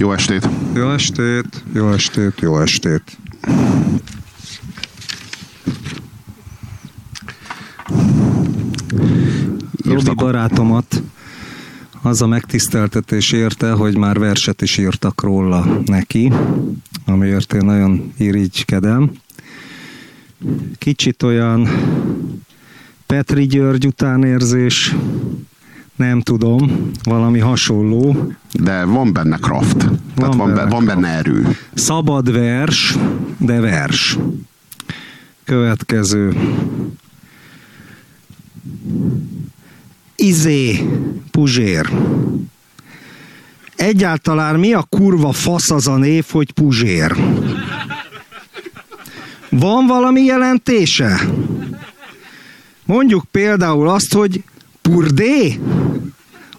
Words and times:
Jó 0.00 0.12
estét! 0.12 0.48
Jó 0.74 0.90
estét, 0.90 1.64
jó 1.72 1.90
estét, 1.90 2.40
jó 2.40 2.60
estét. 2.60 3.18
Robi 9.84 10.14
barátomat 10.14 11.02
az 12.02 12.22
a 12.22 12.26
megtiszteltetés 12.26 13.32
érte, 13.32 13.70
hogy 13.70 13.96
már 13.96 14.18
verset 14.18 14.62
is 14.62 14.76
írtak 14.76 15.22
róla 15.22 15.80
neki, 15.84 16.32
amiért 17.04 17.52
én 17.52 17.64
nagyon 17.64 18.12
irigykedem. 18.16 19.10
Kicsit 20.78 21.22
olyan 21.22 21.68
Petri 23.06 23.46
György 23.46 23.86
utánérzés, 23.86 24.94
nem 25.98 26.20
tudom, 26.20 26.90
valami 27.02 27.38
hasonló. 27.38 28.32
De 28.52 28.84
van 28.84 29.12
benne 29.12 29.36
kraft. 29.36 29.82
Van 29.82 29.98
Tehát 30.14 30.34
van, 30.34 30.54
benne, 30.54 30.70
van 30.70 30.84
benne 30.84 31.08
erő. 31.08 31.56
Szabad 31.74 32.32
vers, 32.32 32.96
de 33.38 33.60
vers. 33.60 34.18
Következő. 35.44 36.36
Izé, 40.16 40.88
Puzsér. 41.30 41.90
Egyáltalán 43.76 44.58
mi 44.58 44.72
a 44.72 44.82
kurva 44.82 45.32
fasz 45.32 45.70
az 45.70 45.86
a 45.86 45.96
név, 45.96 46.24
hogy 46.30 46.52
Puzsér? 46.52 47.16
Van 49.50 49.86
valami 49.86 50.20
jelentése? 50.20 51.20
Mondjuk 52.84 53.24
például 53.30 53.88
azt, 53.88 54.14
hogy 54.14 54.42
Purdé? 54.90 55.60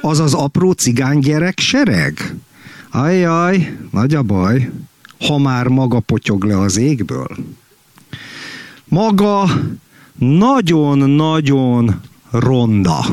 Az 0.01 0.19
az 0.19 0.33
apró 0.33 0.71
cigánygyerek 0.71 1.59
sereg? 1.59 2.35
Ajjaj, 2.91 3.77
nagy 3.91 4.15
a 4.15 4.23
baj, 4.23 4.71
ha 5.27 5.37
már 5.37 5.67
maga 5.67 5.99
potyog 5.99 6.43
le 6.43 6.59
az 6.59 6.77
égből. 6.77 7.27
Maga 8.85 9.49
nagyon-nagyon 10.15 12.01
ronda. 12.31 13.05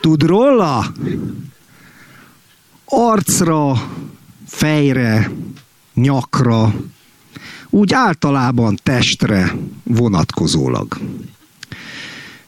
Tud 0.00 0.22
róla? 0.22 0.92
Arcra, 2.84 3.88
fejre, 4.46 5.30
nyakra, 5.94 6.74
úgy 7.70 7.92
általában 7.92 8.78
testre 8.82 9.56
vonatkozólag 9.82 10.98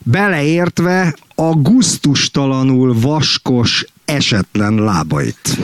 beleértve 0.05 1.15
a 1.35 1.51
guztustalanul 1.55 3.01
vaskos, 3.01 3.85
esetlen 4.05 4.75
lábait. 4.75 5.59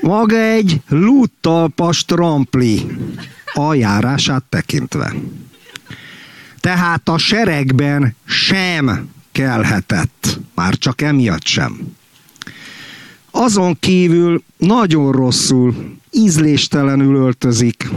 Maga 0.00 0.36
egy 0.36 0.80
lúttalpas 0.88 2.04
trampli 2.04 2.86
a 3.54 3.74
járását 3.74 4.42
tekintve. 4.48 5.14
Tehát 6.60 7.08
a 7.08 7.18
seregben 7.18 8.16
sem 8.24 9.08
kelhetett, 9.32 10.38
már 10.54 10.78
csak 10.78 11.02
emiatt 11.02 11.46
sem. 11.46 11.96
Azon 13.30 13.78
kívül 13.80 14.42
nagyon 14.56 15.12
rosszul, 15.12 15.96
ízléstelenül 16.10 17.16
öltözik, 17.16 17.88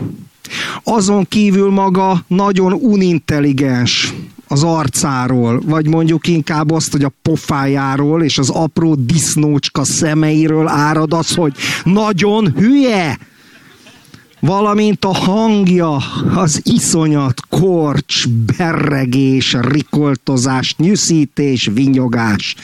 azon 0.84 1.26
kívül 1.30 1.70
maga 1.70 2.24
nagyon 2.28 2.74
unintelligens 2.74 4.14
az 4.48 4.64
arcáról, 4.64 5.62
vagy 5.66 5.88
mondjuk 5.88 6.28
inkább 6.28 6.72
azt, 6.72 6.92
hogy 6.92 7.04
a 7.04 7.12
pofájáról 7.22 8.24
és 8.24 8.38
az 8.38 8.50
apró 8.50 8.96
disznócska 8.96 9.84
szemeiről 9.84 10.68
árad 10.68 11.14
az, 11.14 11.36
hogy 11.36 11.54
nagyon 11.84 12.54
hülye, 12.56 13.18
valamint 14.40 15.06
a 15.06 15.14
hangja, 15.14 15.96
az 16.36 16.62
iszonyat, 16.64 17.42
korcs, 17.50 18.28
berregés, 18.58 19.56
rikoltozás, 19.62 20.76
nyűszítés, 20.78 21.70
vinyogás. 21.74 22.56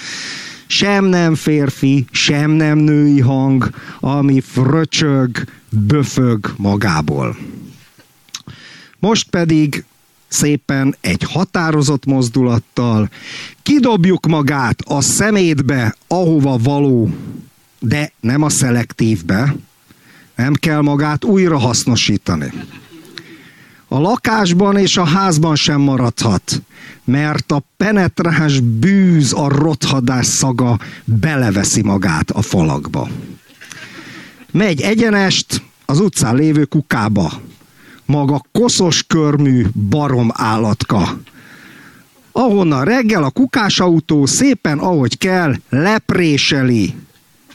Sem 0.67 1.05
nem 1.05 1.35
férfi, 1.35 2.05
sem 2.11 2.51
nem 2.51 2.77
női 2.77 3.19
hang, 3.19 3.69
ami 3.99 4.41
fröcsög, 4.41 5.29
böfög 5.69 6.53
magából. 6.57 7.35
Most 9.03 9.29
pedig 9.29 9.83
szépen 10.27 10.95
egy 11.01 11.23
határozott 11.23 12.05
mozdulattal 12.05 13.09
kidobjuk 13.63 14.25
magát 14.25 14.81
a 14.81 15.01
szemétbe, 15.01 15.95
ahova 16.07 16.57
való, 16.57 17.09
de 17.79 18.11
nem 18.19 18.41
a 18.41 18.49
szelektívbe, 18.49 19.55
nem 20.35 20.53
kell 20.53 20.81
magát 20.81 21.23
újra 21.23 21.57
hasznosítani. 21.57 22.51
A 23.87 23.99
lakásban 23.99 24.77
és 24.77 24.97
a 24.97 25.05
házban 25.05 25.55
sem 25.55 25.81
maradhat, 25.81 26.61
mert 27.03 27.51
a 27.51 27.63
penetráns 27.77 28.59
bűz, 28.59 29.33
a 29.33 29.47
rothadás 29.47 30.25
szaga 30.25 30.79
beleveszi 31.03 31.81
magát 31.81 32.31
a 32.31 32.41
falakba. 32.41 33.09
Megy 34.51 34.81
egyenest 34.81 35.61
az 35.85 35.99
utcán 35.99 36.35
lévő 36.35 36.65
kukába, 36.65 37.41
maga 38.13 38.41
koszos 38.51 39.03
körmű 39.03 39.65
barom 39.89 40.29
állatka. 40.33 41.19
Ahonnan 42.31 42.85
reggel 42.85 43.23
a 43.23 43.29
kukásautó 43.29 44.25
szépen, 44.25 44.79
ahogy 44.79 45.17
kell, 45.17 45.55
lepréseli. 45.69 46.95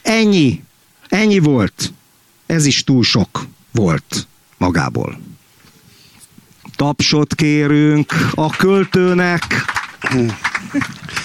Ennyi. 0.02 0.62
Ennyi 1.08 1.38
volt. 1.38 1.92
Ez 2.47 2.66
is 2.66 2.84
túl 2.84 3.02
sok 3.02 3.47
volt 3.70 4.26
magából. 4.56 5.20
Tapsot 6.76 7.34
kérünk 7.34 8.12
a 8.34 8.50
költőnek 8.50 9.44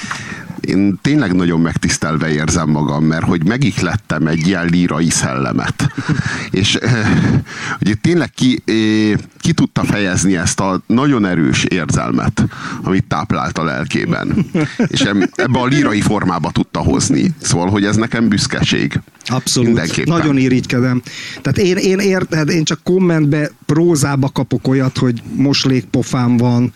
én 0.67 0.99
tényleg 1.01 1.33
nagyon 1.33 1.61
megtisztelve 1.61 2.31
érzem 2.31 2.69
magam, 2.69 3.03
mert 3.03 3.23
hogy 3.25 3.45
megihlettem 3.45 4.27
egy 4.27 4.47
ilyen 4.47 4.65
lírai 4.65 5.09
szellemet. 5.09 5.87
És 6.51 6.77
hogy 7.79 7.99
tényleg 7.99 8.29
ki, 8.29 8.61
eh, 8.65 9.19
ki 9.39 9.53
tudta 9.53 9.83
fejezni 9.83 10.37
ezt 10.37 10.59
a 10.59 10.81
nagyon 10.87 11.25
erős 11.25 11.63
érzelmet, 11.63 12.45
amit 12.83 13.05
táplált 13.05 13.57
a 13.57 13.63
lelkében. 13.63 14.45
És 14.87 15.01
ebbe 15.35 15.59
a 15.59 15.65
lírai 15.65 16.01
formába 16.01 16.51
tudta 16.51 16.79
hozni. 16.79 17.33
Szóval, 17.41 17.69
hogy 17.69 17.85
ez 17.85 17.95
nekem 17.95 18.27
büszkeség. 18.27 18.99
Abszolút. 19.25 20.05
Nagyon 20.05 20.37
irigykedem. 20.37 21.01
Tehát 21.41 21.57
én, 21.57 21.77
én 21.77 21.99
érted, 21.99 22.49
én 22.49 22.63
csak 22.63 22.79
kommentbe, 22.83 23.51
prózába 23.65 24.29
kapok 24.29 24.67
olyat, 24.67 24.97
hogy 24.97 25.21
moslékpofám 25.35 26.37
van, 26.37 26.73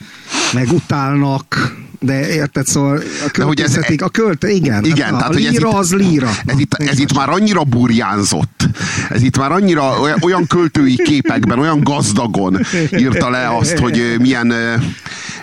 meg 0.53 0.72
utálnak, 0.72 1.76
de 2.00 2.34
érted, 2.34 2.66
szóval 2.66 3.02
a 3.25 3.30
költészetik, 3.30 4.02
a 4.02 4.09
költe, 4.09 4.50
igen. 4.50 4.85
Igen, 4.85 5.06
hát 5.06 5.18
tehát, 5.18 5.34
a 5.34 5.38
líra 5.38 5.69
ez 5.69 5.75
az 5.75 5.94
líra. 5.94 6.30
Ez 6.46 6.59
itt, 6.59 6.74
ez 6.74 7.00
itt 7.00 7.13
már 7.13 7.30
annyira 7.30 7.63
burjánzott, 7.63 8.68
ez 9.09 9.22
itt 9.22 9.38
már 9.38 9.52
annyira 9.52 9.94
olyan 10.22 10.47
költői 10.47 10.96
képekben, 10.96 11.59
olyan 11.59 11.80
gazdagon 11.84 12.59
írta 12.91 13.30
le 13.30 13.56
azt, 13.58 13.78
hogy 13.78 14.16
milyen 14.19 14.53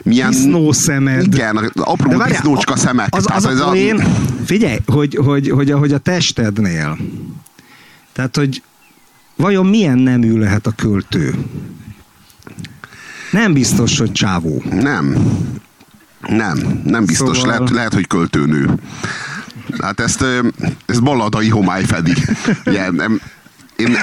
milyen... 0.02 0.30
Disznó 0.30 0.72
szemed. 0.72 1.34
Igen, 1.34 1.56
apró 1.74 2.08
várjál, 2.08 2.28
disznócska 2.28 2.76
szemek. 2.76 3.08
Az, 3.10 3.26
az, 3.28 3.44
az 3.44 3.60
a 3.60 3.74
én, 3.74 4.04
figyelj, 4.44 4.78
hogy, 4.86 5.18
hogy, 5.24 5.48
hogy, 5.48 5.70
hogy 5.70 5.92
a 5.92 5.98
testednél, 5.98 6.98
tehát, 8.12 8.36
hogy 8.36 8.62
vajon 9.36 9.66
milyen 9.66 9.98
nemű 9.98 10.38
lehet 10.38 10.66
a 10.66 10.72
költő? 10.76 11.34
Nem 13.30 13.52
biztos, 13.52 13.98
hogy 13.98 14.12
csávó. 14.12 14.62
Nem. 14.70 15.16
Nem, 16.28 16.80
nem 16.84 17.04
biztos. 17.04 17.38
Szóval... 17.38 17.52
Lehet, 17.52 17.70
lehet, 17.70 17.94
hogy 17.94 18.06
költőnő. 18.06 18.74
Hát 19.80 20.00
ezt, 20.00 20.24
ezt 20.86 21.02
balladai 21.02 21.48
homály 21.48 21.84
fedi. 21.84 22.14
Ugye, 22.66 22.90
nem, 22.90 23.20
én, 23.76 23.96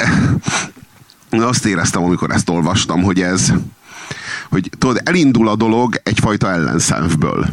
én 1.30 1.42
azt 1.42 1.66
éreztem, 1.66 2.04
amikor 2.04 2.32
ezt 2.32 2.50
olvastam, 2.50 3.02
hogy 3.02 3.22
ez, 3.22 3.54
hogy 4.50 4.70
tudod, 4.78 5.02
elindul 5.04 5.48
a 5.48 5.56
dolog 5.56 5.96
egyfajta 6.04 6.52
ellenszemvből. 6.52 7.50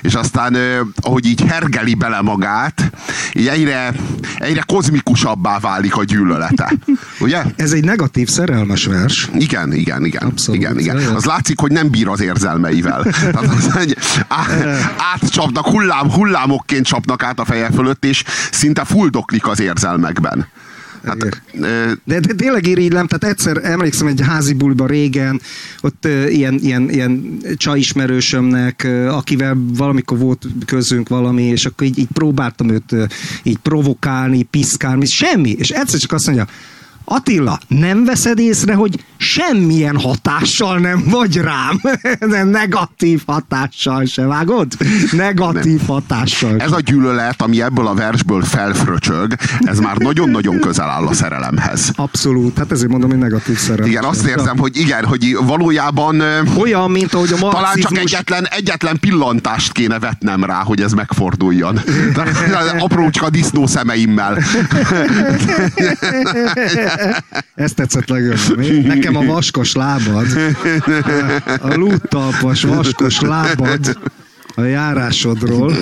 És 0.00 0.14
aztán, 0.14 0.56
ahogy 1.00 1.26
így 1.26 1.40
hergeli 1.40 1.94
bele 1.94 2.20
magát, 2.20 2.92
így 3.32 3.46
egyre, 3.46 3.92
egyre 4.38 4.62
kozmikusabbá 4.66 5.58
válik 5.58 5.96
a 5.96 6.04
gyűlölete. 6.04 6.72
Ugye? 7.20 7.42
Ez 7.56 7.72
egy 7.72 7.84
negatív 7.84 8.28
szerelmes 8.28 8.84
vers. 8.84 9.28
Igen, 9.34 9.72
igen, 9.72 10.04
igen. 10.04 10.22
Abszolút. 10.22 10.60
igen, 10.60 10.78
igen. 10.78 10.96
Az 10.96 11.24
látszik, 11.24 11.60
hogy 11.60 11.72
nem 11.72 11.90
bír 11.90 12.08
az 12.08 12.20
érzelmeivel. 12.20 13.02
Tehát 13.32 13.54
az 13.54 13.76
egy, 13.76 13.96
átcsapnak, 15.12 15.66
hullám, 15.66 16.10
hullámokként 16.10 16.86
csapnak 16.86 17.22
át 17.22 17.40
a 17.40 17.44
feje 17.44 17.70
fölött, 17.74 18.04
és 18.04 18.24
szinte 18.50 18.84
fuldoklik 18.84 19.46
az 19.46 19.60
érzelmekben. 19.60 20.46
Hát, 21.04 21.42
de, 22.04 22.20
de 22.20 22.34
tényleg 22.34 22.66
irigylem, 22.66 23.06
tehát 23.06 23.34
egyszer 23.34 23.60
emlékszem 23.64 24.06
egy 24.06 24.20
házi 24.20 24.52
buliba 24.52 24.86
régen, 24.86 25.40
ott 25.80 26.08
ilyen, 26.28 26.58
ilyen, 26.62 26.90
ilyen 26.90 27.38
csajismerősömnek, 27.56 28.88
akivel 29.08 29.56
valamikor 29.76 30.18
volt 30.18 30.46
közünk 30.66 31.08
valami, 31.08 31.42
és 31.42 31.66
akkor 31.66 31.86
így, 31.86 31.98
így 31.98 32.08
próbáltam 32.12 32.68
őt 32.68 32.94
így 33.42 33.58
provokálni, 33.58 34.42
piszkálni, 34.42 35.06
semmi, 35.06 35.50
és 35.50 35.70
egyszer 35.70 36.00
csak 36.00 36.12
azt 36.12 36.26
mondja, 36.26 36.46
Attila, 37.04 37.58
nem 37.68 38.04
veszed 38.04 38.38
észre, 38.38 38.74
hogy 38.74 39.04
semmilyen 39.16 39.98
hatással 39.98 40.78
nem 40.78 41.04
vagy 41.10 41.36
rám? 41.36 41.80
De 42.30 42.42
negatív 42.42 43.22
hatással 43.26 44.04
se, 44.04 44.26
vágod? 44.26 44.66
Negatív 45.12 45.76
nem. 45.76 45.86
hatással 45.86 46.60
Ez 46.60 46.72
a 46.72 46.80
gyűlölet, 46.80 47.42
ami 47.42 47.62
ebből 47.62 47.86
a 47.86 47.94
versből 47.94 48.42
felfröcsög, 48.42 49.34
ez 49.60 49.78
már 49.78 49.96
nagyon-nagyon 49.96 50.60
közel 50.60 50.88
áll 50.88 51.06
a 51.06 51.12
szerelemhez. 51.12 51.92
Abszolút, 51.96 52.58
hát 52.58 52.72
ezért 52.72 52.90
mondom, 52.90 53.10
hogy 53.10 53.18
negatív 53.18 53.56
szerelem. 53.56 53.90
Igen, 53.90 54.04
azt 54.04 54.26
érzem, 54.26 54.58
hogy 54.58 54.76
igen, 54.76 55.04
hogy 55.04 55.36
valójában... 55.40 56.22
Olyan, 56.58 56.90
mint 56.90 57.14
ahogy 57.14 57.32
a 57.32 57.36
marxizmus... 57.38 57.52
Talán 57.52 57.76
csak 57.76 57.98
egyetlen, 57.98 58.46
egyetlen 58.50 58.98
pillantást 58.98 59.72
kéne 59.72 59.98
vetnem 59.98 60.44
rá, 60.44 60.62
hogy 60.62 60.80
ez 60.80 60.92
megforduljon. 60.92 61.80
Aprócska 62.78 63.30
disznó 63.30 63.66
szemeimmel. 63.66 64.38
Ez 67.54 67.72
tetszett 67.72 68.08
legjobban. 68.08 68.64
Nekem 68.84 69.16
a 69.16 69.24
vaskos 69.24 69.74
lábad, 69.74 70.26
a 71.60 71.74
lúttalpas 71.74 72.62
vaskos 72.62 73.20
lábad 73.20 73.98
a 74.54 74.62
járásodról, 74.62 75.72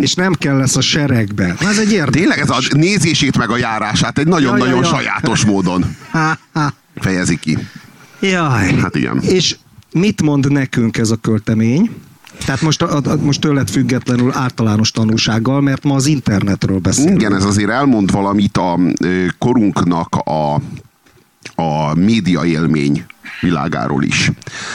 és 0.00 0.14
nem 0.14 0.32
kell 0.32 0.56
lesz 0.56 0.76
a 0.76 0.80
seregbe. 0.80 1.54
Na, 1.60 1.68
ez 1.68 1.78
egy 1.78 1.92
érdekes. 1.92 2.20
Tényleg 2.20 2.38
ez 2.38 2.50
a 2.50 2.58
nézését 2.70 3.38
meg 3.38 3.50
a 3.50 3.56
járását 3.56 4.18
egy 4.18 4.26
nagyon-nagyon 4.26 4.82
ja. 4.82 4.88
sajátos 4.88 5.44
módon 5.44 5.96
fejezi 6.94 7.36
ki. 7.36 7.58
Jaj. 8.20 8.74
Hát 8.74 8.94
igen. 8.94 9.20
És 9.22 9.56
mit 9.92 10.22
mond 10.22 10.52
nekünk 10.52 10.98
ez 10.98 11.10
a 11.10 11.16
költemény? 11.16 11.90
Tehát 12.44 12.60
most, 12.60 12.82
a, 12.82 12.96
a, 12.96 13.16
most 13.16 13.40
tőled 13.40 13.68
függetlenül 13.68 14.32
általános 14.32 14.90
tanúsággal, 14.90 15.60
mert 15.60 15.84
ma 15.84 15.94
az 15.94 16.06
internetről 16.06 16.78
beszélünk. 16.78 17.20
Igen, 17.20 17.34
ez 17.34 17.44
azért 17.44 17.70
elmond 17.70 18.10
valamit 18.10 18.56
a 18.56 18.78
korunknak 19.38 20.14
a, 20.14 20.54
a 21.62 21.94
média 21.94 22.44
élmény 22.44 23.04
világáról 23.40 24.02
is. 24.02 24.30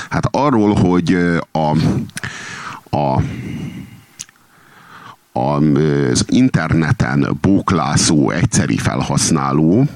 Hát 0.10 0.27
arról, 0.31 0.74
hogy 0.74 1.18
a, 1.51 1.69
a 2.98 3.21
az 5.33 6.25
interneten 6.27 7.38
bóklászó 7.42 8.30
egyszeri 8.30 8.77
felhasználó 8.77 9.88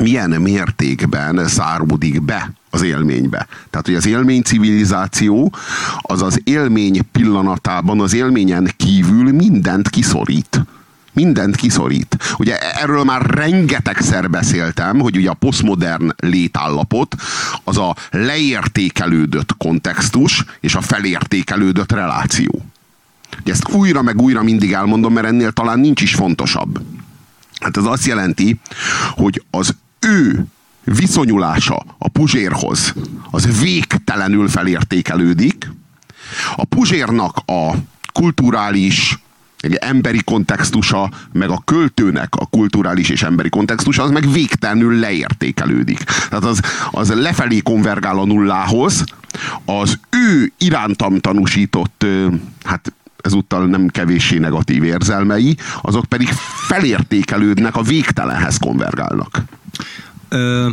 milyen 0.00 0.30
mértékben 0.30 1.46
záródik 1.46 2.22
be 2.22 2.52
az 2.76 2.82
élménybe. 2.82 3.46
Tehát, 3.70 3.86
hogy 3.86 3.94
az 3.94 4.06
élmény 4.06 4.42
civilizáció 4.42 5.54
az 6.00 6.22
az 6.22 6.40
élmény 6.44 7.00
pillanatában, 7.12 8.00
az 8.00 8.14
élményen 8.14 8.72
kívül 8.76 9.32
mindent 9.32 9.88
kiszorít 9.88 10.60
mindent 11.12 11.56
kiszorít. 11.56 12.16
Ugye 12.38 12.58
erről 12.58 13.04
már 13.04 13.22
rengetegszer 13.22 14.30
beszéltem, 14.30 14.98
hogy 14.98 15.16
ugye 15.16 15.30
a 15.30 15.34
posztmodern 15.34 16.14
létállapot 16.16 17.14
az 17.64 17.78
a 17.78 17.96
leértékelődött 18.10 19.56
kontextus 19.56 20.44
és 20.60 20.74
a 20.74 20.80
felértékelődött 20.80 21.92
reláció. 21.92 22.64
Ugye 23.40 23.52
ezt 23.52 23.68
újra 23.68 24.02
meg 24.02 24.20
újra 24.20 24.42
mindig 24.42 24.72
elmondom, 24.72 25.12
mert 25.12 25.26
ennél 25.26 25.52
talán 25.52 25.78
nincs 25.78 26.02
is 26.02 26.14
fontosabb. 26.14 26.80
Hát 27.60 27.76
ez 27.76 27.84
azt 27.84 28.06
jelenti, 28.06 28.60
hogy 29.10 29.42
az 29.50 29.76
ő 30.00 30.46
viszonyulása 30.86 31.84
a 31.98 32.08
Puzsérhoz 32.08 32.94
az 33.30 33.60
végtelenül 33.60 34.48
felértékelődik. 34.48 35.70
A 36.56 36.64
Puzsérnak 36.64 37.36
a 37.46 37.72
kulturális, 38.12 39.18
emberi 39.78 40.22
kontextusa, 40.24 41.10
meg 41.32 41.50
a 41.50 41.62
költőnek 41.64 42.34
a 42.34 42.46
kulturális 42.46 43.08
és 43.08 43.22
emberi 43.22 43.48
kontextusa, 43.48 44.02
az 44.02 44.10
meg 44.10 44.30
végtelenül 44.30 44.98
leértékelődik. 44.98 45.98
Tehát 45.98 46.44
az, 46.44 46.60
az 46.90 47.14
lefelé 47.14 47.58
konvergál 47.58 48.18
a 48.18 48.26
nullához, 48.26 49.04
az 49.64 49.98
ő 50.10 50.52
irántam 50.58 51.18
tanúsított, 51.18 52.06
hát 52.64 52.92
ezúttal 53.16 53.66
nem 53.66 53.88
kevéssé 53.88 54.38
negatív 54.38 54.84
érzelmei, 54.84 55.56
azok 55.82 56.04
pedig 56.04 56.28
felértékelődnek, 56.66 57.76
a 57.76 57.82
végtelenhez 57.82 58.56
konvergálnak. 58.56 59.42
Ö, 60.28 60.68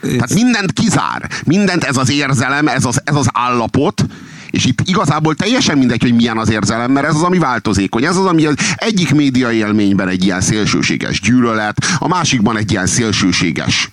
Tehát 0.00 0.34
mindent 0.34 0.72
kizár. 0.72 1.30
Mindent 1.44 1.84
ez 1.84 1.96
az 1.96 2.10
érzelem, 2.10 2.68
ez 2.68 2.84
az, 2.84 3.00
ez 3.04 3.14
az 3.14 3.28
állapot, 3.32 4.06
és 4.50 4.64
itt 4.64 4.78
igazából 4.84 5.34
teljesen 5.34 5.78
mindegy, 5.78 6.02
hogy 6.02 6.14
milyen 6.14 6.38
az 6.38 6.50
érzelem, 6.50 6.92
mert 6.92 7.06
ez 7.06 7.14
az, 7.14 7.22
ami 7.22 7.38
változékony. 7.38 8.04
Ez 8.04 8.16
az, 8.16 8.26
ami 8.26 8.44
az 8.44 8.54
egyik 8.76 9.14
média 9.14 9.52
élményben 9.52 10.08
egy 10.08 10.24
ilyen 10.24 10.40
szélsőséges 10.40 11.20
gyűlölet, 11.20 11.86
a 11.98 12.08
másikban 12.08 12.56
egy 12.56 12.70
ilyen 12.70 12.86
szélsőséges 12.86 13.90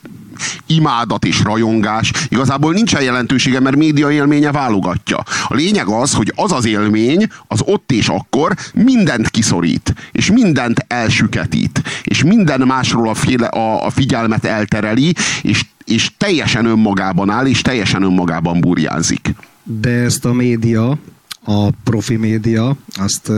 imádat 0.66 1.26
és 1.26 1.42
rajongás 1.44 2.12
igazából 2.30 2.74
nincsen 2.74 3.02
jelentősége, 3.02 3.60
mert 3.60 3.76
média 3.76 4.12
élménye 4.12 4.52
válogatja. 4.52 5.24
A 5.48 5.54
lényeg 5.54 5.88
az, 5.88 6.14
hogy 6.14 6.34
az 6.36 6.52
az 6.52 6.66
élmény, 6.66 7.28
az 7.48 7.62
ott 7.66 7.92
és 7.92 8.08
akkor 8.08 8.56
mindent 8.74 9.30
kiszorít, 9.30 9.96
és 10.12 10.32
mindent 10.32 10.86
elsüketít, 10.88 11.82
és 12.04 12.24
minden 12.24 12.62
másról 12.62 13.10
a, 13.10 13.14
féle, 13.14 13.48
a, 13.48 13.86
a 13.86 13.90
figyelmet 13.90 14.46
eltereli, 14.46 15.14
és, 15.42 15.66
és 15.84 16.12
teljesen 16.18 16.66
önmagában 16.66 17.30
áll, 17.30 17.46
és 17.46 17.62
teljesen 17.62 18.04
önmagában 18.04 18.60
burjánzik. 18.60 19.34
De 19.64 19.90
ezt 19.90 20.26
a 20.26 20.34
média, 20.34 20.98
a 21.46 21.70
profi 21.84 22.16
média, 22.16 22.76
azt 22.94 23.32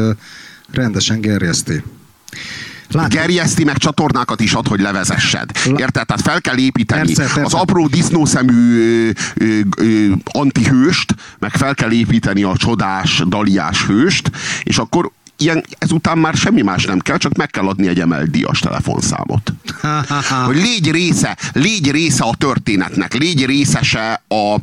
rendesen 0.72 1.22
gerjeszti. 1.22 1.84
Látom. 2.94 3.10
Gerjeszti 3.10 3.64
meg 3.64 3.78
csatornákat 3.78 4.42
is 4.42 4.54
ad, 4.54 4.68
hogy 4.68 4.80
levezessed. 4.80 5.52
Érted? 5.66 6.06
Tehát 6.06 6.22
fel 6.22 6.42
kell 6.42 6.58
építeni 6.58 7.14
persze, 7.14 7.22
persze. 7.22 7.42
az 7.42 7.54
apró 7.54 7.88
disznószemű 7.88 8.80
ö, 9.08 9.10
ö, 9.34 9.60
ö, 9.78 10.12
antihőst, 10.32 11.16
meg 11.40 11.52
fel 11.52 11.76
kell 11.76 11.92
építeni 11.92 12.44
a 12.44 12.58
csodás, 12.58 13.24
daliás 13.28 13.86
hőst, 13.86 14.32
és 14.64 14.78
akkor 14.78 15.12
ilyen, 15.38 15.66
ezután 15.78 16.18
már 16.18 16.34
semmi 16.34 16.62
más 16.62 16.86
nem 16.86 17.00
kell, 17.00 17.18
csak 17.18 17.34
meg 17.34 17.50
kell 17.50 17.68
adni 17.68 17.88
egy 17.88 18.00
emelt 18.00 18.32
díjas 18.32 18.60
telefonszámot. 18.60 19.54
hogy 20.46 20.56
légy 20.56 20.92
része, 20.92 21.38
légy 21.54 21.92
része 21.92 22.24
a 22.24 22.36
történetnek, 22.38 23.14
légy 23.14 23.46
részese 23.46 24.24
a, 24.28 24.56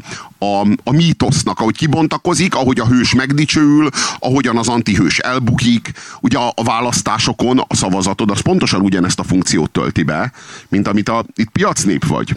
a, 0.44 0.67
a 0.84 0.93
mítosznak, 0.93 1.61
ahogy 1.61 1.76
kibontakozik, 1.76 2.55
ahogy 2.55 2.81
a 2.81 2.87
hős 2.87 3.14
megdicsőül, 3.14 3.88
ahogyan 4.19 4.56
az 4.56 4.69
antihős 4.69 5.19
elbukik. 5.19 5.93
Ugye 6.20 6.38
a, 6.38 6.52
a 6.55 6.62
választásokon 6.62 7.58
a 7.58 7.76
szavazatod 7.76 8.31
az 8.31 8.40
pontosan 8.40 8.81
ugyanezt 8.81 9.19
a 9.19 9.24
funkciót 9.24 9.70
tölti 9.70 10.03
be, 10.03 10.32
mint 10.69 10.89
amit 10.89 11.08
a, 11.08 11.24
itt 11.34 11.50
piacnép 11.50 12.06
vagy. 12.06 12.36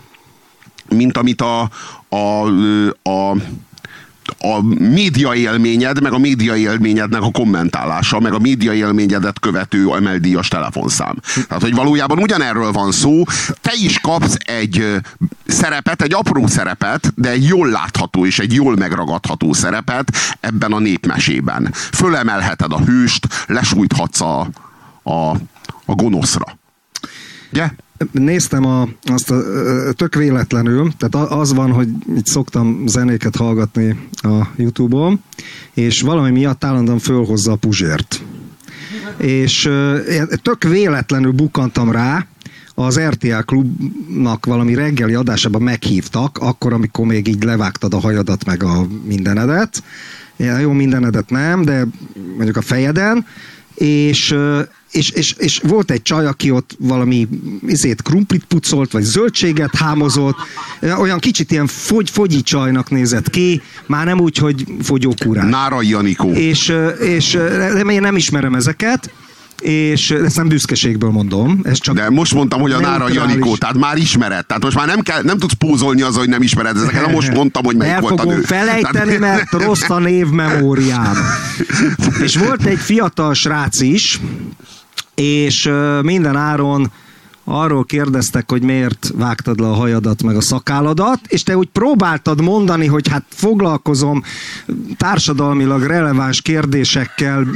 Mint 0.90 1.18
amit 1.18 1.42
a, 1.42 1.70
a, 2.10 2.48
a 3.10 3.36
a 3.36 3.36
média 4.80 5.34
élményed, 5.34 6.02
meg 6.02 6.14
a 6.14 6.18
média 6.18 6.56
élményednek 6.56 7.22
a 7.22 7.32
kommentálása, 7.32 8.20
meg 8.20 8.34
a 8.34 8.40
média 8.40 8.74
élményedet 8.74 9.40
követő 9.40 9.96
emeldíjas 9.96 10.48
telefonszám. 10.48 11.16
Tehát, 11.48 11.64
hogy 11.64 11.76
valójában 11.76 12.18
ugyanerről 12.18 12.72
van 12.72 12.92
szó, 12.92 13.24
te 13.62 13.72
is 13.84 14.00
kapsz 14.00 14.36
egy 14.46 15.02
szerepet, 15.46 16.02
egy 16.02 16.14
apró 16.14 16.48
szerepet, 16.48 17.14
de 17.16 17.30
egy 17.30 17.48
jól 17.48 17.70
látható 17.70 18.26
és 18.26 18.40
egy 18.40 18.54
jól 18.54 18.76
megragadható 18.76 19.54
szerepet 19.54 20.12
ebben 20.40 20.72
a 20.72 20.80
népmesében. 20.80 21.70
Fölemelheted 21.74 22.72
a 22.72 22.80
hőst, 22.80 23.28
lesújthatsz 23.48 24.22
a, 24.22 24.50
a, 25.04 25.30
a 25.86 25.94
gonoszra. 25.96 26.58
Ugye? 27.52 27.70
Néztem 28.12 28.66
a, 28.66 28.88
azt 29.04 29.32
a, 29.32 29.42
tök 29.94 30.16
véletlenül, 30.16 30.92
tehát 30.98 31.32
az 31.32 31.54
van, 31.54 31.72
hogy 31.72 31.88
itt 32.16 32.26
szoktam 32.26 32.84
zenéket 32.88 33.36
hallgatni 33.36 33.98
a 34.12 34.48
Youtube-on, 34.56 35.22
és 35.74 36.02
valami 36.02 36.32
miatt 36.32 36.64
állandóan 36.64 37.00
fölhozza 37.00 37.52
a 37.52 37.56
Puzsért. 37.56 38.22
És 39.18 39.70
tök 40.42 40.64
véletlenül 40.64 41.32
bukantam 41.32 41.92
rá, 41.92 42.28
az 42.76 43.00
RTL 43.00 43.40
klubnak 43.46 44.46
valami 44.46 44.74
reggeli 44.74 45.14
adásában 45.14 45.62
meghívtak, 45.62 46.38
akkor, 46.38 46.74
amikor 46.74 47.06
még 47.06 47.28
így 47.28 47.44
levágtad 47.44 47.94
a 47.94 48.00
hajadat 48.00 48.46
meg 48.46 48.64
a 48.64 48.88
mindenedet. 49.04 49.84
Jó, 50.62 50.72
mindenedet 50.72 51.30
nem, 51.30 51.62
de 51.62 51.88
mondjuk 52.36 52.58
a 52.58 52.62
fejeden. 52.62 53.26
És 53.76 54.36
és, 54.94 55.10
és, 55.10 55.36
és 55.38 55.62
volt 55.64 55.92
egy 55.92 56.02
csaj, 56.02 56.26
aki 56.26 56.52
ott 56.52 56.76
valami 56.80 57.28
izét 57.68 58.02
krumplit 58.02 58.44
pucolt, 58.46 58.92
vagy 58.92 59.04
zöldséget 59.04 59.76
hámozott, 59.76 60.36
olyan 60.98 61.20
kicsit 61.20 61.52
ilyen 61.52 61.68
fogy, 61.68 62.10
fogyi 62.10 62.42
csajnak 62.42 62.90
nézett 62.90 63.30
ki, 63.30 63.62
már 63.86 64.06
nem 64.06 64.20
úgy, 64.20 64.38
hogy 64.38 64.66
fogyókúrás. 64.82 65.50
Nára 65.50 65.82
Janikó. 65.82 66.32
És, 66.32 66.74
és 67.00 67.38
én 67.90 68.02
nem 68.02 68.16
ismerem 68.16 68.56
ezeket, 68.56 69.12
és 69.64 70.12
ezt 70.12 70.36
nem 70.36 70.48
büszkeségből 70.48 71.10
mondom, 71.10 71.60
ez 71.64 71.80
csak 71.80 71.96
De 71.96 72.10
most 72.10 72.34
mondtam, 72.34 72.62
hogy 72.62 72.72
a 72.72 72.80
Nára. 72.80 73.10
Janikó, 73.10 73.56
tehát 73.56 73.78
már 73.78 73.98
ismered. 73.98 74.46
Tehát 74.46 74.64
most 74.64 74.76
már 74.76 74.88
nem, 74.88 75.00
kell, 75.00 75.22
nem 75.22 75.38
tudsz 75.38 75.54
pózolni 75.54 76.02
azzal, 76.02 76.20
hogy 76.20 76.30
nem 76.30 76.42
ismered 76.42 76.78
ezeket. 76.78 77.12
Most 77.12 77.34
mondtam, 77.40 77.64
hogy 77.66 77.76
melyik 77.76 77.94
El 77.94 78.02
volt 78.02 78.20
a 78.20 78.24
nő. 78.24 78.42
felejteni, 78.42 79.18
mert 79.18 79.52
rossz 79.52 79.90
a 79.90 80.00
névmemóriám. 80.00 81.18
és 82.24 82.38
volt 82.38 82.66
egy 82.66 82.78
fiatal 82.78 83.34
srác 83.34 83.82
is, 83.82 84.20
és 85.16 85.72
minden 86.02 86.36
áron 86.36 86.92
arról 87.44 87.86
kérdeztek, 87.86 88.52
hogy 88.52 88.62
miért 88.62 89.12
vágtad 89.16 89.60
le 89.60 89.68
a 89.68 89.74
hajadat 89.74 90.24
meg 90.24 90.36
a 90.36 90.42
szakálladat, 90.42 91.20
és 91.28 91.44
te 91.44 91.58
úgy 91.58 91.68
próbáltad 91.68 92.42
mondani, 92.42 92.86
hogy 92.86 93.08
hát 93.08 93.24
foglalkozom 93.30 94.24
társadalmilag 94.98 95.84
releváns 95.84 96.42
kérdésekkel, 96.42 97.48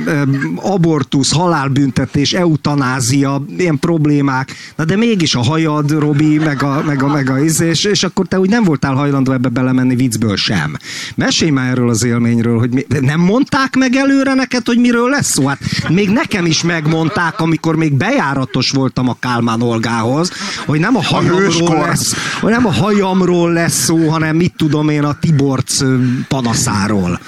abortusz, 0.55 1.33
halálbüntetés, 1.33 2.33
eutanázia, 2.33 3.43
ilyen 3.57 3.79
problémák, 3.79 4.53
na 4.75 4.85
de 4.85 4.95
mégis 4.95 5.35
a 5.35 5.43
hajad, 5.43 5.91
Robi, 5.91 6.37
meg 6.37 6.63
a, 6.63 6.83
meg 6.85 7.03
a, 7.03 7.07
meg 7.07 7.29
a 7.29 7.39
izé, 7.39 7.67
és, 7.67 7.83
és 7.83 8.03
akkor 8.03 8.27
te 8.27 8.39
úgy 8.39 8.49
nem 8.49 8.63
voltál 8.63 8.93
hajlandó 8.93 9.31
ebbe 9.31 9.49
belemenni 9.49 9.95
viccből 9.95 10.35
sem. 10.35 10.77
Mesélj 11.15 11.51
már 11.51 11.69
erről 11.69 11.89
az 11.89 12.03
élményről, 12.03 12.59
hogy 12.59 12.69
mi, 12.69 12.85
nem 12.99 13.19
mondták 13.19 13.75
meg 13.75 13.95
előre 13.95 14.33
neked, 14.33 14.65
hogy 14.65 14.79
miről 14.79 15.09
lesz 15.09 15.31
szó? 15.31 15.47
Hát 15.47 15.89
még 15.89 16.09
nekem 16.09 16.45
is 16.45 16.63
megmondták, 16.63 17.39
amikor 17.39 17.75
még 17.75 17.93
bejáratos 17.93 18.69
voltam 18.69 19.09
a 19.09 19.17
Kálmán 19.19 19.61
Olgához, 19.77 20.31
hogy 20.65 20.79
nem 20.79 20.95
a 20.95 21.03
hajamról 21.03 21.77
lesz, 21.87 22.13
hogy 22.39 22.51
nem 22.51 22.65
a 22.65 22.71
hajamról 22.71 23.53
lesz 23.53 23.83
szó, 23.83 24.09
hanem 24.09 24.35
mit 24.35 24.53
tudom 24.57 24.89
én 24.89 25.03
a 25.03 25.13
Tiborc 25.19 25.81
panaszáról. 26.27 27.19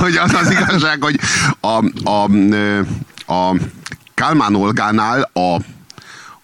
hogy 0.00 0.16
az 0.16 0.34
az 0.34 0.50
igazság, 0.50 1.02
hogy 1.02 1.20
a, 1.60 1.84
a, 2.10 2.24
a 3.34 3.56
Kálmán 4.14 4.54
Olgánál 4.54 5.30
a 5.32 5.56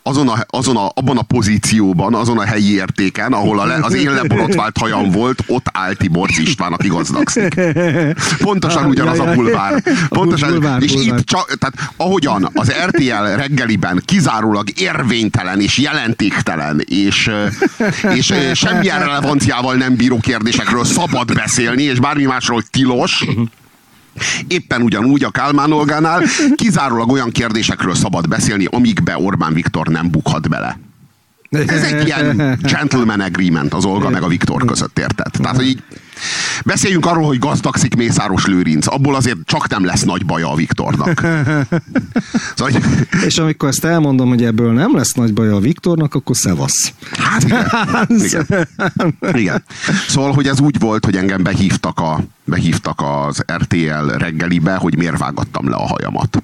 azon 0.06 0.28
a, 0.28 0.44
azon 0.46 0.76
a, 0.76 0.90
abban 0.94 1.18
a 1.18 1.22
pozícióban, 1.22 2.14
azon 2.14 2.38
a 2.38 2.44
helyi 2.44 2.74
értéken, 2.74 3.32
ahol 3.32 3.60
a 3.60 3.64
le, 3.64 3.78
az 3.82 3.94
én 3.94 4.10
leborotvált 4.10 4.78
hajam 4.78 5.10
volt, 5.10 5.42
ott 5.46 5.66
áll 5.72 5.94
Tiborc 5.94 6.38
István, 6.38 6.72
aki 6.72 6.88
gazdagszik. 6.88 7.60
Pontosan 8.38 8.84
ugyanaz 8.84 9.18
a 9.18 9.32
bulvár. 9.34 9.82
Pontosan, 10.08 10.50
bulvár, 10.50 10.82
és 10.82 10.92
bulvár. 10.92 11.18
itt 11.18 11.26
csak, 11.26 11.58
tehát 11.58 11.92
ahogyan 11.96 12.50
az 12.52 12.72
RTL 12.86 13.36
reggeliben 13.36 14.02
kizárólag 14.04 14.68
érvénytelen 14.80 15.60
és 15.60 15.78
jelentéktelen 15.78 16.82
és, 16.84 17.30
és 18.14 18.34
semmilyen 18.54 18.98
relevanciával 18.98 19.74
nem 19.74 19.96
bíró 19.96 20.18
kérdésekről 20.18 20.84
szabad 20.84 21.34
beszélni, 21.34 21.82
és 21.82 22.00
bármi 22.00 22.24
másról 22.24 22.62
tilos, 22.70 23.24
Éppen 24.48 24.82
ugyanúgy 24.82 25.24
a 25.24 25.30
Kálmán 25.30 25.72
Olgánál 25.72 26.22
kizárólag 26.54 27.10
olyan 27.10 27.30
kérdésekről 27.30 27.94
szabad 27.94 28.28
beszélni, 28.28 28.64
amikbe 28.70 29.18
Orbán 29.18 29.54
Viktor 29.54 29.86
nem 29.86 30.10
bukhat 30.10 30.48
bele. 30.48 30.78
Ez 31.50 31.82
egy 31.82 32.06
ilyen 32.06 32.58
gentleman 32.62 33.20
agreement 33.20 33.74
az 33.74 33.84
Olga 33.84 34.10
meg 34.10 34.22
a 34.22 34.28
Viktor 34.28 34.64
között, 34.64 34.98
érted? 34.98 35.30
Tehát, 35.32 35.56
hogy 35.56 35.66
így 35.66 35.82
beszéljünk 36.64 37.06
arról, 37.06 37.26
hogy 37.26 37.38
gazdagszik 37.38 37.96
Mészáros 37.96 38.46
Lőrinc. 38.46 38.86
Abból 38.86 39.14
azért 39.14 39.36
csak 39.44 39.68
nem 39.68 39.84
lesz 39.84 40.02
nagy 40.02 40.26
baja 40.26 40.50
a 40.50 40.54
Viktornak. 40.54 41.20
Szóval, 42.56 42.72
hogy, 42.72 42.82
És 43.24 43.38
amikor 43.38 43.68
ezt 43.68 43.84
elmondom, 43.84 44.28
hogy 44.28 44.44
ebből 44.44 44.72
nem 44.72 44.96
lesz 44.96 45.12
nagy 45.12 45.32
baj 45.32 45.48
a 45.48 45.58
Viktornak, 45.58 46.14
akkor 46.14 46.36
szevasz. 46.36 46.92
hát 47.18 47.42
igen. 47.42 47.66
igen. 48.08 48.68
igen. 49.32 49.64
Szóval, 50.08 50.32
hogy 50.32 50.46
ez 50.46 50.60
úgy 50.60 50.78
volt, 50.78 51.04
hogy 51.04 51.16
engem 51.16 51.42
behívtak, 51.42 52.00
a, 52.00 52.20
behívtak 52.44 53.00
az 53.00 53.44
RTL 53.52 54.10
reggelibe, 54.16 54.74
hogy 54.74 54.96
miért 54.96 55.18
vágattam 55.18 55.68
le 55.68 55.76
a 55.76 55.86
hajamat. 55.86 56.40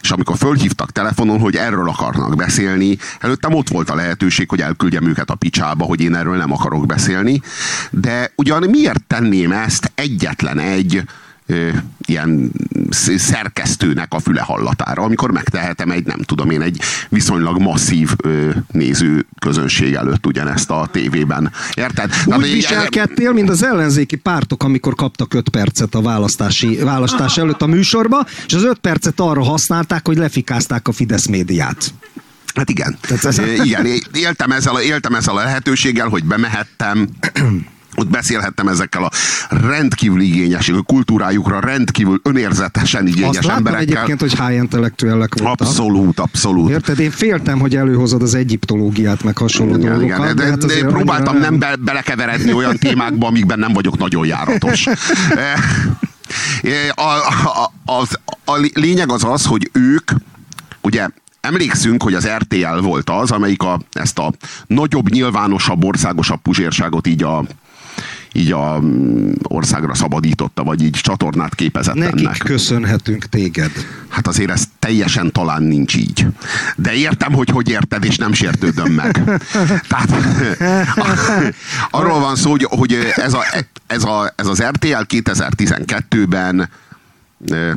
És 0.00 0.10
amikor 0.10 0.36
fölhívtak 0.36 0.90
telefonon, 0.90 1.38
hogy 1.38 1.56
erről 1.56 1.88
akarnak 1.88 2.36
beszélni, 2.36 2.98
előttem 3.20 3.54
ott 3.54 3.68
volt 3.68 3.90
a 3.90 3.94
lehetőség, 3.94 4.48
hogy 4.48 4.60
elküldjem 4.60 5.06
őket 5.06 5.30
a 5.30 5.34
picsába, 5.34 5.84
hogy 5.84 6.00
én 6.00 6.14
erről 6.14 6.36
nem 6.36 6.52
akarok 6.52 6.86
beszélni. 6.86 7.40
De 7.90 8.32
ugyan 8.36 8.62
miért 8.70 9.04
tenném 9.12 9.52
ezt 9.52 9.92
egyetlen 9.94 10.58
egy 10.58 11.02
ö, 11.46 11.68
ilyen 12.06 12.50
sz- 12.90 13.18
szerkesztőnek 13.18 14.12
a 14.14 14.18
füle 14.20 14.40
hallatára, 14.40 15.02
amikor 15.02 15.30
megtehetem 15.32 15.90
egy, 15.90 16.04
nem 16.06 16.18
tudom 16.22 16.50
én, 16.50 16.60
egy 16.62 16.80
viszonylag 17.08 17.60
masszív 17.60 18.10
ö, 18.22 18.50
néző 18.70 19.26
közönség 19.38 19.94
előtt 19.94 20.26
ugyanezt 20.26 20.70
a 20.70 20.88
tévében. 20.92 21.52
Érted? 21.74 22.10
Tehát, 22.10 22.38
Úgy 22.40 22.46
így- 22.46 22.52
viselkedtél, 22.52 23.32
mint 23.32 23.48
az 23.48 23.64
ellenzéki 23.64 24.16
pártok, 24.16 24.62
amikor 24.62 24.94
kaptak 24.94 25.34
5 25.34 25.48
percet 25.48 25.94
a 25.94 26.02
választási, 26.02 26.76
választás 26.76 27.38
előtt 27.38 27.62
a 27.62 27.66
műsorba, 27.66 28.26
és 28.46 28.52
az 28.54 28.64
5 28.64 28.78
percet 28.78 29.20
arra 29.20 29.42
használták, 29.44 30.06
hogy 30.06 30.16
lefikázták 30.16 30.88
a 30.88 30.92
Fidesz 30.92 31.26
médiát. 31.26 31.92
Hát 32.54 32.70
igen. 32.70 32.98
Tehát 33.00 33.24
Ez... 33.24 33.38
Igen, 33.64 33.86
éltem 34.12 34.50
ezzel, 34.52 34.74
a- 34.74 34.82
éltem 34.82 35.14
ezzel 35.14 35.36
a 35.36 35.42
lehetőséggel, 35.44 36.08
hogy 36.08 36.24
bemehettem, 36.24 37.08
ott 38.02 38.10
beszélhettem 38.10 38.68
ezekkel 38.68 39.04
a 39.04 39.10
rendkívül 39.50 40.20
igényes, 40.20 40.68
a 40.68 40.82
kultúrájukra 40.82 41.60
rendkívül 41.60 42.20
önérzetesen 42.22 43.06
igényes 43.06 43.36
Azt 43.36 43.48
emberekkel. 43.48 43.86
egyébként, 43.86 44.20
hogy 44.20 44.38
high 44.46 44.54
intellektuellek 44.54 45.34
voltak. 45.38 45.66
Abszolút, 45.66 46.20
abszolút. 46.20 46.70
Érted? 46.70 46.98
Én 46.98 47.10
féltem, 47.10 47.58
hogy 47.58 47.76
előhozod 47.76 48.22
az 48.22 48.34
egyiptológiát, 48.34 49.22
meg 49.24 49.36
hasonló 49.38 49.74
Igen, 49.76 49.98
dolgokat. 49.98 50.18
igen, 50.18 50.36
de, 50.36 50.44
hát 50.44 50.58
de, 50.58 50.66
de 50.80 50.86
próbáltam 50.86 51.38
nem 51.38 51.58
be, 51.58 51.76
belekeveredni 51.80 52.52
olyan 52.52 52.76
témákba, 52.76 53.26
amikben 53.26 53.58
nem 53.58 53.72
vagyok 53.72 53.98
nagyon 53.98 54.26
járatos. 54.26 54.86
Eh, 56.62 56.88
A, 56.94 57.10
a, 57.62 57.72
az, 58.00 58.18
a 58.44 58.68
lényeg 58.74 59.10
az 59.10 59.24
az, 59.24 59.44
hogy 59.46 59.70
ők, 59.72 60.10
ugye 60.80 61.08
emlékszünk, 61.40 62.02
hogy 62.02 62.14
az 62.14 62.28
RTL 62.28 62.80
volt 62.80 63.10
az, 63.10 63.30
amelyik 63.30 63.62
a, 63.62 63.80
ezt 63.92 64.18
a 64.18 64.32
nagyobb, 64.66 65.10
nyilvánosabb, 65.10 65.84
országosabb 65.84 66.40
puzsérságot 66.42 67.06
így 67.06 67.22
a 67.22 67.44
így 68.32 68.52
a 68.52 68.78
mm, 68.80 69.30
országra 69.42 69.94
szabadította, 69.94 70.64
vagy 70.64 70.82
így 70.82 70.90
csatornát 70.90 71.54
képezett 71.54 71.94
Nekik 71.94 72.18
ennek. 72.18 72.38
köszönhetünk 72.38 73.24
téged. 73.24 73.70
Hát 74.08 74.26
azért 74.26 74.50
ez 74.50 74.64
teljesen 74.78 75.32
talán 75.32 75.62
nincs 75.62 75.94
így. 75.96 76.26
De 76.76 76.92
értem, 76.92 77.32
hogy 77.32 77.48
hogy 77.48 77.68
érted, 77.68 78.04
és 78.04 78.16
nem 78.16 78.32
sértődöm 78.32 78.92
meg. 78.92 79.22
Tehát 79.88 80.10
arról 81.90 82.20
van 82.20 82.36
szó, 82.36 82.50
hogy, 82.50 82.64
hogy 82.64 83.12
ez, 83.14 83.34
a, 83.34 83.44
ez, 83.86 84.04
a, 84.04 84.32
ez 84.36 84.46
az 84.46 84.62
RTL 84.62 85.02
2012-ben 85.08 86.68
ö, 87.46 87.72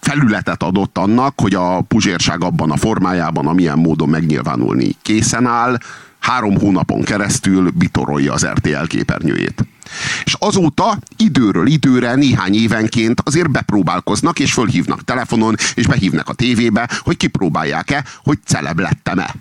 felületet 0.00 0.62
adott 0.62 0.98
annak, 0.98 1.40
hogy 1.40 1.54
a 1.54 1.80
puzsérság 1.80 2.44
abban 2.44 2.70
a 2.70 2.76
formájában, 2.76 3.46
amilyen 3.46 3.78
módon 3.78 4.08
megnyilvánulni 4.08 4.96
készen 5.02 5.46
áll, 5.46 5.78
három 6.24 6.58
hónapon 6.58 7.02
keresztül 7.02 7.70
bitorolja 7.70 8.32
az 8.32 8.46
RTL 8.46 8.86
képernyőjét. 8.86 9.64
És 10.24 10.36
azóta 10.38 10.98
időről 11.16 11.66
időre, 11.66 12.14
néhány 12.14 12.54
évenként 12.54 13.20
azért 13.24 13.50
bepróbálkoznak, 13.50 14.38
és 14.38 14.52
fölhívnak 14.52 15.04
telefonon, 15.04 15.56
és 15.74 15.86
behívnak 15.86 16.28
a 16.28 16.32
tévébe, 16.32 16.88
hogy 16.98 17.16
kipróbálják-e, 17.16 18.04
hogy 18.22 18.38
celeb 18.44 18.78
lettem-e. 18.78 19.34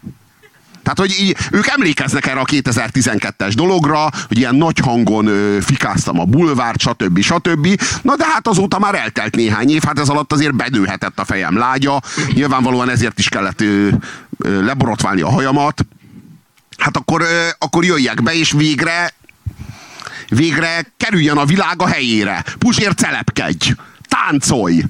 Tehát, 0.84 1.00
hogy 1.00 1.16
így, 1.20 1.38
ők 1.52 1.68
emlékeznek 1.68 2.25
erre 2.25 2.40
a 2.40 2.46
2012-es 2.46 3.52
dologra, 3.56 4.10
hogy 4.28 4.38
ilyen 4.38 4.56
nagy 4.56 4.80
hangon 4.80 5.28
ö, 5.28 5.58
fikáztam 5.62 6.20
a 6.20 6.25
bulvárt, 6.25 6.80
stb. 6.80 7.20
stb. 7.20 7.82
Na 8.02 8.16
de 8.16 8.25
hát 8.25 8.48
azóta 8.48 8.80
már 8.80 8.96
eltelt 8.96 9.36
néhány 9.36 9.70
év, 9.70 9.84
hát 9.84 10.00
ez 10.00 10.10
alatt 10.10 10.32
azért 10.32 10.56
bedőhetett 10.56 11.20
a 11.20 11.25
fejem 11.25 11.58
lágya. 11.58 12.02
Nyilvánvalóan 12.34 12.90
ezért 12.90 13.20
is 13.20 13.30
kellett 13.30 13.62
ö, 13.62 13.88
ö, 14.38 14.66
leborotválni 14.66 15.22
a 15.22 15.30
hajamat. 15.30 15.86
Hát 16.84 16.98
akkor, 16.98 17.25
akkor 17.58 17.86
jöjjek 17.86 18.24
be, 18.24 18.34
és 18.34 18.52
végre 18.52 19.13
végre 20.28 20.94
kerüljön 20.98 21.38
a 21.38 21.46
világ 21.46 21.82
a 21.82 21.88
helyére. 21.88 22.44
Puzsér 22.58 22.94
celebkedj! 22.96 23.72
Táncolj! 24.08 24.84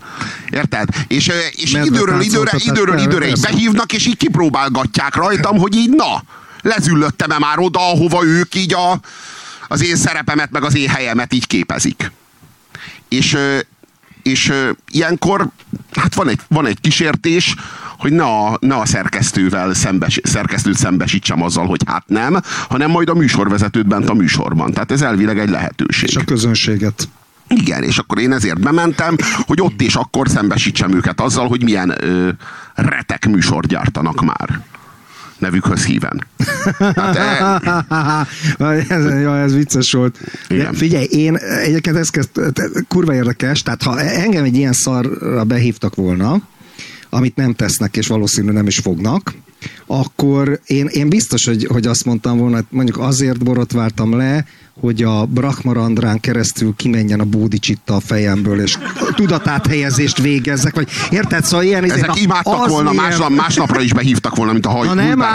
Érted? 0.49 0.87
És, 1.07 1.31
és 1.51 1.71
Medve 1.71 1.87
időről 1.87 2.21
időre, 2.21 2.51
időről 2.57 2.97
időre 2.97 3.27
így 3.27 3.41
behívnak, 3.41 3.93
és 3.93 4.05
így 4.05 4.17
kipróbálgatják 4.17 5.15
rajtam, 5.15 5.57
hogy 5.57 5.75
így 5.75 5.89
na, 5.89 6.23
lezüllöttem-e 6.61 7.39
már 7.39 7.59
oda, 7.59 7.79
ahova 7.79 8.23
ők 8.23 8.55
így 8.55 8.73
a, 8.73 8.99
az 9.67 9.83
én 9.83 9.95
szerepemet, 9.95 10.51
meg 10.51 10.63
az 10.63 10.75
én 10.75 10.89
helyemet 10.89 11.33
így 11.33 11.47
képezik. 11.47 12.11
És, 13.09 13.37
és 14.23 14.49
ö, 14.49 14.69
ilyenkor 14.91 15.49
hát 15.91 16.15
van 16.15 16.29
egy, 16.29 16.39
van 16.47 16.65
egy 16.65 16.81
kísértés, 16.81 17.55
hogy 17.97 18.11
ne 18.11 18.23
a, 18.23 18.57
ne 18.59 18.75
a 18.75 18.85
szerkesztővel 18.85 19.73
szembes, 19.73 20.19
szerkesztőt 20.23 20.77
szembesítsem 20.77 21.43
azzal, 21.43 21.65
hogy 21.65 21.81
hát 21.85 22.03
nem, 22.07 22.39
hanem 22.69 22.91
majd 22.91 23.09
a 23.09 23.13
műsorvezetőt 23.13 23.87
bent 23.87 24.09
a 24.09 24.13
műsorban. 24.13 24.71
Tehát 24.71 24.91
ez 24.91 25.01
elvileg 25.01 25.39
egy 25.39 25.49
lehetőség. 25.49 26.09
És 26.09 26.15
a 26.15 26.23
közönséget. 26.23 27.07
Igen, 27.47 27.83
és 27.83 27.97
akkor 27.97 28.19
én 28.19 28.31
ezért 28.31 28.59
bementem, 28.59 29.15
hogy 29.41 29.61
ott 29.61 29.81
és 29.81 29.95
akkor 29.95 30.29
szembesítsem 30.29 30.93
őket 30.93 31.21
azzal, 31.21 31.47
hogy 31.47 31.63
milyen 31.63 31.93
ö, 31.99 32.29
retek 32.73 33.27
műsor 33.27 33.65
gyártanak 33.65 34.21
már 34.21 34.61
nevükhöz 35.43 35.85
híven. 35.85 36.27
Tehát, 36.77 37.15
e, 38.59 38.65
ez, 38.95 39.05
ja, 39.05 39.37
ez 39.37 39.53
vicces 39.53 39.91
volt. 39.91 40.17
De 40.47 40.69
figyelj, 40.73 41.05
én 41.05 41.35
egyébként 41.35 41.95
ez 41.95 42.09
kezd, 42.09 42.29
kurva 42.87 43.13
érdekes, 43.13 43.61
tehát 43.61 43.83
ha 43.83 43.99
engem 43.99 44.43
egy 44.43 44.55
ilyen 44.55 44.73
szarra 44.73 45.43
behívtak 45.43 45.95
volna, 45.95 46.41
amit 47.09 47.35
nem 47.35 47.53
tesznek, 47.53 47.97
és 47.97 48.07
valószínű 48.07 48.51
nem 48.51 48.67
is 48.67 48.77
fognak, 48.77 49.33
akkor 49.87 50.59
én, 50.65 50.85
én 50.85 51.09
biztos, 51.09 51.45
hogy, 51.45 51.67
hogy 51.71 51.87
azt 51.87 52.05
mondtam 52.05 52.37
volna, 52.37 52.55
hogy 52.55 52.65
mondjuk 52.69 52.97
azért 52.97 53.43
borotváltam 53.43 54.17
le, 54.17 54.45
hogy 54.79 55.03
a 55.03 55.25
Brahmarandrán 55.25 56.19
keresztül 56.19 56.73
kimenjen 56.75 57.19
a 57.19 57.23
bódicsitta 57.25 57.95
a 57.95 57.99
fejemből, 57.99 58.61
és 58.61 58.77
tudatát 59.15 59.67
helyezést 59.67 60.21
végezzek, 60.21 60.75
vagy 60.75 60.89
érted? 61.09 61.43
Szóval 61.43 61.65
ilyen... 61.65 61.83
Ezek 61.83 62.07
na, 62.07 62.13
imádtak 62.15 62.67
volna, 62.67 62.91
ilyen... 62.91 63.03
másnap, 63.03 63.29
másnapra 63.29 63.81
is 63.81 63.93
behívtak 63.93 64.35
volna, 64.35 64.51
mint 64.51 64.65
a 64.65 64.69
Haj, 64.69 64.87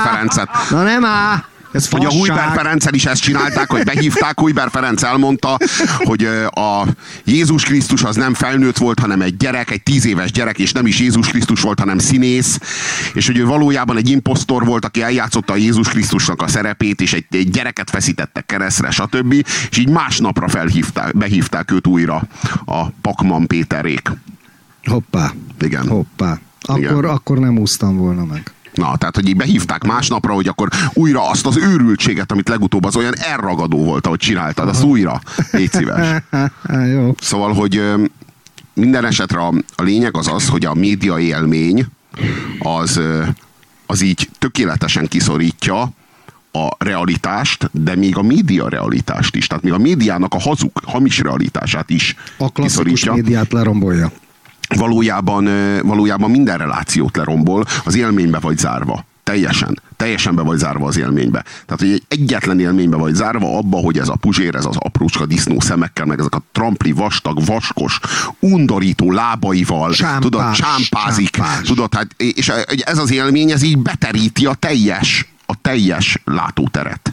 Ferencet. 0.04 0.48
Na 0.70 0.82
nem 0.82 1.04
á! 1.04 1.44
Ez 1.72 1.88
hogy 1.88 2.04
a 2.04 2.10
Hujber 2.10 2.50
Ferenccel 2.54 2.94
is 2.94 3.06
ezt 3.06 3.22
csinálták, 3.22 3.70
hogy 3.70 3.84
behívták, 3.84 4.40
Hujber 4.40 4.70
Ferenc 4.70 5.02
elmondta, 5.02 5.56
hogy 5.96 6.24
a 6.50 6.86
Jézus 7.24 7.64
Krisztus 7.64 8.02
az 8.02 8.16
nem 8.16 8.34
felnőtt 8.34 8.76
volt, 8.76 8.98
hanem 8.98 9.20
egy 9.20 9.36
gyerek, 9.36 9.70
egy 9.70 9.82
tíz 9.82 10.06
éves 10.06 10.32
gyerek, 10.32 10.58
és 10.58 10.72
nem 10.72 10.86
is 10.86 10.98
Jézus 11.00 11.28
Krisztus 11.28 11.60
volt, 11.60 11.78
hanem 11.78 11.98
színész, 11.98 12.58
és 13.14 13.26
hogy 13.26 13.38
ő 13.38 13.44
valójában 13.44 13.96
egy 13.96 14.10
impostor 14.10 14.64
volt, 14.64 14.84
aki 14.84 15.02
eljátszotta 15.02 15.52
a 15.52 15.56
Jézus 15.56 15.88
Krisztusnak 15.88 16.42
a 16.42 16.48
szerepét, 16.48 17.00
és 17.00 17.12
egy, 17.12 17.26
egy 17.30 17.50
gyereket 17.50 17.90
feszítettek 17.90 18.46
keresztre, 18.46 18.90
stb. 18.90 19.32
És 19.70 19.78
így 19.78 19.88
másnapra 19.88 20.48
felhívták, 20.48 21.16
behívták 21.16 21.70
őt 21.70 21.86
újra 21.86 22.22
a 22.64 22.88
Pakman 22.88 23.46
Péterék. 23.46 24.10
Hoppá. 24.84 25.32
Igen. 25.60 25.88
Hoppá. 25.88 26.38
Akkor, 26.60 26.80
Igen. 26.80 27.04
akkor 27.04 27.38
nem 27.38 27.58
úsztam 27.58 27.96
volna 27.96 28.24
meg. 28.24 28.52
Na, 28.78 28.96
tehát, 28.96 29.14
hogy 29.14 29.28
így 29.28 29.36
behívták 29.36 29.84
másnapra, 29.84 30.32
hogy 30.32 30.48
akkor 30.48 30.68
újra 30.92 31.28
azt 31.28 31.46
az 31.46 31.56
őrültséget, 31.56 32.32
amit 32.32 32.48
legutóbb 32.48 32.84
az 32.84 32.96
olyan 32.96 33.16
elragadó 33.16 33.84
volt, 33.84 34.06
ahogy 34.06 34.18
csináltad, 34.18 34.68
az 34.68 34.82
újra. 34.82 35.20
Légy 35.50 35.72
szíves. 35.72 36.22
Jó. 36.94 37.14
Szóval, 37.20 37.52
hogy 37.52 37.82
minden 38.74 39.04
esetre 39.04 39.38
a, 39.38 39.52
a 39.76 39.82
lényeg 39.82 40.16
az 40.16 40.28
az, 40.28 40.48
hogy 40.48 40.64
a 40.64 40.74
média 40.74 41.18
élmény 41.18 41.86
az, 42.58 43.00
az 43.86 44.00
így 44.00 44.28
tökéletesen 44.38 45.06
kiszorítja 45.06 45.90
a 46.52 46.68
realitást, 46.78 47.70
de 47.72 47.96
még 47.96 48.16
a 48.16 48.22
média 48.22 48.68
realitást 48.68 49.36
is. 49.36 49.46
Tehát 49.46 49.64
még 49.64 49.72
a 49.72 49.78
médiának 49.78 50.34
a 50.34 50.40
hazug, 50.40 50.70
hamis 50.84 51.18
realitását 51.18 51.90
is 51.90 52.16
a 52.36 52.52
kiszorítja. 52.52 53.12
médiát 53.12 53.52
lerombolja 53.52 54.12
valójában, 54.76 55.48
valójában 55.82 56.30
minden 56.30 56.58
relációt 56.58 57.16
lerombol, 57.16 57.64
az 57.84 57.96
élménybe 57.96 58.38
vagy 58.38 58.58
zárva. 58.58 59.04
Teljesen. 59.22 59.80
Teljesen 59.96 60.34
be 60.34 60.42
vagy 60.42 60.58
zárva 60.58 60.86
az 60.86 60.98
élménybe. 60.98 61.42
Tehát, 61.42 61.80
hogy 61.80 61.90
egy 61.92 62.04
egyetlen 62.08 62.60
élménybe 62.60 62.96
vagy 62.96 63.14
zárva 63.14 63.58
abba, 63.58 63.76
hogy 63.76 63.98
ez 63.98 64.08
a 64.08 64.14
puzsér, 64.14 64.54
ez 64.54 64.64
az 64.64 64.76
aprócska 64.78 65.26
disznó 65.26 65.60
szemekkel, 65.60 66.04
meg 66.04 66.18
ezek 66.18 66.34
a 66.34 66.42
trampli, 66.52 66.92
vastag, 66.92 67.44
vaskos, 67.44 68.00
undorító 68.40 69.12
lábaival, 69.12 69.92
Csámpás, 69.92 70.20
tudod, 70.20 70.52
csámpázik. 70.52 71.30
Csámpás. 71.30 71.66
Tudod, 71.66 71.94
hát, 71.94 72.06
és 72.16 72.52
ez 72.84 72.98
az 72.98 73.10
élmény, 73.10 73.50
ez 73.50 73.62
így 73.62 73.78
beteríti 73.78 74.46
a 74.46 74.54
teljes, 74.54 75.32
a 75.46 75.54
teljes 75.60 76.20
látóteret. 76.24 77.12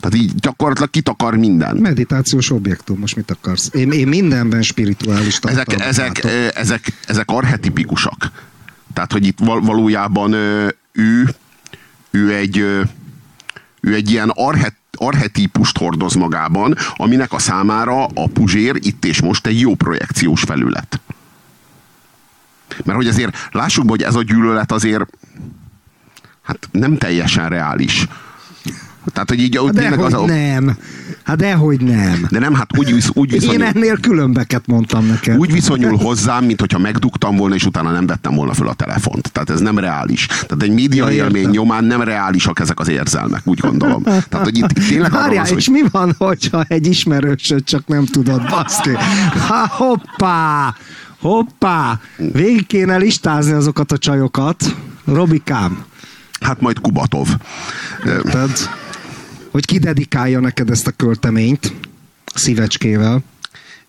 Tehát 0.00 0.16
így 0.16 0.34
gyakorlatilag 0.34 0.90
kitakar 0.90 1.36
minden. 1.36 1.76
Meditációs 1.76 2.50
objektum, 2.50 2.98
most 2.98 3.16
mit 3.16 3.30
akarsz? 3.30 3.70
Én, 3.74 3.90
én 3.90 4.08
mindenben 4.08 4.62
spirituális 4.62 5.38
ezek, 5.42 5.80
ezek, 5.80 6.24
ezek, 6.54 6.92
ezek 7.06 7.30
arhetipikusak. 7.30 8.30
Tehát, 8.92 9.12
hogy 9.12 9.26
itt 9.26 9.38
valójában 9.38 10.32
ő, 10.92 11.34
ő 12.10 12.34
egy, 12.34 12.56
ő 13.80 13.94
egy 13.94 14.10
ilyen 14.10 14.32
arhet, 14.34 14.74
arhetípust 14.92 15.78
hordoz 15.78 16.14
magában, 16.14 16.76
aminek 16.96 17.32
a 17.32 17.38
számára 17.38 18.04
a 18.04 18.26
puzsér 18.32 18.76
itt 18.80 19.04
és 19.04 19.20
most 19.20 19.46
egy 19.46 19.60
jó 19.60 19.74
projekciós 19.74 20.42
felület. 20.42 21.00
Mert 22.84 22.98
hogy 22.98 23.08
azért 23.08 23.48
lássuk 23.50 23.88
hogy 23.88 24.02
ez 24.02 24.14
a 24.14 24.22
gyűlölet 24.22 24.72
azért 24.72 25.04
hát 26.42 26.68
nem 26.72 26.96
teljesen 26.96 27.48
reális 27.48 28.06
tehát, 29.12 29.28
hogy 29.28 29.40
így 29.40 29.56
hát 29.56 29.74
tényleg 29.74 29.98
az 29.98 30.12
a... 30.12 30.24
nem. 30.24 30.76
Hát 31.22 31.36
dehogy 31.36 31.80
nem. 31.80 32.26
De 32.30 32.38
nem, 32.38 32.54
hát 32.54 32.78
úgy, 32.78 32.94
visz, 32.94 33.10
úgy 33.12 33.30
viszonyul... 33.30 33.54
Én 33.54 33.62
ennél 33.62 34.00
különbeket 34.00 34.66
mondtam 34.66 35.06
neked. 35.06 35.38
Úgy 35.38 35.52
viszonyul 35.52 35.96
hozzám, 35.96 36.44
mint 36.44 36.60
hogyha 36.60 36.78
megdugtam 36.78 37.36
volna, 37.36 37.54
és 37.54 37.64
utána 37.64 37.90
nem 37.90 38.06
vettem 38.06 38.34
volna 38.34 38.54
föl 38.54 38.68
a 38.68 38.72
telefont. 38.72 39.32
Tehát 39.32 39.50
ez 39.50 39.60
nem 39.60 39.78
reális. 39.78 40.26
Tehát 40.26 40.62
egy 40.62 40.70
média 40.70 41.08
ja, 41.08 41.14
élmény 41.14 41.48
nyomán 41.48 41.84
nem 41.84 42.02
reálisak 42.02 42.60
ezek 42.60 42.80
az 42.80 42.88
érzelmek, 42.88 43.40
úgy 43.44 43.58
gondolom. 43.58 44.02
Tehát, 44.02 44.40
hogy 44.42 44.58
itt 44.58 44.66
tényleg 44.66 45.10
Várjál, 45.10 45.42
az, 45.42 45.48
hogy... 45.48 45.58
és 45.58 45.68
mi 45.68 45.82
van, 45.90 46.14
hogyha 46.18 46.64
egy 46.68 46.86
ismerősöd 46.86 47.64
csak 47.64 47.86
nem 47.86 48.04
tudod 48.04 48.42
baszki? 48.50 48.90
Ha, 49.48 49.68
hoppá! 49.68 50.74
Hoppá! 51.20 52.00
Végig 52.16 52.66
kéne 52.66 52.96
listázni 52.96 53.52
azokat 53.52 53.92
a 53.92 53.98
csajokat. 53.98 54.74
Robikám. 55.04 55.84
Hát 56.40 56.60
majd 56.60 56.80
Kubatov. 56.80 57.28
Tehát 58.22 58.70
hogy 59.50 59.64
ki 59.64 59.78
dedikálja 59.78 60.40
neked 60.40 60.70
ezt 60.70 60.86
a 60.86 60.90
költeményt 60.90 61.74
szívecskével. 62.34 63.22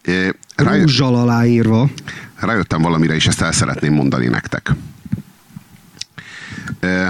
É, 0.02 0.36
rájött, 0.56 0.86
Rúzsal 0.86 1.16
aláírva. 1.16 1.90
Rájöttem 2.36 2.82
valamire, 2.82 3.16
és 3.16 3.28
ezt 3.28 3.42
el 3.42 3.52
szeretném 3.52 3.94
mondani 3.94 4.28
nektek. 4.28 4.72
É, 6.82 7.08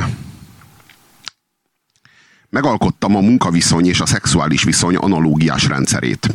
megalkottam 2.49 3.15
a 3.15 3.19
munkaviszony 3.19 3.87
és 3.87 3.99
a 3.99 4.05
szexuális 4.05 4.63
viszony 4.63 4.95
analógiás 4.95 5.67
rendszerét. 5.67 6.29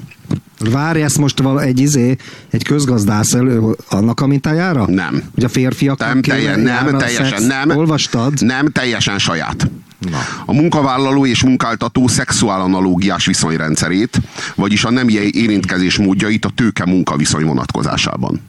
Várj, 0.59 1.03
ezt 1.03 1.19
most 1.19 1.41
vala, 1.41 1.63
egy 1.63 1.81
izé, 1.81 2.17
egy 2.51 2.65
közgazdász 2.65 3.33
elő 3.33 3.77
annak 3.89 4.21
a 4.21 4.27
mintájára? 4.27 4.87
Nem. 4.87 5.23
Hogy 5.35 5.45
a 5.45 5.49
férfiak 5.49 5.99
nem, 5.99 6.23
telje, 6.23 6.57
nem, 6.57 6.99
teljesen 6.99 7.43
nem. 7.43 7.71
Olvastad? 7.71 8.41
Nem, 8.41 8.71
teljesen 8.71 9.19
saját. 9.19 9.71
Na. 10.11 10.19
A 10.45 10.53
munkavállaló 10.53 11.27
és 11.27 11.43
munkáltató 11.43 12.09
szexuál 12.09 12.61
analógiás 12.61 13.27
viszonyrendszerét, 13.27 14.21
vagyis 14.55 14.85
a 14.85 14.91
nem 14.91 15.09
érintkezés 15.09 15.97
módjait 15.97 16.45
a 16.45 16.51
tőke 16.55 16.85
munkaviszony 16.85 17.45
vonatkozásában. 17.45 18.41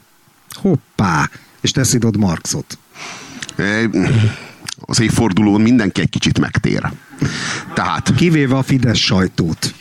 Hoppá! 0.54 1.30
És 1.60 1.70
teszed 1.70 2.04
ott 2.04 2.16
Marxot. 2.16 2.78
Az 4.80 5.00
évfordulón 5.00 5.60
mindenki 5.60 6.00
egy 6.00 6.10
kicsit 6.10 6.38
megtér. 6.38 6.92
Tehát... 7.74 8.14
Kivéve 8.14 8.56
a 8.56 8.62
Fidesz 8.62 8.98
sajtót. 8.98 9.74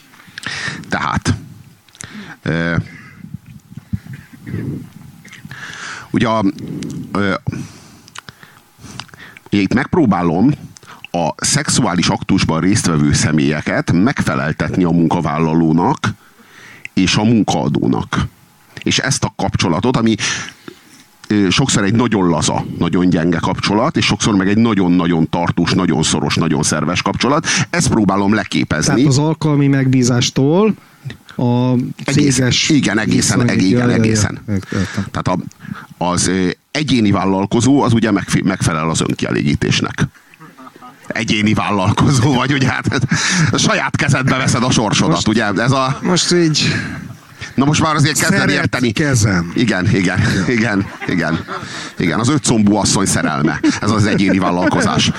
Tehát... 0.90 1.36
ugye 6.12 6.28
a, 6.28 6.44
ugye 9.52 9.62
itt 9.62 9.74
megpróbálom 9.74 10.52
a 11.15 11.34
szexuális 11.38 12.08
aktusban 12.08 12.60
résztvevő 12.60 13.13
személyeket 13.13 13.91
megfeleltetni 13.91 14.84
a 14.84 14.89
munkavállalónak 14.89 16.13
és 16.93 17.15
a 17.15 17.23
munkaadónak. 17.23 18.28
És 18.84 18.97
ezt 18.97 19.23
a 19.23 19.34
kapcsolatot, 19.36 19.97
ami 19.97 20.15
sokszor 21.49 21.84
egy 21.84 21.93
nagyon 21.93 22.30
laza, 22.30 22.65
nagyon 22.78 23.10
gyenge 23.10 23.38
kapcsolat, 23.38 23.97
és 23.97 24.06
sokszor 24.06 24.36
meg 24.36 24.47
egy 24.47 24.58
nagyon-nagyon 24.58 25.30
tartós, 25.30 25.73
nagyon 25.73 26.04
szoros, 26.04 26.36
nagyon 26.36 26.63
szerves 26.63 27.01
kapcsolat. 27.01 27.45
Ezt 27.69 27.89
próbálom 27.89 28.34
leképezni. 28.34 28.93
Tehát 28.93 29.08
az 29.10 29.17
alkalmi 29.17 29.67
megbízástól 29.67 30.73
a 31.36 31.73
céges... 32.06 32.39
Egész, 32.39 32.69
igen, 32.69 32.99
egészen, 32.99 33.39
viszony, 33.39 33.60
igen, 33.60 33.89
egészen. 33.89 34.39
Tehát 35.12 35.28
a, 35.28 35.38
az 35.97 36.32
egyéni 36.71 37.12
vállalkozó 37.12 37.82
az 37.82 37.93
ugye 37.93 38.12
megfelel 38.43 38.89
az 38.89 39.01
önkielégítésnek 39.01 40.08
egyéni 41.15 41.54
vállalkozó 41.54 42.34
vagy, 42.34 42.54
ugye 42.54 42.67
hát 42.67 42.86
a 43.51 43.58
saját 43.58 43.95
kezedbe 43.95 44.38
veszed 44.38 44.63
a 44.63 44.71
sorsodat, 44.71 45.13
most, 45.13 45.28
ugye? 45.28 45.45
Ez 45.58 45.71
a... 45.71 45.99
Most 46.01 46.32
így... 46.32 46.75
Na 47.56 47.65
most 47.65 47.82
már 47.82 47.95
azért 47.95 48.19
kezded 48.19 48.49
érteni. 48.49 48.91
kezem. 48.91 49.51
Igen, 49.56 49.89
igen, 49.93 50.19
igen, 50.47 50.88
igen. 51.08 51.45
Igen, 51.97 52.19
az 52.19 52.30
ötszombú 52.30 52.75
asszony 52.75 53.06
szerelme. 53.06 53.60
Ez 53.82 53.91
az 53.91 54.06
egyéni 54.06 54.38
vállalkozás. 54.38 55.12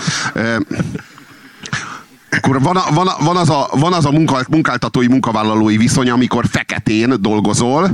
Akkor 2.37 2.62
van, 2.62 2.77
a, 2.77 2.92
van, 2.92 3.07
a, 3.07 3.25
van 3.25 3.37
az 3.37 3.51
a, 3.51 3.68
van 3.72 3.92
az 3.92 4.05
a 4.05 4.11
munkáltatói, 4.49 5.07
munkavállalói 5.07 5.77
viszony, 5.77 6.11
amikor 6.11 6.46
feketén 6.51 7.14
dolgozol, 7.20 7.90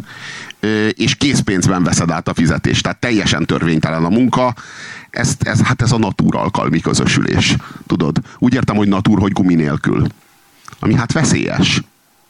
és 0.91 1.15
készpénzben 1.15 1.83
veszed 1.83 2.11
át 2.11 2.29
a 2.29 2.35
fizetést. 2.35 2.83
Tehát 2.83 2.99
teljesen 2.99 3.47
törvénytelen 3.47 4.05
a 4.05 4.09
munka. 4.09 4.55
Ez, 5.11 5.35
ez, 5.39 5.61
hát 5.61 5.83
ez 5.83 5.93
a 5.93 5.99
natúralkalmi 5.99 6.81
közösülés. 6.81 7.57
Tudod? 7.87 8.19
Úgy 8.39 8.55
értem, 8.55 8.77
hogy 8.77 8.89
natúr, 8.89 9.19
hogy 9.19 9.33
gumi 9.33 9.55
nélkül. 9.55 10.07
Ami 10.79 10.95
hát 10.95 11.13
veszélyes. 11.13 11.83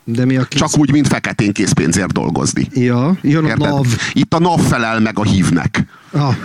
De 0.04 0.24
mi 0.24 0.36
a 0.36 0.44
kész... 0.44 0.60
Csak 0.60 0.78
úgy, 0.78 0.90
mint 0.90 1.08
feketén 1.08 1.52
készpénzért 1.52 2.12
dolgozni. 2.12 2.68
Ja, 2.74 3.16
jön 3.20 3.44
a 3.44 3.48
Érted? 3.48 3.68
NAV. 3.68 3.86
Itt 4.12 4.34
a 4.34 4.38
NAV 4.38 4.60
felel 4.60 5.00
meg 5.00 5.18
a 5.18 5.22
hívnek. 5.22 5.84
Ah. 6.12 6.36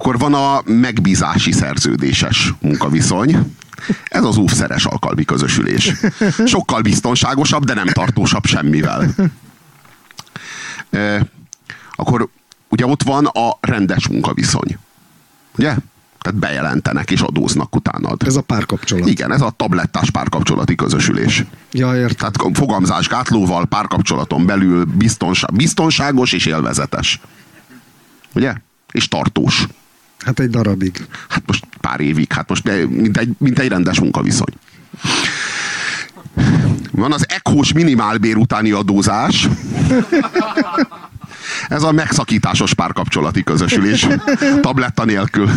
Akkor 0.00 0.18
van 0.18 0.34
a 0.34 0.62
megbízási 0.64 1.52
szerződéses 1.52 2.54
munkaviszony. 2.60 3.56
Ez 4.04 4.24
az 4.24 4.36
óvszeres 4.36 4.84
alkalmi 4.84 5.24
közösülés. 5.24 5.92
Sokkal 6.46 6.80
biztonságosabb, 6.80 7.64
de 7.64 7.74
nem 7.74 7.86
tartósabb 7.86 8.44
semmivel. 8.44 9.14
akkor 11.90 12.28
ugye 12.68 12.86
ott 12.86 13.02
van 13.02 13.26
a 13.26 13.58
rendes 13.60 14.08
munkaviszony. 14.08 14.78
Ugye? 15.58 15.76
Tehát 16.20 16.38
bejelentenek 16.38 17.10
és 17.10 17.20
adóznak 17.20 17.76
utánad. 17.76 18.22
Ez 18.26 18.36
a 18.36 18.42
párkapcsolat. 18.42 19.08
Igen, 19.08 19.32
ez 19.32 19.40
a 19.40 19.50
tablettás 19.50 20.10
párkapcsolati 20.10 20.74
közösülés. 20.74 21.44
Ja, 21.72 21.96
értem. 21.96 22.32
Tehát 22.32 22.56
fogamzásgátlóval 22.56 23.66
párkapcsolaton 23.66 24.46
belül 24.46 24.84
biztonság, 24.84 25.52
biztonságos 25.52 26.32
és 26.32 26.46
élvezetes. 26.46 27.20
Ugye? 28.34 28.54
És 28.92 29.08
tartós. 29.08 29.66
Hát 30.24 30.40
egy 30.40 30.50
darabig. 30.50 31.06
Hát 31.28 31.42
most 31.46 31.66
pár 31.80 32.00
évig, 32.00 32.32
hát 32.32 32.48
most 32.48 32.88
mint 32.88 33.16
egy, 33.16 33.30
mint 33.38 33.58
egy 33.58 33.68
rendes 33.68 34.00
munkaviszony. 34.00 34.54
Van 36.90 37.12
az 37.12 37.26
ECHO-s 37.28 37.72
minimálbér 37.72 38.36
utáni 38.36 38.70
adózás. 38.70 39.48
Ez 41.68 41.82
a 41.82 41.92
megszakításos 41.92 42.74
párkapcsolati 42.74 43.42
közösülés. 43.42 44.06
Tabletta 44.60 45.04
nélkül. 45.04 45.50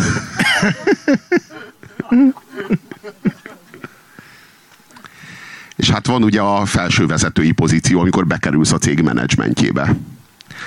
És 5.76 5.90
hát 5.90 6.06
van 6.06 6.22
ugye 6.22 6.40
a 6.40 6.64
felső 6.66 7.06
vezetői 7.06 7.52
pozíció, 7.52 8.00
amikor 8.00 8.26
bekerülsz 8.26 8.72
a 8.72 8.78
cég 8.78 9.00
menedzsmentjébe. 9.02 9.96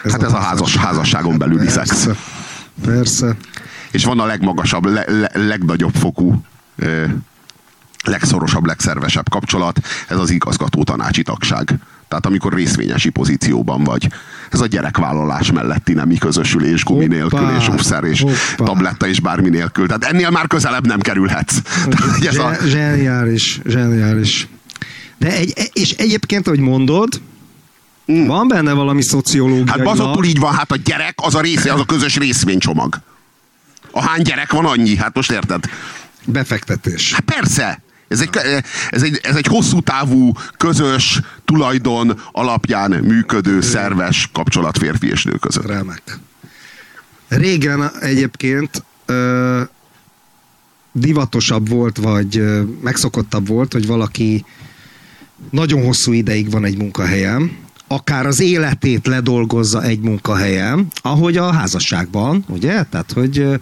Ez 0.03 0.11
hát 0.11 0.21
a 0.21 0.25
ez 0.25 0.33
a 0.33 0.37
házas, 0.37 0.75
házasságon 0.75 1.37
belüli 1.37 1.65
Persze. 1.65 1.95
szex. 1.95 2.07
Persze. 2.85 3.35
És 3.91 4.05
van 4.05 4.19
a 4.19 4.25
legmagasabb, 4.25 4.85
le, 4.85 5.05
le, 5.07 5.31
legnagyobb 5.33 5.93
fokú, 5.95 6.41
ö, 6.75 7.05
legszorosabb, 8.03 8.65
legszervesebb 8.65 9.29
kapcsolat, 9.29 9.79
ez 10.07 10.17
az 10.17 10.29
igazgató 10.29 10.83
tanácsi 10.83 11.21
tagság. 11.21 11.79
Tehát 12.07 12.25
amikor 12.25 12.53
részvényesi 12.53 13.09
pozícióban 13.09 13.83
vagy. 13.83 14.07
Ez 14.51 14.61
a 14.61 14.65
gyerekvállalás 14.65 15.51
melletti 15.51 15.93
nemi 15.93 16.17
közösülés, 16.17 16.83
gumi 16.83 17.05
Hoppá, 17.19 17.39
nélkül, 17.39 17.57
és 17.59 17.67
offszer, 17.67 18.03
és 18.03 18.21
hoppá. 18.21 18.65
tabletta, 18.65 19.07
és 19.07 19.19
bármi 19.19 19.49
nélkül. 19.49 19.87
Tehát 19.87 20.03
ennél 20.03 20.29
már 20.29 20.47
közelebb 20.47 20.87
nem 20.87 20.99
kerülhetsz. 20.99 21.57
Hogy 22.15 22.25
ez 22.25 22.37
a, 22.37 22.53
Zse- 22.53 22.67
Zseniális, 22.67 23.59
zseniális. 23.65 24.47
De 25.17 25.35
egy, 25.35 25.69
és 25.73 25.91
egyébként, 25.91 26.47
ahogy 26.47 26.59
mondod, 26.59 27.21
van 28.05 28.47
benne 28.47 28.73
valami 28.73 29.01
szociológiai. 29.01 29.61
Hmm. 29.61 29.69
hát 29.69 29.83
bazottul 29.83 30.25
így 30.25 30.39
van, 30.39 30.53
hát 30.53 30.71
a 30.71 30.75
gyerek 30.75 31.13
az 31.15 31.35
a 31.35 31.41
része, 31.41 31.73
az 31.73 31.79
a 31.79 31.85
közös 31.85 32.17
részvénycsomag. 32.17 33.01
A 33.97 34.01
hány 34.01 34.21
gyerek 34.21 34.51
van 34.51 34.65
annyi? 34.65 34.95
Hát 34.95 35.15
most 35.15 35.31
érted? 35.31 35.63
Befektetés. 36.25 37.13
Hát 37.13 37.21
persze. 37.21 37.81
Ez 38.07 38.21
egy, 38.21 38.29
ez, 38.89 39.03
egy, 39.03 39.19
ez 39.23 39.35
egy 39.35 39.45
hosszú 39.45 39.81
távú, 39.81 40.31
közös, 40.57 41.21
tulajdon 41.45 42.21
alapján 42.31 42.91
működő, 42.91 43.61
szerves 43.61 44.29
kapcsolat 44.33 44.77
férfi 44.77 45.09
és 45.09 45.23
nő 45.23 45.31
között. 45.31 45.65
Remek. 45.65 46.19
Régen 47.27 47.91
egyébként 47.99 48.83
ö, 49.05 49.61
divatosabb 50.91 51.69
volt, 51.69 51.97
vagy 51.97 52.37
ö, 52.37 52.61
megszokottabb 52.81 53.47
volt, 53.47 53.73
hogy 53.73 53.87
valaki 53.87 54.45
nagyon 55.49 55.83
hosszú 55.83 56.11
ideig 56.11 56.51
van 56.51 56.65
egy 56.65 56.77
munkahelyen, 56.77 57.57
akár 57.87 58.25
az 58.25 58.39
életét 58.39 59.07
ledolgozza 59.07 59.83
egy 59.83 59.99
munkahelyen, 59.99 60.87
ahogy 61.01 61.37
a 61.37 61.51
házasságban, 61.51 62.45
ugye? 62.47 62.83
Tehát, 62.83 63.11
hogy 63.11 63.37
ö, 63.37 63.55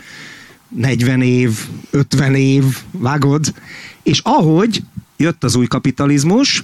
40 0.67 1.21
év, 1.21 1.67
50 1.91 2.35
év, 2.35 2.63
vágod, 2.91 3.53
és 4.03 4.19
ahogy 4.23 4.83
jött 5.17 5.43
az 5.43 5.55
új 5.55 5.65
kapitalizmus, 5.65 6.63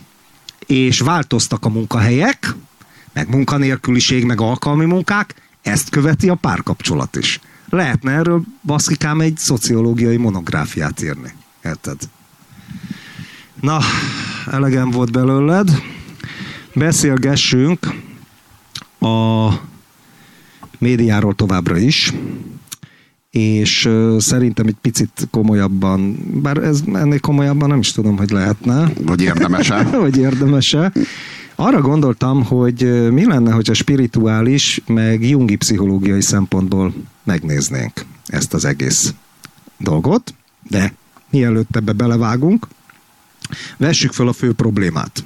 és 0.66 1.00
változtak 1.00 1.66
a 1.66 1.70
munkahelyek, 1.70 2.56
meg 3.14 3.30
munkanélküliség, 3.30 4.24
meg 4.24 4.42
alkalmi 4.42 4.86
munkák, 4.86 5.36
ezt 5.62 5.90
követi 5.90 6.30
a 6.30 6.36
párkapcsolat 6.36 7.16
is. 7.16 7.40
Lehetne 7.70 8.12
erről 8.12 8.44
baszkikám 8.64 9.22
egy 9.22 9.38
szociológiai 9.38 10.18
monográfiát 10.18 11.02
írni. 11.02 11.34
Érted? 11.64 11.98
Na, 13.62 13.80
elegem 14.52 14.90
volt 14.90 15.12
belőled. 15.12 15.70
Beszélgessünk 16.74 17.80
a 19.00 19.50
médiáról 20.80 21.36
továbbra 21.36 21.78
is 21.78 22.14
és 23.32 23.90
szerintem 24.18 24.68
egy 24.68 24.76
picit 24.82 25.28
komolyabban, 25.32 26.18
bár 26.42 26.58
ez 26.58 26.84
ennél 26.94 27.20
komolyabban 27.20 27.70
nem 27.70 27.80
is 27.80 27.92
tudom, 27.92 28.18
hogy 28.18 28.30
lehetne. 28.30 28.92
Vagy 29.02 29.22
érdemese. 29.22 29.84
vagy 30.00 30.18
érdemese. 30.18 30.92
Arra 31.56 31.82
gondoltam, 31.82 32.44
hogy 32.44 33.12
mi 33.12 33.26
lenne, 33.26 33.52
hogyha 33.52 33.74
spirituális, 33.74 34.82
meg 34.88 35.30
jungi 35.30 35.56
pszichológiai 35.56 36.22
szempontból 36.22 36.94
megnéznénk 37.24 38.06
ezt 38.26 38.54
az 38.54 38.66
egész 38.66 39.14
dolgot, 39.78 40.34
de 40.70 40.94
mielőtt 41.30 41.76
ebbe 41.76 41.92
belevágunk, 41.92 42.68
vessük 43.78 44.12
fel 44.12 44.28
a 44.28 44.34
fő 44.34 44.54
problémát, 44.54 45.24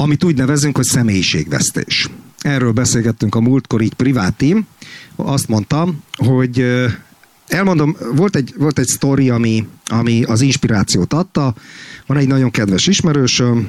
amit 0.00 0.24
úgy 0.24 0.36
nevezünk, 0.36 0.76
hogy 0.76 0.84
személyiségvesztés. 0.84 2.08
Erről 2.38 2.72
beszélgettünk 2.72 3.34
a 3.34 3.40
múltkor 3.40 3.80
így 3.80 3.94
privátim. 3.94 4.66
Azt 5.16 5.48
mondtam, 5.48 6.02
hogy 6.12 6.64
elmondom, 7.48 7.96
volt 8.14 8.36
egy, 8.36 8.54
volt 8.56 8.78
egy 8.78 8.86
sztori, 8.86 9.30
ami, 9.30 9.68
ami 9.86 10.22
az 10.22 10.40
inspirációt 10.40 11.12
adta. 11.12 11.54
Van 12.06 12.16
egy 12.16 12.26
nagyon 12.26 12.50
kedves 12.50 12.86
ismerősöm, 12.86 13.68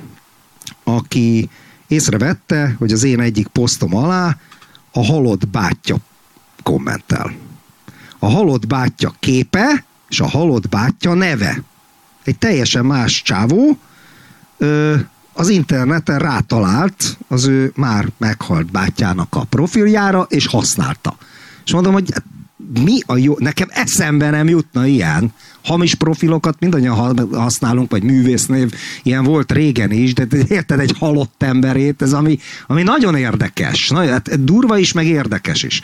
aki 0.84 1.50
észrevette, 1.88 2.76
hogy 2.80 2.92
az 2.92 3.04
én 3.04 3.20
egyik 3.20 3.48
posztom 3.48 3.96
alá 3.96 4.38
a 4.92 5.06
halott 5.06 5.48
bátyja 5.48 5.98
kommentel. 6.64 7.34
A 8.20 8.30
halott 8.30 8.68
bátyja 8.68 9.14
képe 9.20 9.86
és 10.10 10.20
a 10.20 10.28
halott 10.28 10.70
bátyja 10.70 11.14
neve. 11.14 11.64
Egy 12.24 12.38
teljesen 12.38 12.86
más 12.86 13.22
csávó 13.22 13.78
az 15.42 15.50
interneten 15.50 16.20
rátalált 16.20 17.18
az 17.28 17.46
ő 17.46 17.72
már 17.76 18.08
meghalt 18.18 18.72
bátyjának 18.72 19.36
a 19.36 19.44
profiljára, 19.44 20.26
és 20.30 20.48
használta. 20.48 21.16
És 21.66 21.74
mondom, 21.74 21.94
hogy 21.94 22.14
mi 22.84 23.00
a 23.06 23.18
jó, 23.18 23.36
nekem 23.38 23.68
eszembe 23.72 24.30
nem 24.30 24.48
jutna 24.48 24.86
ilyen. 24.86 25.34
Hamis 25.64 25.96
profilokat 25.96 26.60
mindannyian 26.60 27.30
használunk, 27.32 27.92
vagy 27.92 28.04
művésznév, 28.04 28.74
ilyen 29.04 29.24
volt 29.24 29.52
régen 29.52 29.92
is, 29.92 30.14
de 30.14 30.28
érted 30.48 30.80
egy 30.80 30.96
halott 31.00 31.44
emberét, 31.44 32.02
ez 32.02 32.14
ami, 32.14 32.40
ami 32.68 32.84
nagyon 32.84 33.16
érdekes. 33.16 33.90
Na, 33.90 34.06
hát 34.06 34.44
durva 34.44 34.78
is, 34.78 34.92
meg 34.92 35.06
érdekes 35.06 35.64
is. 35.64 35.82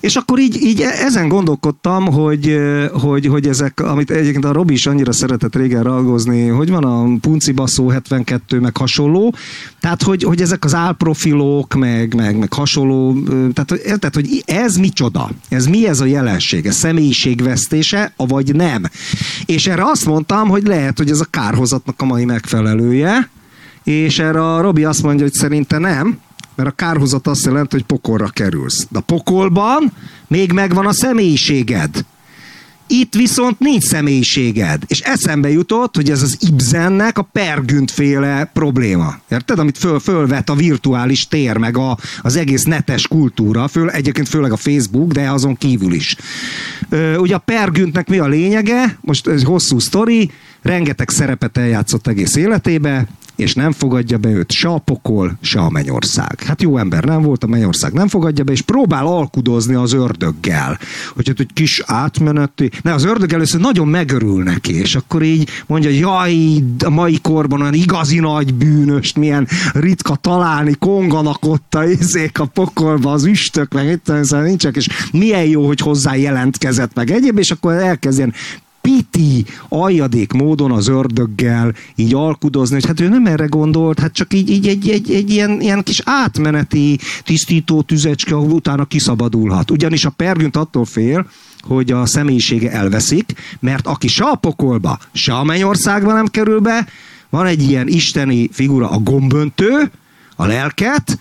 És 0.00 0.16
akkor 0.16 0.38
így, 0.38 0.62
így 0.62 0.80
ezen 0.80 1.28
gondolkodtam, 1.28 2.06
hogy, 2.06 2.58
hogy, 2.92 3.26
hogy 3.26 3.48
ezek, 3.48 3.80
amit 3.80 4.10
egyébként 4.10 4.44
a 4.44 4.52
Robi 4.52 4.72
is 4.72 4.86
annyira 4.86 5.12
szeretett 5.12 5.56
régen 5.56 5.82
raggozni, 5.82 6.46
hogy 6.46 6.70
van 6.70 6.84
a 6.84 7.18
Punci 7.20 7.52
Baszó 7.52 7.88
72, 7.88 8.60
meg 8.60 8.76
hasonló, 8.76 9.34
tehát 9.80 10.02
hogy, 10.02 10.22
hogy 10.22 10.40
ezek 10.40 10.64
az 10.64 10.74
álprofilok, 10.74 11.74
meg, 11.74 12.14
meg, 12.14 12.38
meg 12.38 12.52
hasonló, 12.52 13.22
tehát, 13.28 13.82
tehát 13.84 14.14
hogy 14.14 14.42
ez 14.46 14.76
micsoda? 14.76 15.30
Ez 15.48 15.66
mi 15.66 15.86
ez 15.88 16.00
a 16.00 16.04
jelenség? 16.04 16.66
Ez 16.66 16.76
személyiségvesztése, 16.76 18.12
vagy 18.16 18.54
nem? 18.54 18.82
És 19.44 19.66
erre 19.66 19.84
azt 19.84 20.06
mondtam, 20.06 20.48
hogy 20.48 20.66
lehet, 20.66 20.98
hogy 20.98 21.10
ez 21.10 21.20
a 21.20 21.26
kárhozatnak 21.30 22.02
a 22.02 22.04
mai 22.04 22.24
megfelelője, 22.24 23.28
és 23.84 24.18
erre 24.18 24.54
a 24.54 24.60
Robi 24.60 24.84
azt 24.84 25.02
mondja, 25.02 25.24
hogy 25.24 25.32
szerinte 25.32 25.78
nem, 25.78 26.18
mert 26.54 26.68
a 26.68 26.72
kárhozat 26.72 27.26
azt 27.26 27.44
jelenti, 27.44 27.76
hogy 27.76 27.84
pokolra 27.84 28.28
kerülsz. 28.28 28.86
De 28.90 28.98
a 28.98 29.02
pokolban 29.02 29.92
még 30.26 30.52
megvan 30.52 30.86
a 30.86 30.92
személyiséged. 30.92 32.04
Itt 32.86 33.14
viszont 33.14 33.58
nincs 33.58 33.82
személyiséged. 33.82 34.82
És 34.86 35.00
eszembe 35.00 35.50
jutott, 35.50 35.96
hogy 35.96 36.10
ez 36.10 36.22
az 36.22 36.36
Ibzennek 36.40 37.18
a 37.18 37.22
pergüntféle 37.22 38.50
probléma. 38.52 39.18
Érted? 39.30 39.58
Amit 39.58 39.78
föl, 39.78 40.00
fölvet 40.00 40.48
a 40.48 40.54
virtuális 40.54 41.28
tér, 41.28 41.56
meg 41.56 41.76
a, 41.76 41.98
az 42.22 42.36
egész 42.36 42.64
netes 42.64 43.08
kultúra, 43.08 43.68
föl, 43.68 43.90
egyébként 43.90 44.28
főleg 44.28 44.52
a 44.52 44.56
Facebook, 44.56 45.12
de 45.12 45.30
azon 45.30 45.56
kívül 45.56 45.92
is. 45.92 46.16
Ö, 46.88 47.16
ugye 47.16 47.34
a 47.34 47.38
pergüntnek 47.38 48.08
mi 48.08 48.18
a 48.18 48.26
lényege? 48.26 48.98
Most 49.00 49.26
ez 49.26 49.42
hosszú 49.42 49.78
sztori, 49.78 50.30
rengeteg 50.62 51.10
szerepet 51.10 51.56
eljátszott 51.56 52.06
egész 52.06 52.36
életébe, 52.36 53.06
és 53.36 53.54
nem 53.54 53.72
fogadja 53.72 54.18
be 54.18 54.28
őt 54.28 54.52
se 54.52 54.68
a 54.68 54.78
pokol, 54.78 55.38
se 55.40 55.60
a 55.60 55.70
mennyország. 55.70 56.42
Hát 56.46 56.62
jó 56.62 56.78
ember 56.78 57.04
nem 57.04 57.22
volt, 57.22 57.44
a 57.44 57.46
mennyország 57.46 57.92
nem 57.92 58.08
fogadja 58.08 58.44
be, 58.44 58.52
és 58.52 58.60
próbál 58.60 59.06
alkudozni 59.06 59.74
az 59.74 59.92
ördöggel. 59.92 60.78
Hogy 61.14 61.28
hát 61.28 61.40
egy 61.40 61.52
kis 61.52 61.82
átmeneti... 61.86 62.70
Ne, 62.82 62.92
az 62.92 63.04
ördög 63.04 63.32
először 63.32 63.60
nagyon 63.60 63.88
megörül 63.88 64.42
neki, 64.42 64.74
és 64.74 64.94
akkor 64.94 65.22
így 65.22 65.48
mondja, 65.66 65.90
jaj, 65.90 66.34
a 66.84 66.90
mai 66.90 67.18
korban 67.22 67.60
olyan 67.60 67.74
igazi 67.74 68.18
nagy 68.18 68.54
bűnöst, 68.54 69.16
milyen 69.16 69.48
ritka 69.72 70.16
találni, 70.16 70.74
konganak 70.78 71.44
ott 71.46 71.74
a 71.74 71.84
izék 71.84 72.38
a 72.38 72.44
pokolba, 72.44 73.12
az 73.12 73.24
üstök, 73.24 73.72
meg 73.72 73.90
itt 73.90 74.12
szóval 74.22 74.44
nincsenek, 74.44 74.76
és 74.76 74.88
milyen 75.12 75.44
jó, 75.44 75.66
hogy 75.66 75.80
hozzá 75.80 76.14
jelentkezett 76.14 76.94
meg 76.94 77.10
egyéb, 77.10 77.38
és 77.38 77.50
akkor 77.50 77.72
elkezd 77.72 78.18
ilyen 78.18 78.34
piti, 78.84 79.44
aljadék 79.68 80.32
módon 80.32 80.70
az 80.70 80.88
ördöggel 80.88 81.74
így 81.94 82.14
alkudozni, 82.14 82.74
hogy 82.74 82.86
hát 82.86 83.00
ő 83.00 83.08
nem 83.08 83.26
erre 83.26 83.44
gondolt, 83.44 84.00
hát 84.00 84.12
csak 84.12 84.34
így, 84.34 84.50
így 84.50 84.68
egy, 84.68 84.88
egy, 84.88 85.12
egy 85.12 85.30
ilyen, 85.30 85.60
ilyen 85.60 85.82
kis 85.82 86.00
átmeneti 86.04 86.98
tisztító 87.22 87.82
tüzecske, 87.82 88.34
ahol 88.34 88.50
utána 88.50 88.84
kiszabadulhat. 88.84 89.70
Ugyanis 89.70 90.04
a 90.04 90.10
pergünt 90.10 90.56
attól 90.56 90.84
fél, 90.84 91.26
hogy 91.60 91.90
a 91.90 92.06
személyisége 92.06 92.70
elveszik, 92.70 93.32
mert 93.60 93.86
aki 93.86 94.08
se 94.08 94.24
a 94.24 94.34
pokolba, 94.34 94.98
se 95.12 95.34
a 95.34 95.44
mennyországba 95.44 96.12
nem 96.12 96.26
kerül 96.26 96.60
be, 96.60 96.86
van 97.30 97.46
egy 97.46 97.62
ilyen 97.62 97.88
isteni 97.88 98.48
figura, 98.52 98.90
a 98.90 98.98
gomböntő, 98.98 99.90
a 100.36 100.46
lelket, 100.46 101.18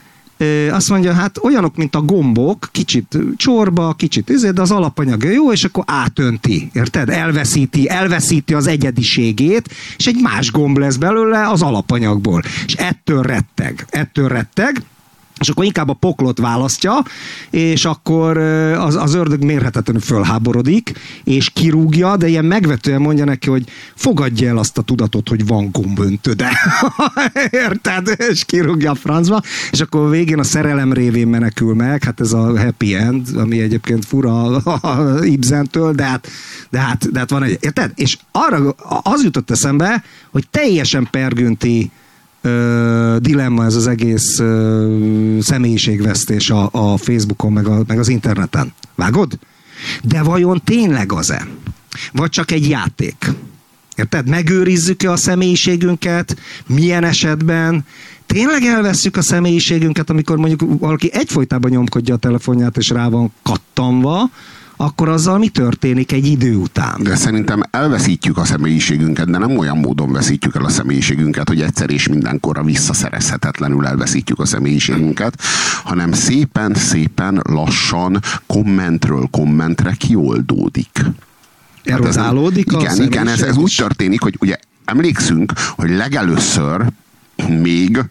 azt 0.71 0.89
mondja, 0.89 1.13
hát 1.13 1.37
olyanok, 1.43 1.75
mint 1.75 1.95
a 1.95 2.01
gombok, 2.01 2.69
kicsit 2.71 3.17
csorba, 3.37 3.93
kicsit 3.93 4.29
izé, 4.29 4.49
de 4.49 4.61
az 4.61 4.71
alapanyag 4.71 5.23
jó, 5.23 5.51
és 5.51 5.63
akkor 5.63 5.83
átönti, 5.87 6.69
érted? 6.73 7.09
Elveszíti, 7.09 7.89
elveszíti 7.89 8.53
az 8.53 8.67
egyediségét, 8.67 9.73
és 9.97 10.07
egy 10.07 10.21
más 10.21 10.51
gomb 10.51 10.77
lesz 10.77 10.95
belőle 10.95 11.49
az 11.49 11.61
alapanyagból. 11.61 12.41
És 12.65 12.73
ettől 12.73 13.21
retteg, 13.21 13.85
ettől 13.89 14.27
retteg, 14.27 14.83
és 15.39 15.49
akkor 15.49 15.65
inkább 15.65 15.89
a 15.89 15.93
poklot 15.93 16.39
választja, 16.39 17.03
és 17.49 17.85
akkor 17.85 18.37
az, 18.77 18.95
az 18.95 19.13
ördög 19.13 19.43
mérhetetlenül 19.43 20.01
fölháborodik, 20.01 20.93
és 21.23 21.49
kirúgja, 21.49 22.17
de 22.17 22.27
ilyen 22.27 22.45
megvetően 22.45 23.01
mondja 23.01 23.25
neki, 23.25 23.49
hogy 23.49 23.63
fogadja 23.95 24.49
el 24.49 24.57
azt 24.57 24.77
a 24.77 24.81
tudatot, 24.81 25.29
hogy 25.29 25.47
van 25.47 25.69
gomböntöde. 25.71 26.51
Érted? 27.49 28.15
És 28.29 28.45
kirúgja 28.45 28.91
a 28.91 28.95
francba, 28.95 29.41
és 29.71 29.79
akkor 29.79 30.09
végén 30.09 30.39
a 30.39 30.43
szerelem 30.43 30.93
révén 30.93 31.27
menekül 31.27 31.73
meg, 31.73 32.03
hát 32.03 32.19
ez 32.19 32.33
a 32.33 32.59
happy 32.59 32.95
end, 32.95 33.27
ami 33.35 33.61
egyébként 33.61 34.05
fura 34.05 34.43
a 34.45 35.23
Ibzentől, 35.35 35.93
de 35.93 36.03
hát, 36.03 36.27
de 36.69 36.79
hát, 36.79 37.11
de 37.11 37.19
hát 37.19 37.29
van 37.29 37.43
egy, 37.43 37.57
érted? 37.61 37.91
És 37.95 38.17
arra 38.31 38.69
az 39.01 39.23
jutott 39.23 39.51
eszembe, 39.51 40.03
hogy 40.31 40.47
teljesen 40.49 41.07
pergünti 41.11 41.91
dilemma 43.19 43.65
ez 43.65 43.75
az 43.75 43.87
egész 43.87 44.39
ö, 44.39 45.37
személyiségvesztés 45.41 46.49
a, 46.49 46.69
a 46.71 46.97
Facebookon, 46.97 47.51
meg, 47.51 47.67
a, 47.67 47.83
meg 47.87 47.99
az 47.99 48.07
interneten. 48.07 48.73
Vágod? 48.95 49.39
De 50.03 50.23
vajon 50.23 50.61
tényleg 50.63 51.11
az-e? 51.11 51.47
Vagy 52.11 52.29
csak 52.29 52.51
egy 52.51 52.69
játék? 52.69 53.31
Érted? 53.95 54.29
Megőrizzük-e 54.29 55.11
a 55.11 55.15
személyiségünket? 55.15 56.37
Milyen 56.67 57.03
esetben? 57.03 57.85
Tényleg 58.25 58.63
elveszük 58.63 59.17
a 59.17 59.21
személyiségünket, 59.21 60.09
amikor 60.09 60.37
mondjuk 60.37 60.79
valaki 60.79 61.09
egyfolytában 61.13 61.71
nyomkodja 61.71 62.13
a 62.13 62.17
telefonját, 62.17 62.77
és 62.77 62.89
rá 62.89 63.09
van 63.09 63.33
kattanva, 63.43 64.29
akkor 64.83 65.09
azzal 65.09 65.37
mi 65.37 65.47
történik 65.47 66.11
egy 66.11 66.25
idő 66.25 66.55
után? 66.55 67.03
De 67.03 67.15
szerintem 67.15 67.61
elveszítjük 67.71 68.37
a 68.37 68.45
személyiségünket, 68.45 69.29
de 69.31 69.37
nem 69.37 69.57
olyan 69.57 69.77
módon 69.77 70.11
veszítjük 70.11 70.55
el 70.55 70.65
a 70.65 70.69
személyiségünket, 70.69 71.47
hogy 71.47 71.61
egyszer 71.61 71.89
és 71.89 72.07
mindenkorra 72.07 72.63
visszaszerezhetetlenül 72.63 73.85
elveszítjük 73.85 74.39
a 74.39 74.45
személyiségünket, 74.45 75.41
hanem 75.83 76.11
szépen-szépen 76.11 77.41
lassan 77.43 78.19
kommentről 78.47 79.27
kommentre 79.31 79.91
kioldódik. 79.97 81.05
Erodálódik 81.83 82.71
hát 82.71 82.83
ez, 82.83 82.95
Igen, 82.95 83.07
igen, 83.07 83.27
ez, 83.27 83.41
ez 83.41 83.57
úgy 83.57 83.73
történik, 83.77 84.21
hogy 84.21 84.35
ugye 84.39 84.55
emlékszünk, 84.85 85.53
hogy 85.69 85.89
legelőször 85.89 86.85
még 87.61 88.03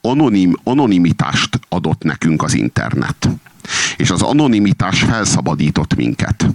anonim, 0.00 0.56
anonimitást 0.64 1.60
adott 1.68 2.02
nekünk 2.02 2.42
az 2.42 2.54
internet. 2.54 3.28
És 3.96 4.10
az 4.10 4.22
anonimitás 4.22 5.02
felszabadított 5.02 5.94
minket. 5.94 6.46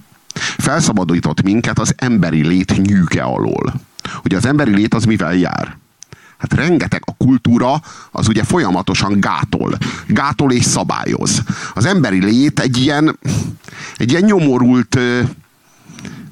Felszabadított 0.57 1.41
minket 1.41 1.79
az 1.79 1.93
emberi 1.97 2.47
lét 2.47 2.81
nyűge 2.81 3.21
alól. 3.21 3.73
Ugye 4.23 4.37
az 4.37 4.45
emberi 4.45 4.75
lét 4.75 4.93
az 4.93 5.03
mivel 5.03 5.35
jár? 5.35 5.77
Hát 6.37 6.53
rengeteg 6.53 7.03
a 7.05 7.15
kultúra 7.17 7.81
az 8.11 8.27
ugye 8.27 8.43
folyamatosan 8.43 9.19
gátol. 9.19 9.77
Gátol 10.07 10.51
és 10.51 10.63
szabályoz. 10.63 11.43
Az 11.73 11.85
emberi 11.85 12.23
lét 12.23 12.59
egy 12.59 12.77
ilyen, 12.77 13.19
egy 13.97 14.11
ilyen 14.11 14.23
nyomorult 14.23 14.95
ö, 14.95 15.21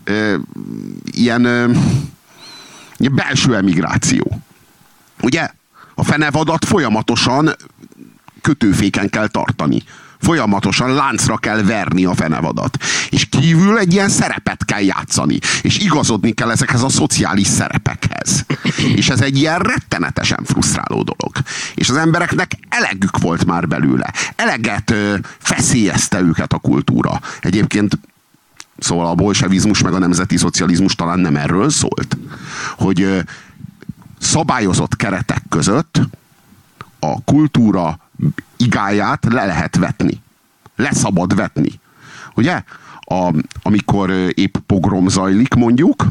ö, 0.04 0.36
ilyen, 1.12 1.46
ö, 1.46 1.72
ilyen 2.98 3.16
belső 3.16 3.56
emigráció. 3.56 4.42
Ugye? 5.22 5.50
A 5.96 6.04
fenevadat 6.04 6.66
folyamatosan 6.66 7.56
kötőféken 8.42 9.10
kell 9.10 9.28
tartani 9.28 9.84
folyamatosan 10.20 10.94
láncra 10.94 11.38
kell 11.38 11.64
verni 11.64 12.06
a 12.06 12.16
fenevadat. 12.16 12.78
És 13.10 13.26
kívül 13.26 13.78
egy 13.78 13.94
ilyen 13.94 14.10
szerepet 14.10 14.66
kell 14.66 14.82
játszani. 14.82 15.40
És 15.62 15.78
igazodni 15.78 16.32
kell 16.32 16.52
ezekhez 16.52 16.84
a 16.84 16.90
szociális 16.90 17.48
szerepekhez. 17.48 18.46
És 18.96 19.10
ez 19.10 19.22
egy 19.22 19.38
ilyen 19.38 19.60
rettenetesen 19.60 20.44
frusztráló 20.44 21.04
dolog. 21.04 21.36
És 21.76 21.90
az 21.90 21.96
embereknek 21.96 22.52
elegük 22.70 23.18
volt 23.18 23.46
már 23.46 23.68
belőle. 23.68 24.14
Eleget 24.36 24.92
ö, 24.92 25.16
feszélyezte 25.38 26.20
őket 26.20 26.54
a 26.54 26.58
kultúra. 26.58 27.22
Egyébként 27.42 28.00
Szóval 28.80 29.08
a 29.08 29.16
bolsevizmus 29.16 29.82
meg 29.82 29.94
a 29.94 30.00
nemzeti 30.00 30.38
szocializmus 30.38 30.96
talán 30.96 31.20
nem 31.20 31.36
erről 31.36 31.70
szólt. 31.70 32.18
Hogy 32.78 33.02
ö, 33.02 33.20
szabályozott 34.20 34.96
keretek 34.96 35.42
között 35.50 36.00
a 37.00 37.24
kultúra 37.24 38.00
igáját 38.58 39.26
le 39.30 39.46
lehet 39.46 39.76
vetni. 39.76 40.22
Leszabad 40.76 41.36
vetni. 41.36 41.72
Ugye? 42.36 42.64
A, 43.00 43.34
amikor 43.62 44.10
épp 44.34 44.58
pogrom 44.66 45.08
zajlik, 45.08 45.54
mondjuk. 45.54 46.06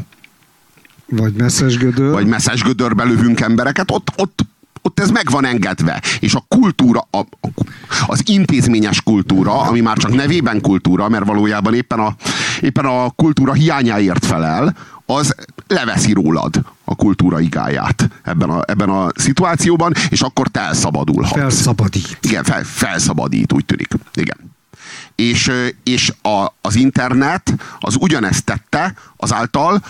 Vagy 1.09 1.33
messzesgödör. 1.33 2.11
Vagy 2.11 2.27
messzesgödörbe 2.27 3.03
lövünk 3.03 3.39
embereket, 3.39 3.91
ott, 3.91 4.11
ott, 4.17 4.45
ott 4.81 4.99
ez 4.99 5.09
meg 5.09 5.29
van 5.29 5.45
engedve. 5.45 6.01
És 6.19 6.33
a 6.33 6.45
kultúra, 6.47 7.07
a, 7.11 7.25
az 8.07 8.21
intézményes 8.25 9.01
kultúra, 9.01 9.61
ami 9.61 9.81
már 9.81 9.97
csak 9.97 10.13
nevében 10.13 10.61
kultúra, 10.61 11.09
mert 11.09 11.25
valójában 11.25 11.73
éppen 11.73 11.99
a, 11.99 12.15
éppen 12.61 12.85
a 12.85 13.09
kultúra 13.09 13.53
hiányáért 13.53 14.25
felel, 14.25 14.75
az 15.05 15.35
leveszi 15.67 16.13
rólad 16.13 16.61
a 16.89 16.95
kultúra 16.95 17.39
igáját 17.39 18.09
ebben 18.23 18.49
a, 18.49 18.61
ebben 18.65 18.89
a 18.89 19.07
szituációban, 19.15 19.93
és 20.09 20.21
akkor 20.21 20.47
te 20.47 20.59
elszabadulhatsz. 20.59 21.37
Felszabadít. 21.37 22.17
Igen, 22.21 22.43
fel, 22.43 22.63
felszabadít, 22.63 23.53
úgy 23.53 23.65
tűnik. 23.65 23.87
Igen. 24.13 24.37
És, 25.15 25.51
és 25.83 26.13
a, 26.21 26.47
az 26.61 26.75
internet 26.75 27.53
az 27.79 27.95
ugyanezt 27.99 28.45
tette 28.45 28.93
azáltal, 29.17 29.81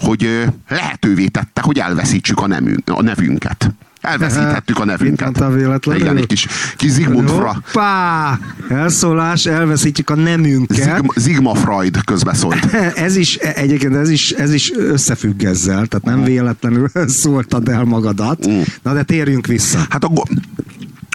hogy 0.00 0.44
lehetővé 0.68 1.26
tette, 1.26 1.60
hogy 1.60 1.78
elveszítsük 1.78 2.40
a, 2.40 2.46
nemünk, 2.46 2.90
a 2.90 3.02
nevünket. 3.02 3.70
Elveszíthettük 4.06 4.78
a 4.78 4.84
nevünket. 4.84 5.40
a 5.40 5.50
véletlenül. 5.50 6.02
Igen, 6.02 6.16
egy 6.16 6.26
kis, 6.26 6.46
kis 6.76 6.90
Zigmund 6.90 7.28
Freud. 7.28 7.44
Hoppá! 7.44 8.38
Elszólás, 8.68 9.46
elveszítjük 9.46 10.10
a 10.10 10.14
nemünket. 10.14 10.76
Zigma, 10.76 11.12
Zigma 11.16 11.54
Freud 11.54 12.04
közbeszólt. 12.04 12.64
ez 13.06 13.16
is, 13.16 13.36
egyébként 13.36 13.94
ez 13.94 14.10
is, 14.10 14.30
ez 14.30 14.52
is 14.52 14.72
összefügg 14.72 15.42
ezzel, 15.42 15.86
tehát 15.86 16.04
nem 16.04 16.24
véletlenül 16.24 16.90
szóltad 17.22 17.68
el 17.68 17.84
magadat. 17.84 18.48
Mm. 18.48 18.60
Na 18.82 18.92
de 18.92 19.02
térjünk 19.02 19.46
vissza. 19.46 19.86
Hát 19.88 20.04
a, 20.04 20.10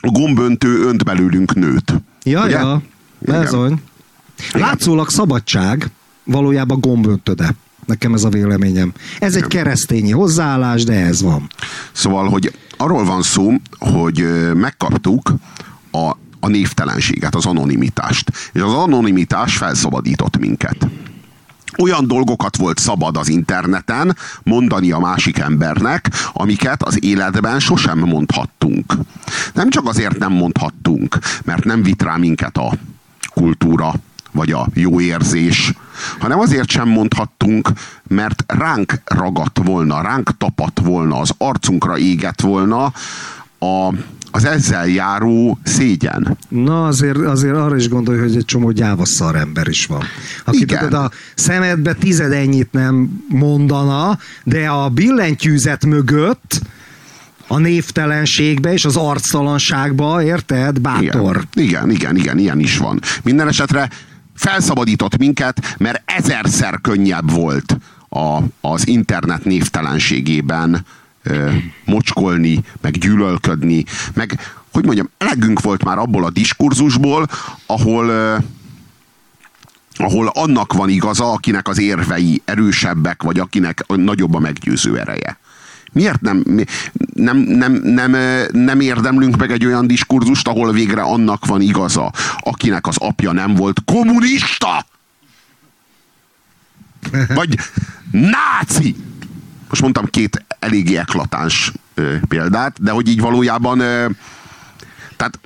a 0.02 0.08
gomböntő 0.08 0.86
önt 0.88 1.04
belőlünk 1.04 1.56
nőt. 1.56 1.94
Ja, 2.24 2.44
ugye? 2.44 2.58
ja. 2.58 2.82
Bezony. 3.20 3.82
Látszólag 4.54 5.10
szabadság, 5.10 5.90
valójában 6.24 6.80
gomböntöde. 6.80 7.56
Nekem 7.86 8.14
ez 8.14 8.24
a 8.24 8.30
véleményem. 8.30 8.94
Ez 9.20 9.36
egy 9.36 9.48
keresztényi 9.48 10.12
hozzáállás, 10.12 10.84
de 10.84 10.94
ez 10.94 11.22
van. 11.22 11.48
Szóval, 11.92 12.30
hogy 12.30 12.52
arról 12.82 13.06
van 13.06 13.22
szó, 13.22 13.54
hogy 13.80 14.26
megkaptuk 14.54 15.34
a, 15.92 16.10
a 16.40 16.48
névtelenséget, 16.48 17.36
az 17.36 17.46
anonimitást. 17.46 18.32
És 18.54 18.62
az 18.62 18.74
anonimitás 18.74 19.58
felszabadított 19.58 20.38
minket. 20.38 20.88
Olyan 21.78 22.08
dolgokat 22.08 22.58
volt 22.58 22.80
szabad 22.80 23.18
az 23.18 23.28
interneten 23.28 24.18
mondani 24.44 24.92
a 24.92 25.00
másik 25.00 25.38
embernek, 25.38 26.10
amiket 26.34 26.84
az 26.84 27.04
életben 27.04 27.60
sosem 27.60 28.00
mondhattunk. 28.00 28.94
Nem 29.54 29.70
csak 29.70 29.88
azért 29.88 30.18
nem 30.18 30.32
mondhattunk, 30.34 31.18
mert 31.44 31.64
nem 31.64 31.84
vit 31.84 32.02
rá 32.04 32.16
minket 32.16 32.58
a 32.58 32.74
kultúra, 33.34 33.94
vagy 34.32 34.52
a 34.52 34.68
jó 34.74 35.00
érzés, 35.00 35.74
hanem 36.20 36.40
azért 36.40 36.70
sem 36.70 36.90
mondhattunk, 36.90 37.70
mert 38.08 38.44
ránk 38.48 38.94
ragadt 39.06 39.60
volna, 39.64 40.02
ránk 40.02 40.38
tapadt 40.38 40.80
volna, 40.80 41.20
az 41.20 41.32
arcunkra 41.38 41.98
égett 41.98 42.42
volna 42.42 42.94
a, 43.60 43.94
az 44.32 44.46
ezzel 44.46 44.88
járó 44.88 45.60
szégyen. 45.64 46.38
Na 46.50 46.86
azért, 46.86 47.18
azért 47.18 47.56
arra 47.56 47.76
is 47.76 47.90
gondolj, 47.90 48.20
hogy 48.20 48.36
egy 48.36 48.46
csomó 48.46 48.72
gyávasszar 48.72 49.36
ember 49.36 49.68
is 49.68 49.86
van. 49.86 50.04
Aki 50.46 50.62
Igen. 50.62 50.80
tudod, 50.80 50.94
a 50.94 51.12
szemedbe 51.36 51.94
tized 51.94 52.32
ennyit 52.32 52.72
nem 52.72 53.24
mondana, 53.28 54.18
de 54.44 54.70
a 54.70 54.90
billentyűzet 54.90 55.86
mögött 55.86 56.62
a 57.48 57.58
névtelenségbe 57.58 58.74
és 58.74 58.86
az 58.86 58.96
arctalanságba, 58.96 60.24
érted? 60.24 60.80
Bátor. 60.80 61.44
Igen, 61.54 61.90
igen, 61.90 61.90
igen, 61.90 62.16
igen 62.16 62.38
ilyen 62.38 62.60
is 62.60 62.78
van. 62.78 63.00
Minden 63.24 63.48
esetre 63.48 63.90
felszabadított 64.42 65.18
minket, 65.18 65.76
mert 65.78 66.02
ezerszer 66.06 66.80
könnyebb 66.82 67.32
volt 67.32 67.78
a, 68.10 68.40
az 68.62 68.88
internet 68.88 69.46
névtelenségében 69.46 70.86
ö, 71.24 71.52
mocskolni, 71.86 72.64
meg 72.82 72.98
gyűlölködni, 72.98 73.84
meg 74.14 74.40
hogy 74.72 74.86
mondjam, 74.86 75.10
elegünk 75.18 75.62
volt 75.62 75.84
már 75.84 75.98
abból 75.98 76.26
a 76.26 76.30
diskurzusból, 76.30 77.28
ahol 77.66 78.08
ö, 78.08 78.38
ahol 79.96 80.28
annak 80.28 80.74
van 80.74 80.90
igaza, 80.90 81.32
akinek 81.32 81.68
az 81.68 81.80
érvei 81.80 82.42
erősebbek, 82.46 83.24
vagy 83.24 83.40
akinek 83.40 83.84
nagyobb 83.88 84.34
a 84.34 84.40
meggyőző 84.40 85.00
ereje. 85.00 85.40
Miért 85.92 86.22
nem, 86.22 86.44
nem, 87.14 87.38
nem, 87.38 87.74
nem, 87.74 88.16
nem 88.52 88.80
érdemlünk 88.80 89.38
meg 89.38 89.52
egy 89.52 89.66
olyan 89.66 89.88
diskurzust, 89.88 90.48
ahol 90.48 90.72
végre 90.72 91.02
annak 91.02 91.46
van 91.46 91.62
igaza, 91.62 92.12
akinek 92.40 92.88
az 92.88 92.98
apja 92.98 93.32
nem 93.32 93.56
volt 93.56 93.84
kommunista? 93.86 94.86
Vagy 97.28 97.58
náci? 98.12 98.96
Most 99.70 99.82
mondtam 99.82 100.06
két 100.06 100.46
eléggé 100.60 100.96
eklatáns 100.98 101.72
ö, 101.94 102.16
példát, 102.28 102.84
de 102.84 102.92
hogy 102.92 103.08
így 103.08 103.22
valójában 103.22 103.80
ö, 103.80 104.06
tehát 105.16 105.40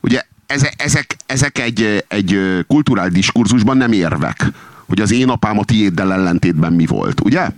ugye 0.00 0.22
ezek, 0.46 0.74
ezek, 0.76 1.16
ezek 1.26 1.58
egy, 1.58 2.04
egy 2.08 2.40
kulturális 2.66 3.12
diskurzusban 3.12 3.76
nem 3.76 3.92
érvek, 3.92 4.46
hogy 4.86 5.00
az 5.00 5.10
én 5.10 5.28
apám 5.28 5.58
a 5.58 5.64
tiéddel 5.64 6.12
ellentétben 6.12 6.72
mi 6.72 6.86
volt, 6.86 7.20
ugye? 7.20 7.50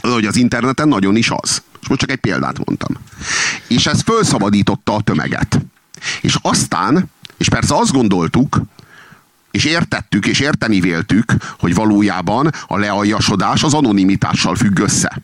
Hogy 0.00 0.24
az 0.24 0.36
interneten 0.36 0.88
nagyon 0.88 1.16
is 1.16 1.30
az. 1.30 1.62
És 1.80 1.88
most 1.88 2.00
csak 2.00 2.10
egy 2.10 2.20
példát 2.20 2.64
mondtam. 2.64 2.96
És 3.66 3.86
ez 3.86 4.02
felszabadította 4.02 4.94
a 4.94 5.00
tömeget. 5.00 5.60
És 6.20 6.36
aztán, 6.42 7.10
és 7.36 7.48
persze 7.48 7.74
azt 7.74 7.92
gondoltuk, 7.92 8.60
és 9.50 9.64
értettük, 9.64 10.26
és 10.26 10.40
érteni 10.40 10.80
véltük, 10.80 11.34
hogy 11.58 11.74
valójában 11.74 12.50
a 12.66 12.78
lealjasodás 12.78 13.62
az 13.62 13.74
anonimitással 13.74 14.54
függ 14.54 14.78
össze. 14.78 15.22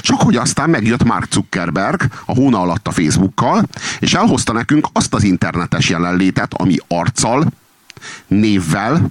Csak 0.00 0.20
hogy 0.20 0.36
aztán 0.36 0.70
megjött 0.70 1.04
Mark 1.04 1.32
Zuckerberg 1.32 2.02
a 2.24 2.34
hóna 2.34 2.60
alatt 2.60 2.86
a 2.86 2.90
Facebookkal, 2.90 3.68
és 3.98 4.14
elhozta 4.14 4.52
nekünk 4.52 4.86
azt 4.92 5.14
az 5.14 5.22
internetes 5.22 5.88
jelenlétet, 5.88 6.54
ami 6.54 6.76
arccal, 6.88 7.46
névvel, 8.26 9.06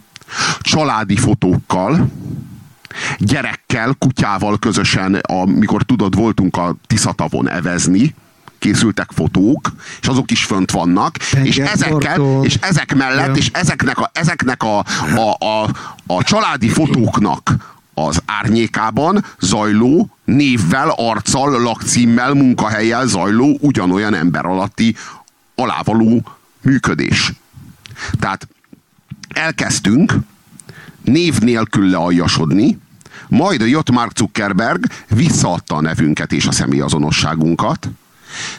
családi 0.62 1.18
fotókkal, 1.18 2.12
gyerekkel, 3.18 3.96
kutyával 4.00 4.60
közösen, 4.60 5.16
amikor 5.16 5.84
tudod, 5.84 6.16
voltunk 6.16 6.58
a 6.58 6.76
Tiszatavon 6.88 7.50
evezni, 7.50 8.16
készültek 8.60 9.10
fotók, 9.14 9.72
és 10.02 10.08
azok 10.08 10.32
is 10.32 10.44
fönt 10.46 10.72
vannak, 10.72 11.18
és 11.44 11.58
ezekkel, 11.58 12.40
és 12.42 12.56
ezek 12.62 12.96
mellett, 12.96 13.28
ja. 13.28 13.34
és 13.34 13.50
ezeknek 13.54 13.98
a, 13.98 14.10
ezeknek 14.14 14.64
a, 14.64 14.78
a, 15.16 15.46
a, 15.46 15.70
a 16.08 16.24
családi 16.24 16.70
fotóknak 16.70 17.56
az 17.94 18.22
árnyékában 18.26 19.26
zajló, 19.40 20.10
névvel, 20.26 20.94
arccal, 20.96 21.62
lakcímmel, 21.62 22.34
munkahelyel 22.34 23.08
zajló 23.08 23.58
ugyanolyan 23.62 24.14
ember 24.14 24.46
alatti 24.46 24.96
alávaló 25.56 26.22
működés. 26.62 27.34
Tehát 28.20 28.48
elkezdtünk 29.30 30.14
név 31.04 31.40
nélkül 31.40 31.90
lealjasodni, 31.90 32.78
majd 33.34 33.62
jött 33.62 33.92
Mark 33.92 34.18
Zuckerberg, 34.18 34.86
visszaadta 35.10 35.76
a 35.76 35.82
nevünket 35.82 36.32
és 36.32 36.46
a 36.46 36.52
személyazonosságunkat, 36.52 37.90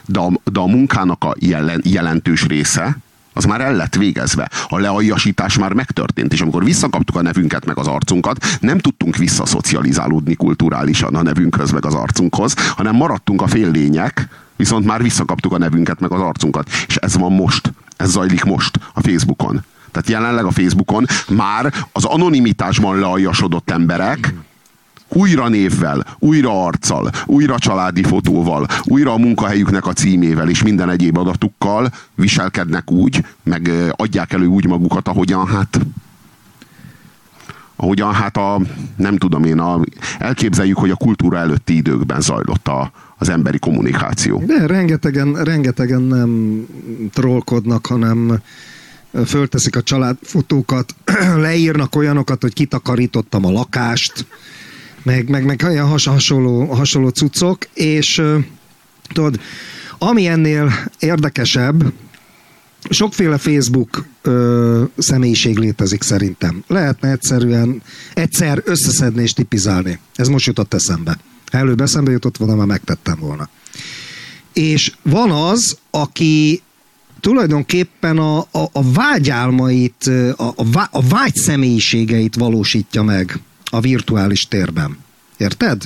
de 0.06 0.18
a, 0.18 0.32
de 0.44 0.60
a 0.60 0.66
munkának 0.66 1.24
a 1.24 1.34
jelen, 1.38 1.80
jelentős 1.84 2.46
része, 2.46 2.96
az 3.32 3.44
már 3.44 3.60
el 3.60 3.74
lett 3.74 3.94
végezve. 3.94 4.50
A 4.68 4.78
lealjasítás 4.78 5.58
már 5.58 5.72
megtörtént, 5.72 6.32
és 6.32 6.40
amikor 6.40 6.64
visszakaptuk 6.64 7.16
a 7.16 7.22
nevünket 7.22 7.64
meg 7.64 7.78
az 7.78 7.86
arcunkat, 7.86 8.46
nem 8.60 8.78
tudtunk 8.78 9.16
visszaszocializálódni 9.16 10.34
kulturálisan 10.34 11.14
a 11.14 11.22
nevünkhöz 11.22 11.70
meg 11.70 11.84
az 11.84 11.94
arcunkhoz, 11.94 12.54
hanem 12.68 12.96
maradtunk 12.96 13.42
a 13.42 13.46
féllények, 13.46 14.28
viszont 14.56 14.84
már 14.84 15.02
visszakaptuk 15.02 15.52
a 15.52 15.58
nevünket 15.58 16.00
meg 16.00 16.12
az 16.12 16.20
arcunkat. 16.20 16.68
És 16.86 16.96
ez 16.96 17.16
van 17.16 17.32
most. 17.32 17.72
Ez 17.96 18.10
zajlik 18.10 18.44
most 18.44 18.78
a 18.94 19.00
Facebookon. 19.00 19.64
Tehát 19.90 20.08
jelenleg 20.08 20.44
a 20.44 20.50
Facebookon 20.50 21.06
már 21.28 21.72
az 21.92 22.04
anonimitásban 22.04 22.98
lealjasodott 22.98 23.70
emberek, 23.70 24.34
újra 25.14 25.48
névvel, 25.48 26.16
újra 26.18 26.64
arccal, 26.64 27.10
újra 27.26 27.58
családi 27.58 28.02
fotóval, 28.02 28.66
újra 28.82 29.12
a 29.12 29.18
munkahelyüknek 29.18 29.86
a 29.86 29.92
címével 29.92 30.48
és 30.48 30.62
minden 30.62 30.90
egyéb 30.90 31.18
adatukkal 31.18 31.90
viselkednek 32.14 32.90
úgy, 32.90 33.24
meg 33.42 33.70
adják 33.90 34.32
elő 34.32 34.46
úgy 34.46 34.66
magukat, 34.66 35.08
ahogyan 35.08 35.46
hát 35.46 35.80
ahogyan 37.76 38.12
hát 38.12 38.36
a, 38.36 38.60
nem 38.96 39.16
tudom 39.16 39.44
én, 39.44 39.58
a, 39.58 39.80
elképzeljük, 40.18 40.78
hogy 40.78 40.90
a 40.90 40.94
kultúra 40.94 41.38
előtti 41.38 41.76
időkben 41.76 42.20
zajlott 42.20 42.68
a, 42.68 42.92
az 43.18 43.28
emberi 43.28 43.58
kommunikáció. 43.58 44.42
De 44.46 44.66
rengetegen, 44.66 45.44
rengetegen 45.44 46.02
nem 46.02 46.64
trollkodnak, 47.12 47.86
hanem 47.86 48.40
fölteszik 49.26 49.76
a 49.76 49.82
családfotókat, 49.82 50.94
leírnak 51.36 51.96
olyanokat, 51.96 52.42
hogy 52.42 52.52
kitakarítottam 52.52 53.44
a 53.44 53.50
lakást, 53.50 54.26
meg, 55.04 55.28
meg, 55.28 55.44
meg 55.44 55.62
olyan 55.68 55.88
has, 55.88 56.06
hasonló, 56.06 56.64
hasonló 56.64 57.08
cuccok, 57.08 57.64
és 57.74 58.22
tudod, 59.12 59.40
ami 59.98 60.26
ennél 60.26 60.72
érdekesebb, 60.98 61.92
sokféle 62.90 63.38
Facebook 63.38 64.04
ö, 64.22 64.84
személyiség 64.98 65.58
létezik 65.58 66.02
szerintem. 66.02 66.64
Lehetne 66.66 67.10
egyszerűen 67.10 67.82
egyszer 68.14 68.62
összeszedni 68.64 69.22
és 69.22 69.32
tipizálni. 69.32 69.98
Ez 70.14 70.28
most 70.28 70.46
jutott 70.46 70.74
eszembe. 70.74 71.18
Ha 71.50 71.58
előbb 71.58 71.80
eszembe 71.80 72.10
jutott 72.10 72.36
volna, 72.36 72.54
már 72.54 72.66
megtettem 72.66 73.18
volna. 73.20 73.48
És 74.52 74.92
van 75.02 75.30
az, 75.30 75.78
aki 75.90 76.62
tulajdonképpen 77.20 78.18
a, 78.18 78.38
a, 78.38 78.68
a 78.72 78.92
vágyálmait, 78.92 80.10
a, 80.36 80.54
a, 80.90 81.02
vágy 81.08 81.36
személyiségeit 81.36 82.34
valósítja 82.34 83.02
meg 83.02 83.40
a 83.74 83.80
virtuális 83.80 84.48
térben. 84.48 84.98
Érted? 85.36 85.82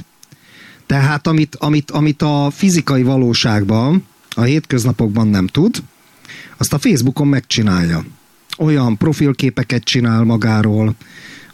Tehát 0.87 1.27
amit, 1.27 1.57
amit, 1.57 1.91
amit 1.91 2.23
a 2.23 2.51
fizikai 2.51 3.03
valóságban, 3.03 4.05
a 4.31 4.43
hétköznapokban 4.43 5.29
nem 5.29 5.47
tud, 5.47 5.83
azt 6.57 6.73
a 6.73 6.79
Facebookon 6.79 7.27
megcsinálja. 7.27 8.05
Olyan 8.59 8.97
profilképeket 8.97 9.85
csinál 9.85 10.25
magáról, 10.25 10.95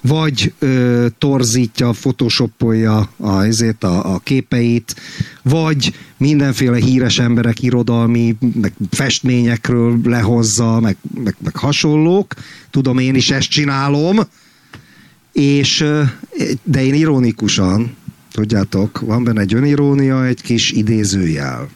vagy 0.01 0.53
ö, 0.59 1.07
torzítja, 1.19 1.91
photoshopolja 1.91 3.09
a, 3.17 3.43
ezért 3.43 3.85
a, 3.85 4.15
a 4.15 4.19
képeit, 4.19 4.95
vagy 5.43 5.95
mindenféle 6.17 6.77
híres 6.77 7.19
emberek 7.19 7.63
irodalmi, 7.63 8.37
meg 8.61 8.73
festményekről 8.91 9.99
lehozza, 10.05 10.81
meg, 10.81 10.97
meg, 11.25 11.37
meg 11.45 11.57
hasonlók. 11.57 12.35
Tudom, 12.71 12.99
én 12.99 13.15
is 13.15 13.31
ezt 13.31 13.49
csinálom, 13.49 14.21
és, 15.35 15.85
de 16.63 16.85
én 16.85 16.95
ironikusan, 16.95 17.97
tudjátok, 18.33 19.01
van 19.01 19.25
benne 19.25 19.41
egy 19.41 19.55
önirónia, 19.55 20.25
egy 20.25 20.43
kis 20.43 20.71
idézőjel. 20.71 21.69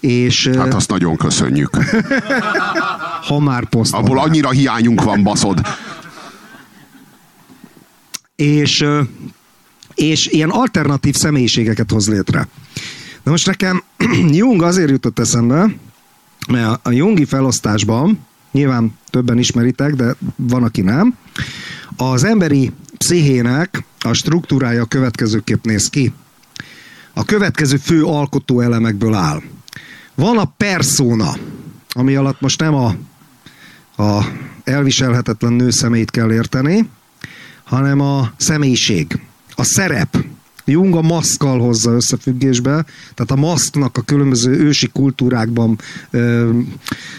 És, 0.00 0.46
hát 0.46 0.74
azt 0.74 0.90
nagyon 0.90 1.16
köszönjük. 1.16 1.70
ha 3.28 3.38
már 3.38 3.68
posztolás. 3.68 4.06
Abból 4.06 4.18
annyira 4.18 4.50
hiányunk 4.50 5.02
van, 5.02 5.22
baszod. 5.22 5.60
És, 8.36 8.86
és 9.94 10.26
ilyen 10.26 10.50
alternatív 10.50 11.14
személyiségeket 11.14 11.90
hoz 11.90 12.08
létre. 12.08 12.48
Na 13.22 13.30
most 13.30 13.46
nekem 13.46 13.82
Jung 14.38 14.62
azért 14.62 14.90
jutott 14.90 15.18
eszembe, 15.18 15.74
mert 16.48 16.86
a 16.86 16.90
Jungi 16.90 17.24
felosztásban, 17.24 18.26
nyilván 18.52 18.98
többen 19.10 19.38
ismeritek, 19.38 19.94
de 19.94 20.14
van, 20.36 20.62
aki 20.62 20.80
nem, 20.80 21.16
az 21.96 22.24
emberi 22.24 22.72
pszichének 22.98 23.84
a 23.98 24.12
struktúrája 24.12 24.84
következőképp 24.84 25.64
néz 25.64 25.88
ki. 25.90 26.12
A 27.12 27.24
következő 27.24 27.76
fő 27.76 28.04
alkotó 28.04 28.60
elemekből 28.60 29.14
áll. 29.14 29.42
Van 30.14 30.38
a 30.38 30.52
persona, 30.56 31.36
ami 31.88 32.14
alatt 32.14 32.40
most 32.40 32.60
nem 32.60 32.74
a, 32.74 32.94
a 34.02 34.24
elviselhetetlen 34.64 35.52
nő 35.52 35.70
szemét 35.70 36.10
kell 36.10 36.32
érteni, 36.32 36.88
hanem 37.64 38.00
a 38.00 38.32
személyiség, 38.36 39.20
a 39.54 39.64
szerep, 39.64 40.24
Jung 40.68 40.96
a 40.96 41.02
maszkkal 41.02 41.58
hozza 41.58 41.90
összefüggésbe, 41.90 42.84
tehát 43.14 43.30
a 43.30 43.36
maszknak 43.36 43.96
a 43.96 44.00
különböző 44.00 44.50
ősi 44.50 44.88
kultúrákban, 44.88 45.78
ö, 46.10 46.50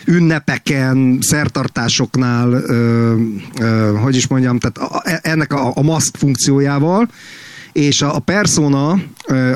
ünnepeken, 0.06 1.18
szertartásoknál, 1.22 2.52
ö, 2.52 3.16
ö, 3.60 3.96
hogy 3.98 4.16
is 4.16 4.28
mondjam, 4.28 4.60
tehát 4.60 4.78
a, 4.92 5.02
e, 5.04 5.20
ennek 5.24 5.54
a, 5.54 5.72
a 5.76 5.82
maszk 5.82 6.16
funkciójával, 6.18 7.10
és 7.72 8.02
a, 8.02 8.16
a 8.16 8.20
persona, 8.20 8.92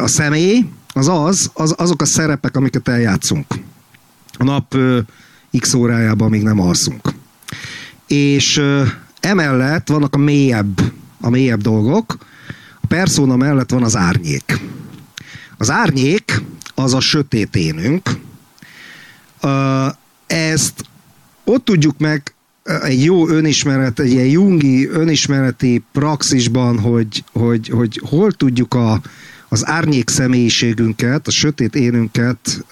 a 0.02 0.08
személy, 0.08 0.66
az 0.94 1.08
az, 1.08 1.52
az, 1.54 1.76
azok 1.78 2.02
a 2.02 2.06
szerepek, 2.06 2.56
amiket 2.56 2.88
eljátszunk. 2.88 3.46
A 4.38 4.44
nap 4.44 4.78
x 5.60 5.74
órájában 5.74 6.30
még 6.30 6.44
nem 6.44 6.60
alszunk. 6.60 7.14
És 8.08 8.62
emellett 9.20 9.88
vannak 9.88 10.16
a 10.16 10.18
mélyebb, 10.18 10.82
a 11.22 11.30
mélyebb 11.30 11.62
dolgok, 11.62 12.18
persona 12.92 13.36
mellett 13.36 13.70
van 13.70 13.84
az 13.84 13.96
árnyék. 13.96 14.60
Az 15.58 15.70
árnyék 15.70 16.42
az 16.76 16.94
a 16.94 17.00
sötét 17.00 17.56
énünk. 17.56 18.10
Ezt 20.28 20.86
ott 21.44 21.66
tudjuk 21.66 21.98
meg 21.98 22.34
egy 22.84 23.04
jó 23.04 23.28
önismeret, 23.28 24.00
egy 24.00 24.12
ilyen 24.12 24.26
jungi 24.26 24.88
önismereti 24.88 25.84
praxisban, 25.92 26.80
hogy, 26.80 27.24
hogy, 27.32 27.68
hogy 27.68 28.02
hol 28.10 28.32
tudjuk 28.32 28.74
a, 28.74 29.02
az 29.50 29.68
árnyék 29.68 30.10
személyiségünket, 30.10 31.28
a 31.28 31.32
sötét 31.32 31.76
énünket 31.76 32.66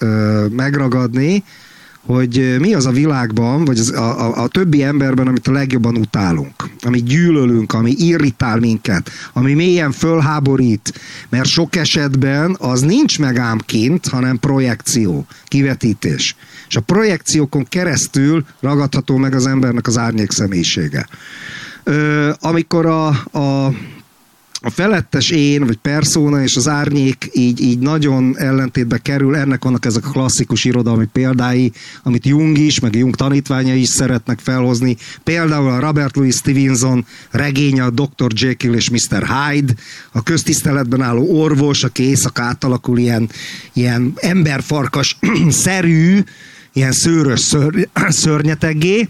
megragadni, 0.50 1.44
hogy 2.06 2.56
mi 2.58 2.74
az 2.74 2.86
a 2.86 2.90
világban, 2.90 3.64
vagy 3.64 3.78
az, 3.78 3.92
a, 3.92 4.26
a, 4.26 4.42
a 4.42 4.48
többi 4.48 4.82
emberben, 4.82 5.26
amit 5.26 5.46
a 5.46 5.52
legjobban 5.52 5.96
utálunk, 5.96 6.68
ami 6.80 7.02
gyűlölünk, 7.02 7.72
ami 7.72 7.94
irritál 7.98 8.58
minket, 8.58 9.10
ami 9.32 9.54
mélyen 9.54 9.92
fölháborít, 9.92 11.00
mert 11.28 11.48
sok 11.48 11.76
esetben 11.76 12.56
az 12.58 12.80
nincs 12.80 13.18
meg 13.18 13.38
hanem 14.06 14.38
projekció, 14.38 15.26
kivetítés. 15.44 16.36
És 16.68 16.76
a 16.76 16.80
projekciókon 16.80 17.66
keresztül 17.68 18.44
ragadható 18.60 19.16
meg 19.16 19.34
az 19.34 19.46
embernek 19.46 19.86
az 19.86 19.98
árnyék 19.98 20.30
személyisége. 20.30 21.06
Ö, 21.84 22.30
amikor 22.40 22.86
a, 22.86 23.06
a 23.38 23.74
a 24.62 24.70
felettes 24.70 25.30
én, 25.30 25.66
vagy 25.66 25.76
persona 25.76 26.42
és 26.42 26.56
az 26.56 26.68
árnyék 26.68 27.30
így, 27.32 27.60
így 27.60 27.78
nagyon 27.78 28.38
ellentétbe 28.38 28.98
kerül, 28.98 29.36
ennek 29.36 29.64
vannak 29.64 29.84
ezek 29.84 30.06
a 30.06 30.10
klasszikus 30.10 30.64
irodalmi 30.64 31.06
példái, 31.12 31.72
amit 32.02 32.26
Jung 32.26 32.58
is, 32.58 32.80
meg 32.80 32.94
Jung 32.94 33.16
tanítványai 33.16 33.80
is 33.80 33.88
szeretnek 33.88 34.38
felhozni. 34.38 34.96
Például 35.24 35.68
a 35.68 35.80
Robert 35.80 36.16
Louis 36.16 36.34
Stevenson 36.34 37.06
regénye 37.30 37.84
a 37.84 37.90
Dr. 37.90 38.32
Jekyll 38.34 38.74
és 38.74 38.90
Mr. 38.90 39.26
Hyde, 39.26 39.74
a 40.12 40.22
köztiszteletben 40.22 41.02
álló 41.02 41.40
orvos, 41.40 41.84
aki 41.84 42.02
éjszaka 42.02 42.42
átalakul 42.42 42.98
ilyen, 42.98 43.28
ilyen 43.72 44.12
emberfarkas 44.16 45.18
szerű, 45.48 46.20
ilyen 46.72 46.92
szőrös 46.92 47.40
ször, 47.40 47.88
szörnyeteggé, 48.08 49.08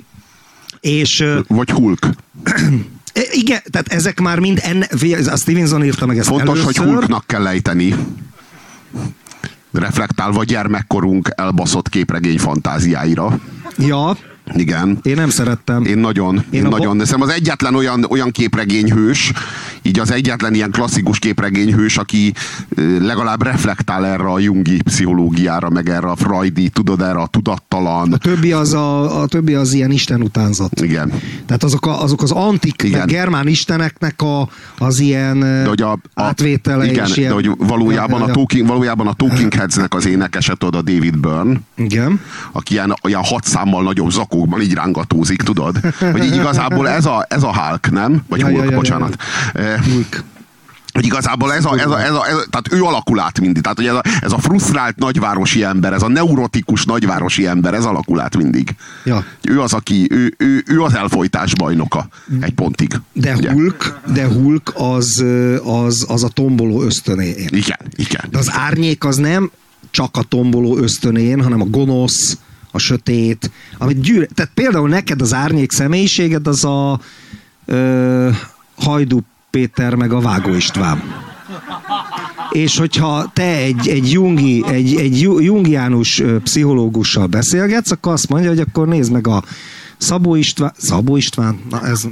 és... 0.81 1.25
Vagy 1.47 1.71
Hulk. 1.71 2.09
E, 3.13 3.21
igen, 3.33 3.61
tehát 3.71 3.89
ezek 3.89 4.21
már 4.21 4.39
mind 4.39 4.59
enne, 4.63 4.87
a 5.33 5.37
Stevenson 5.37 5.85
írta 5.85 6.07
meg 6.07 6.19
ezt 6.19 6.29
Fontos, 6.29 6.59
először. 6.59 6.85
hogy 6.85 6.95
Hulknak 6.95 7.27
kell 7.27 7.43
lejteni. 7.43 7.95
Reflektálva 9.73 10.45
gyermekkorunk 10.45 11.31
elbaszott 11.37 11.89
képregény 11.89 12.39
fantáziáira. 12.39 13.39
Ja, 13.79 14.17
igen. 14.55 14.99
Én 15.03 15.15
nem 15.15 15.29
szerettem. 15.29 15.85
Én 15.85 15.99
nagyon. 15.99 16.35
Én, 16.35 16.63
én 16.63 16.69
nagyon. 16.69 16.97
De 16.97 17.05
szerintem 17.05 17.29
az 17.29 17.35
egyetlen 17.35 17.75
olyan, 17.75 18.05
olyan 18.09 18.31
képregényhős, 18.31 19.33
így 19.83 19.99
az 19.99 20.11
egyetlen 20.11 20.55
ilyen 20.55 20.71
klasszikus 20.71 21.19
képregényhős, 21.19 21.97
aki 21.97 22.33
legalább 23.01 23.43
reflektál 23.43 24.07
erre 24.07 24.25
a 24.25 24.39
jungi 24.39 24.83
pszichológiára, 24.83 25.71
meg 25.71 25.89
erre 25.89 26.09
a 26.09 26.17
freudi, 26.17 26.69
tudod, 26.69 27.01
erre 27.01 27.19
a 27.19 27.27
tudattalan. 27.27 28.13
A 28.13 28.17
többi 28.17 28.53
az, 28.53 28.75
a, 28.75 29.21
a 29.23 29.27
többi 29.27 29.55
az 29.55 29.73
ilyen 29.73 29.91
isten 29.91 30.23
utánzat. 30.23 30.81
Igen. 30.81 31.13
Tehát 31.47 31.63
azok, 31.63 31.87
a, 31.87 32.03
azok 32.03 32.23
az 32.23 32.31
antik, 32.31 32.83
igen. 32.83 33.07
germán 33.07 33.47
isteneknek 33.47 34.23
a, 34.23 34.49
az 34.79 34.99
ilyen 35.01 35.41
de 35.41 35.69
hogy 35.69 35.83
a, 35.83 35.91
a, 35.93 36.01
átvétele. 36.15 36.85
Igen, 36.85 37.07
és 37.07 37.17
ilyen, 37.17 37.29
de 37.29 37.35
hogy 37.35 37.51
valójában, 37.59 38.23
a 38.23 38.31
talking, 38.31 38.67
valójában 38.67 39.07
a 39.07 39.13
Talking 39.13 39.55
Headsnek 39.55 39.95
az 39.95 40.07
énekese, 40.07 40.55
tudod, 40.55 40.75
a 40.75 40.93
David 40.93 41.19
Byrne. 41.19 41.61
Igen. 41.77 42.21
Aki 42.53 42.73
ilyen, 42.73 42.95
ilyen 43.03 43.25
hat 43.25 43.45
számmal 43.45 43.83
nagyobb 43.83 44.11
zakókban 44.41 44.61
így 44.61 44.75
rángatózik, 44.75 45.43
tudod? 45.43 45.77
Hogy 45.99 46.25
így 46.25 46.35
igazából 46.35 46.89
ez 46.89 47.07
a, 47.07 47.27
ez 47.29 47.43
a 47.43 47.57
Hulk, 47.57 47.91
nem? 47.91 48.23
Vagy 48.29 48.41
ja, 48.41 48.47
Hulk, 48.47 48.65
ja, 48.65 48.71
ja, 48.71 48.77
bocsánat. 48.77 49.23
Ja, 49.55 49.63
ja. 49.63 49.83
Hulk. 49.83 50.23
Hogy 50.93 51.05
igazából 51.05 51.53
ez 51.53 51.65
a, 51.65 51.79
ez 51.79 51.91
a, 51.91 52.03
ez 52.03 52.13
a, 52.13 52.27
ez 52.27 52.35
a, 52.35 52.45
tehát 52.51 52.73
ő 52.73 52.83
alakul 52.83 53.21
át 53.21 53.41
mindig. 53.41 53.63
Tehát, 53.63 53.77
hogy 53.77 53.87
ez 53.87 53.95
a, 53.95 54.03
ez 54.21 54.33
a 54.33 54.39
frusztrált 54.39 54.97
nagyvárosi 54.97 55.65
ember, 55.65 55.93
ez 55.93 56.03
a 56.03 56.09
neurotikus 56.09 56.85
nagyvárosi 56.85 57.47
ember, 57.47 57.75
ez 57.75 57.85
alakul 57.85 58.21
át 58.21 58.37
mindig. 58.37 58.75
Ja. 59.05 59.25
Ő 59.43 59.61
az, 59.61 59.73
aki, 59.73 60.07
ő, 60.11 60.35
ő, 60.39 60.63
ő 60.67 60.83
az 60.83 60.95
elfolytás 60.95 61.55
bajnoka 61.55 62.09
egy 62.41 62.55
pontig. 62.55 63.01
De 63.13 63.35
ugye? 63.37 63.53
Hulk, 63.53 64.01
de 64.13 64.27
Hulk 64.27 64.73
az, 64.77 65.25
az, 65.65 66.05
az 66.09 66.25
a 66.25 66.29
tomboló 66.29 66.83
ösztönén. 66.83 67.49
Igen, 67.49 67.79
igen. 67.97 68.25
De 68.31 68.39
az 68.39 68.51
árnyék 68.53 69.05
az 69.05 69.17
nem 69.17 69.51
csak 69.91 70.17
a 70.17 70.23
tomboló 70.23 70.79
ösztönén, 70.79 71.43
hanem 71.43 71.61
a 71.61 71.65
gonosz, 71.65 72.39
a 72.73 72.79
sötét, 72.79 73.51
amit 73.79 74.01
gyűr... 74.01 74.29
Tehát 74.35 74.51
például 74.55 74.89
neked 74.89 75.21
az 75.21 75.35
árnyék 75.35 75.73
személyiséged 75.73 76.47
az 76.47 76.65
a 76.65 77.01
ö, 77.65 78.29
Hajdú 78.77 79.21
Péter 79.51 79.95
meg 79.95 80.13
a 80.13 80.21
Vágó 80.21 80.55
István. 80.55 81.03
És 82.51 82.79
hogyha 82.79 83.31
te 83.33 83.57
egy, 83.57 83.89
egy, 83.89 84.13
jungi, 84.13 84.65
egy, 84.67 84.95
egy 84.95 85.21
jungiánus 85.21 86.23
pszichológussal 86.43 87.27
beszélgetsz, 87.27 87.91
akkor 87.91 88.13
azt 88.13 88.29
mondja, 88.29 88.49
hogy 88.49 88.61
akkor 88.61 88.89
nézd 88.89 89.13
meg 89.13 89.27
a 89.27 89.43
Szabó 90.01 90.35
István, 90.35 90.73
Szabó 90.77 91.17
István, 91.17 91.61
na 91.71 91.87
ez, 91.87 92.03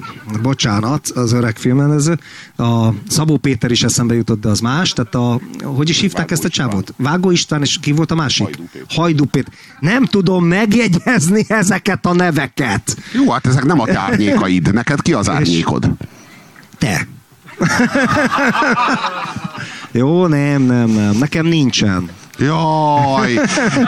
bocsánat, 0.42 1.08
az 1.08 1.32
öreg 1.32 1.56
filmrendező, 1.56 2.18
a 2.56 2.88
Szabó 3.08 3.36
Péter 3.36 3.70
is 3.70 3.82
eszembe 3.82 4.14
jutott, 4.14 4.40
de 4.40 4.48
az 4.48 4.60
más, 4.60 4.92
tehát 4.92 5.14
a, 5.14 5.40
hogy 5.62 5.88
is 5.88 6.00
hívták 6.00 6.28
Vágó 6.28 6.34
ezt 6.34 6.44
a 6.44 6.48
csávot? 6.48 6.94
Vágó 6.96 7.30
István, 7.30 7.62
és 7.62 7.78
ki 7.80 7.92
volt 7.92 8.10
a 8.10 8.14
másik? 8.14 8.46
Péter. 8.46 8.82
Hajdú 8.88 9.24
Péter. 9.24 9.52
Nem 9.80 10.04
tudom 10.04 10.44
megjegyezni 10.44 11.44
ezeket 11.48 12.06
a 12.06 12.14
neveket. 12.14 12.96
Jó, 13.12 13.30
hát 13.30 13.46
ezek 13.46 13.64
nem 13.64 13.80
a 13.80 13.84
te 13.84 13.98
árnyékaid. 13.98 14.72
Neked 14.72 15.02
ki 15.02 15.12
az 15.12 15.28
árnyékod? 15.28 15.90
Te. 16.78 17.06
Jó, 19.92 20.26
nem, 20.26 20.62
nem, 20.62 20.90
nem. 20.90 21.16
Nekem 21.18 21.46
nincsen. 21.46 22.10
Jaj, 22.38 23.40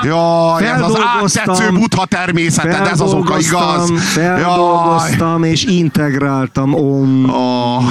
jaj, 0.02 0.66
ez 0.66 0.80
az 0.80 0.98
áttetsző 1.00 1.70
butha 1.70 2.06
természeted, 2.06 2.86
ez 2.86 3.00
az 3.00 3.12
oka, 3.12 3.38
igaz? 3.38 3.90
Feldolgoztam 4.00 5.42
jaj. 5.42 5.50
és 5.50 5.64
integráltam. 5.64 6.74
Om. 6.74 7.30
Oh. 7.30 7.84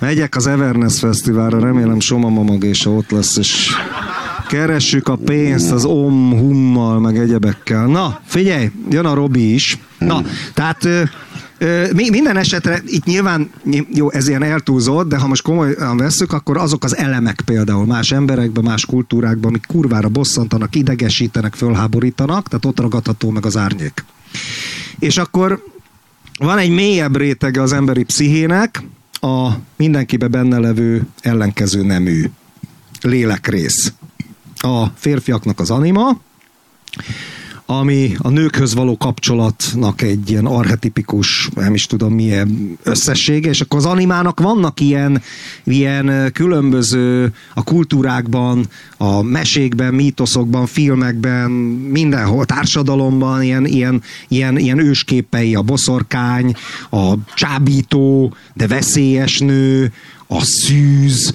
Megyek 0.00 0.36
az 0.36 0.46
Everness 0.46 0.98
Fesztiválra, 0.98 1.60
remélem 1.60 2.00
Soma 2.00 2.28
Mamagésa 2.28 2.90
ott 2.90 3.10
lesz, 3.10 3.36
és 3.36 3.70
keressük 4.48 5.08
a 5.08 5.16
pénzt 5.16 5.72
az 5.72 5.84
om, 5.84 6.38
hummal, 6.38 7.00
meg 7.00 7.18
egyebekkel. 7.18 7.86
Na, 7.86 8.18
figyelj, 8.26 8.70
jön 8.90 9.06
a 9.06 9.14
Robi 9.14 9.54
is. 9.54 9.78
Na, 9.98 10.22
tehát 10.54 10.88
minden 11.92 12.36
esetre 12.36 12.82
itt 12.86 13.04
nyilván, 13.04 13.50
jó, 13.94 14.10
ez 14.10 14.28
ilyen 14.28 14.42
eltúlzott, 14.42 15.08
de 15.08 15.16
ha 15.16 15.26
most 15.26 15.42
komolyan 15.42 15.96
veszük, 15.96 16.32
akkor 16.32 16.56
azok 16.56 16.84
az 16.84 16.96
elemek 16.96 17.42
például 17.44 17.86
más 17.86 18.12
emberekben, 18.12 18.64
más 18.64 18.86
kultúrákban, 18.86 19.48
amik 19.48 19.66
kurvára 19.66 20.08
bosszantanak, 20.08 20.74
idegesítenek, 20.74 21.54
fölháborítanak, 21.54 22.48
tehát 22.48 22.64
ott 22.64 22.80
ragadható 22.80 23.30
meg 23.30 23.46
az 23.46 23.56
árnyék. 23.56 24.04
És 24.98 25.16
akkor 25.16 25.64
van 26.38 26.58
egy 26.58 26.70
mélyebb 26.70 27.16
rétege 27.16 27.62
az 27.62 27.72
emberi 27.72 28.04
pszichének, 28.04 28.82
a 29.12 29.50
mindenkibe 29.76 30.26
benne 30.28 30.58
levő 30.58 31.06
ellenkező 31.20 31.82
nemű 31.82 32.30
lélekrész. 33.00 33.92
A 34.56 34.86
férfiaknak 34.86 35.60
az 35.60 35.70
anima, 35.70 36.20
ami 37.78 38.14
a 38.18 38.28
nőkhöz 38.28 38.74
való 38.74 38.96
kapcsolatnak 38.96 40.02
egy 40.02 40.30
ilyen 40.30 40.46
archetipikus, 40.46 41.48
nem 41.54 41.74
is 41.74 41.86
tudom 41.86 42.14
milyen 42.14 42.78
összessége, 42.82 43.48
és 43.48 43.60
akkor 43.60 43.78
az 43.78 43.86
animának 43.86 44.40
vannak 44.40 44.80
ilyen, 44.80 45.22
ilyen 45.64 46.30
különböző 46.32 47.32
a 47.54 47.62
kultúrákban, 47.62 48.66
a 48.96 49.22
mesékben, 49.22 49.94
mítoszokban, 49.94 50.66
filmekben, 50.66 51.50
mindenhol, 51.90 52.44
társadalomban 52.44 53.42
ilyen, 53.42 53.66
ilyen, 53.66 54.02
ilyen, 54.28 54.58
ilyen 54.58 54.78
ősképei, 54.78 55.54
a 55.54 55.62
boszorkány, 55.62 56.54
a 56.90 57.14
csábító, 57.34 58.34
de 58.54 58.66
veszélyes 58.66 59.38
nő, 59.38 59.92
a 60.26 60.44
szűz, 60.44 61.34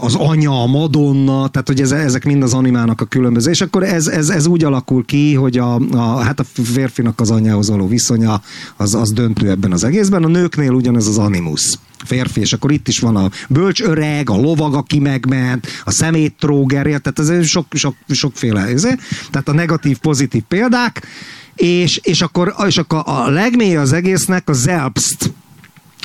az 0.00 0.14
anya, 0.14 0.62
a 0.62 0.66
Madonna, 0.66 1.48
tehát 1.48 1.66
hogy 1.66 1.80
ez, 1.80 1.92
ezek 1.92 2.24
mind 2.24 2.42
az 2.42 2.54
animának 2.54 3.00
a 3.00 3.04
különböző, 3.04 3.50
és 3.50 3.60
akkor 3.60 3.82
ez, 3.82 4.06
ez, 4.06 4.28
ez 4.28 4.46
úgy 4.46 4.64
alakul 4.64 5.04
ki, 5.04 5.34
hogy 5.34 5.58
a, 5.58 5.74
a, 5.74 6.18
hát 6.18 6.40
a 6.40 6.44
férfinak 6.62 7.20
az 7.20 7.30
anyához 7.30 7.70
való 7.70 7.88
viszonya 7.88 8.40
az, 8.76 8.94
az 8.94 9.12
döntő 9.12 9.50
ebben 9.50 9.72
az 9.72 9.84
egészben, 9.84 10.24
a 10.24 10.28
nőknél 10.28 10.72
ugyanez 10.72 11.06
az 11.06 11.18
animus 11.18 11.78
férfi, 12.04 12.40
és 12.40 12.52
akkor 12.52 12.72
itt 12.72 12.88
is 12.88 12.98
van 12.98 13.16
a 13.16 13.30
bölcs 13.48 13.82
öreg, 13.82 14.30
a 14.30 14.36
lovag, 14.36 14.74
aki 14.74 14.98
megment, 14.98 15.66
a 15.84 15.90
szemét 15.90 16.34
tróger, 16.38 16.82
tehát 16.82 17.18
ez 17.18 17.46
sok, 17.46 17.66
sok, 17.70 17.94
sokféle, 18.08 18.64
ez, 18.66 18.82
tehát 19.30 19.48
a 19.48 19.52
negatív, 19.52 19.98
pozitív 19.98 20.42
példák, 20.48 21.06
és, 21.54 22.00
és 22.02 22.22
akkor, 22.22 22.54
és 22.66 22.78
akkor 22.78 23.02
a 23.04 23.30
legmély 23.30 23.76
az 23.76 23.92
egésznek 23.92 24.48
a 24.48 24.52
zelpst, 24.52 25.32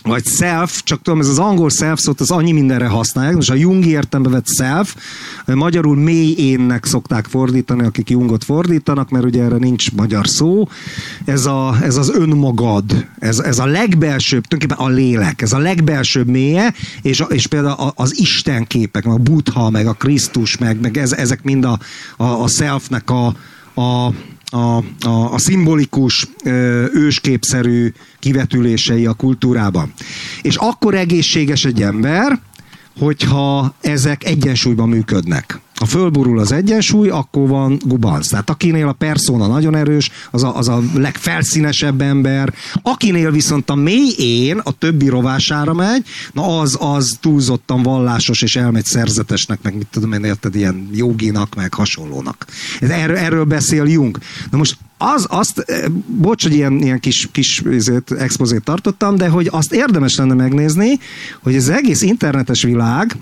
vagy 0.10 0.26
self, 0.26 0.84
csak 0.84 1.02
tudom, 1.02 1.20
ez 1.20 1.28
az 1.28 1.40
angol 1.40 1.70
self 1.70 2.00
szót, 2.00 2.20
az 2.20 2.32
annyi 2.32 2.52
mindenre 2.52 2.88
használják, 2.88 3.36
most 3.36 3.50
a 3.50 3.54
Jungi 3.54 3.90
értembe 3.90 4.30
vett 4.30 4.48
self, 4.48 4.96
magyarul 5.46 5.96
mély 5.96 6.34
énnek 6.38 6.86
szokták 6.86 7.26
fordítani, 7.26 7.86
akik 7.86 8.10
Jungot 8.10 8.44
fordítanak, 8.44 9.10
mert 9.10 9.26
ugye 9.26 9.44
erre 9.44 9.58
nincs 9.58 9.92
magyar 9.92 10.28
szó, 10.28 10.68
ez, 11.26 11.46
a, 11.46 11.78
ez 11.82 11.96
az 11.96 12.10
önmagad, 12.10 13.06
ez, 13.20 13.40
ez 13.40 13.60
a 13.60 13.66
legbelsőbb, 13.66 14.46
tulajdonképpen 14.46 14.86
a 14.86 14.96
lélek, 14.96 15.42
ez 15.42 15.54
a 15.54 15.58
legbelsőbb 15.58 16.28
mélye, 16.28 16.74
és, 17.02 17.24
és 17.30 17.48
például 17.48 17.92
az 17.96 18.20
Isten 18.20 18.68
képek, 18.68 19.04
meg 19.04 19.14
a 19.14 19.18
Buddha, 19.18 19.70
meg 19.70 19.88
a 19.88 19.94
Krisztus, 19.94 20.58
meg, 20.58 20.80
meg 20.82 20.98
ez, 20.98 21.12
ezek 21.12 21.44
mind 21.44 21.64
a, 21.66 21.80
a, 22.18 22.24
a 22.24 22.48
selfnek 22.48 23.10
a, 23.10 23.26
a 23.82 24.14
a, 24.50 24.84
a, 25.08 25.34
a 25.34 25.38
szimbolikus, 25.38 26.28
ősképszerű 26.94 27.92
kivetülései 28.20 29.06
a 29.06 29.14
kultúrában. 29.14 29.94
És 30.42 30.56
akkor 30.56 30.96
egészséges 30.96 31.66
egy 31.66 31.82
ember, 31.82 32.40
hogyha 33.00 33.74
ezek 33.82 34.24
egyensúlyban 34.24 34.90
működnek. 34.90 35.60
Ha 35.80 35.86
fölburul 35.86 36.40
az 36.40 36.52
egyensúly, 36.52 37.10
akkor 37.10 37.48
van 37.48 37.80
gubanc. 37.86 38.28
Tehát 38.28 38.50
akinél 38.50 38.88
a 38.88 38.94
persona 38.94 39.48
nagyon 39.48 39.76
erős, 39.76 40.12
az 40.32 40.44
a, 40.44 40.58
az 40.58 40.68
a 40.68 40.82
legfelszínesebb 40.94 42.02
ember. 42.02 42.54
Akinél 42.82 43.32
viszont 43.32 43.70
a 43.70 43.76
mély 43.76 44.14
én 44.18 44.58
a 44.64 44.72
többi 44.72 45.10
rovására 45.10 45.74
megy, 45.74 46.06
na 46.34 46.60
az, 46.60 46.78
az 46.80 47.18
túlzottan 47.22 47.84
vallásos 47.84 48.42
és 48.42 48.56
elmegy 48.56 48.86
szerzetesnek, 48.86 49.60
meg 49.62 49.76
mit 49.76 49.88
tudom 49.92 50.14
én, 50.14 50.24
érted, 50.24 50.56
ilyen 50.56 50.90
joginak, 50.94 51.56
meg 51.56 51.74
hasonlónak. 51.74 52.46
Ez 52.80 52.90
erről, 52.90 53.18
erről 53.18 53.44
beszél 53.44 53.86
Jung. 53.86 54.18
Na 54.52 54.58
most 54.58 54.78
az, 55.02 55.26
azt, 55.30 55.60
eh, 55.60 55.86
bocs, 56.08 56.44
hogy 56.44 56.54
ilyen, 56.54 56.82
ilyen 56.82 57.00
kis, 57.00 57.30
kis 57.32 57.60
ezért, 57.62 58.12
expozét 58.12 58.64
tartottam, 58.64 59.16
de 59.16 59.30
hogy 59.30 59.48
azt 59.52 59.74
érdemes 59.74 60.16
lenne 60.16 60.34
megnézni, 60.34 61.00
hogy 61.44 61.56
az 61.56 61.70
egész 61.70 62.02
internetes 62.02 62.64
világ, 62.64 63.18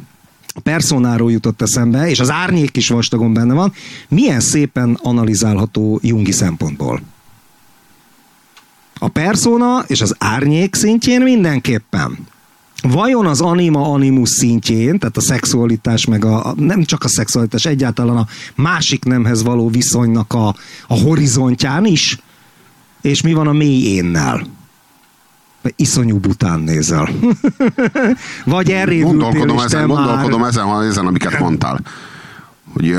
a 0.53 0.59
personáról 0.59 1.31
jutott 1.31 1.61
eszembe, 1.61 2.09
és 2.09 2.19
az 2.19 2.31
árnyék 2.31 2.77
is 2.77 2.89
vastagon 2.89 3.33
benne 3.33 3.53
van, 3.53 3.73
milyen 4.09 4.39
szépen 4.39 4.99
analizálható 5.01 5.99
Jungi 6.03 6.31
szempontból. 6.31 7.01
A 8.99 9.07
persona 9.07 9.83
és 9.87 10.01
az 10.01 10.15
árnyék 10.17 10.75
szintjén 10.75 11.21
mindenképpen. 11.21 12.17
Vajon 12.81 13.25
az 13.25 13.41
anima 13.41 13.91
animus 13.91 14.29
szintjén, 14.29 14.99
tehát 14.99 15.17
a 15.17 15.21
szexualitás, 15.21 16.05
meg 16.05 16.25
a, 16.25 16.53
nem 16.57 16.83
csak 16.83 17.03
a 17.03 17.07
szexualitás, 17.07 17.65
egyáltalán 17.65 18.17
a 18.17 18.27
másik 18.55 19.05
nemhez 19.05 19.43
való 19.43 19.69
viszonynak 19.69 20.33
a, 20.33 20.47
a 20.87 20.99
horizontján 20.99 21.85
is, 21.85 22.19
és 23.01 23.21
mi 23.21 23.33
van 23.33 23.47
a 23.47 23.53
mély 23.53 23.83
énnel? 23.83 24.55
iszonyú 25.75 26.17
bután 26.19 26.59
nézel. 26.59 27.09
Vagy 28.45 28.71
erre 28.71 28.99
gondolkodom 28.99 29.59
ezen, 29.59 29.87
már... 29.87 29.97
gondolkodom 29.97 30.43
ezen, 30.43 30.81
ezen, 30.83 31.07
amiket 31.07 31.39
mondtál. 31.43 31.81
Hogy, 32.73 32.95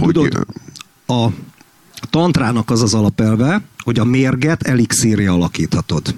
hogy 0.00 0.12
Tudod, 0.12 0.46
a 1.06 1.26
tantrának 2.10 2.70
az 2.70 2.82
az 2.82 2.94
alapelve, 2.94 3.62
hogy 3.84 3.98
a 3.98 4.04
mérget 4.04 4.62
elixírja 4.62 5.32
alakíthatod. 5.32 6.14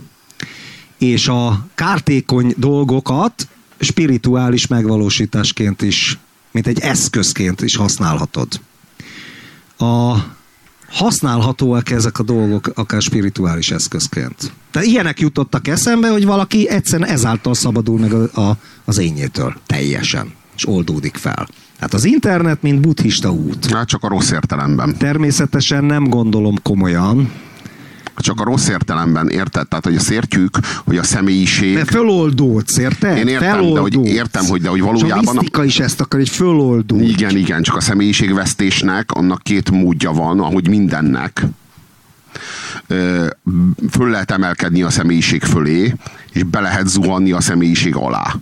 És 0.98 1.28
a 1.28 1.66
kártékony 1.74 2.54
dolgokat 2.56 3.48
spirituális 3.78 4.66
megvalósításként 4.66 5.82
is, 5.82 6.18
mint 6.50 6.66
egy 6.66 6.78
eszközként 6.78 7.60
is 7.60 7.76
használhatod. 7.76 8.60
A 9.78 10.16
használhatóak 10.88 11.90
ezek 11.90 12.18
a 12.18 12.22
dolgok 12.22 12.70
akár 12.74 13.02
spirituális 13.02 13.70
eszközként. 13.70 14.52
Tehát 14.70 14.88
ilyenek 14.88 15.20
jutottak 15.20 15.68
eszembe, 15.68 16.08
hogy 16.08 16.24
valaki 16.24 16.68
egyszerűen 16.68 17.08
ezáltal 17.08 17.54
szabadul 17.54 17.98
meg 17.98 18.12
a, 18.12 18.40
a, 18.40 18.56
az 18.84 18.98
ényétől 18.98 19.54
teljesen, 19.66 20.32
és 20.56 20.68
oldódik 20.68 21.16
fel. 21.16 21.48
Hát 21.80 21.94
az 21.94 22.04
internet, 22.04 22.62
mint 22.62 22.80
buddhista 22.80 23.32
út. 23.32 23.70
Hát 23.70 23.88
csak 23.88 24.02
a 24.02 24.08
rossz 24.08 24.30
értelemben. 24.30 24.98
Természetesen 24.98 25.84
nem 25.84 26.04
gondolom 26.04 26.54
komolyan, 26.62 27.32
csak 28.20 28.40
a 28.40 28.44
rossz 28.44 28.68
értelemben, 28.68 29.28
érted? 29.28 29.68
Tehát, 29.68 29.84
hogy 29.84 29.96
azt 29.96 30.10
értjük, 30.10 30.58
hogy 30.84 30.96
a 30.96 31.02
személyiség... 31.02 31.74
De 31.74 31.84
föloldódsz, 31.84 32.76
érted? 32.76 33.16
Én 33.16 33.28
értem, 33.28 33.54
föloldódsz. 33.54 33.90
de 33.90 33.98
hogy, 33.98 34.06
értem, 34.06 34.44
hogy, 34.44 34.60
de 34.60 34.68
hogy 34.68 34.80
valójában... 34.80 35.38
És 35.40 35.48
a 35.52 35.62
is 35.62 35.80
ezt 35.80 36.00
akar, 36.00 36.20
hogy 36.20 36.28
föloldódsz. 36.28 37.08
Igen, 37.08 37.36
igen, 37.36 37.62
csak 37.62 37.76
a 37.76 37.80
személyiségvesztésnek 37.80 39.10
annak 39.10 39.42
két 39.42 39.70
módja 39.70 40.12
van, 40.12 40.40
ahogy 40.40 40.68
mindennek. 40.68 41.46
Föl 43.90 44.10
lehet 44.10 44.30
emelkedni 44.30 44.82
a 44.82 44.90
személyiség 44.90 45.42
fölé, 45.42 45.94
és 46.32 46.42
be 46.42 46.60
lehet 46.60 46.86
zuhanni 46.86 47.32
a 47.32 47.40
személyiség 47.40 47.96
alá. 47.96 48.34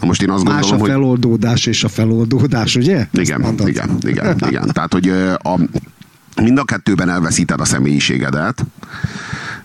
Na 0.00 0.06
most 0.06 0.22
én 0.22 0.30
azt 0.30 0.44
Más 0.44 0.60
gondolom, 0.60 0.82
a 0.82 0.86
feloldódás 0.86 1.64
hogy... 1.64 1.72
és 1.72 1.84
a 1.84 1.88
feloldódás, 1.88 2.76
ugye? 2.76 3.06
Igen, 3.12 3.54
igen, 3.66 3.98
igen, 4.06 4.36
igen. 4.48 4.70
Tehát, 4.72 4.92
hogy 4.92 5.08
a, 5.42 5.58
Mind 6.42 6.58
a 6.58 6.64
kettőben 6.64 7.08
elveszíted 7.08 7.60
a 7.60 7.64
személyiségedet, 7.64 8.64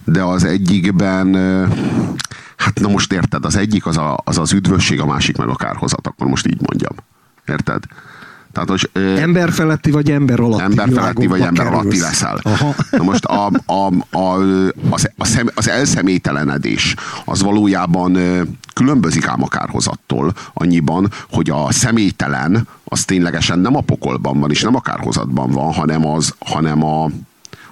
de 0.03 0.23
az 0.23 0.43
egyikben, 0.43 1.35
hát 2.57 2.79
na 2.79 2.87
most 2.87 3.13
érted, 3.13 3.45
az 3.45 3.55
egyik 3.55 3.85
az, 3.85 3.97
a, 3.97 4.21
az 4.23 4.37
az 4.37 4.51
üdvösség, 4.51 4.99
a 4.99 5.05
másik 5.05 5.37
meg 5.37 5.47
a 5.47 5.55
kárhozat, 5.55 6.07
akkor 6.07 6.27
most 6.27 6.47
így 6.47 6.61
mondjam. 6.61 6.95
Érted? 7.45 7.83
Tehát, 8.65 8.79
hogy, 8.81 8.89
ö, 8.93 9.17
ember 9.17 9.51
feletti 9.51 9.91
vagy 9.91 10.11
ember 10.11 10.39
alatti 10.39 10.63
Ember 10.63 10.89
feletti 10.93 11.27
vagy 11.27 11.41
ember 11.41 11.65
kerülsz. 11.65 11.81
alatti 11.81 11.99
leszel. 11.99 12.39
Aha. 12.43 12.75
Na 12.91 13.03
most 13.03 13.25
a, 13.25 13.51
a, 13.65 14.17
a, 14.17 14.39
az, 14.89 15.09
a 15.17 15.25
szem, 15.25 15.49
az 15.55 15.69
elszemélytelenedés 15.69 16.95
az 17.25 17.41
valójában 17.41 18.17
különbözik 18.73 19.27
ám 19.27 19.43
a 19.43 19.47
kárhozattól 19.47 20.33
annyiban, 20.53 21.11
hogy 21.31 21.49
a 21.49 21.71
személytelen 21.71 22.67
az 22.83 23.05
ténylegesen 23.05 23.59
nem 23.59 23.75
a 23.75 23.81
pokolban 23.81 24.39
van, 24.39 24.51
és 24.51 24.61
nem 24.61 24.75
a 24.75 24.81
kárhozatban 24.81 25.51
van, 25.51 25.73
hanem 25.73 26.05
az, 26.07 26.33
hanem 26.39 26.83
a, 26.83 27.09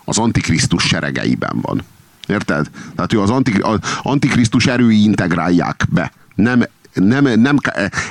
az 0.06 0.18
antikrisztus 0.18 0.84
seregeiben 0.84 1.58
van. 1.62 1.82
Érted? 2.28 2.70
Tehát 2.96 3.14
ő 3.14 3.22
az, 3.22 3.30
antik, 3.30 3.66
az 3.66 3.80
antikrisztus 4.02 4.66
erői 4.68 5.04
integrálják 5.04 5.86
be. 5.90 6.12
Nem 6.36 6.64
nem, 7.00 7.42
nem, 7.42 7.58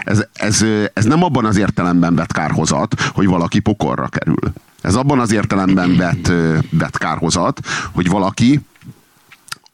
ez, 0.04 0.24
ez, 0.32 0.64
ez 0.92 1.04
nem 1.04 1.22
abban 1.22 1.44
az 1.44 1.56
értelemben 1.56 2.14
vett 2.14 2.32
kárhozat, 2.32 3.00
hogy 3.00 3.26
valaki 3.26 3.58
pokorra 3.58 4.08
kerül. 4.08 4.52
Ez 4.80 4.94
abban 4.94 5.18
az 5.18 5.32
értelemben 5.32 5.96
vett, 5.96 6.32
vett 6.70 6.98
kárhozat, 6.98 7.60
hogy 7.92 8.08
valaki 8.08 8.60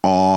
a, 0.01 0.37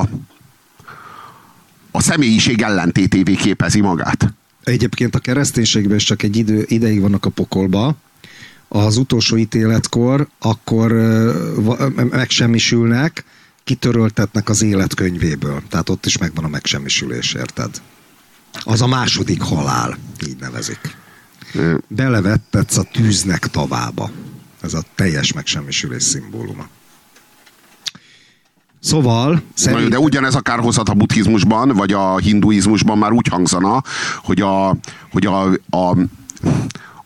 a 1.92 2.02
személyiség 2.02 2.62
ellentétévé 2.62 3.34
képezi 3.34 3.82
magát. 3.82 4.34
Egyébként 4.64 5.16
a 5.16 5.20
kereszténységben 5.20 5.96
is 5.96 6.04
csak 6.04 6.24
egy 6.24 6.36
idő, 6.36 6.66
ideig 6.68 7.02
vannak 7.02 7.26
a 7.26 7.30
pokolba, 7.30 7.96
az 8.68 8.98
utolsó 8.98 9.38
ítéletkor 9.38 10.28
akkor 10.40 10.92
megsemmisülnek, 12.10 13.24
kitöröltetnek 13.64 14.50
az 14.50 14.62
életkönyvéből. 14.62 15.62
Tehát 15.70 15.90
ott 15.90 16.06
is 16.06 16.18
megvan 16.18 16.44
a 16.44 16.48
megsemmisülés, 16.48 17.34
érted? 17.34 17.82
Az 18.60 18.82
a 18.82 18.88
második 18.88 19.42
halál, 19.42 19.98
így 20.28 20.38
nevezik. 20.40 20.98
Belevettetsz 21.88 22.78
a 22.78 22.84
tűznek 22.84 23.48
tavába. 23.48 24.10
Ez 24.62 24.74
a 24.74 24.84
teljes 24.96 25.34
megsemmisülés 25.34 26.04
szimbóluma. 26.04 26.68
Szóval... 28.80 29.42
Szerint... 29.54 29.90
De 29.90 30.00
ugyanez 30.00 30.36
a 30.36 30.42
kárhozat 30.42 30.90
a 30.90 30.94
buddhizmusban, 30.94 31.68
vagy 31.70 31.94
a 31.94 32.18
hinduizmusban 32.18 32.98
már 32.98 33.12
úgy 33.12 33.28
hangzana, 33.28 33.84
hogy 34.24 34.42
a, 34.42 34.76
hogy 35.12 35.26
a, 35.26 35.44
a 35.78 35.98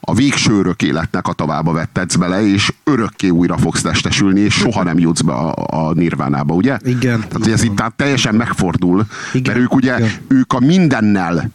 a 0.09 0.13
végső 0.13 0.57
örök 0.57 0.81
életnek 0.81 1.27
a 1.27 1.33
tavába 1.33 1.71
vettetsz 1.71 2.15
bele, 2.15 2.47
és 2.47 2.73
örökké 2.83 3.29
újra 3.29 3.57
fogsz 3.57 3.81
testesülni, 3.81 4.39
és 4.39 4.53
soha 4.53 4.83
nem 4.83 4.99
jutsz 4.99 5.21
be 5.21 5.33
a, 5.33 5.53
a 5.87 5.93
nirvánába, 5.93 6.53
ugye? 6.53 6.77
Igen. 6.83 7.25
Tehát 7.29 7.47
ez 7.47 7.63
itt 7.63 7.75
tehát 7.75 7.93
teljesen 7.93 8.35
megfordul, 8.35 9.05
Igen. 9.33 9.53
mert 9.53 9.65
ők 9.65 9.75
ugye, 9.75 9.97
Igen. 9.97 10.11
ők 10.27 10.53
a 10.53 10.59
mindennel 10.59 11.49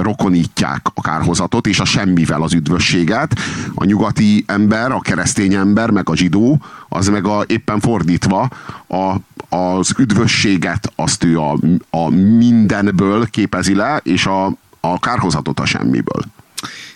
rokonítják 0.00 0.86
a 0.94 1.00
kárhozatot 1.00 1.66
és 1.66 1.80
a 1.80 1.84
semmivel 1.84 2.42
az 2.42 2.52
üdvösséget. 2.52 3.38
A 3.74 3.84
nyugati 3.84 4.44
ember, 4.46 4.92
a 4.92 5.00
keresztény 5.00 5.54
ember, 5.54 5.90
meg 5.90 6.08
a 6.08 6.16
zsidó, 6.16 6.60
az 6.88 7.08
meg 7.08 7.26
a, 7.26 7.44
éppen 7.46 7.80
fordítva 7.80 8.48
a, 8.88 9.14
az 9.56 9.92
üdvösséget 9.98 10.92
azt 10.96 11.24
ő 11.24 11.38
a, 11.38 11.58
a 11.90 12.08
mindenből 12.10 13.26
képezi 13.26 13.74
le, 13.74 14.00
és 14.02 14.26
a, 14.26 14.44
a 14.80 14.98
kárhozatot 14.98 15.60
a 15.60 15.64
semmiből. 15.64 16.22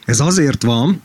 Ez 0.04 0.20
azért 0.20 0.62
van, 0.62 1.02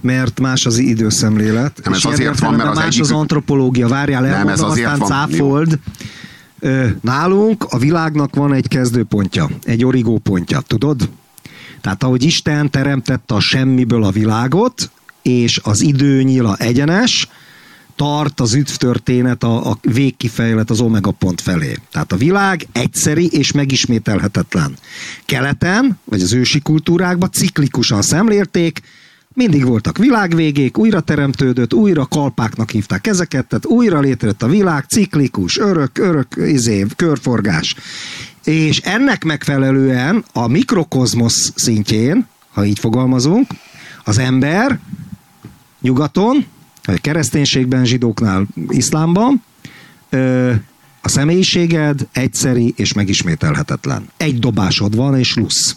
mert 0.00 0.40
más 0.40 0.66
az 0.66 0.78
időszemlélet. 0.78 1.80
Nem, 1.84 1.92
ez 1.92 2.04
azért 2.04 2.38
van, 2.38 2.54
mert 2.54 2.68
az 2.68 2.76
más 2.76 2.86
egyik... 2.86 3.00
az 3.00 3.10
antropológia. 3.10 3.88
Várjál, 3.88 4.26
elmondom, 4.26 4.46
nem, 4.46 4.54
ez 4.54 4.60
azért 4.60 4.86
aztán 4.86 4.98
van. 4.98 5.08
cáfold. 5.08 5.78
Jó. 6.60 6.70
Nálunk 7.00 7.64
a 7.68 7.78
világnak 7.78 8.34
van 8.34 8.52
egy 8.52 8.68
kezdőpontja, 8.68 9.48
egy 9.62 9.84
origópontja, 9.84 10.60
tudod? 10.60 11.08
Tehát 11.80 12.02
ahogy 12.02 12.22
Isten 12.22 12.70
teremtette 12.70 13.34
a 13.34 13.40
semmiből 13.40 14.04
a 14.04 14.10
világot, 14.10 14.90
és 15.22 15.60
az 15.62 15.80
idő 15.80 16.22
nyila 16.22 16.56
egyenes, 16.56 17.28
tart 18.02 18.40
az 18.40 18.54
üdvtörténet 18.54 19.42
a, 19.42 19.70
a 19.70 19.78
végkifejlet 19.80 20.70
az 20.70 20.80
omega 20.80 21.10
pont 21.10 21.40
felé. 21.40 21.76
Tehát 21.92 22.12
a 22.12 22.16
világ 22.16 22.66
egyszeri 22.72 23.28
és 23.30 23.52
megismételhetetlen. 23.52 24.76
Keleten, 25.24 25.98
vagy 26.04 26.22
az 26.22 26.32
ősi 26.32 26.60
kultúrákban 26.60 27.30
ciklikusan 27.32 28.02
szemlélték, 28.02 28.80
mindig 29.34 29.64
voltak 29.64 29.98
világvégék, 29.98 30.78
újra 30.78 31.00
teremtődött, 31.00 31.74
újra 31.74 32.06
kalpáknak 32.06 32.70
hívták 32.70 33.06
ezeket, 33.06 33.46
tehát 33.46 33.66
újra 33.66 34.00
létrejött 34.00 34.42
a 34.42 34.48
világ, 34.48 34.84
ciklikus, 34.84 35.58
örök, 35.58 35.98
örök, 35.98 36.34
izé, 36.36 36.86
körforgás. 36.96 37.74
És 38.44 38.78
ennek 38.78 39.24
megfelelően 39.24 40.24
a 40.32 40.46
mikrokozmosz 40.46 41.52
szintjén, 41.54 42.26
ha 42.52 42.64
így 42.64 42.78
fogalmazunk, 42.78 43.46
az 44.04 44.18
ember 44.18 44.78
nyugaton, 45.80 46.46
kereszténységben, 47.00 47.84
zsidóknál, 47.84 48.46
iszlámban, 48.68 49.42
a 51.00 51.08
személyiséged 51.08 52.08
egyszeri 52.12 52.74
és 52.76 52.92
megismételhetetlen. 52.92 54.08
Egy 54.16 54.38
dobásod 54.38 54.96
van, 54.96 55.18
és 55.18 55.34
lusz. 55.34 55.76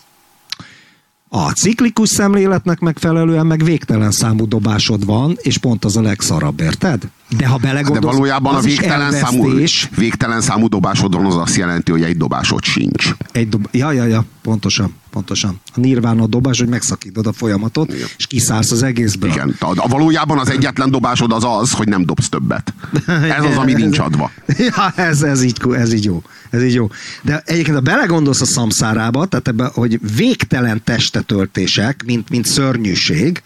A 1.29 1.51
ciklikus 1.51 2.09
szemléletnek 2.09 2.79
megfelelően 2.79 3.45
meg 3.45 3.63
végtelen 3.63 4.11
számú 4.11 4.47
dobásod 4.47 5.05
van, 5.05 5.37
és 5.41 5.57
pont 5.57 5.85
az 5.85 5.97
a 5.97 6.01
legszarabb, 6.01 6.59
érted? 6.59 7.09
De 7.29 7.47
ha 7.47 7.57
belegondolsz, 7.57 8.01
De 8.01 8.11
valójában 8.11 8.55
a 8.55 8.59
végtelen 8.59 9.11
számú, 9.11 9.49
végtelen 9.95 10.41
számú 10.41 10.67
dobásod 10.67 11.15
van, 11.15 11.25
az 11.25 11.35
azt 11.35 11.55
jelenti, 11.55 11.91
hogy 11.91 12.03
egy 12.03 12.17
dobásod 12.17 12.63
sincs. 12.63 13.15
Egy 13.31 13.49
dob... 13.49 13.67
Ja, 13.71 13.91
ja, 13.91 14.05
ja, 14.05 14.25
pontosan, 14.41 14.93
pontosan. 15.09 15.59
A 15.75 15.79
nirván 15.79 16.19
a 16.19 16.27
dobás, 16.27 16.59
hogy 16.59 16.67
megszakítod 16.67 17.27
a 17.27 17.33
folyamatot, 17.33 17.93
Igen. 17.93 18.07
és 18.17 18.27
kiszállsz 18.27 18.71
az 18.71 18.83
egészből. 18.83 19.29
Igen, 19.29 19.55
a, 19.59 19.87
valójában 19.87 20.39
az 20.39 20.49
egyetlen 20.49 20.91
dobásod 20.91 21.31
az 21.31 21.43
az, 21.43 21.71
hogy 21.71 21.87
nem 21.87 22.05
dobsz 22.05 22.29
többet. 22.29 22.73
Ez 23.07 23.43
az, 23.43 23.57
ami 23.57 23.73
nincs 23.83 23.99
adva. 23.99 24.31
Ja, 24.57 24.93
ez, 24.95 25.21
ez, 25.21 25.43
így, 25.43 25.61
ez 25.71 25.93
így 25.93 26.03
jó. 26.03 26.21
Ez 26.49 26.63
így 26.63 26.73
jó. 26.73 26.89
De 27.21 27.41
egyébként, 27.45 27.75
ha 27.75 27.81
belegondolsz 27.81 28.41
a 28.41 28.45
szamszárába, 28.45 29.25
tehát 29.25 29.47
ebbe, 29.47 29.71
hogy 29.73 29.99
végtelen 30.15 30.81
testetöltések, 30.83 32.03
mint, 32.05 32.29
mint 32.29 32.45
szörnyűség, 32.45 33.41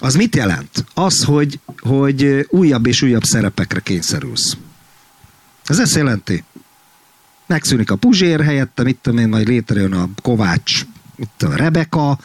az 0.00 0.14
mit 0.14 0.36
jelent? 0.36 0.84
Az, 0.94 1.24
hogy, 1.24 1.58
hogy 1.78 2.46
újabb 2.48 2.86
és 2.86 3.02
újabb 3.02 3.24
szerepekre 3.24 3.80
kényszerülsz. 3.80 4.56
Ez 5.64 5.78
ezt 5.78 5.96
jelenti. 5.96 6.44
Megszűnik 7.46 7.90
a 7.90 7.96
Puzsér 7.96 8.40
helyette, 8.40 8.82
mit 8.82 8.98
tudom 9.02 9.18
én, 9.18 9.28
majd 9.28 9.48
létrejön 9.48 9.92
a 9.92 10.08
Kovács, 10.22 10.86
mit 11.16 11.28
tudom, 11.36 11.54
Rebeka, 11.54 12.18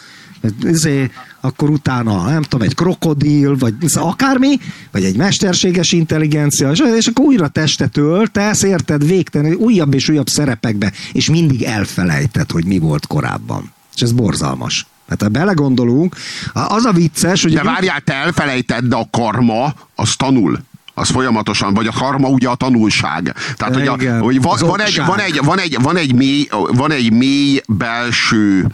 ezért, 0.63 1.11
akkor 1.41 1.69
utána, 1.69 2.30
nem 2.30 2.41
tudom, 2.41 2.67
egy 2.67 2.76
krokodil, 2.76 3.57
vagy 3.57 3.74
akármi, 3.93 4.59
vagy 4.91 5.03
egy 5.03 5.17
mesterséges 5.17 5.91
intelligencia, 5.91 6.72
és 6.72 7.07
akkor 7.07 7.26
újra 7.26 7.47
testet 7.47 7.97
öltesz, 7.97 8.63
érted, 8.63 9.05
végtelen, 9.05 9.53
újabb 9.53 9.93
és 9.93 10.09
újabb 10.09 10.30
szerepekbe, 10.30 10.91
és 11.11 11.30
mindig 11.30 11.63
elfelejted, 11.63 12.51
hogy 12.51 12.65
mi 12.65 12.80
volt 12.80 13.07
korábban. 13.07 13.72
És 13.95 14.01
ez 14.01 14.11
borzalmas. 14.11 14.86
Hát 15.12 15.22
ha 15.22 15.28
belegondolunk, 15.28 16.16
az 16.53 16.86
a 16.86 16.91
vicces, 16.91 17.43
hogy... 17.43 17.53
De 17.53 17.64
várjál, 17.64 18.01
te 18.01 18.14
elfelejted, 18.14 18.84
de 18.84 18.95
a 18.95 19.07
karma 19.12 19.74
az 19.95 20.16
tanul. 20.16 20.59
Az 20.93 21.09
folyamatosan, 21.09 21.74
vagy 21.74 21.88
a 21.88 21.91
karma 21.91 22.28
ugye 22.28 22.49
a 22.49 22.55
tanulság. 22.55 23.36
Tehát, 23.55 23.74
hogy, 23.74 23.88
a, 23.88 24.20
hogy 24.20 24.41
van, 24.41 24.57
van, 24.59 24.82
egy, 24.82 25.01
van, 25.05 25.20
egy, 25.20 25.39
van, 25.43 25.59
egy, 25.59 25.78
van, 25.82 25.97
egy 25.97 26.16
mély, 26.16 26.47
van 26.51 26.91
egy 26.91 27.12
mély 27.12 27.62
belső 27.68 28.68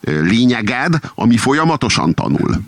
lényeged, 0.00 0.98
ami 1.14 1.36
folyamatosan 1.36 2.14
tanul 2.14 2.60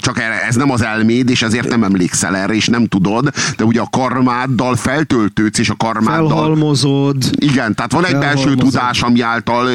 csak 0.00 0.20
ez 0.48 0.54
nem 0.54 0.70
az 0.70 0.82
elméd, 0.82 1.30
és 1.30 1.42
ezért 1.42 1.68
nem 1.68 1.82
emlékszel 1.82 2.36
erre, 2.36 2.54
és 2.54 2.66
nem 2.66 2.86
tudod, 2.86 3.30
de 3.56 3.64
ugye 3.64 3.80
a 3.80 3.88
karmáddal 3.90 4.76
feltöltődsz, 4.76 5.58
és 5.58 5.68
a 5.68 5.74
karmáddal... 5.76 6.28
Felhalmozod. 6.28 7.16
Igen, 7.36 7.74
tehát 7.74 7.92
van 7.92 8.06
egy 8.06 8.18
belső 8.18 8.54
tudás, 8.54 9.02
ami 9.02 9.20
által 9.20 9.68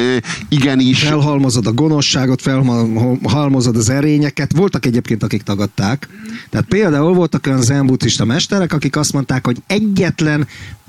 igenis... 0.48 1.02
Felhalmozod 1.02 1.66
a 1.66 1.72
gonoszságot, 1.72 2.42
felhalmozod 2.42 3.76
az 3.76 3.88
erényeket. 3.88 4.52
Voltak 4.56 4.86
egyébként, 4.86 5.22
akik 5.22 5.42
tagadták. 5.42 6.08
Tehát 6.50 6.66
például 6.66 7.14
voltak 7.14 7.46
olyan 7.46 7.62
zen 7.62 7.98
mesterek, 8.26 8.72
akik 8.72 8.96
azt 8.96 9.12
mondták, 9.12 9.46
hogy 9.46 9.56
egyetlen 9.66 10.46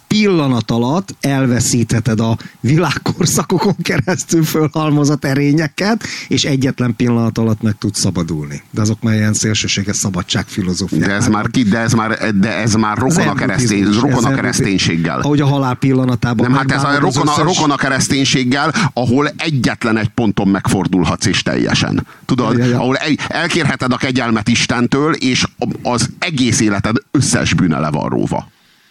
pillanat 0.08 0.72
alatt 0.72 1.16
elveszítheted 1.20 2.20
a 2.20 2.38
világkorszakokon 2.60 3.76
keresztül 3.82 4.44
fölhalmozott 4.44 5.26
erényeket, 5.26 6.04
és 6.28 6.44
egyetlen 6.44 6.96
pillanat 6.96 7.38
alatt 7.38 7.62
meg 7.62 7.76
tudsz 7.80 8.00
szabadulni. 8.00 8.62
De 8.72 8.82
azok 8.82 9.02
már 9.02 9.16
ilyen 9.16 9.34
szélsőséges 9.34 9.96
szabadságfilozófia. 9.96 11.06
De 11.06 11.12
ez 11.12 11.28
már 11.28 11.48
ki, 11.52 11.64
de 11.64 11.78
ez 11.78 11.94
már, 11.94 12.36
de 12.36 12.58
ez 12.58 12.74
már 12.74 12.98
rokon, 12.98 13.28
a, 13.28 13.34
keresztény, 13.34 13.86
rokon 14.00 14.26
a 14.26 14.36
kereszténységgel. 14.36 15.20
Ahogy 15.20 15.42
a 15.42 15.46
halál 15.46 15.76
pillanatában. 15.76 16.52
Nem, 16.52 16.58
hát 16.58 16.72
ez 16.72 16.84
a 16.84 17.00
rokon, 17.00 17.28
összes... 17.28 17.38
a 17.38 17.44
rokon 17.44 17.72
a 17.72 17.76
kereszténységgel, 17.76 18.74
ahol 18.94 19.30
egyetlen 19.38 19.98
egy 19.98 20.10
ponton 20.10 20.48
megfordulhatsz 20.48 21.26
és 21.26 21.44
teljesen. 21.44 22.06
Tudod, 22.26 22.58
ja, 22.58 22.66
ja. 22.66 22.80
ahol 22.80 22.98
elkérheted 23.28 23.92
a 23.92 23.98
kegyelmet 23.98 24.48
Istentől, 24.48 25.14
és 25.14 25.46
az 25.82 26.10
egész 26.20 26.60
életed 26.60 26.96
összes 27.12 27.54
bűne 27.54 27.80
le 27.80 27.90
van 27.90 28.10
róva 28.10 28.48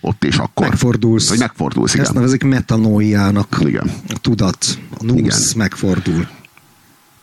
ott 0.06 0.24
és 0.24 0.36
akkor. 0.36 0.68
Megfordulsz. 0.68 1.28
Vagy 1.28 1.38
megfordulsz, 1.38 1.92
igen. 1.92 2.04
Ezt 2.04 2.14
nevezik 2.14 2.42
metanóiának. 2.42 3.56
Igen. 3.60 3.90
A 4.08 4.18
tudat, 4.20 4.78
a 4.98 5.04
nusz 5.04 5.18
igen. 5.18 5.38
megfordul. 5.56 6.28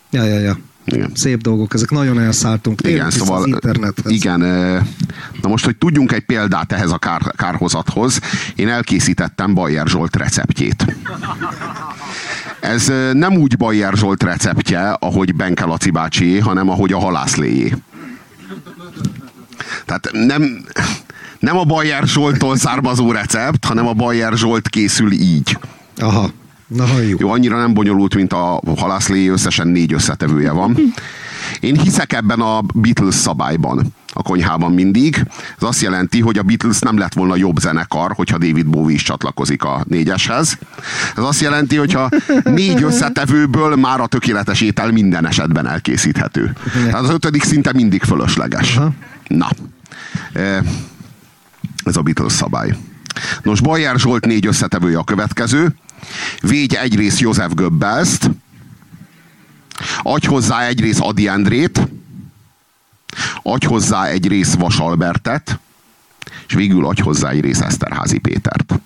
Ja, 0.10 0.24
ja, 0.24 0.40
ja. 0.40 0.58
Igen. 0.86 1.12
Szép 1.14 1.42
dolgok, 1.42 1.74
ezek 1.74 1.90
nagyon 1.90 2.20
elszálltunk. 2.20 2.82
Igen, 2.84 3.10
szóval, 3.10 3.42
az 3.42 3.48
internethez. 3.48 4.12
Igen, 4.12 4.40
na 5.42 5.48
most, 5.48 5.66
hogy 5.66 5.78
tudjunk 5.78 6.12
egy 6.12 6.26
példát 6.26 6.72
ehhez 6.72 6.92
a 6.92 6.98
kár, 6.98 7.22
kárhozathoz, 7.36 8.20
én 8.56 8.70
elkészítettem 8.70 9.54
Bajer 9.54 9.88
Zsolt 9.88 10.16
receptjét. 10.16 10.86
Ez 12.60 12.92
nem 13.14 13.34
úgy 13.38 13.58
Bajer 13.58 13.94
Zsolt 13.94 14.24
receptje, 14.24 14.90
ahogy 14.90 15.36
Benke 15.36 15.66
Laci 15.66 15.90
bácsi, 15.90 16.40
hanem 16.40 16.70
ahogy 16.70 16.94
a 16.94 17.00
halászléjé. 17.00 17.74
Tehát 19.86 20.10
nem, 20.12 20.66
nem 21.44 21.58
a 21.58 21.64
Bayer 21.64 22.08
Zsoltól 22.08 22.58
származó 22.58 23.12
recept, 23.12 23.66
hanem 23.66 23.88
a 23.88 23.94
Bayer 23.94 24.34
Zsolt 24.34 24.70
készül 24.70 25.12
így. 25.12 25.58
Aha. 25.98 26.30
Na, 26.68 27.00
jó. 27.00 27.18
jó, 27.20 27.30
annyira 27.30 27.58
nem 27.58 27.74
bonyolult, 27.74 28.16
mint 28.16 28.34
a 28.34 28.62
halászlé, 28.78 29.28
összesen 29.28 29.68
négy 29.68 29.94
összetevője 29.94 30.52
van. 30.52 30.78
Én 31.60 31.80
hiszek 31.80 32.14
ebben 32.14 32.39
a 32.39 32.62
Beatles 32.74 33.16
szabályban 33.16 33.94
a 34.14 34.22
konyhában 34.22 34.72
mindig. 34.72 35.26
Ez 35.58 35.68
azt 35.68 35.82
jelenti, 35.82 36.22
hogy 36.22 36.38
a 36.38 36.44
Beatles 36.44 36.80
nem 36.80 36.98
lett 36.98 37.14
volna 37.14 37.36
jobb 37.36 37.58
zenekar, 37.58 38.12
hogyha 38.12 38.38
David 38.38 38.68
Bowie 38.68 38.94
is 38.94 39.04
csatlakozik 39.04 39.64
a 39.64 39.84
négyeshez. 39.88 40.58
Ez 41.16 41.24
azt 41.24 41.41
jelenti, 41.41 41.76
hogyha 41.76 42.10
négy 42.44 42.84
összetevőből 42.84 43.76
már 43.76 44.00
a 44.00 44.08
tökéletes 44.08 44.62
étel 44.62 44.91
minden 44.91 45.28
esetben 45.28 45.68
elkészíthető. 45.68 46.56
Tehát 46.74 47.02
az 47.02 47.10
ötödik 47.10 47.44
szinte 47.44 47.74
mindig 47.74 48.04
fölösleges. 48.04 48.80
Na. 49.28 49.50
Ez 51.94 52.00
a 52.00 52.02
Beatles 52.02 52.34
szabály. 52.34 52.78
Nos, 53.44 53.62
Bajer 53.62 54.00
Zsolt 54.00 54.26
négy 54.26 54.46
összetevője 54.46 54.98
a 54.98 55.04
következő. 55.04 55.76
Végy 56.41 56.74
egyrészt 56.74 57.20
József 57.20 57.54
Göbbelszt, 57.54 58.30
adj 60.02 60.28
hozzá 60.28 60.66
egyrészt 60.66 61.00
Adi 61.00 61.28
Endrét, 61.28 61.88
adj 63.44 63.66
hozzá 63.66 64.06
egy 64.06 64.28
rész 64.28 64.54
Vasalbertet, 64.54 65.60
és 66.48 66.54
végül 66.54 66.86
adj 66.86 67.02
hozzá 67.02 67.30
egy 67.30 67.41
rész 67.41 67.62
Eszterházi 67.62 68.18
Pétert. 68.18 68.80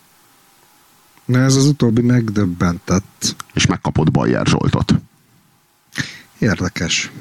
Na 1.26 1.40
ez 1.40 1.56
az 1.56 1.66
utóbbi 1.66 2.02
megdöbbentett. 2.02 3.36
És 3.54 3.66
megkapott 3.66 4.12
Bajer 4.12 4.46
Zsoltot. 4.46 4.94
Érdekes. 6.38 7.12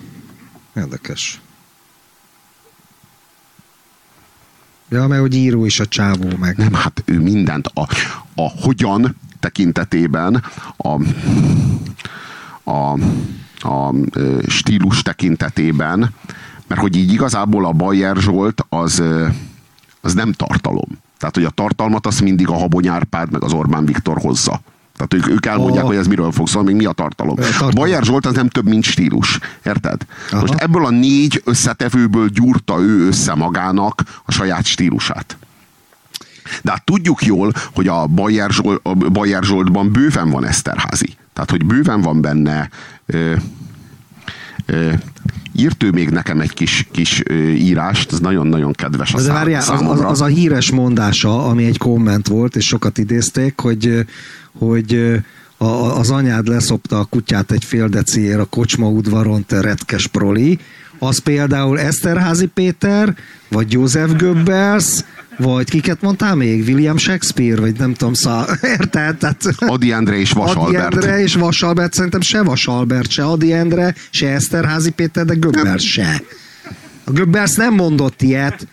Érdekes. 0.77 1.41
Ja, 4.89 5.07
mert 5.07 5.21
hogy 5.21 5.35
író 5.35 5.65
is 5.65 5.81
a 5.81 5.87
csávó 5.87 6.29
meg. 6.39 6.57
Nem, 6.57 6.73
hát 6.73 7.03
ő 7.05 7.21
mindent 7.21 7.67
a, 7.75 7.89
a 8.35 8.51
hogyan 8.61 9.17
tekintetében, 9.41 10.43
a, 10.77 11.01
a, 12.71 12.93
a 13.69 13.95
stílus 14.47 15.03
tekintetében, 15.03 16.15
mert 16.67 16.81
hogy 16.81 16.97
így 16.97 17.13
igazából 17.13 17.67
a 17.67 17.73
Bayer 17.73 18.17
Zsolt 18.17 18.65
az, 18.69 19.03
az 20.01 20.15
nem 20.15 20.33
tartalom. 20.33 20.89
Tehát, 21.19 21.35
hogy 21.35 21.45
a 21.45 21.51
tartalmat 21.51 22.07
azt 22.07 22.21
mindig 22.21 22.49
a 22.49 22.59
Habony 22.59 22.89
Árpád 22.89 23.31
meg 23.31 23.43
az 23.43 23.53
Orbán 23.53 23.87
Viktor 23.87 24.19
hozza. 24.19 24.61
Tehát 24.97 25.15
ők, 25.15 25.29
ők 25.29 25.47
elmondják, 25.47 25.83
oh. 25.83 25.89
hogy 25.91 25.99
ez 25.99 26.07
miről 26.07 26.33
fog 26.33 26.49
szólni, 26.49 26.69
még 26.69 26.77
mi 26.77 26.85
a 26.85 26.93
tartalom. 26.93 27.37
A 27.59 27.69
Bajer 27.69 28.03
Zsolt 28.03 28.27
az 28.27 28.35
nem 28.35 28.49
több, 28.49 28.69
mint 28.69 28.85
stílus. 28.85 29.39
Érted? 29.65 30.01
Aha. 30.31 30.41
Most 30.41 30.55
ebből 30.55 30.85
a 30.87 30.91
négy 30.91 31.43
összetevőből 31.45 32.29
gyúrta 32.29 32.81
ő 32.81 33.07
össze 33.07 33.35
magának 33.35 34.03
a 34.25 34.33
saját 34.33 34.65
stílusát. 34.65 35.37
De 36.63 36.71
hát 36.71 36.85
tudjuk 36.85 37.25
jól, 37.25 37.53
hogy 37.75 37.89
a 37.89 38.07
Bajer, 38.07 38.51
Zsolt, 38.51 38.81
a 38.83 38.95
Bajer 38.95 39.43
Zsoltban 39.43 39.93
bőven 39.93 40.31
van 40.31 40.47
Eszterházi. 40.47 41.17
Tehát, 41.33 41.51
hogy 41.51 41.65
bőven 41.65 42.01
van 42.01 42.21
benne 42.21 42.69
ö, 43.07 43.33
ö, 44.67 44.93
írt 45.53 45.83
ő 45.83 45.91
még 45.91 46.11
nekem 46.11 46.41
egy 46.41 46.53
kis, 46.53 46.89
kis 46.93 47.23
írást, 47.55 48.13
ez 48.13 48.19
nagyon-nagyon 48.19 48.73
kedves 48.73 49.15
a 49.15 49.23
De 49.23 49.33
várjál, 49.33 49.61
az, 49.61 49.83
az, 49.83 50.01
az, 50.01 50.21
a 50.21 50.27
híres 50.27 50.71
mondása, 50.71 51.45
ami 51.47 51.65
egy 51.65 51.79
komment 51.79 52.29
volt, 52.29 52.57
és 52.57 52.67
sokat 52.67 52.99
idézték, 52.99 53.61
hogy, 53.61 54.07
hogy 54.59 55.23
a, 55.57 55.99
az 55.99 56.11
anyád 56.11 56.49
leszopta 56.49 56.99
a 56.99 57.05
kutyát 57.05 57.53
egy 57.53 57.65
fél 57.65 57.89
deciért 57.89 58.39
a 58.39 58.45
kocsma 58.45 58.89
udvaron, 58.89 59.47
te 59.47 59.61
retkes 59.61 60.07
proli, 60.07 60.59
az 60.99 61.19
például 61.19 61.81
Eszterházi 61.81 62.47
Péter, 62.47 63.15
vagy 63.49 63.73
József 63.73 64.11
Goebbels, 64.17 65.05
vagy 65.39 65.71
kiket 65.71 66.03
mondtál 66.03 66.35
még? 66.35 66.69
William 66.69 66.97
Shakespeare, 66.97 67.61
vagy 67.61 67.79
nem 67.79 67.95
tudom, 67.95 68.15
szá... 68.15 68.47
érted? 68.79 69.17
Tehát... 69.17 69.43
Adi 69.57 69.93
Endre 69.93 70.17
és 70.17 70.31
Vasalbert. 70.31 70.95
Adi 70.95 70.97
Endre 70.97 71.21
és 71.21 71.35
Vasalbert, 71.35 71.95
szerintem 71.95 72.21
se 72.21 72.43
Vasalbert, 72.43 73.11
se 73.11 73.25
Adi 73.25 73.53
Endre, 73.53 73.95
se 74.11 74.29
Eszterházi 74.29 74.91
Péter, 74.91 75.25
de 75.25 75.35
Goebbels 75.35 75.93
se. 75.93 76.23
A 77.05 77.11
Goebbels 77.13 77.55
nem 77.55 77.75
mondott 77.75 78.23
ilyet, 78.23 78.67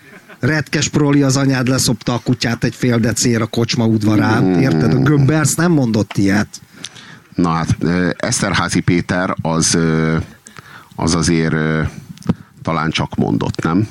retkes 0.43 0.89
proli 0.89 1.21
az 1.21 1.37
anyád 1.37 1.67
leszopta 1.67 2.13
a 2.13 2.19
kutyát 2.23 2.63
egy 2.63 2.75
fél 2.75 2.99
decér 2.99 3.41
a 3.41 3.45
kocsma 3.45 3.85
udvarán, 3.85 4.43
mm. 4.43 4.59
érted? 4.59 4.93
A 4.93 4.99
Goebbels 4.99 5.53
nem 5.55 5.71
mondott 5.71 6.17
ilyet. 6.17 6.61
Na 7.35 7.49
hát, 7.49 7.77
Eszterházi 8.17 8.79
Péter 8.79 9.35
az, 9.41 9.77
az 10.95 11.15
azért 11.15 11.55
talán 12.61 12.89
csak 12.89 13.15
mondott, 13.15 13.61
nem? 13.61 13.87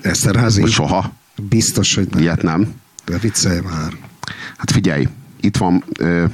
Eszterházi? 0.00 0.60
Vagy 0.60 0.70
soha. 0.70 1.12
Biztos, 1.48 1.94
hogy 1.94 2.08
nem. 2.10 2.20
Ilyet 2.20 2.42
nem. 2.42 2.74
De 3.04 3.18
viccelj 3.18 3.60
már. 3.60 3.92
Hát 4.56 4.70
figyelj, 4.70 5.08
itt 5.40 5.56
van, 5.56 5.84
uh, 6.00 6.30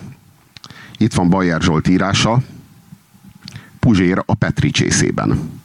itt 0.96 1.14
van 1.14 1.28
Bajer 1.28 1.60
Zsolt 1.60 1.88
írása, 1.88 2.42
Puzsér 3.80 4.22
a 4.26 4.34
Petri 4.34 4.70
csészében. 4.70 5.60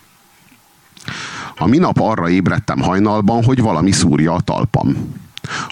A 1.61 1.67
minap 1.67 1.99
arra 1.99 2.29
ébredtem 2.29 2.81
hajnalban, 2.81 3.43
hogy 3.43 3.61
valami 3.61 3.91
szúrja 3.91 4.33
a 4.33 4.41
talpam. 4.41 5.15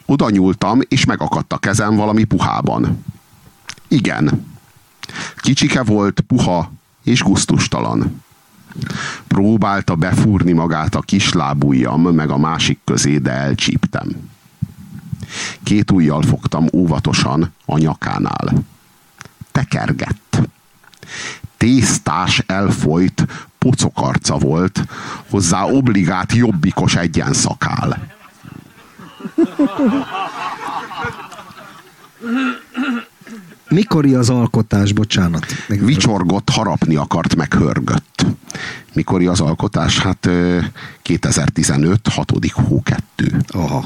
Oda 0.06 0.30
nyúltam, 0.30 0.80
és 0.88 1.06
megakadt 1.06 1.54
a 1.54 1.58
kezem 1.58 1.96
valami 1.96 2.24
puhában. 2.24 3.04
Igen. 3.88 4.46
Kicsike 5.38 5.84
volt, 5.84 6.20
puha 6.20 6.72
és 7.04 7.22
guztustalan. 7.22 8.24
Próbálta 9.28 9.96
befúrni 9.96 10.52
magát 10.52 10.96
a 10.96 11.02
kislábujjam 11.02 12.02
meg 12.02 12.30
a 12.30 12.38
másik 12.38 12.80
közé, 12.84 13.18
de 13.18 13.32
elcsíptem. 13.32 14.30
Két 15.64 15.92
ujjal 15.92 16.22
fogtam 16.22 16.66
óvatosan 16.74 17.54
a 17.66 17.78
nyakánál. 17.78 18.54
Tekergett. 19.52 20.42
Tésztás 21.58 22.44
elfolyt, 22.46 23.26
pocokarca 23.68 24.38
volt, 24.38 24.86
hozzá 25.30 25.64
obligát 25.64 26.34
jobbikos 26.34 26.96
egyenszakál. 26.96 28.16
Mikori 33.70 34.14
az 34.14 34.30
alkotás, 34.30 34.92
bocsánat? 34.92 35.46
Meg 35.68 35.86
Vicsorgott, 35.86 36.50
harapni 36.50 36.96
akart, 36.96 37.36
meg 37.36 37.54
hörgött. 37.54 38.26
Mikori 38.94 39.28
az 39.28 39.42
alkotás? 39.42 40.00
Hát 40.00 40.30
2015, 41.02 42.08
6. 42.08 42.32
hó 42.52 42.82
2. 42.84 43.38
Aha. 43.48 43.86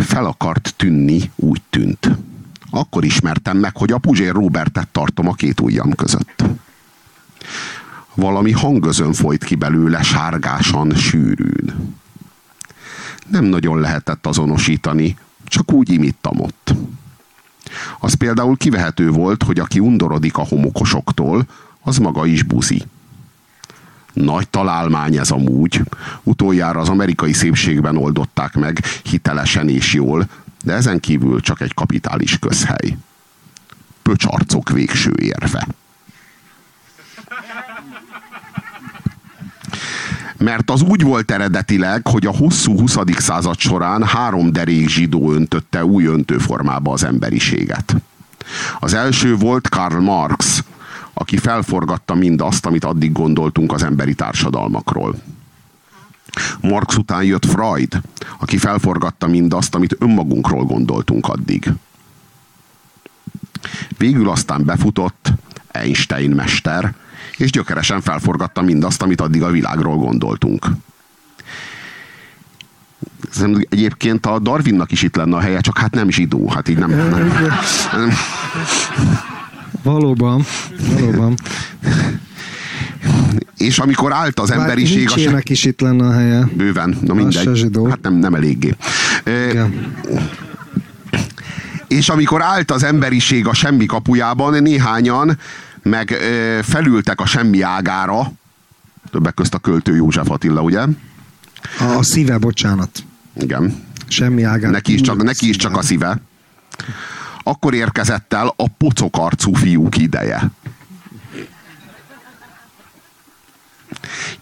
Fel 0.00 0.24
akart 0.24 0.74
tűnni, 0.76 1.30
úgy 1.36 1.62
tűnt. 1.70 2.10
Akkor 2.70 3.04
ismertem 3.04 3.56
meg, 3.56 3.76
hogy 3.76 3.92
a 3.92 3.98
Puzsér 3.98 4.32
Robertet 4.32 4.88
tartom 4.88 5.28
a 5.28 5.32
két 5.32 5.60
ujjam 5.60 5.94
között. 5.94 6.44
Valami 8.14 8.52
hangözön 8.52 9.12
folyt 9.12 9.44
ki 9.44 9.54
belőle 9.54 10.02
sárgásan, 10.02 10.94
sűrűn. 10.94 11.94
Nem 13.26 13.44
nagyon 13.44 13.80
lehetett 13.80 14.26
azonosítani, 14.26 15.16
csak 15.44 15.72
úgy 15.72 15.90
imittam 15.90 16.40
ott. 16.40 16.74
Az 18.00 18.14
például 18.14 18.56
kivehető 18.56 19.10
volt, 19.10 19.42
hogy 19.42 19.58
aki 19.58 19.78
undorodik 19.78 20.36
a 20.36 20.46
homokosoktól, 20.46 21.46
az 21.80 21.98
maga 21.98 22.26
is 22.26 22.42
buzi. 22.42 22.82
Nagy 24.12 24.48
találmány 24.48 25.16
ez 25.16 25.30
amúgy. 25.30 25.80
Utoljára 26.22 26.80
az 26.80 26.88
amerikai 26.88 27.32
szépségben 27.32 27.96
oldották 27.96 28.54
meg, 28.54 28.84
hitelesen 29.02 29.68
és 29.68 29.94
jól, 29.94 30.28
de 30.64 30.72
ezen 30.72 31.00
kívül 31.00 31.40
csak 31.40 31.60
egy 31.60 31.74
kapitális 31.74 32.38
közhely. 32.38 32.96
Pöcsarcok 34.02 34.70
végső 34.70 35.12
érve. 35.16 35.66
Mert 40.42 40.70
az 40.70 40.82
úgy 40.82 41.02
volt 41.02 41.30
eredetileg, 41.30 42.06
hogy 42.06 42.26
a 42.26 42.36
hosszú 42.36 42.78
20. 42.78 42.96
század 43.16 43.58
során 43.58 44.04
három 44.04 44.52
derék 44.52 44.88
zsidó 44.88 45.32
öntötte 45.32 45.84
új 45.84 46.04
öntőformába 46.04 46.92
az 46.92 47.04
emberiséget. 47.04 47.96
Az 48.80 48.94
első 48.94 49.36
volt 49.36 49.68
Karl 49.68 49.98
Marx, 49.98 50.64
aki 51.12 51.36
felforgatta 51.36 52.14
mindazt, 52.14 52.66
amit 52.66 52.84
addig 52.84 53.12
gondoltunk 53.12 53.72
az 53.72 53.82
emberi 53.82 54.14
társadalmakról. 54.14 55.14
Marx 56.60 56.96
után 56.96 57.24
jött 57.24 57.46
Freud, 57.46 58.00
aki 58.38 58.56
felforgatta 58.56 59.26
mindazt, 59.26 59.74
amit 59.74 59.96
önmagunkról 59.98 60.64
gondoltunk 60.64 61.28
addig. 61.28 61.72
Végül 63.98 64.30
aztán 64.30 64.64
befutott 64.64 65.32
Einstein 65.70 66.30
mester, 66.30 66.94
és 67.36 67.50
gyökeresen 67.50 68.00
felforgatta 68.00 68.62
mindazt, 68.62 69.02
amit 69.02 69.20
addig 69.20 69.42
a 69.42 69.50
világról 69.50 69.96
gondoltunk. 69.96 70.66
Egyébként 73.68 74.26
a 74.26 74.38
Darwinnak 74.38 74.92
is 74.92 75.02
itt 75.02 75.16
lenne 75.16 75.36
a 75.36 75.40
helye, 75.40 75.60
csak 75.60 75.78
hát 75.78 75.94
nem 75.94 76.10
zsidó, 76.10 76.48
hát 76.48 76.68
így 76.68 76.78
nem. 76.78 76.90
nem. 76.90 78.12
Valóban, 79.82 80.44
valóban. 80.92 81.34
És 83.56 83.78
amikor 83.78 84.12
állt 84.12 84.40
az 84.40 84.50
emberiség... 84.50 85.10
a 85.10 85.18
se... 85.18 85.40
is 85.42 85.64
itt 85.64 85.80
lenne 85.80 86.06
a 86.06 86.12
helye. 86.12 86.48
Bőven, 86.52 86.96
na 87.00 87.14
mindegy. 87.14 87.68
Hát 87.88 88.02
nem, 88.02 88.14
nem 88.14 88.34
eléggé. 88.34 88.74
Igen. 89.50 89.96
És 91.88 92.08
amikor 92.08 92.42
állt 92.42 92.70
az 92.70 92.82
emberiség 92.82 93.46
a 93.46 93.54
semmi 93.54 93.86
kapujában, 93.86 94.62
néhányan 94.62 95.38
meg 95.82 96.10
ö, 96.10 96.58
felültek 96.62 97.20
a 97.20 97.26
semmi 97.26 97.60
ágára, 97.60 98.32
többek 99.10 99.34
közt 99.34 99.54
a 99.54 99.58
költő 99.58 99.96
József 99.96 100.30
Attila, 100.30 100.60
ugye? 100.60 100.80
A, 101.78 101.84
a 101.84 102.02
szíve, 102.02 102.38
bocsánat. 102.38 103.04
Igen. 103.40 103.84
Semmi 104.08 104.42
ágára. 104.42 104.72
Neki 104.72 104.92
is 104.92 105.00
csak, 105.00 105.22
neki 105.22 105.48
is 105.48 105.56
csak 105.56 105.76
a 105.76 105.82
szíve. 105.82 106.20
Akkor 107.42 107.74
érkezett 107.74 108.32
el 108.32 108.52
a 108.56 108.68
pocokarcú 108.68 109.54
fiúk 109.54 109.98
ideje. 109.98 110.50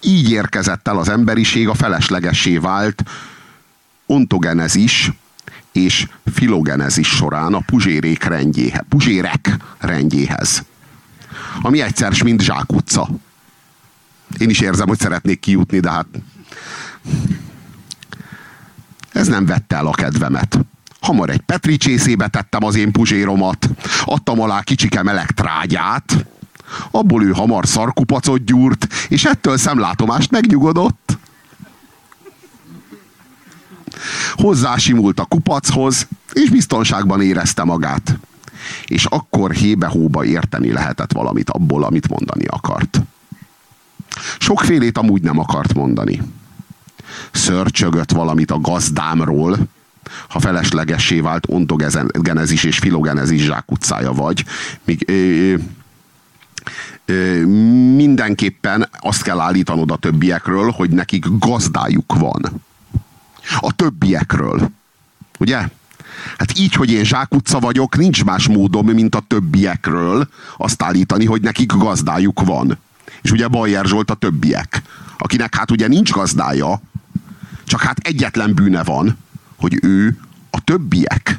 Így 0.01 0.31
érkezett 0.31 0.89
el 0.89 0.99
az 0.99 1.09
emberiség 1.09 1.69
a 1.69 1.75
feleslegessé 1.75 2.57
vált 2.57 3.03
ontogenezis 4.07 5.13
és 5.73 6.07
filogenezis 6.33 7.09
során 7.09 7.55
a 7.55 7.61
puzsérék 7.61 8.25
rendjéhez, 8.25 8.85
puzsérek 8.89 9.57
rendjéhez 9.79 10.65
ami 11.63 11.81
egyszer, 11.81 12.23
mint 12.23 12.41
zsákutca. 12.41 13.09
Én 14.39 14.51
is 14.51 14.61
érzem, 14.61 14.89
hogy 14.89 14.99
szeretnék 14.99 15.41
kijutni, 15.41 15.81
de 15.81 15.91
hát 15.91 16.07
ez 19.13 19.27
nem 19.27 19.47
vette 19.47 19.77
el 19.77 19.87
a 19.87 19.91
kedvemet. 19.91 20.59
Hamar 21.01 21.31
egy 21.31 21.41
Petri 21.41 21.77
csészébe 21.77 22.29
tettem 22.29 22.65
az 22.65 22.75
én 22.75 22.93
puzséromat, 22.93 23.69
adtam 24.05 24.41
alá 24.41 24.61
kicsike 24.61 25.03
meleg 25.03 25.31
trágyát, 25.31 26.27
abból 26.91 27.25
ő 27.25 27.31
hamar 27.31 27.67
szarkupacot 27.67 28.45
gyúrt, 28.45 28.87
és 29.09 29.25
ettől 29.25 29.57
szemlátomást 29.57 30.31
megnyugodott. 30.31 31.19
Hozzásimult 34.33 35.21
a 35.21 35.25
kupachoz, 35.25 36.07
és 36.33 36.51
biztonságban 36.51 37.23
érezte 37.23 37.65
magát 37.65 38.19
és 38.87 39.05
akkor 39.05 39.51
hébe-hóba 39.51 40.25
érteni 40.25 40.73
lehetett 40.73 41.13
valamit 41.13 41.51
abból, 41.51 41.85
amit 41.85 42.09
mondani 42.09 42.45
akart. 42.45 43.03
Sokfélét 44.39 44.99
amúgy 44.99 45.23
nem 45.23 45.39
akart 45.39 45.75
mondani. 45.75 46.23
Szörcsögött 47.33 48.11
valamit 48.11 48.51
a 48.51 48.61
gazdámról, 48.61 49.59
ha 50.29 50.41
feleslegessé 50.41 51.21
vált 51.21 51.47
ontogenezis 51.49 52.65
és 52.65 52.79
filogenezis 52.79 53.43
zsákutcája 53.43 54.13
vagy, 54.13 54.45
míg 54.85 55.05
ö, 55.09 55.55
ö, 57.05 57.47
mindenképpen 57.95 58.89
azt 59.01 59.23
kell 59.23 59.41
állítanod 59.41 59.91
a 59.91 59.97
többiekről, 59.97 60.71
hogy 60.71 60.91
nekik 60.91 61.25
gazdájuk 61.39 62.15
van. 62.19 62.63
A 63.61 63.73
többiekről. 63.73 64.71
Ugye? 65.39 65.69
Hát 66.39 66.59
így, 66.59 66.73
hogy 66.73 66.91
én 66.91 67.05
zsákutca 67.05 67.59
vagyok, 67.59 67.97
nincs 67.97 68.25
más 68.25 68.49
módom, 68.49 68.87
mint 68.87 69.15
a 69.15 69.23
többiekről 69.27 70.29
azt 70.57 70.83
állítani, 70.83 71.25
hogy 71.25 71.43
nekik 71.43 71.73
gazdájuk 71.73 72.41
van. 72.41 72.79
És 73.23 73.31
ugye 73.31 73.49
Bajer 73.49 73.85
Zsolt 73.85 74.11
a 74.11 74.15
többiek, 74.15 74.83
akinek 75.19 75.55
hát 75.55 75.71
ugye 75.71 75.89
nincs 75.89 76.11
gazdája, 76.11 76.81
csak 77.65 77.81
hát 77.81 77.99
egyetlen 77.99 78.55
bűne 78.55 78.83
van, 78.83 79.19
hogy 79.57 79.79
ő 79.83 80.19
a 80.51 80.65
többiek. 80.65 81.39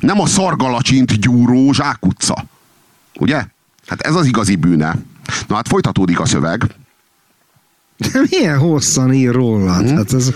Nem 0.00 0.20
a 0.20 0.26
szargalacsint 0.26 1.20
gyúró 1.20 1.72
zsákutca. 1.72 2.44
Ugye? 3.18 3.44
Hát 3.86 4.00
ez 4.00 4.14
az 4.14 4.26
igazi 4.26 4.56
bűne. 4.56 4.96
Na 5.46 5.54
hát 5.54 5.68
folytatódik 5.68 6.20
a 6.20 6.26
szöveg. 6.26 6.66
De 7.96 8.20
milyen 8.30 8.58
hosszan 8.58 9.12
ír 9.12 9.32
rólad? 9.32 9.86
Hmm. 9.86 9.96
Hát 9.96 10.12
ez... 10.12 10.32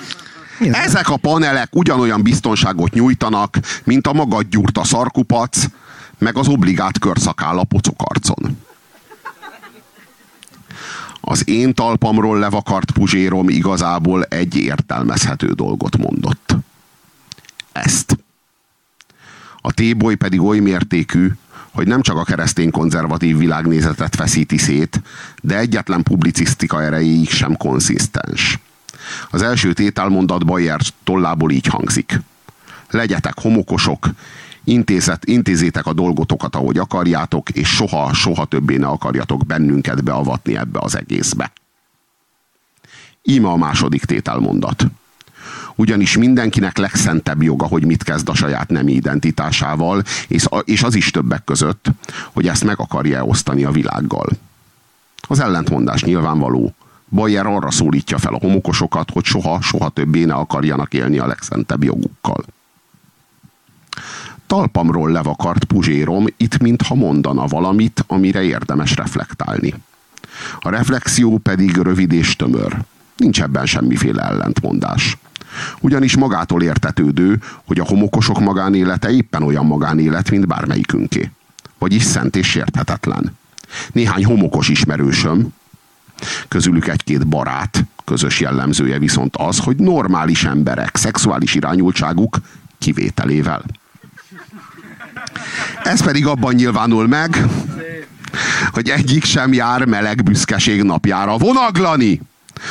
Milyen? 0.61 0.75
Ezek 0.75 1.09
a 1.09 1.17
panelek 1.17 1.77
ugyanolyan 1.77 2.23
biztonságot 2.23 2.93
nyújtanak, 2.93 3.59
mint 3.85 4.07
a 4.07 4.13
magad 4.13 4.47
gyúrta 4.49 4.85
szarkupac, 4.85 5.65
meg 6.19 6.37
az 6.37 6.49
obligát 6.49 6.99
körszakál 6.99 7.59
a 7.59 7.65
pocokarcon. 7.65 8.59
Az 11.21 11.49
én 11.49 11.75
talpamról 11.75 12.39
levakart 12.39 12.91
puzsérom 12.91 13.49
igazából 13.49 14.23
egy 14.25 14.57
értelmezhető 14.57 15.53
dolgot 15.53 15.97
mondott. 15.97 16.57
Ezt. 17.73 18.17
A 19.57 19.73
téboly 19.73 20.15
pedig 20.15 20.41
oly 20.41 20.59
mértékű, 20.59 21.31
hogy 21.71 21.87
nem 21.87 22.03
csak 22.03 22.17
a 22.17 22.25
keresztény 22.25 22.71
konzervatív 22.71 23.37
világnézetet 23.37 24.17
feszíti 24.17 24.59
szét, 24.59 25.03
de 25.43 25.59
egyetlen 25.59 26.03
publicisztika 26.03 26.83
erejéig 26.83 27.31
sem 27.31 27.57
konszisztens. 27.57 28.59
Az 29.31 29.43
első 29.43 29.73
tételmondat 29.73 30.47
Bayer 30.47 30.81
tollából 31.05 31.51
így 31.51 31.67
hangzik. 31.67 32.21
Legyetek 32.91 33.41
homokosok, 33.41 34.09
intézet, 34.65 35.25
intézétek 35.25 35.87
a 35.87 35.93
dolgotokat, 35.93 36.57
ahogy 36.57 36.79
akarjátok, 36.79 37.51
és 37.51 37.69
soha, 37.69 38.13
soha 38.13 38.45
többé 38.45 38.77
ne 38.77 38.87
akarjatok 38.87 39.47
bennünket 39.47 40.05
beavatni 40.05 40.57
ebbe 40.57 40.79
az 40.83 40.97
egészbe. 40.97 41.53
Íme 43.23 43.49
a 43.49 43.57
második 43.57 44.05
tételmondat. 44.05 44.87
Ugyanis 45.75 46.17
mindenkinek 46.17 46.77
legszentebb 46.77 47.43
joga, 47.43 47.67
hogy 47.67 47.85
mit 47.85 48.03
kezd 48.03 48.29
a 48.29 48.35
saját 48.35 48.69
nemi 48.69 48.93
identitásával, 48.93 50.03
és, 50.29 50.47
és 50.65 50.83
az 50.83 50.95
is 50.95 51.11
többek 51.11 51.45
között, 51.45 51.91
hogy 52.33 52.49
ezt 52.49 52.65
meg 52.65 52.79
akarja 52.79 53.25
osztani 53.25 53.65
a 53.65 53.71
világgal. 53.71 54.29
Az 55.29 55.41
ellentmondás 55.41 56.05
nyilvánvaló. 56.05 56.75
Bayer 57.11 57.47
arra 57.47 57.71
szólítja 57.71 58.19
fel 58.19 58.35
a 58.35 58.39
homokosokat, 58.39 59.11
hogy 59.11 59.25
soha, 59.25 59.61
soha 59.61 59.89
többé 59.89 60.25
ne 60.25 60.35
akarjanak 60.35 60.95
élni 60.95 61.19
a 61.19 61.27
legszentebb 61.27 61.85
jogukkal 61.85 62.45
talpamról 64.51 65.11
levakart 65.11 65.65
puzsérom 65.65 66.27
itt 66.37 66.59
mintha 66.59 66.95
mondana 66.95 67.47
valamit, 67.47 68.05
amire 68.07 68.43
érdemes 68.43 68.97
reflektálni. 68.97 69.75
A 70.61 70.71
reflexió 70.71 71.39
pedig 71.39 71.77
rövid 71.77 72.13
és 72.13 72.37
tömör. 72.37 72.77
Nincs 73.17 73.43
ebben 73.43 73.67
semmiféle 73.67 74.23
ellentmondás. 74.23 75.19
Ugyanis 75.81 76.17
magától 76.17 76.63
értetődő, 76.63 77.43
hogy 77.67 77.79
a 77.79 77.85
homokosok 77.85 78.41
magánélete 78.41 79.11
éppen 79.11 79.43
olyan 79.43 79.67
magánélet, 79.67 80.31
mint 80.31 80.47
bármelyikünké. 80.47 81.31
Vagyis 81.79 82.03
szent 82.03 82.37
és 82.37 82.47
sérthetetlen. 82.47 83.37
Néhány 83.93 84.25
homokos 84.25 84.69
ismerősöm, 84.69 85.49
közülük 86.49 86.89
egy-két 86.89 87.27
barát, 87.27 87.85
közös 88.05 88.41
jellemzője 88.41 88.99
viszont 88.99 89.37
az, 89.37 89.59
hogy 89.59 89.77
normális 89.77 90.45
emberek 90.45 90.97
szexuális 90.97 91.55
irányultságuk 91.55 92.39
kivételével. 92.79 93.63
Ez 95.83 96.03
pedig 96.03 96.27
abban 96.27 96.55
nyilvánul 96.55 97.07
meg, 97.07 97.47
hogy 98.71 98.89
egyik 98.89 99.25
sem 99.25 99.53
jár 99.53 99.85
meleg 99.85 100.23
büszkeség 100.23 100.83
napjára 100.83 101.37
vonaglani, 101.37 102.21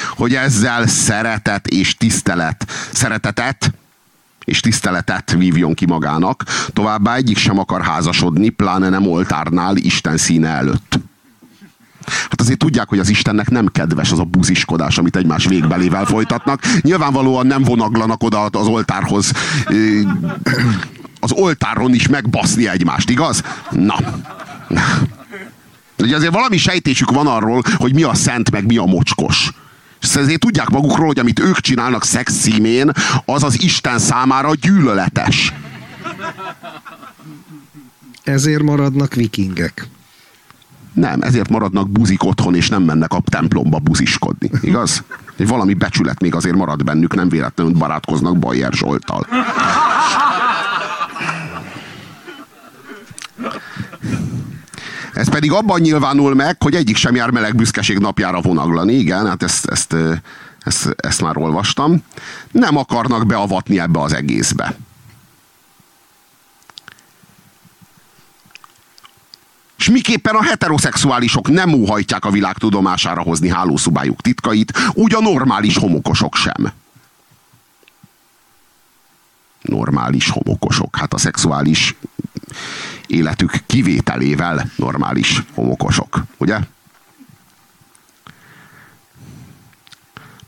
hogy 0.09 0.35
ezzel 0.35 0.87
szeretet 0.87 1.67
és 1.67 1.97
tisztelet, 1.97 2.65
szeretetet 2.93 3.73
és 4.45 4.59
tiszteletet 4.59 5.31
vívjon 5.31 5.73
ki 5.73 5.85
magának, 5.85 6.43
továbbá 6.73 7.15
egyik 7.15 7.37
sem 7.37 7.59
akar 7.59 7.81
házasodni, 7.81 8.49
pláne 8.49 8.89
nem 8.89 9.07
oltárnál 9.07 9.75
Isten 9.75 10.17
színe 10.17 10.49
előtt. 10.49 10.99
Hát 12.09 12.41
azért 12.41 12.57
tudják, 12.57 12.89
hogy 12.89 12.99
az 12.99 13.09
Istennek 13.09 13.49
nem 13.49 13.67
kedves 13.67 14.11
az 14.11 14.19
a 14.19 14.23
buziskodás, 14.23 14.97
amit 14.97 15.15
egymás 15.15 15.45
végbelével 15.45 16.05
folytatnak. 16.05 16.61
Nyilvánvalóan 16.81 17.47
nem 17.47 17.63
vonaglanak 17.63 18.23
oda 18.23 18.45
az 18.45 18.67
oltárhoz 18.67 19.31
az 21.19 21.31
oltáron 21.31 21.93
is 21.93 22.07
megbaszni 22.07 22.67
egymást, 22.67 23.09
igaz? 23.09 23.43
Na. 23.69 23.95
Ugye 25.97 26.15
azért 26.15 26.33
valami 26.33 26.57
sejtésük 26.57 27.11
van 27.11 27.27
arról, 27.27 27.61
hogy 27.77 27.93
mi 27.93 28.03
a 28.03 28.13
szent, 28.13 28.51
meg 28.51 28.65
mi 28.65 28.77
a 28.77 28.85
mocskos. 28.85 29.51
És 30.01 30.15
ezért 30.15 30.39
tudják 30.39 30.69
magukról, 30.69 31.07
hogy 31.07 31.19
amit 31.19 31.39
ők 31.39 31.59
csinálnak 31.59 32.03
szex 32.03 32.33
címén, 32.33 32.91
az 33.25 33.43
az 33.43 33.63
Isten 33.63 33.99
számára 33.99 34.55
gyűlöletes. 34.55 35.53
Ezért 38.23 38.61
maradnak 38.61 39.13
vikingek. 39.13 39.87
Nem, 40.99 41.21
ezért 41.21 41.49
maradnak 41.49 41.89
buzik 41.89 42.23
otthon, 42.23 42.55
és 42.55 42.69
nem 42.69 42.83
mennek 42.83 43.13
a 43.13 43.21
templomba 43.29 43.79
buziskodni. 43.79 44.49
Igaz? 44.61 45.03
Egy 45.37 45.47
valami 45.47 45.73
becsület 45.73 46.21
még 46.21 46.35
azért 46.35 46.55
marad 46.55 46.83
bennük, 46.83 47.15
nem 47.15 47.29
véletlenül 47.29 47.73
barátkoznak 47.73 48.37
Bajer 48.37 48.73
Zsoltal. 48.73 49.27
Ez 55.13 55.29
pedig 55.29 55.51
abban 55.51 55.79
nyilvánul 55.79 56.35
meg, 56.35 56.63
hogy 56.63 56.75
egyik 56.75 56.95
sem 56.95 57.15
jár 57.15 57.29
meleg 57.29 57.55
büszkeség 57.55 57.97
napjára 57.97 58.41
vonaglani. 58.41 58.93
Igen, 58.93 59.27
hát 59.27 59.43
ezt, 59.43 59.65
ezt, 59.65 59.95
ezt, 60.59 60.95
ezt 60.95 61.21
már 61.21 61.37
olvastam. 61.37 62.03
Nem 62.51 62.77
akarnak 62.77 63.25
beavatni 63.25 63.79
ebbe 63.79 63.99
az 63.99 64.13
egészbe. 64.13 64.75
És 69.79 69.89
miképpen 69.89 70.35
a 70.35 70.43
heteroszexuálisok 70.43 71.49
nem 71.49 71.73
óhajtják 71.73 72.25
a 72.25 72.31
világ 72.31 72.57
tudomására 72.57 73.21
hozni 73.21 73.49
hálószobájuk 73.49 74.21
titkait, 74.21 74.77
úgy 74.93 75.15
a 75.15 75.19
normális 75.19 75.77
homokosok 75.77 76.35
sem. 76.35 76.71
Normális 79.61 80.29
homokosok. 80.29 80.95
Hát 80.95 81.13
a 81.13 81.17
szexuális 81.17 81.95
életük 83.07 83.51
kivételével 83.65 84.71
normális 84.75 85.43
homokosok, 85.53 86.23
ugye? 86.37 86.59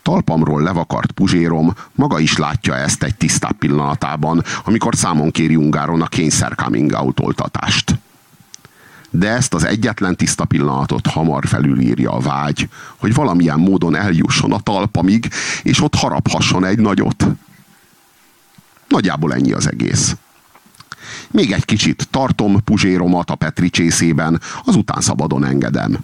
Talpamról 0.02 0.62
levakart 0.62 1.12
puzsérom 1.12 1.74
maga 1.92 2.18
is 2.18 2.36
látja 2.36 2.76
ezt 2.76 3.02
egy 3.02 3.14
tisztább 3.14 3.58
pillanatában, 3.58 4.42
amikor 4.64 4.94
számon 4.94 5.30
kéri 5.30 5.56
Ungáron 5.56 6.02
a 6.02 6.06
kényszer 6.06 6.54
coming 6.54 6.92
out 6.92 7.20
oltatást. 7.20 8.01
De 9.14 9.28
ezt 9.28 9.54
az 9.54 9.64
egyetlen 9.64 10.16
tiszta 10.16 10.44
pillanatot 10.44 11.06
hamar 11.06 11.46
felülírja 11.46 12.12
a 12.12 12.20
vágy, 12.20 12.68
hogy 12.96 13.14
valamilyen 13.14 13.58
módon 13.58 13.94
eljusson 13.94 14.52
a 14.52 14.60
talpamig, 14.60 15.30
és 15.62 15.80
ott 15.80 15.94
haraphasson 15.94 16.64
egy 16.64 16.78
nagyot. 16.78 17.26
Nagyjából 18.88 19.34
ennyi 19.34 19.52
az 19.52 19.68
egész. 19.68 20.16
Még 21.30 21.52
egy 21.52 21.64
kicsit 21.64 22.08
tartom 22.10 22.64
puzséromat 22.64 23.30
a 23.30 23.34
Petri 23.34 23.70
csészében, 23.70 24.40
azután 24.64 25.00
szabadon 25.00 25.44
engedem. 25.44 25.98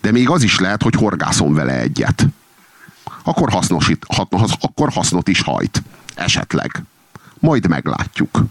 De 0.00 0.10
még 0.10 0.30
az 0.30 0.42
is 0.42 0.58
lehet, 0.58 0.82
hogy 0.82 0.94
horgászom 0.94 1.54
vele 1.54 1.80
egyet. 1.80 2.26
Akkor, 3.22 3.50
hasznosít, 3.50 4.04
ha, 4.16 4.28
akkor 4.60 4.92
hasznot 4.92 5.28
is 5.28 5.40
hajt. 5.40 5.82
Esetleg. 6.14 6.82
Majd 7.38 7.68
meglátjuk. 7.68 8.44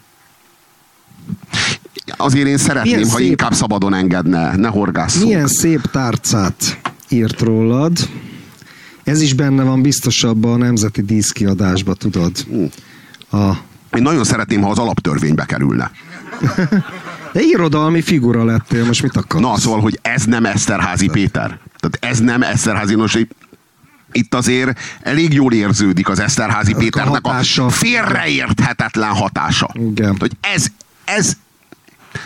Azért 2.17 2.47
én 2.47 2.57
szeretném, 2.57 2.93
Milyen 2.93 3.09
ha 3.09 3.17
szép... 3.17 3.27
inkább 3.27 3.53
szabadon 3.53 3.93
engedne, 3.93 4.55
ne 4.55 4.67
horgásszunk. 4.67 5.25
Milyen 5.25 5.47
szép 5.47 5.81
tárcát 5.91 6.79
írt 7.09 7.41
rólad. 7.41 7.97
Ez 9.03 9.21
is 9.21 9.33
benne 9.33 9.63
van 9.63 9.81
biztosabban 9.81 10.53
a 10.53 10.57
nemzeti 10.57 11.01
díszkiadásba, 11.01 11.93
tudod. 11.93 12.37
Hm. 12.37 13.37
A 13.37 13.57
én 13.97 14.01
nagyon 14.01 14.23
szeretném, 14.23 14.61
ha 14.61 14.69
az 14.69 14.77
alaptörvénybe 14.77 15.45
kerülne. 15.45 15.91
De 17.33 17.41
irodalmi 17.41 18.01
figura 18.01 18.43
lettél, 18.43 18.85
most 18.85 19.01
mit 19.01 19.17
akarsz? 19.17 19.43
Na, 19.43 19.57
szóval, 19.57 19.79
hogy 19.79 19.99
ez 20.01 20.25
nem 20.25 20.45
Eszterházi 20.45 21.07
Péter. 21.07 21.59
Tehát 21.79 21.97
ez 21.99 22.19
nem 22.19 22.41
Eszterházi, 22.41 22.95
nos, 22.95 23.17
itt 24.11 24.35
azért 24.35 24.79
elég 25.01 25.33
jól 25.33 25.53
érződik 25.53 26.09
az 26.09 26.19
Eszterházi 26.19 26.73
Péternek 26.73 27.25
a, 27.25 27.61
a 27.61 27.69
félreérthetetlen 27.69 29.09
hatása. 29.09 29.69
Igen. 29.73 30.15
Hogy 30.19 30.31
ez, 30.41 30.65
ez 31.05 31.33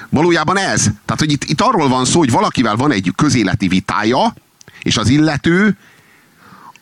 valójában 0.10 0.58
ez. 0.58 0.82
Tehát, 0.82 1.20
hogy 1.20 1.32
itt, 1.32 1.44
itt 1.44 1.62
arról 1.62 1.88
van 1.88 2.06
szó, 2.06 2.20
hogy 2.20 2.32
valakivel 2.32 2.76
van 2.76 2.92
egy 2.92 3.12
közéleti 3.16 3.68
vitája, 3.68 4.34
és 4.82 4.98
az 4.98 5.10
illető 5.10 5.78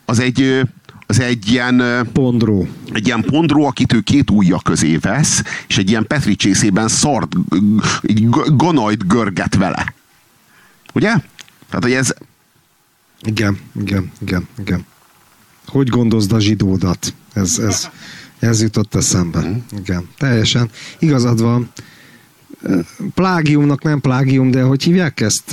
az 0.04 0.18
egy, 0.18 0.60
az 1.06 1.20
egy 1.20 1.48
ilyen... 1.48 2.08
Pondró. 2.12 2.68
Egy 2.92 3.06
ilyen 3.06 3.22
pondró, 3.22 3.66
akit 3.66 3.92
ő 3.92 4.00
két 4.00 4.30
ujja 4.30 4.58
közé 4.62 4.96
vesz, 4.96 5.42
és 5.66 5.78
egy 5.78 5.88
ilyen 5.88 6.06
Petri 6.06 6.36
csészében 6.36 6.88
szart, 6.88 7.32
ganajt 8.56 9.06
görget 9.06 9.54
vele. 9.54 9.94
Ugye? 10.92 11.12
Tehát, 11.68 11.82
hogy 11.82 11.92
ez... 11.92 12.14
Igen, 13.20 13.58
igen, 13.80 14.12
igen, 14.20 14.48
igen. 14.58 14.86
Hogy 15.66 15.88
gondozd 15.88 16.32
a 16.32 16.40
zsidódat? 16.40 17.14
Ez, 17.32 17.58
ez, 17.58 17.88
ez 18.38 18.62
jutott 18.62 18.94
eszembe. 18.94 19.40
Mm. 19.40 19.56
Igen, 19.78 20.08
teljesen. 20.18 20.70
Igazad 20.98 21.40
van. 21.40 21.70
Plágiumnak 23.14 23.82
nem 23.82 24.00
plágium, 24.00 24.50
de 24.50 24.62
hogy 24.62 24.82
hívják 24.82 25.20
ezt? 25.20 25.50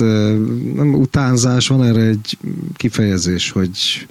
Nem 0.74 0.94
utánzás, 0.94 1.68
van 1.68 1.84
erre 1.84 2.00
egy 2.00 2.38
kifejezés, 2.76 3.50
hogy 3.50 4.06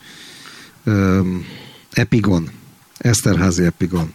um, 0.85 1.45
epigon. 1.91 2.49
Eszterházi 2.97 3.63
epigon. 3.63 4.13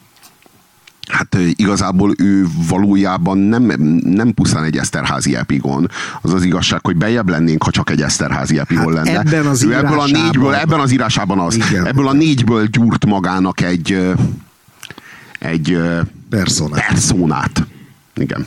Hát 1.09 1.37
igazából 1.51 2.15
ő 2.19 2.47
valójában 2.69 3.39
nem, 3.39 3.63
nem 4.05 4.35
pusztán 4.35 4.65
egy 4.65 4.77
Eszterházi 4.77 5.37
epigon. 5.37 5.91
Az 6.23 6.33
az 6.33 6.45
igazság, 6.45 6.81
hogy 6.83 6.97
bejebb 6.97 7.29
lennénk, 7.29 7.63
ha 7.63 7.71
csak 7.71 7.91
egy 7.91 8.03
Eszterházi 8.03 8.59
epigon 8.59 8.97
hát 8.97 9.07
lenne. 9.07 9.19
Ebben 9.19 9.47
az 9.47 9.63
ő 9.63 9.75
ebből 9.75 10.01
a 10.01 10.07
négyből, 10.07 10.55
ebben 10.55 10.81
az 10.81 10.93
írásában 10.93 11.39
az. 11.39 11.55
Igen. 11.55 11.87
Ebből 11.87 12.09
a 12.09 12.13
négyből 12.13 12.67
gyúrt 12.67 13.07
magának 13.07 13.61
egy 13.61 14.15
egy 15.39 15.79
personát. 16.29 16.87
personát. 16.87 17.67
Igen. 18.15 18.47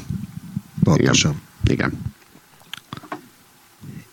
Pontosan. 0.84 1.42
Igen. 1.64 1.90
Igen. 1.90 2.14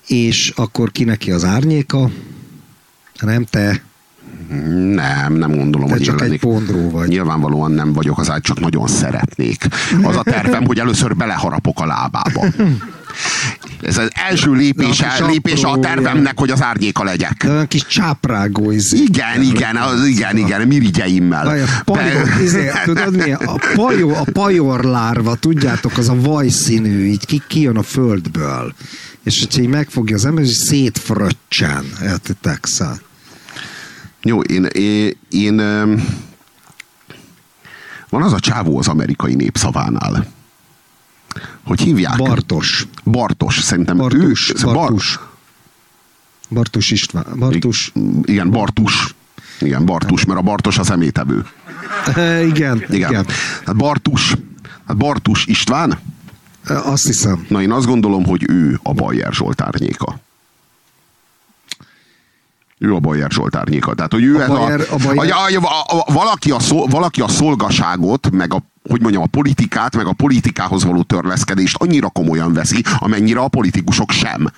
És 0.06 0.52
akkor 0.56 0.92
ki 0.92 1.04
neki 1.04 1.30
az 1.30 1.44
árnyéka? 1.44 2.10
Nem 3.20 3.44
te. 3.44 3.82
Nem, 4.94 5.32
nem 5.32 5.56
gondolom, 5.56 5.88
Te 5.88 5.94
hogy 5.94 6.02
csak 6.02 6.20
én 6.20 6.32
egy 6.32 6.38
pondró 6.38 6.90
vagy. 6.90 7.08
Nyilvánvalóan 7.08 7.70
nem 7.70 7.92
vagyok 7.92 8.18
az 8.18 8.30
ágy, 8.30 8.40
csak 8.40 8.60
nagyon 8.60 8.86
szeretnék. 8.86 9.66
Az 10.02 10.16
a 10.16 10.22
tervem, 10.22 10.64
hogy 10.64 10.78
először 10.78 11.16
beleharapok 11.16 11.80
a 11.80 11.86
lábába. 11.86 12.46
Ez 13.82 13.98
az 13.98 14.10
első 14.14 14.52
lépése, 14.52 15.16
Na, 15.18 15.26
lépése 15.26 15.68
a 15.68 15.78
tervemnek, 15.78 16.38
hogy 16.38 16.50
az 16.50 16.62
árnyéka 16.62 17.04
legyek. 17.04 17.44
De 17.44 17.50
olyan 17.50 17.68
kis 17.68 17.86
csáprágó 17.86 18.70
izé. 18.70 18.96
Igen, 18.96 19.42
igen, 19.42 19.76
az, 19.76 20.06
igen, 20.06 20.36
igen, 20.36 20.66
mirigyeimmel. 20.66 21.44
Vaj, 21.44 21.62
a 21.62 21.66
pajor, 21.84 22.28
izé, 22.42 22.70
tudod 22.84 23.16
mi? 23.16 23.32
A 23.32 23.60
pajor, 23.74 24.16
a 24.16 24.30
pajorlárva, 24.32 25.34
tudjátok, 25.34 25.98
az 25.98 26.08
a 26.08 26.20
vajszínű, 26.20 27.04
így 27.04 27.26
ki, 27.26 27.42
kijön 27.48 27.76
a 27.76 27.82
földből. 27.82 28.74
És 29.24 29.38
hogyha 29.38 29.62
így 29.62 29.68
megfogja 29.68 30.16
az 30.16 30.24
ember, 30.24 30.44
és 30.44 30.50
szétfröccsen. 30.50 31.84
Értitek? 32.02 32.66
Szóval. 32.66 33.00
Jó, 34.22 34.40
én, 34.40 34.64
én, 34.64 35.12
én 35.30 35.56
van 38.08 38.22
az 38.22 38.32
a 38.32 38.40
csávó 38.40 38.78
az 38.78 38.88
amerikai 38.88 39.34
népszavánál. 39.34 40.26
Hogy 41.66 41.80
hívják? 41.80 42.16
Bartos. 42.16 42.86
Bartos, 43.04 43.58
szerintem 43.60 43.96
Bartus. 43.96 44.52
ő. 44.56 44.72
Bartus. 44.72 45.18
Bartus 46.50 46.90
István. 46.90 47.26
Bartus. 47.36 47.92
Igen, 48.22 48.50
Bartus. 48.50 49.14
Igen, 49.60 49.84
Bartus, 49.84 50.24
mert 50.24 50.38
a 50.38 50.42
Bartos 50.42 50.78
az 50.78 50.90
emétevő. 50.90 51.46
E, 52.14 52.42
igen, 52.46 52.76
Igen. 52.76 52.94
igen. 53.10 53.26
Hát 53.66 53.76
Bartus, 53.76 54.34
hát 54.86 54.96
Bartus 54.96 55.46
István, 55.46 55.98
E, 56.64 56.78
Azt 56.78 57.06
hiszem. 57.06 57.46
na 57.48 57.62
én 57.62 57.72
azt 57.72 57.86
gondolom, 57.86 58.24
hogy 58.24 58.44
ő 58.50 58.80
a 58.82 58.92
Bajer 58.92 59.32
Zsolt 59.32 59.60
árnyéka. 59.60 60.18
Ő 62.78 62.94
a 62.94 62.98
Bajer 62.98 63.30
Zsolt 63.30 63.56
árnyéka. 63.56 63.94
Tehát, 63.94 64.12
hogy 64.12 64.22
ő 64.24 64.36
A 64.36 64.40
ez 64.42 64.48
Bajer- 64.48 64.88
a, 64.90 64.94
a 64.94 64.96
Bajer- 65.14 65.32
a, 65.54 65.66
a, 65.66 66.02
a, 66.06 66.12
valaki, 66.12 66.50
a 66.50 66.58
szol, 66.58 66.86
valaki 66.86 67.20
a 67.20 67.28
szolgaságot, 67.28 68.30
meg 68.30 68.54
a 68.54 68.62
hogy 68.88 69.00
mondjam, 69.00 69.22
a 69.22 69.26
politikát, 69.26 69.96
meg 69.96 70.06
a 70.06 70.12
politikához 70.12 70.84
való 70.84 71.02
törleszkedést 71.02 71.76
annyira 71.76 72.08
komolyan 72.08 72.52
veszi, 72.52 72.84
amennyire 72.98 73.40
a 73.40 73.48
politikusok 73.48 74.10
sem. 74.10 74.50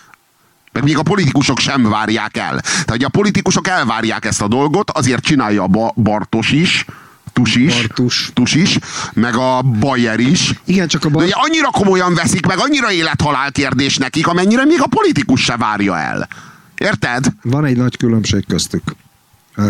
Meg 0.72 0.82
még 0.82 0.98
a 0.98 1.02
politikusok 1.02 1.58
sem 1.58 1.82
várják 1.82 2.36
el. 2.36 2.60
Tehát, 2.60 2.90
hogy 2.90 3.04
a 3.04 3.08
politikusok 3.08 3.68
elvárják 3.68 4.24
ezt 4.24 4.42
a 4.42 4.48
dolgot, 4.48 4.90
azért 4.90 5.22
csinálja 5.22 5.62
a 5.62 5.66
ba- 5.66 5.94
Bartos 6.02 6.50
is, 6.50 6.84
Tus 7.32 7.54
is, 7.54 7.74
Bartus. 7.74 8.30
Tus 8.34 8.54
is, 8.54 8.78
meg 9.12 9.34
a 9.36 9.62
Bayer 9.62 10.20
is. 10.20 10.52
Igen, 10.64 10.88
csak 10.88 11.04
a 11.04 11.08
ugye 11.08 11.32
annyira 11.34 11.70
komolyan 11.70 12.14
veszik, 12.14 12.46
meg 12.46 12.58
annyira 12.58 12.92
élethalál 12.92 13.52
kérdés 13.52 13.96
nekik, 13.96 14.26
amennyire 14.26 14.64
még 14.64 14.80
a 14.80 14.86
politikus 14.86 15.42
se 15.42 15.56
várja 15.56 15.98
el. 15.98 16.28
Érted? 16.76 17.26
Van 17.42 17.64
egy 17.64 17.76
nagy 17.76 17.96
különbség 17.96 18.44
köztük. 18.48 18.82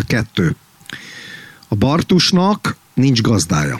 Kettő. 0.07 0.55
A 1.67 1.75
Bartusnak 1.75 2.75
nincs 2.93 3.21
gazdája. 3.21 3.79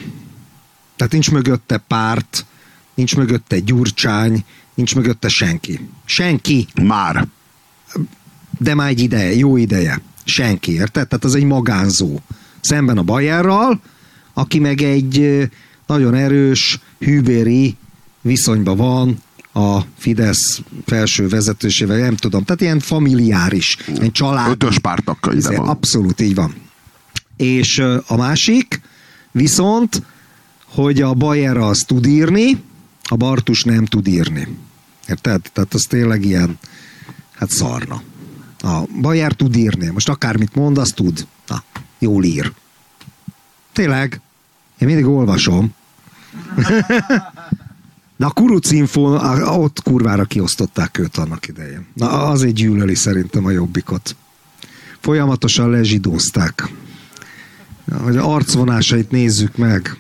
Tehát 1.00 1.14
nincs 1.14 1.32
mögötte 1.32 1.78
párt, 1.78 2.46
nincs 2.94 3.16
mögötte 3.16 3.60
gyurcsány, 3.60 4.44
nincs 4.74 4.96
mögötte 4.96 5.28
senki. 5.28 5.90
Senki, 6.06 6.68
Már. 6.84 7.28
de 8.58 8.76
már 8.76 8.88
egy 8.88 9.00
ideje, 9.00 9.36
jó 9.36 9.58
ideje. 9.58 10.02
Senki, 10.24 10.72
érted? 10.72 11.08
Tehát 11.08 11.24
az 11.24 11.36
egy 11.36 11.44
magánzó. 11.44 12.20
Szemben 12.60 12.98
a 12.98 13.04
Bajerral, 13.04 13.82
aki 14.34 14.60
meg 14.60 14.82
egy 14.82 15.48
nagyon 15.88 16.14
erős, 16.14 16.80
hűbéri 17.00 17.78
viszonyban 18.22 18.78
van 18.78 19.22
a 19.54 19.80
Fidesz 19.98 20.62
felső 20.86 21.28
vezetősével, 21.28 21.98
nem 21.98 22.16
tudom, 22.16 22.44
tehát 22.44 22.62
ilyen 22.62 22.80
familiáris, 22.80 23.78
ilyen 23.88 24.12
család. 24.12 24.52
Ötös 24.52 24.80
pártak 24.80 25.20
könyve 25.22 25.50
Izé, 25.50 25.56
van. 25.56 25.68
Abszolút 25.68 26.22
így 26.22 26.36
van. 26.36 26.56
És 27.38 27.80
a 28.08 28.16
másik 28.16 28.82
viszont, 29.32 30.02
hogy 30.70 31.02
a 31.02 31.14
Bayer 31.14 31.58
az 31.58 31.84
tud 31.84 32.06
írni, 32.06 32.64
a 33.04 33.16
Bartus 33.16 33.64
nem 33.64 33.86
tud 33.86 34.08
írni. 34.08 34.48
Érted? 35.08 35.42
Tehát 35.54 35.74
az 35.74 35.86
tényleg 35.86 36.26
ilyen, 36.26 36.58
hát 37.36 37.50
szarna. 37.50 38.02
A 38.62 38.84
Bayer 39.02 39.34
tud 39.34 39.56
írni. 39.56 39.88
Most 39.88 40.10
akármit 40.10 40.56
mond, 40.56 40.78
azt 40.78 40.96
tud. 40.96 41.28
Na, 41.48 41.64
jól 42.00 42.24
ír. 42.24 42.52
Tényleg. 43.74 44.22
Én 44.78 44.88
mindig 44.88 45.06
olvasom. 45.06 45.74
De 48.18 48.26
a 48.26 48.32
kurucinfo, 48.32 49.02
ott 49.62 49.82
kurvára 49.84 50.26
kiosztották 50.26 50.98
őt 50.98 51.18
annak 51.18 51.48
idején. 51.48 51.88
Na, 51.94 52.10
azért 52.10 52.54
gyűlöli 52.54 52.96
szerintem 52.96 53.46
a 53.46 53.50
jobbikot. 53.52 54.16
Folyamatosan 55.00 55.70
lezsidózták. 55.70 56.70
Hogy 58.02 58.18
arcvonásait 58.18 59.12
nézzük 59.12 59.58
meg. 59.58 59.98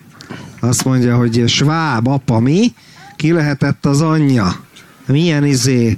Azt 0.60 0.86
mondja, 0.86 1.16
hogy 1.18 1.43
sváb 1.47 2.07
apa 2.07 2.39
mi? 2.39 2.74
Ki 3.16 3.32
lehetett 3.32 3.86
az 3.86 4.01
anyja? 4.01 4.55
Milyen 5.05 5.45
izé 5.45 5.97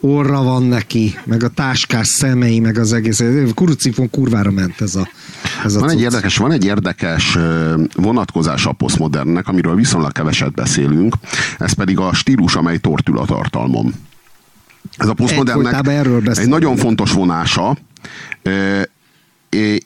orra 0.00 0.42
van 0.42 0.62
neki, 0.62 1.18
meg 1.24 1.42
a 1.42 1.48
táskás 1.48 2.06
szemei, 2.06 2.60
meg 2.60 2.78
az 2.78 2.92
egész. 2.92 3.22
Kurucinfon 3.54 4.10
kurvára 4.10 4.50
ment 4.50 4.80
ez 4.80 4.94
a, 4.94 5.08
ez 5.64 5.74
a 5.74 5.80
Van 5.80 5.90
egy, 5.90 6.00
érdekes, 6.00 6.36
van 6.36 6.52
egy 6.52 6.64
érdekes 6.64 7.36
ö, 7.36 7.74
vonatkozása 7.94 8.70
a 8.70 8.72
posztmodernnek, 8.72 9.48
amiről 9.48 9.74
viszonylag 9.74 10.12
keveset 10.12 10.52
beszélünk, 10.52 11.14
ez 11.58 11.72
pedig 11.72 11.98
a 11.98 12.14
stílus, 12.14 12.54
amely 12.54 12.78
tortül 12.78 13.18
a 13.18 13.24
tartalmon. 13.24 13.94
Ez 14.96 15.08
a 15.08 15.14
posztmodernnek 15.14 15.86
erről 15.86 16.30
egy 16.30 16.48
nagyon 16.48 16.76
fontos 16.76 17.12
vonása. 17.12 17.76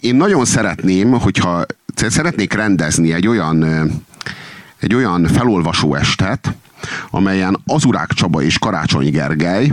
Én 0.00 0.14
nagyon 0.14 0.44
szeretném, 0.44 1.10
hogyha 1.10 1.64
szeretnék 1.94 2.52
rendezni 2.52 3.12
egy 3.12 3.26
olyan, 3.26 3.64
egy 4.82 4.94
olyan 4.94 5.26
felolvasó 5.26 5.94
estet, 5.94 6.54
amelyen 7.10 7.60
Azurák 7.66 8.12
Csaba 8.12 8.42
és 8.42 8.58
Karácsony 8.58 9.10
Gergely 9.10 9.72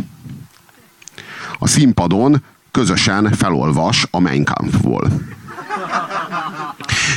a 1.60 1.68
színpadon 1.68 2.44
közösen 2.72 3.32
felolvas 3.32 4.08
a 4.12 4.20
Mein 4.20 4.44
Kampfból. 4.44 5.12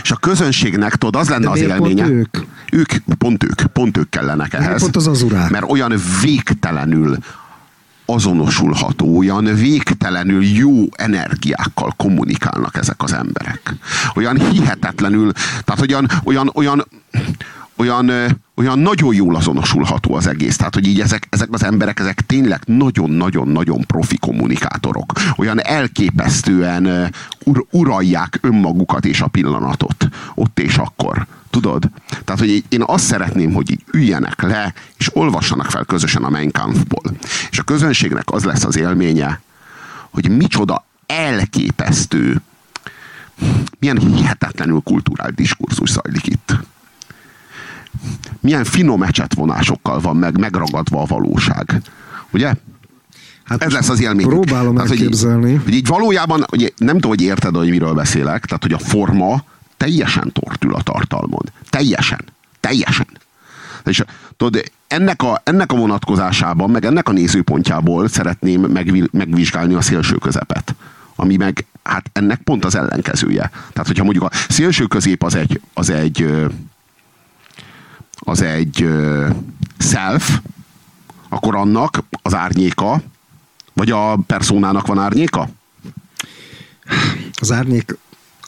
És 0.02 0.10
a 0.10 0.16
közönségnek, 0.16 0.96
tudod, 0.96 1.20
az 1.20 1.28
lenne 1.28 1.44
De 1.44 1.50
az 1.50 1.58
miért 1.58 1.76
pont 1.76 1.98
élménye. 1.98 2.08
ők? 2.08 2.36
Ők, 2.72 2.92
pont 3.18 3.44
ők, 3.44 3.62
pont 3.72 3.96
ők 3.96 4.10
kellenek 4.10 4.54
ehhez. 4.54 4.80
pont 4.80 4.96
az 4.96 5.06
azurák? 5.06 5.50
Mert 5.50 5.70
olyan 5.70 5.94
végtelenül 6.20 7.16
azonosulható, 8.06 9.16
olyan 9.18 9.44
végtelenül 9.44 10.44
jó 10.44 10.84
energiákkal 10.92 11.94
kommunikálnak 11.96 12.76
ezek 12.76 13.02
az 13.02 13.12
emberek. 13.12 13.74
Olyan 14.14 14.50
hihetetlenül, 14.50 15.32
tehát 15.64 15.80
olyan, 15.80 16.08
olyan, 16.24 16.50
olyan, 16.54 16.86
olyan, 17.82 18.10
olyan 18.54 18.78
nagyon 18.78 19.14
jól 19.14 19.36
azonosulható 19.36 20.14
az 20.14 20.26
egész. 20.26 20.56
Tehát, 20.56 20.74
hogy 20.74 20.86
így 20.86 21.00
ezek, 21.00 21.26
ezek 21.30 21.48
az 21.50 21.64
emberek, 21.64 22.00
ezek 22.00 22.20
tényleg 22.20 22.62
nagyon-nagyon-nagyon 22.64 23.80
profi 23.80 24.18
kommunikátorok. 24.18 25.12
Olyan 25.36 25.62
elképesztően 25.62 27.12
ur, 27.44 27.66
uralják 27.70 28.38
önmagukat 28.42 29.04
és 29.04 29.20
a 29.20 29.26
pillanatot. 29.26 30.08
Ott 30.34 30.58
és 30.58 30.76
akkor. 30.76 31.26
Tudod? 31.50 31.90
Tehát, 32.24 32.40
hogy 32.40 32.64
én 32.68 32.82
azt 32.86 33.04
szeretném, 33.04 33.52
hogy 33.52 33.70
így 33.70 33.84
üljenek 33.92 34.42
le, 34.42 34.74
és 34.96 35.16
olvassanak 35.16 35.70
fel 35.70 35.84
közösen 35.84 36.24
a 36.24 36.30
Mein 36.30 36.50
Kampfból. 36.50 37.12
És 37.50 37.58
a 37.58 37.62
közönségnek 37.62 38.30
az 38.30 38.44
lesz 38.44 38.64
az 38.64 38.76
élménye, 38.76 39.40
hogy 40.10 40.36
micsoda 40.36 40.84
elképesztő 41.06 42.40
milyen 43.78 43.98
hihetetlenül 43.98 44.80
kulturált 44.84 45.34
diskurzus 45.34 45.90
zajlik 45.90 46.26
itt. 46.26 46.56
Milyen 48.40 48.64
finom 48.64 49.02
ecsetvonásokkal 49.02 50.00
van 50.00 50.16
meg, 50.16 50.38
megragadva 50.38 51.00
a 51.00 51.04
valóság. 51.04 51.80
Ugye? 52.30 52.54
Hát 53.44 53.62
Ez 53.62 53.72
lesz 53.72 53.88
az 53.88 54.00
élmény. 54.00 54.26
Próbálom 54.26 54.74
tehát, 54.74 54.90
elképzelni. 54.90 55.52
Hogy, 55.52 55.62
hogy 55.64 55.74
így 55.74 55.86
valójában, 55.86 56.44
hogy 56.48 56.72
nem 56.76 56.94
tudom, 56.94 57.10
hogy 57.10 57.22
érted, 57.22 57.56
hogy 57.56 57.70
miről 57.70 57.94
beszélek, 57.94 58.44
tehát 58.44 58.62
hogy 58.62 58.72
a 58.72 58.78
forma 58.78 59.44
teljesen 59.76 60.32
tortül 60.32 60.74
a 60.74 60.82
tartalmon. 60.82 61.42
Teljesen. 61.70 62.24
Teljesen. 62.60 63.06
És 63.84 64.04
tudod, 64.36 64.62
ennek 64.86 65.22
a, 65.22 65.40
ennek 65.44 65.72
a 65.72 65.76
vonatkozásában, 65.76 66.70
meg 66.70 66.84
ennek 66.84 67.08
a 67.08 67.12
nézőpontjából 67.12 68.08
szeretném 68.08 68.60
megvizsgálni 69.12 69.74
a 69.74 69.80
szélső 69.80 70.16
közepet. 70.16 70.74
Ami 71.16 71.36
meg, 71.36 71.66
hát 71.82 72.10
ennek 72.12 72.40
pont 72.40 72.64
az 72.64 72.74
ellenkezője. 72.74 73.50
Tehát, 73.72 73.86
hogyha 73.86 74.04
mondjuk 74.04 74.24
a 74.24 74.30
szélső 74.48 74.84
közép 74.84 75.24
az 75.24 75.34
egy, 75.34 75.60
az 75.74 75.90
egy, 75.90 76.34
az 78.24 78.42
egy 78.42 78.88
self, 79.78 80.40
akkor 81.28 81.56
annak 81.56 82.02
az 82.22 82.34
árnyéka, 82.34 83.02
vagy 83.72 83.90
a 83.90 84.16
personának 84.16 84.86
van 84.86 84.98
árnyéka? 84.98 85.48
Az 87.40 87.52
árnyék 87.52 87.96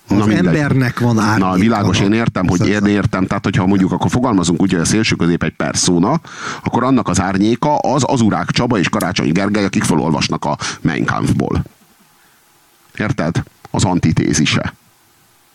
az 0.08 0.16
Na, 0.16 0.32
embernek 0.32 1.00
van 1.00 1.18
árnyéka. 1.18 1.48
Na, 1.48 1.54
világos, 1.54 2.00
én 2.00 2.12
értem, 2.12 2.46
hogy 2.46 2.68
én 2.68 2.84
értem. 2.84 3.26
Tehát, 3.26 3.44
hogyha 3.44 3.66
mondjuk 3.66 3.92
akkor 3.92 4.10
fogalmazunk 4.10 4.62
úgy, 4.62 4.70
hogy 4.72 4.80
a 4.80 4.84
szélső 4.84 5.14
közép 5.14 5.42
egy 5.42 5.54
perszóna, 5.56 6.20
akkor 6.62 6.84
annak 6.84 7.08
az 7.08 7.20
árnyéka 7.20 7.76
az 7.76 8.02
az 8.06 8.20
urák 8.20 8.50
Csaba 8.50 8.78
és 8.78 8.88
Karácsony 8.88 9.32
Gergely, 9.32 9.64
akik 9.64 9.84
felolvasnak 9.84 10.44
a 10.44 10.58
Mein 10.80 11.04
Kampfból. 11.04 11.64
Érted? 12.98 13.42
Az 13.70 13.84
antitézise. 13.84 14.74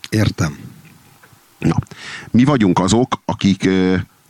Értem. 0.09 0.57
Na, 1.59 1.75
mi 2.31 2.43
vagyunk 2.43 2.79
azok, 2.79 3.21
akik, 3.25 3.69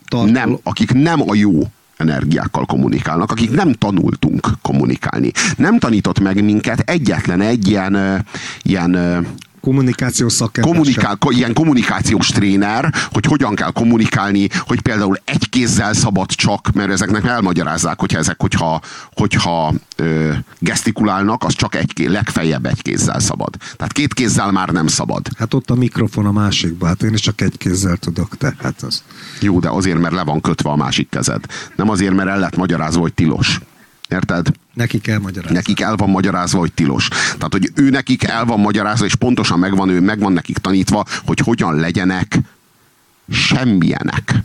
nem, 0.09 0.57
akik 0.63 0.93
nem 0.93 1.29
a 1.29 1.35
jó 1.35 1.61
energiákkal 1.97 2.65
kommunikálnak, 2.65 3.31
akik 3.31 3.51
nem 3.51 3.73
tanultunk 3.73 4.47
kommunikálni. 4.61 5.31
Nem 5.57 5.79
tanított 5.79 6.19
meg 6.19 6.43
minket 6.43 6.79
egyetlen 6.79 7.41
egy 7.41 7.67
ilyen, 7.67 8.25
ilyen 8.61 9.25
kommunikációs 9.61 10.33
szakember. 10.33 10.73
Kommunikál, 10.73 11.17
ilyen 11.29 11.53
kommunikációs 11.53 12.27
tréner, 12.27 12.93
hogy 13.11 13.25
hogyan 13.25 13.55
kell 13.55 13.71
kommunikálni, 13.71 14.49
hogy 14.59 14.81
például 14.81 15.19
egy 15.25 15.49
kézzel 15.49 15.93
szabad 15.93 16.29
csak, 16.29 16.71
mert 16.73 16.91
ezeknek 16.91 17.25
elmagyarázzák, 17.25 17.99
hogyha 17.99 18.17
ezek, 18.17 18.41
hogyha, 18.41 18.81
hogyha 19.13 19.73
ö, 19.95 20.31
gesztikulálnak, 20.59 21.43
az 21.43 21.53
csak 21.53 21.75
egy 21.75 21.93
kéz, 21.93 22.11
legfeljebb 22.11 22.65
egy 22.65 22.81
kézzel 22.81 23.19
szabad. 23.19 23.55
Tehát 23.75 23.93
két 23.93 24.13
kézzel 24.13 24.51
már 24.51 24.69
nem 24.69 24.87
szabad. 24.87 25.27
Hát 25.37 25.53
ott 25.53 25.69
a 25.69 25.75
mikrofon 25.75 26.25
a 26.25 26.31
másikba, 26.31 26.85
hát 26.85 27.03
én 27.03 27.13
is 27.13 27.21
csak 27.21 27.41
egy 27.41 27.57
kézzel 27.57 27.97
tudok, 27.97 28.37
tehát 28.37 28.81
az. 28.81 29.03
Jó, 29.41 29.59
de 29.59 29.69
azért, 29.69 29.99
mert 29.99 30.13
le 30.13 30.23
van 30.23 30.41
kötve 30.41 30.69
a 30.69 30.75
másik 30.75 31.09
kezed. 31.09 31.45
Nem 31.75 31.89
azért, 31.89 32.13
mert 32.13 32.29
el 32.29 32.39
lett 32.39 32.55
magyarázva, 32.55 33.01
hogy 33.01 33.13
tilos. 33.13 33.59
Érted? 34.09 34.47
Nekik 34.73 35.07
elmagyarázva. 35.07 35.53
Nekik 35.53 35.79
el 35.81 35.95
van 35.95 36.09
magyarázva, 36.09 36.59
hogy 36.59 36.73
tilos. 36.73 37.07
Tehát, 37.07 37.51
hogy 37.51 37.71
ő 37.75 37.89
nekik 37.89 38.23
el 38.23 38.45
van 38.45 38.59
magyarázva, 38.59 39.05
és 39.05 39.15
pontosan 39.15 39.59
megvan 39.59 39.89
ő, 39.89 40.01
megvan 40.01 40.33
nekik 40.33 40.57
tanítva, 40.57 41.05
hogy 41.25 41.39
hogyan 41.39 41.75
legyenek 41.75 42.39
semmilyenek. 43.31 44.35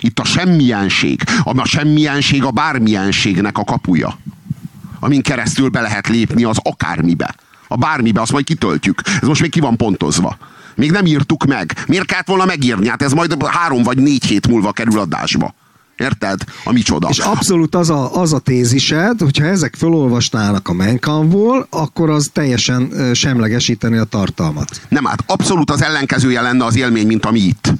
Itt 0.00 0.18
a 0.18 0.24
semmienség, 0.24 1.22
a 1.44 1.66
semmienség 1.66 2.44
a 2.44 2.50
bármilyenségnek 2.50 3.58
a 3.58 3.64
kapuja. 3.64 4.18
Amin 5.00 5.22
keresztül 5.22 5.68
be 5.68 5.80
lehet 5.80 6.08
lépni 6.08 6.44
az 6.44 6.58
akármibe. 6.62 7.34
A 7.68 7.76
bármibe, 7.76 8.20
azt 8.20 8.32
majd 8.32 8.44
kitöltjük. 8.44 9.00
Ez 9.20 9.28
most 9.28 9.40
még 9.40 9.50
ki 9.50 9.60
van 9.60 9.76
pontozva. 9.76 10.36
Még 10.74 10.90
nem 10.90 11.06
írtuk 11.06 11.44
meg. 11.44 11.84
Miért 11.86 12.06
kellett 12.06 12.26
volna 12.26 12.44
megírni? 12.44 12.88
Hát 12.88 13.02
ez 13.02 13.12
majd 13.12 13.46
három 13.46 13.82
vagy 13.82 13.98
négy 13.98 14.24
hét 14.24 14.48
múlva 14.48 14.72
kerül 14.72 14.98
adásba. 14.98 15.54
Érted? 16.02 16.44
A 16.64 16.72
micsoda. 16.72 17.08
És 17.08 17.18
abszolút 17.18 17.74
az 17.74 17.90
a, 17.90 18.20
az 18.20 18.32
a 18.32 18.38
tézised, 18.38 19.20
hogyha 19.20 19.44
ezek 19.44 19.74
felolvasnának 19.74 20.68
a 20.68 20.72
Menkanból, 20.72 21.66
akkor 21.70 22.10
az 22.10 22.30
teljesen 22.32 22.92
semlegesíteni 23.14 23.96
a 23.96 24.04
tartalmat. 24.04 24.80
Nem, 24.88 25.04
hát 25.04 25.24
abszolút 25.26 25.70
az 25.70 25.82
ellenkezője 25.82 26.40
lenne 26.40 26.64
az 26.64 26.76
élmény, 26.76 27.06
mint 27.06 27.24
ami 27.24 27.40
itt. 27.40 27.72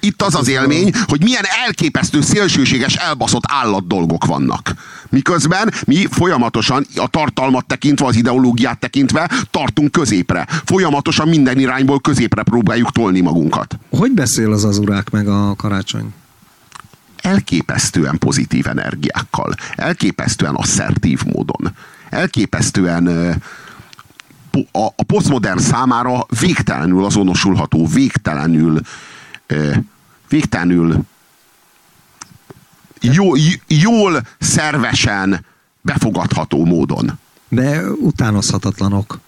Itt 0.00 0.22
az 0.22 0.34
az 0.34 0.48
élmény, 0.48 0.92
hogy 1.06 1.22
milyen 1.22 1.44
elképesztő, 1.66 2.20
szélsőséges, 2.20 2.94
elbaszott 2.94 3.42
állat 3.46 3.86
dolgok 3.86 4.24
vannak. 4.24 4.74
Miközben 5.10 5.72
mi 5.86 6.06
folyamatosan 6.10 6.86
a 6.96 7.08
tartalmat 7.08 7.66
tekintve, 7.66 8.06
az 8.06 8.16
ideológiát 8.16 8.78
tekintve 8.78 9.30
tartunk 9.50 9.92
középre. 9.92 10.46
Folyamatosan 10.64 11.28
minden 11.28 11.58
irányból 11.58 12.00
középre 12.00 12.42
próbáljuk 12.42 12.92
tolni 12.92 13.20
magunkat. 13.20 13.78
Hogy 13.90 14.10
beszél 14.10 14.52
az 14.52 14.64
az 14.64 14.78
urák 14.78 15.10
meg 15.10 15.28
a 15.28 15.54
karácsony? 15.56 16.12
Elképesztően 17.22 18.18
pozitív 18.18 18.66
energiákkal, 18.66 19.54
elképesztően 19.74 20.54
asszertív 20.54 21.22
módon, 21.24 21.74
elképesztően 22.10 23.06
a, 24.72 24.86
a 24.96 25.02
posztmodern 25.06 25.58
számára 25.58 26.26
végtelenül 26.40 27.04
azonosulható, 27.04 27.86
végtelenül 27.86 28.80
végtelenül 30.28 31.00
jó, 33.00 33.32
jól, 33.66 34.20
szervesen 34.38 35.44
befogadható 35.80 36.64
módon. 36.64 37.18
De 37.48 37.82
utánozhatatlanok. 37.90 39.20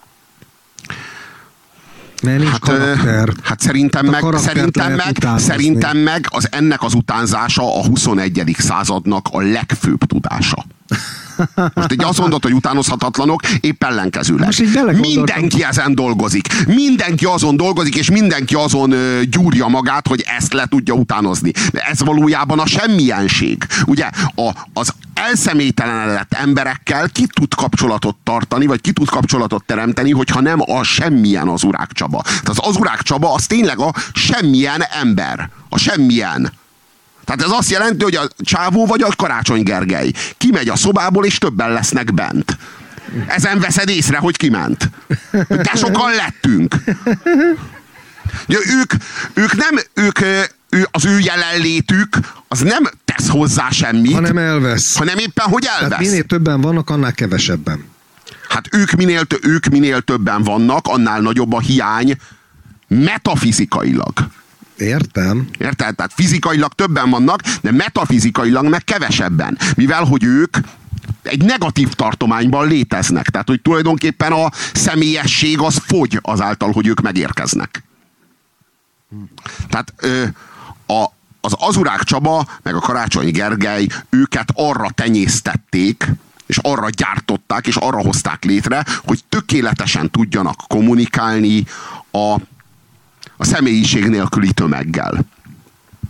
Mert 2.23 2.39
nincs 2.39 2.51
hát, 2.51 2.59
karakter. 2.59 3.29
Hát 3.43 3.59
szerintem 3.59 4.05
meg, 4.05 4.23
szerintem, 4.35 4.93
meg, 4.93 5.17
szerintem 5.37 5.97
meg 5.97 6.25
az 6.29 6.47
ennek 6.51 6.83
az 6.83 6.93
utánzása 6.93 7.79
a 7.79 7.85
21. 7.85 8.55
századnak 8.57 9.27
a 9.31 9.41
legfőbb 9.41 10.03
tudása. 10.05 10.65
Most 11.73 11.91
egy 11.91 12.03
azt 12.03 12.19
mondod, 12.19 12.43
hogy 12.43 12.53
utánozhatatlanok, 12.53 13.41
épp 13.59 13.83
ellenkezőleg. 13.83 14.47
Mindenki 14.99 15.63
ezen 15.63 15.95
dolgozik. 15.95 16.65
Mindenki 16.67 17.25
azon 17.25 17.57
dolgozik, 17.57 17.95
és 17.95 18.09
mindenki 18.09 18.55
azon 18.55 18.91
ö, 18.91 19.21
gyúrja 19.23 19.67
magát, 19.67 20.07
hogy 20.07 20.23
ezt 20.37 20.53
le 20.53 20.65
tudja 20.65 20.93
utánozni. 20.93 21.51
De 21.71 21.79
ez 21.79 21.99
valójában 21.99 22.59
a 22.59 22.65
semmienség. 22.65 23.65
Ugye 23.85 24.09
a, 24.35 24.51
az 24.73 24.93
elszemélytelenedett 25.13 26.33
emberekkel 26.33 27.09
ki 27.09 27.27
tud 27.27 27.53
kapcsolatot 27.53 28.15
tartani, 28.23 28.65
vagy 28.65 28.81
ki 28.81 28.91
tud 28.91 29.09
kapcsolatot 29.09 29.63
teremteni, 29.65 30.11
hogyha 30.11 30.41
nem 30.41 30.59
a 30.61 30.83
semmilyen 30.83 31.47
az 31.47 31.63
urák 31.63 31.91
Csaba. 31.91 32.21
Tehát 32.21 32.47
az 32.47 32.59
azurák 32.61 33.01
Csaba 33.01 33.33
az 33.33 33.45
tényleg 33.45 33.79
a 33.79 33.93
semmilyen 34.13 34.83
ember. 35.01 35.49
A 35.69 35.77
semmilyen. 35.77 36.51
Tehát 37.25 37.41
ez 37.41 37.49
azt 37.51 37.69
jelenti, 37.69 38.03
hogy 38.03 38.15
a 38.15 38.27
csávó 38.37 38.85
vagy 38.85 39.01
a 39.01 39.09
Karácsony 39.17 39.63
Gergely 39.63 40.11
kimegy 40.37 40.69
a 40.69 40.75
szobából, 40.75 41.25
és 41.25 41.37
többen 41.37 41.73
lesznek 41.73 42.13
bent. 42.13 42.57
Ezen 43.27 43.59
veszed 43.59 43.89
észre, 43.89 44.17
hogy 44.17 44.37
kiment. 44.37 44.89
De 45.49 45.71
sokan 45.75 46.11
lettünk. 46.15 46.75
Ja, 48.47 48.59
ők, 48.79 48.93
ők 49.33 49.55
nem, 49.55 49.79
ők, 49.93 50.19
ő, 50.69 50.87
az 50.91 51.05
ő 51.05 51.19
jelenlétük 51.19 52.17
az 52.47 52.59
nem 52.59 52.83
tesz 53.05 53.27
hozzá 53.27 53.69
semmit. 53.69 54.13
Hanem 54.13 54.37
elvesz. 54.37 54.97
Hanem 54.97 55.17
éppen, 55.17 55.45
hogy 55.45 55.65
elvesz. 55.65 55.89
Tehát 55.89 56.05
minél 56.05 56.23
többen 56.23 56.61
vannak, 56.61 56.89
annál 56.89 57.13
kevesebben. 57.13 57.85
Hát 58.49 58.67
ők 58.71 58.91
minél, 58.91 59.21
ők 59.41 59.65
minél 59.65 60.01
többen 60.01 60.43
vannak, 60.43 60.87
annál 60.87 61.19
nagyobb 61.21 61.53
a 61.53 61.59
hiány 61.59 62.17
metafizikailag. 62.87 64.13
Értem. 64.77 65.49
Érted? 65.57 65.95
Tehát 65.95 66.13
fizikailag 66.13 66.73
többen 66.73 67.09
vannak, 67.09 67.41
de 67.61 67.71
metafizikailag 67.71 68.67
meg 68.67 68.83
kevesebben. 68.83 69.57
Mivel, 69.75 70.03
hogy 70.03 70.23
ők 70.23 70.57
egy 71.21 71.43
negatív 71.43 71.93
tartományban 71.93 72.67
léteznek. 72.67 73.29
Tehát, 73.29 73.47
hogy 73.47 73.61
tulajdonképpen 73.61 74.31
a 74.31 74.51
személyesség 74.73 75.59
az 75.59 75.81
fogy 75.85 76.19
azáltal, 76.21 76.71
hogy 76.71 76.87
ők 76.87 77.01
megérkeznek. 77.01 77.83
Tehát 79.69 79.93
ö, 79.97 80.23
a, 80.87 81.05
az 81.41 81.55
Azurák 81.57 82.03
Csaba, 82.03 82.47
meg 82.63 82.75
a 82.75 82.79
Karácsony 82.79 83.31
Gergely 83.31 83.87
őket 84.09 84.49
arra 84.55 84.89
tenyésztették, 84.89 86.07
és 86.45 86.57
arra 86.61 86.89
gyártották, 86.89 87.67
és 87.67 87.75
arra 87.75 88.01
hozták 88.01 88.43
létre, 88.43 88.85
hogy 89.05 89.23
tökéletesen 89.29 90.11
tudjanak 90.11 90.57
kommunikálni 90.67 91.63
a 92.11 92.35
a 93.37 93.45
személyiség 93.45 94.05
nélküli 94.05 94.51
tömeggel. 94.51 95.25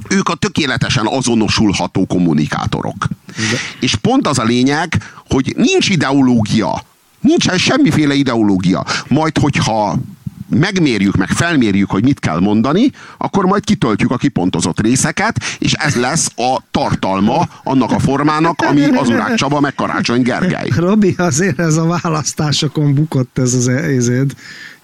Ők 0.09 0.29
a 0.29 0.35
tökéletesen 0.35 1.05
azonosulható 1.07 2.05
kommunikátorok. 2.05 3.07
De. 3.25 3.57
És 3.79 3.95
pont 3.95 4.27
az 4.27 4.39
a 4.39 4.43
lényeg, 4.43 5.03
hogy 5.29 5.53
nincs 5.57 5.89
ideológia. 5.89 6.83
Nincsen 7.19 7.57
semmiféle 7.57 8.13
ideológia. 8.13 8.85
Majd, 9.07 9.37
hogyha 9.37 9.97
megmérjük, 10.49 11.15
meg 11.15 11.29
felmérjük, 11.29 11.89
hogy 11.89 12.03
mit 12.03 12.19
kell 12.19 12.39
mondani, 12.39 12.91
akkor 13.17 13.45
majd 13.45 13.63
kitöltjük 13.63 14.11
a 14.11 14.17
kipontozott 14.17 14.79
részeket, 14.79 15.43
és 15.59 15.73
ez 15.73 15.95
lesz 15.95 16.31
a 16.35 16.61
tartalma 16.71 17.47
annak 17.63 17.91
a 17.91 17.99
formának, 17.99 18.61
ami 18.61 18.83
az 18.83 19.09
Urák 19.09 19.33
Csaba, 19.35 19.59
meg 19.59 19.75
Karácsony 19.75 20.21
Gergely. 20.21 20.69
Robi, 20.75 21.15
azért 21.17 21.59
ez 21.59 21.77
a 21.77 21.99
választásokon 22.01 22.93
bukott 22.93 23.37
ez 23.37 23.53
az 23.53 23.67
ezéd 23.67 24.33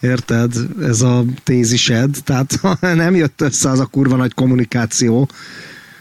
Érted? 0.02 0.54
Ez 0.82 1.02
a 1.02 1.24
tézised. 1.44 2.18
Tehát 2.24 2.60
nem 2.80 3.16
jött 3.16 3.42
össze 3.42 3.70
az 3.70 3.80
a 3.80 3.86
kurva 3.86 4.16
nagy 4.16 4.34
kommunikáció. 4.34 5.30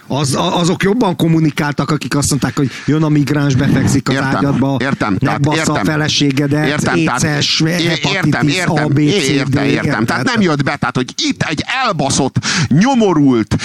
Az, 0.06 0.36
azok 0.38 0.82
jobban 0.82 1.16
kommunikáltak, 1.16 1.90
akik 1.90 2.16
azt 2.16 2.30
mondták, 2.30 2.56
hogy 2.56 2.70
jön 2.86 3.02
a 3.02 3.08
migráns, 3.08 3.54
befekszik 3.54 4.08
az 4.08 4.14
értem, 4.14 4.36
ágyadba, 4.36 4.76
értem, 4.80 5.16
megbassza 5.20 5.72
a 5.72 5.84
feleségedet, 5.84 6.66
értem, 6.66 6.96
éces, 6.96 7.60
értem, 7.60 8.48
értem, 8.48 8.84
A, 8.84 8.86
B, 8.86 8.98
C, 8.98 9.28
értem, 9.28 9.64
értem. 9.64 10.04
Tehát 10.04 10.24
nem 10.24 10.40
jött 10.40 10.64
be, 10.64 10.76
tehát 10.76 10.96
hogy 10.96 11.14
itt 11.28 11.42
egy 11.42 11.64
elbaszott, 11.84 12.38
nyomorult, 12.68 13.56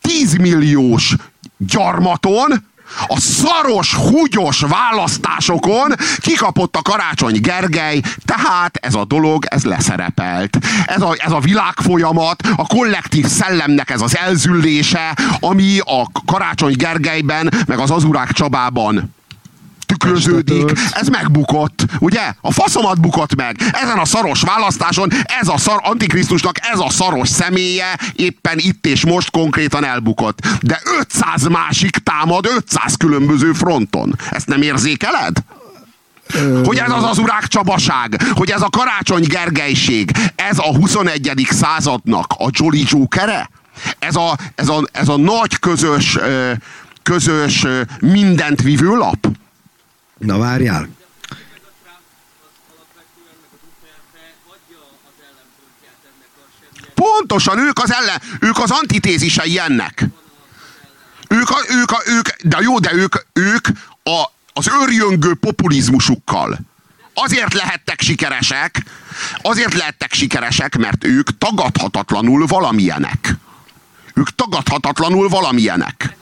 10 0.00 0.36
milliós 0.36 1.16
gyarmaton, 1.56 2.67
a 3.06 3.20
szaros, 3.20 3.94
húgyos 3.94 4.60
választásokon 4.60 5.94
kikapott 6.18 6.76
a 6.76 6.82
Karácsony 6.82 7.40
Gergely, 7.40 8.00
tehát 8.24 8.76
ez 8.76 8.94
a 8.94 9.04
dolog, 9.04 9.44
ez 9.48 9.64
leszerepelt. 9.64 10.58
Ez 10.86 11.02
a, 11.02 11.14
ez 11.18 11.32
a 11.32 11.40
világfolyamat, 11.40 12.42
a 12.56 12.66
kollektív 12.66 13.26
szellemnek 13.26 13.90
ez 13.90 14.00
az 14.00 14.16
elzüllése, 14.16 15.16
ami 15.40 15.78
a 15.78 16.10
Karácsony 16.26 16.74
Gergelyben, 16.76 17.52
meg 17.66 17.78
az 17.78 17.90
Azurák 17.90 18.32
Csabában 18.32 19.16
tükröződik, 19.88 20.72
ez 20.90 21.08
megbukott, 21.08 21.84
ugye? 21.98 22.32
A 22.40 22.52
faszomat 22.52 23.00
bukott 23.00 23.34
meg. 23.34 23.56
Ezen 23.72 23.98
a 23.98 24.04
szaros 24.04 24.40
választáson 24.40 25.10
ez 25.40 25.48
a 25.48 25.58
szar, 25.58 25.80
antikrisztusnak 25.82 26.56
ez 26.72 26.78
a 26.78 26.90
szaros 26.90 27.28
személye 27.28 27.98
éppen 28.12 28.58
itt 28.58 28.86
és 28.86 29.04
most 29.04 29.30
konkrétan 29.30 29.84
elbukott. 29.84 30.46
De 30.60 30.80
500 31.00 31.46
másik 31.46 31.96
támad 31.96 32.46
500 32.46 32.94
különböző 32.94 33.52
fronton. 33.52 34.18
Ezt 34.30 34.46
nem 34.46 34.62
érzékeled? 34.62 35.36
Hogy 36.64 36.78
ez 36.78 36.90
az 36.90 37.04
az 37.04 37.18
urák 37.18 37.46
csabaság, 37.46 38.22
hogy 38.34 38.50
ez 38.50 38.62
a 38.62 38.68
karácsony 38.70 39.24
gergelység, 39.28 40.10
ez 40.36 40.58
a 40.58 40.76
21. 40.76 41.46
századnak 41.50 42.34
a 42.38 42.48
Jolly 42.50 42.84
Jokere? 42.86 43.50
Ez 43.98 44.16
a, 44.16 44.36
ez 44.54 44.68
a, 44.68 44.82
ez 44.92 45.08
a 45.08 45.16
nagy 45.16 45.58
közös, 45.58 46.18
közös 47.02 47.66
mindent 48.00 48.62
vívő 48.62 48.96
lap? 48.96 49.28
Na 50.18 50.38
várjál. 50.38 50.88
Pontosan, 56.94 57.58
ők 57.58 57.78
az 57.78 57.92
ellen, 57.92 58.22
ők 58.40 58.58
az 58.58 58.70
antitézisei 58.70 59.58
ennek. 59.58 60.04
Ők, 61.28 61.50
a, 61.50 61.56
ők, 61.68 61.90
a, 61.90 62.02
ők, 62.06 62.28
de 62.42 62.58
jó, 62.60 62.78
de 62.78 62.92
ők, 62.92 63.14
ők 63.32 63.68
a, 64.02 64.24
az 64.52 64.68
őrjöngő 64.82 65.34
populizmusukkal 65.34 66.58
azért 67.22 67.54
lehettek 67.54 68.00
sikeresek, 68.00 68.82
azért 69.42 69.74
lehettek 69.74 70.12
sikeresek, 70.12 70.76
mert 70.76 71.04
ők 71.04 71.38
tagadhatatlanul 71.38 72.46
valamilyenek. 72.46 73.34
Ők 74.14 74.34
tagadhatatlanul 74.34 75.28
valamilyenek. 75.28 76.16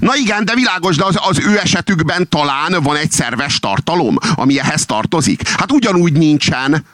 Na 0.00 0.16
igen, 0.16 0.44
de 0.44 0.54
világos, 0.54 0.96
de 0.96 1.04
az, 1.04 1.18
az 1.28 1.38
ő 1.38 1.58
esetükben 1.58 2.28
talán 2.28 2.82
van 2.82 2.96
egy 2.96 3.10
szerves 3.10 3.58
tartalom, 3.58 4.16
ami 4.34 4.60
ehhez 4.60 4.84
tartozik. 4.84 5.48
Hát 5.48 5.72
ugyanúgy 5.72 6.12
nincsen. 6.12 6.84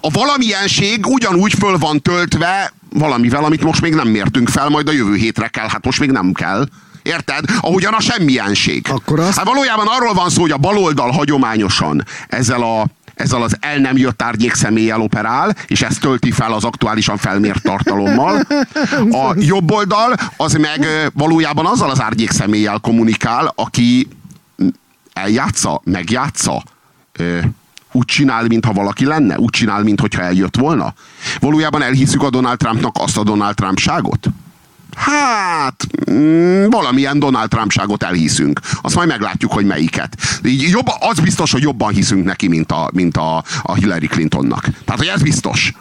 A 0.00 0.10
valamilyenség 0.10 1.06
ugyanúgy 1.06 1.54
föl 1.58 1.78
van 1.78 2.02
töltve 2.02 2.72
valamivel, 2.92 3.44
amit 3.44 3.62
most 3.62 3.80
még 3.80 3.94
nem 3.94 4.08
mértünk 4.08 4.48
fel, 4.48 4.68
majd 4.68 4.88
a 4.88 4.92
jövő 4.92 5.14
hétre 5.14 5.48
kell, 5.48 5.68
hát 5.68 5.84
most 5.84 6.00
még 6.00 6.10
nem 6.10 6.32
kell. 6.32 6.66
Érted? 7.02 7.44
Ahogyan 7.60 7.92
a 7.92 8.00
semmienség. 8.00 8.86
Akkor 8.90 9.20
azt... 9.20 9.36
Hát 9.36 9.46
valójában 9.46 9.86
arról 9.86 10.14
van 10.14 10.30
szó, 10.30 10.40
hogy 10.40 10.50
a 10.50 10.56
baloldal 10.56 11.10
hagyományosan 11.10 12.04
ezzel 12.28 12.62
a 12.62 12.86
ezzel 13.20 13.42
az 13.42 13.56
el 13.60 13.78
nem 13.78 13.96
jött 13.96 14.22
árnyék 14.22 14.54
személlyel 14.54 15.00
operál, 15.00 15.56
és 15.66 15.82
ezt 15.82 16.00
tölti 16.00 16.30
fel 16.30 16.52
az 16.52 16.64
aktuálisan 16.64 17.16
felmért 17.16 17.62
tartalommal. 17.62 18.46
A 19.10 19.34
jobb 19.52 19.70
oldal 19.70 20.14
az 20.36 20.52
meg 20.52 20.86
valójában 21.12 21.66
azzal 21.66 21.90
az 21.90 22.00
árnyék 22.00 22.30
személlyel 22.30 22.78
kommunikál, 22.78 23.52
aki 23.54 24.08
eljátsza, 25.12 25.80
megjátsza, 25.84 26.62
úgy 27.92 28.04
csinál, 28.04 28.46
mintha 28.46 28.72
valaki 28.72 29.04
lenne, 29.04 29.38
úgy 29.38 29.50
csinál, 29.50 29.82
mintha 29.82 30.22
eljött 30.22 30.56
volna. 30.56 30.94
Valójában 31.40 31.82
elhiszük 31.82 32.22
a 32.22 32.30
Donald 32.30 32.58
Trumpnak 32.58 32.96
azt 32.98 33.16
a 33.16 33.22
Donald 33.22 33.54
Trumpságot? 33.54 34.26
Hát, 35.00 35.86
mm, 36.10 36.68
valamilyen 36.68 37.18
Donald 37.18 37.48
Trumpságot 37.48 38.02
elhiszünk. 38.02 38.60
Azt 38.82 38.94
majd 38.94 39.08
meglátjuk, 39.08 39.52
hogy 39.52 39.64
melyiket. 39.66 40.16
Így 40.44 40.68
jobb, 40.68 40.86
az 41.00 41.18
biztos, 41.18 41.52
hogy 41.52 41.62
jobban 41.62 41.92
hiszünk 41.92 42.24
neki, 42.24 42.48
mint 42.48 42.72
a, 42.72 42.90
mint 42.92 43.16
a, 43.16 43.44
a 43.62 43.74
Hillary 43.74 44.06
Clintonnak. 44.06 44.62
Tehát, 44.84 45.00
hogy 45.00 45.06
ez 45.06 45.22
biztos. 45.22 45.72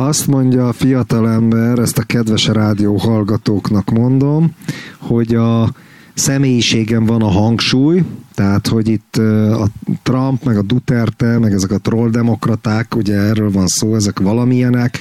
Azt 0.00 0.26
mondja 0.26 0.68
a 0.68 0.72
fiatalember, 0.72 1.78
ezt 1.78 1.98
a 1.98 2.02
kedves 2.02 2.46
rádió 2.46 2.96
hallgatóknak 2.96 3.90
mondom, 3.90 4.54
hogy 4.98 5.34
a 5.34 5.72
személyiségem 6.14 7.04
van 7.04 7.22
a 7.22 7.28
hangsúly, 7.28 8.02
tehát, 8.38 8.66
hogy 8.66 8.88
itt 8.88 9.16
a 9.52 9.68
Trump, 10.02 10.44
meg 10.44 10.56
a 10.56 10.62
Duterte, 10.62 11.38
meg 11.38 11.52
ezek 11.52 11.70
a 11.70 11.78
trolldemokraták, 11.78 12.96
ugye 12.96 13.14
erről 13.14 13.50
van 13.50 13.66
szó, 13.66 13.94
ezek 13.94 14.18
valamilyenek, 14.20 14.98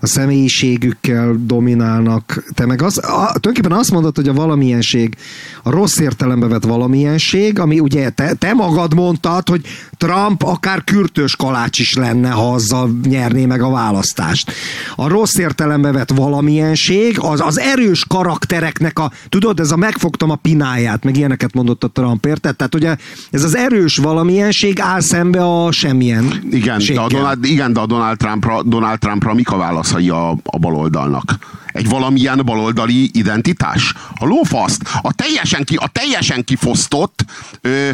a 0.00 0.06
személyiségükkel 0.06 1.36
dominálnak. 1.44 2.44
Te 2.54 2.66
meg 2.66 2.82
az, 2.82 2.98
a, 2.98 3.02
tulajdonképpen 3.02 3.72
azt 3.72 3.90
mondod, 3.90 4.16
hogy 4.16 4.28
a 4.28 4.32
valamilyenség, 4.32 5.16
a 5.62 5.70
rossz 5.70 5.98
értelembe 5.98 6.46
vett 6.46 6.64
valamilyenség, 6.64 7.58
ami 7.58 7.80
ugye 7.80 8.10
te, 8.10 8.34
te 8.34 8.52
magad 8.52 8.94
mondtad, 8.94 9.48
hogy 9.48 9.62
Trump 9.96 10.42
akár 10.42 10.84
kürtős 10.84 11.36
kalács 11.36 11.78
is 11.78 11.94
lenne, 11.94 12.30
ha 12.30 12.52
azzal 12.52 12.90
nyerné 13.02 13.46
meg 13.46 13.62
a 13.62 13.70
választást. 13.70 14.52
A 14.96 15.08
rossz 15.08 15.36
értelembe 15.36 15.92
vett 15.92 16.10
valamilyenség, 16.10 17.18
az, 17.20 17.40
az 17.40 17.58
erős 17.58 18.04
karaktereknek 18.08 18.98
a, 18.98 19.10
tudod, 19.28 19.60
ez 19.60 19.70
a 19.70 19.76
megfogtam 19.76 20.30
a 20.30 20.36
pináját, 20.36 21.04
meg 21.04 21.16
ilyeneket 21.16 21.54
mondott 21.54 21.84
a 21.84 21.88
Trump, 21.88 22.26
érted? 22.26 22.56
Tehát 22.56 22.74
ugye 22.80 22.96
ez 23.30 23.44
az 23.44 23.56
erős 23.56 23.96
valamilyenség 23.96 24.80
áll 24.80 25.00
szembe 25.00 25.44
a 25.44 25.72
semmilyen 25.72 26.42
Igen, 26.50 26.82
de 26.94 27.00
a 27.00 27.06
Donald, 27.06 27.44
igen, 27.44 27.72
de 27.72 27.80
a 27.80 27.86
Donald 27.86 28.16
Trumpra, 28.16 28.62
Donald 28.62 28.98
Trumpra 28.98 29.34
mik 29.34 29.50
a 29.50 29.56
válaszai 29.56 30.08
a, 30.08 30.30
a 30.30 30.58
baloldalnak? 30.58 31.38
Egy 31.72 31.88
valamilyen 31.88 32.40
baloldali 32.44 33.10
identitás? 33.12 33.94
A 34.14 34.26
lófaszt, 34.26 34.82
a 35.02 35.12
teljesen, 35.12 35.64
ki, 35.64 35.76
a 35.76 35.88
teljesen 35.92 36.44
kifosztott 36.44 37.24
ö, 37.60 37.90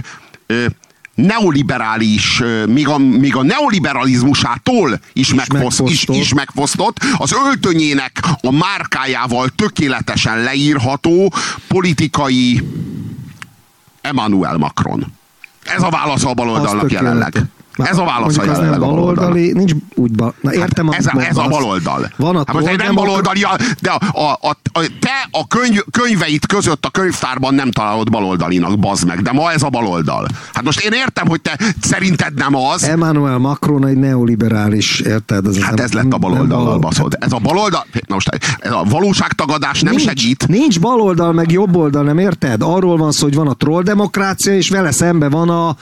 ö, 0.47 0.67
neoliberális, 1.15 2.43
még 2.67 2.89
a, 2.89 2.99
még 2.99 3.37
a 3.37 3.43
neoliberalizmusától 3.43 5.01
is, 5.13 5.35
megfoszt, 5.35 5.83
is, 5.87 6.05
is 6.09 6.35
megfosztott, 6.35 6.99
az 7.17 7.35
öltönyének 7.47 8.21
a 8.41 8.51
márkájával 8.51 9.49
tökéletesen 9.49 10.43
leírható 10.43 11.33
politikai 11.69 12.63
Emmanuel 14.07 14.57
Macron. 14.57 15.07
Ez 15.65 15.83
a 15.83 15.89
válasz 15.89 16.25
a 16.25 16.35
baloldalnak 16.35 16.91
jelenleg. 16.91 17.43
Ez 17.77 17.99
a 17.99 18.05
válasz 18.05 18.39
a 18.39 18.45
jelenleg 18.45 18.83
a 18.83 18.87
baloldali, 18.87 19.53
nincs 19.53 19.73
úgy 19.95 20.13
ba... 20.13 20.35
Na 20.41 20.51
hát 20.51 20.59
értem, 20.59 20.89
hát 20.89 20.99
ez, 20.99 21.07
a, 21.07 21.21
ez 21.21 21.37
a 21.37 21.49
baloldal. 21.49 22.11
Van 22.17 22.37
a 22.37 22.43
hát 22.47 22.53
most 22.53 22.77
nem 22.77 22.95
baloldali, 22.95 23.47
de 23.81 23.91
a, 23.91 24.21
a, 24.21 24.33
a, 24.33 24.57
a, 24.73 24.81
te 25.01 25.29
a 25.31 25.47
könyv, 25.47 25.81
könyveit 25.91 26.47
között 26.47 26.85
a 26.85 26.91
könyvtárban 26.91 27.55
nem 27.55 27.71
találod 27.71 28.11
baloldalinak, 28.11 28.79
bazd 28.79 29.07
meg, 29.07 29.23
de 29.23 29.33
ma 29.33 29.53
ez 29.53 29.63
a 29.63 29.69
baloldal. 29.69 30.29
Hát 30.53 30.65
most 30.65 30.81
én 30.81 30.93
értem, 30.93 31.29
hogy 31.29 31.41
te 31.41 31.59
szerinted 31.81 32.35
nem 32.35 32.55
az. 32.55 32.83
Emmanuel 32.83 33.39
Macron 33.39 33.87
egy 33.87 33.97
neoliberális, 33.97 35.01
érted? 35.01 35.47
Ez 35.47 35.59
hát 35.59 35.81
ez 35.81 35.93
lett 35.93 36.13
a 36.13 36.19
baloldal, 36.19 36.79
baszod. 36.79 37.17
Ez 37.21 37.33
a 37.33 37.39
baloldal, 37.39 37.87
na 38.07 38.15
most 38.15 38.29
ez 38.59 38.71
a 38.71 38.83
valóságtagadás 38.85 39.81
nem 39.81 39.95
nincs, 39.95 40.05
segít. 40.05 40.49
Nincs 40.49 40.81
baloldal, 40.81 41.33
meg 41.33 41.51
jobboldal, 41.51 42.03
nem 42.03 42.19
érted? 42.19 42.63
Arról 42.63 42.97
van 42.97 43.13
szó, 43.13 43.25
hogy 43.25 43.35
van 43.35 43.49
a 43.49 43.55
trolldemokrácia, 43.55 44.55
és 44.55 44.69
vele 44.69 44.91
szembe 44.91 45.29
van 45.29 45.49
a 45.49 45.77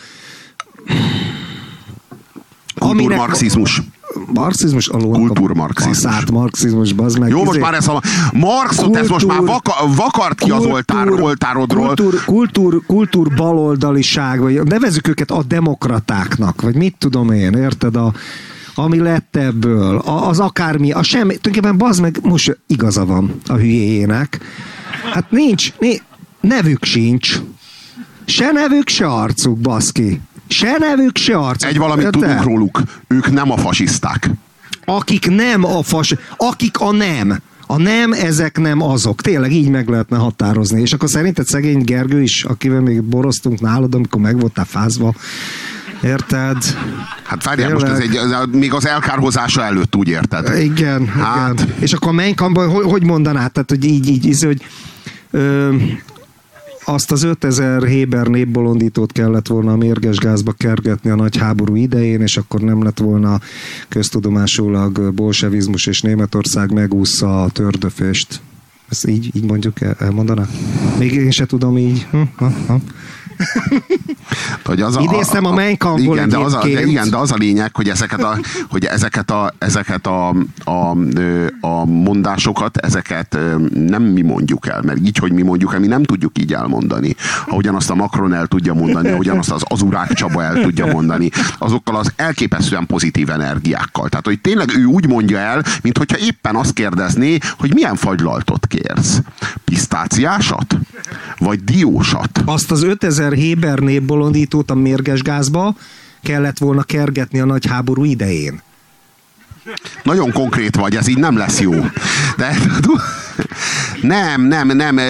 Kultúrmarxizmus. 2.89 3.83
Marxizmus 4.33 4.89
a 4.89 4.99
Kultúrmarxizmus. 4.99 5.97
Szát 5.97 6.31
marxizmus, 6.31 6.93
bazd 6.93 7.19
meg. 7.19 7.29
Jó, 7.29 7.39
most 7.39 7.51
izé- 7.51 7.61
már 7.61 7.75
ez 7.75 7.89
a 7.89 8.03
Marxot, 8.33 8.85
kultúr, 8.85 9.03
ez 9.03 9.09
most 9.09 9.27
már 9.27 9.41
vaka, 9.41 9.75
vakart 9.97 10.39
ki 10.39 10.49
kultúr, 10.51 10.67
az 10.69 10.73
oltár, 10.75 11.09
oltárodról. 11.09 11.87
Kultúr, 11.87 12.25
kultúr, 12.25 12.83
kultúr 12.87 13.35
baloldaliság, 13.35 14.41
vagy 14.41 14.63
nevezük 14.63 15.09
őket 15.09 15.31
a 15.31 15.43
demokratáknak, 15.43 16.63
vagy 16.63 16.75
mit 16.75 16.97
tudom 16.99 17.31
én, 17.31 17.53
érted? 17.53 17.97
A, 17.97 18.13
ami 18.75 18.99
lett 18.99 19.37
ebből, 19.37 19.99
az 19.99 20.41
akármi, 20.41 20.93
a 20.93 21.03
semmi, 21.03 21.37
tulajdonképpen 21.37 21.79
bazd 21.79 22.01
meg, 22.01 22.19
most 22.23 22.59
igaza 22.67 23.05
van 23.05 23.35
a 23.47 23.55
hülyéjének. 23.55 24.41
Hát 25.13 25.31
nincs, 25.31 25.73
nincs 25.79 26.03
nevük 26.41 26.85
sincs. 26.85 27.41
Se 28.25 28.53
nevük, 28.53 28.89
se 28.89 29.07
arcuk, 29.07 29.59
baszki. 29.59 30.21
Se 30.49 30.77
nevük, 30.79 31.17
se 31.17 31.37
arc. 31.37 31.65
Egy 31.65 31.79
valamit 31.79 32.05
Érted? 32.05 32.21
tudunk 32.21 32.43
róluk, 32.43 32.83
ők 33.09 33.33
nem 33.33 33.51
a 33.51 33.57
fasiszták. 33.57 34.31
Akik 34.85 35.31
nem 35.31 35.65
a 35.65 35.83
fas... 35.83 36.15
Akik 36.37 36.79
a 36.79 36.93
nem. 36.93 37.39
A 37.67 37.77
nem, 37.77 38.13
ezek 38.13 38.59
nem 38.59 38.83
azok. 38.83 39.21
Tényleg 39.23 39.53
így 39.53 39.69
meg 39.69 39.89
lehetne 39.89 40.17
határozni. 40.17 40.81
És 40.81 40.93
akkor 40.93 41.09
szerinted 41.09 41.47
szegény 41.47 41.85
Gergő 41.85 42.23
is, 42.23 42.45
akivel 42.45 42.81
még 42.81 43.03
boroztunk 43.03 43.61
nálad, 43.61 43.95
amikor 43.95 44.21
meg 44.21 44.41
voltál 44.41 44.65
fázva, 44.65 45.15
érted? 46.03 46.57
Hát 47.23 47.45
várjál, 47.45 47.73
most 47.73 47.87
ez 47.87 47.99
egy, 47.99 48.17
ez 48.17 48.31
még 48.53 48.73
az 48.73 48.87
elkárhozása 48.87 49.65
előtt 49.65 49.97
úgy 49.97 50.09
érted. 50.09 50.59
Igen, 50.59 51.07
Hát. 51.07 51.53
igen. 51.61 51.75
És 51.79 51.93
akkor 51.93 52.21
a 52.35 52.67
hogy, 52.67 52.85
hogy 52.85 53.05
mondanád? 53.05 53.53
Tehát, 53.53 53.71
hogy 53.71 53.85
így, 53.85 54.09
így, 54.09 54.27
így 54.27 54.43
hogy 54.45 54.63
ö, 55.31 55.75
azt 56.85 57.13
az 57.13 57.23
5000 57.23 57.85
Héber 57.85 58.27
népbolondítót 58.27 59.13
kellett 59.13 59.47
volna 59.47 59.73
a 59.73 59.77
mérges 59.77 60.17
gázba 60.17 60.53
kergetni 60.53 61.11
a 61.11 61.15
nagy 61.15 61.37
háború 61.37 61.77
idején, 61.77 62.21
és 62.21 62.37
akkor 62.37 62.61
nem 62.61 62.83
lett 62.83 62.99
volna 62.99 63.41
köztudomásulag 63.89 65.15
bolsevizmus, 65.15 65.87
és 65.87 66.03
Németország 66.03 66.73
megúszza 66.73 67.43
a 67.43 67.51
tördöfést. 67.51 68.41
Ezt 68.89 69.09
így, 69.09 69.31
így 69.33 69.45
mondjuk 69.45 69.81
el, 69.81 69.97
elmondaná? 69.99 70.49
Még 70.99 71.13
én 71.13 71.31
se 71.31 71.47
tudom 71.47 71.79
így. 71.79 72.07
Hm, 72.11 72.21
ha, 72.37 72.53
ha. 72.67 72.81
Hogy 74.65 74.81
az 74.81 74.99
Idéztem 75.01 75.45
a 75.45 75.53
Mein 75.53 75.77
Kampfból 75.77 76.17
igen, 76.17 76.29
de 76.29 76.39
az 76.39 76.55
a, 76.55 76.69
igen, 76.69 77.11
de 77.11 77.17
az 77.17 77.33
a 77.33 77.37
lényeg, 77.37 77.77
hogy 77.77 77.89
ezeket 77.89 78.23
a, 78.23 78.39
hogy 78.71 78.85
ezeket 78.85 79.31
a, 79.31 79.53
ezeket 79.59 80.07
a, 80.07 80.29
a, 80.65 80.97
a 81.61 81.85
mondásokat, 81.85 82.77
ezeket 82.77 83.39
nem 83.75 84.03
mi 84.03 84.23
mondjuk 84.23 84.67
el, 84.67 84.83
mert 84.83 84.99
így, 84.99 85.19
hogy 85.19 85.33
mi 85.33 85.43
mondjuk 85.43 85.73
el, 85.73 85.81
mi 85.81 85.87
nem 85.87 86.03
tudjuk 86.03 86.39
így 86.39 86.53
elmondani. 86.53 87.17
Ahogyan 87.47 87.75
azt 87.75 87.91
a 87.91 87.95
Macron 87.95 88.33
el 88.33 88.47
tudja 88.47 88.75
mondani, 88.75 89.11
ahogyan 89.11 89.39
azt 89.39 89.51
az 89.51 89.63
Azurák 89.65 90.13
Csaba 90.13 90.43
el 90.43 90.63
tudja 90.63 90.87
mondani, 90.87 91.31
azokkal 91.59 91.97
az 91.97 92.13
elképesztően 92.17 92.87
pozitív 92.87 93.31
energiákkal. 93.31 94.09
Tehát, 94.09 94.27
hogy 94.27 94.41
tényleg 94.41 94.77
ő 94.77 94.85
úgy 94.85 95.09
mondja 95.09 95.39
el, 95.39 95.63
mint 95.83 95.99
hogyha 95.99 96.19
éppen 96.19 96.57
azt 96.57 96.73
kérdezné, 96.73 97.39
hogy 97.59 97.75
milyen 97.75 97.97
fagylaltot 97.97 98.67
kérsz. 98.67 99.21
Pisztáciásat? 99.65 100.77
Vagy 101.39 101.65
diósat? 101.65 102.43
Azt 102.45 102.71
az 102.71 102.83
5000 102.83 103.24
Héber 103.33 103.79
népbolondítót 103.79 104.71
a 104.71 104.75
mérges 104.75 105.23
gázba 105.23 105.75
kellett 106.23 106.59
volna 106.59 106.83
kergetni 106.83 107.41
a 107.41 107.45
nagy 107.45 107.67
háború 107.67 108.05
idején. 108.05 108.63
Nagyon 110.03 110.33
konkrét 110.33 110.77
vagy, 110.77 110.97
ez 110.97 111.07
így 111.07 111.19
nem 111.19 111.37
lesz 111.37 111.61
jó. 111.61 111.73
De 112.37 112.57
nem, 114.01 114.43
nem, 114.43 114.67
nem. 114.67 115.01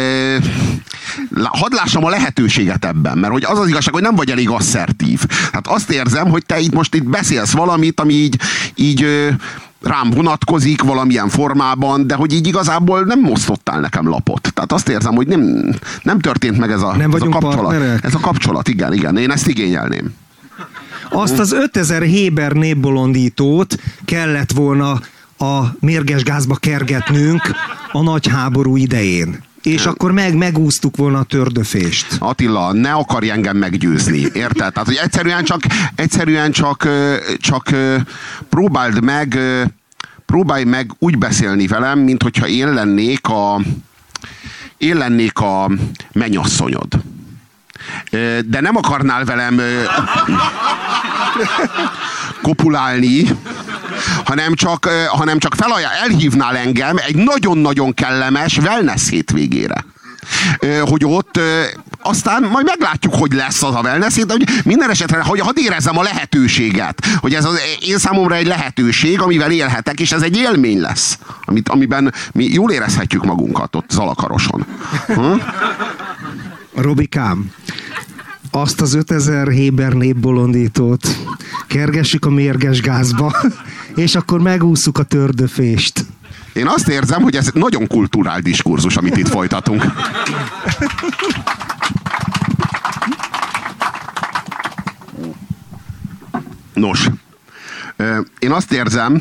Hadd 1.34 1.74
lássam 1.74 2.04
a 2.04 2.08
lehetőséget 2.08 2.84
ebben, 2.84 3.18
mert 3.18 3.32
hogy 3.32 3.44
az 3.44 3.58
az 3.58 3.68
igazság, 3.68 3.94
hogy 3.94 4.02
nem 4.02 4.14
vagy 4.14 4.30
elég 4.30 4.48
asszertív. 4.48 5.20
Hát 5.52 5.66
azt 5.66 5.90
érzem, 5.90 6.28
hogy 6.28 6.46
te 6.46 6.58
itt 6.58 6.72
most 6.72 6.94
itt 6.94 7.04
beszélsz 7.04 7.52
valamit, 7.52 8.00
ami 8.00 8.12
így, 8.12 8.38
így 8.74 9.06
rám 9.85 10.11
vonatkozik 10.11 10.82
valamilyen 10.82 11.28
formában, 11.28 12.06
de 12.06 12.15
hogy 12.15 12.32
így 12.32 12.47
igazából 12.47 13.01
nem 13.01 13.31
osztottál 13.31 13.81
nekem 13.81 14.09
lapot. 14.09 14.52
Tehát 14.55 14.73
azt 14.73 14.89
érzem, 14.89 15.15
hogy 15.15 15.27
nem, 15.27 15.74
nem 16.02 16.19
történt 16.19 16.59
meg 16.59 16.70
ez 16.70 16.82
a, 16.82 16.97
Nem 16.97 17.11
ez 17.12 17.23
a 17.23 17.28
kapcsolat. 17.28 17.61
partnerek? 17.61 18.05
Ez 18.05 18.15
a 18.15 18.20
kapcsolat, 18.20 18.69
igen, 18.69 18.93
igen. 18.93 19.16
Én 19.16 19.31
ezt 19.31 19.47
igényelném. 19.47 20.15
Azt 21.11 21.39
az 21.39 21.52
5000 21.52 22.02
Héber 22.02 22.52
népbolondítót 22.52 23.77
kellett 24.05 24.52
volna 24.52 25.01
a 25.39 25.61
mérges 25.81 26.23
gázba 26.23 26.55
kergetnünk 26.55 27.43
a 27.93 28.02
nagy 28.02 28.27
háború 28.27 28.77
idején. 28.77 29.43
És 29.64 29.86
akkor 29.86 30.12
meg 30.12 30.34
megúsztuk 30.34 30.96
volna 30.96 31.18
a 31.18 31.22
tördöfést. 31.22 32.06
Attila, 32.18 32.72
ne 32.72 32.92
akarj 32.92 33.30
engem 33.30 33.56
meggyőzni, 33.56 34.18
érted? 34.32 34.72
Tehát, 34.72 34.88
hogy 34.88 35.00
egyszerűen 35.02 35.44
csak, 35.44 35.60
egyszerűen 35.94 36.52
csak, 36.52 36.88
csak 37.38 37.70
próbáld 38.48 39.02
meg, 39.02 39.38
próbálj 40.26 40.64
meg 40.64 40.90
úgy 40.98 41.18
beszélni 41.18 41.66
velem, 41.66 41.98
mint 41.98 42.22
hogyha 42.22 42.46
én 42.46 42.72
lennék 42.72 43.28
a, 43.28 43.60
én 44.76 44.96
lennék 44.96 45.38
a 45.38 45.70
mennyasszonyod. 46.12 46.94
Ö, 48.10 48.38
De 48.46 48.60
nem 48.60 48.76
akarnál 48.76 49.24
velem 49.24 49.60
kopulálni, 52.44 53.38
hanem 54.24 54.54
csak, 54.54 54.88
hanem 55.08 55.38
csak 55.38 55.54
felajá, 55.54 55.90
elhívnál 56.02 56.56
engem 56.56 56.96
egy 57.06 57.16
nagyon-nagyon 57.16 57.94
kellemes 57.94 58.58
wellness 58.58 59.08
hétvégére. 59.08 59.84
Hogy 60.84 61.04
ott 61.04 61.40
aztán 62.02 62.42
majd 62.42 62.64
meglátjuk, 62.64 63.14
hogy 63.14 63.32
lesz 63.32 63.62
az 63.62 63.74
a 63.74 63.80
wellness 63.80 64.14
de 64.14 64.32
hogy 64.32 64.48
minden 64.64 64.90
esetre, 64.90 65.22
hogy 65.22 65.40
hadd 65.40 65.58
érezzem 65.58 65.98
a 65.98 66.02
lehetőséget, 66.02 67.06
hogy 67.20 67.34
ez 67.34 67.44
az 67.44 67.60
én 67.86 67.98
számomra 67.98 68.34
egy 68.34 68.46
lehetőség, 68.46 69.20
amivel 69.20 69.50
élhetek, 69.50 70.00
és 70.00 70.12
ez 70.12 70.22
egy 70.22 70.36
élmény 70.36 70.80
lesz, 70.80 71.18
amit, 71.44 71.68
amiben 71.68 72.14
mi 72.32 72.44
jól 72.44 72.70
érezhetjük 72.70 73.24
magunkat 73.24 73.76
ott 73.76 73.90
Zalakaroson. 73.90 74.66
Hm? 75.06 75.36
Robikám, 76.74 77.50
azt 78.56 78.81
az 78.81 78.94
5000 78.94 79.48
Héber 79.48 79.93
népbolondítót 79.93 81.18
kergessük 81.66 82.24
a 82.24 82.31
mérges 82.31 82.81
gázba, 82.81 83.36
és 84.05 84.14
akkor 84.14 84.40
megúszuk 84.40 84.98
a 84.98 85.02
tördöfést. 85.02 86.05
Én 86.52 86.66
azt 86.66 86.89
érzem, 86.89 87.22
hogy 87.22 87.36
ez 87.36 87.51
nagyon 87.55 87.86
kulturál 87.86 88.40
diskurzus, 88.40 88.97
amit 88.97 89.16
itt 89.16 89.28
folytatunk. 89.28 89.85
Nos, 96.74 97.09
én 98.39 98.51
azt 98.51 98.72
érzem, 98.72 99.20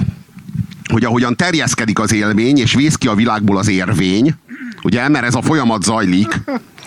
hogy 0.92 1.06
ahogyan 1.06 1.36
terjeszkedik 1.36 2.00
az 2.00 2.14
élmény, 2.14 2.58
és 2.58 2.74
vész 2.74 2.96
ki 2.96 3.08
a 3.08 3.16
világból 3.16 3.58
az 3.58 3.68
érvény, 3.68 4.36
ugye, 4.84 5.10
mert 5.10 5.26
ez 5.26 5.36
a 5.36 5.42
folyamat 5.42 5.84
zajlik 5.84 6.42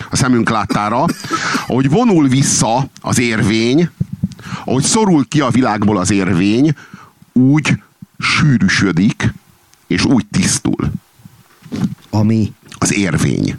a 0.09 0.15
szemünk 0.15 0.49
láttára, 0.49 1.05
ahogy 1.67 1.89
vonul 1.89 2.27
vissza 2.27 2.89
az 3.01 3.19
érvény, 3.19 3.89
ahogy 4.65 4.83
szorul 4.83 5.27
ki 5.27 5.41
a 5.41 5.49
világból 5.49 5.97
az 5.97 6.11
érvény, 6.11 6.75
úgy 7.33 7.73
sűrűsödik, 8.19 9.33
és 9.87 10.05
úgy 10.05 10.25
tisztul 10.31 10.91
Ami 12.09 12.53
az 12.77 12.93
érvény. 12.93 13.57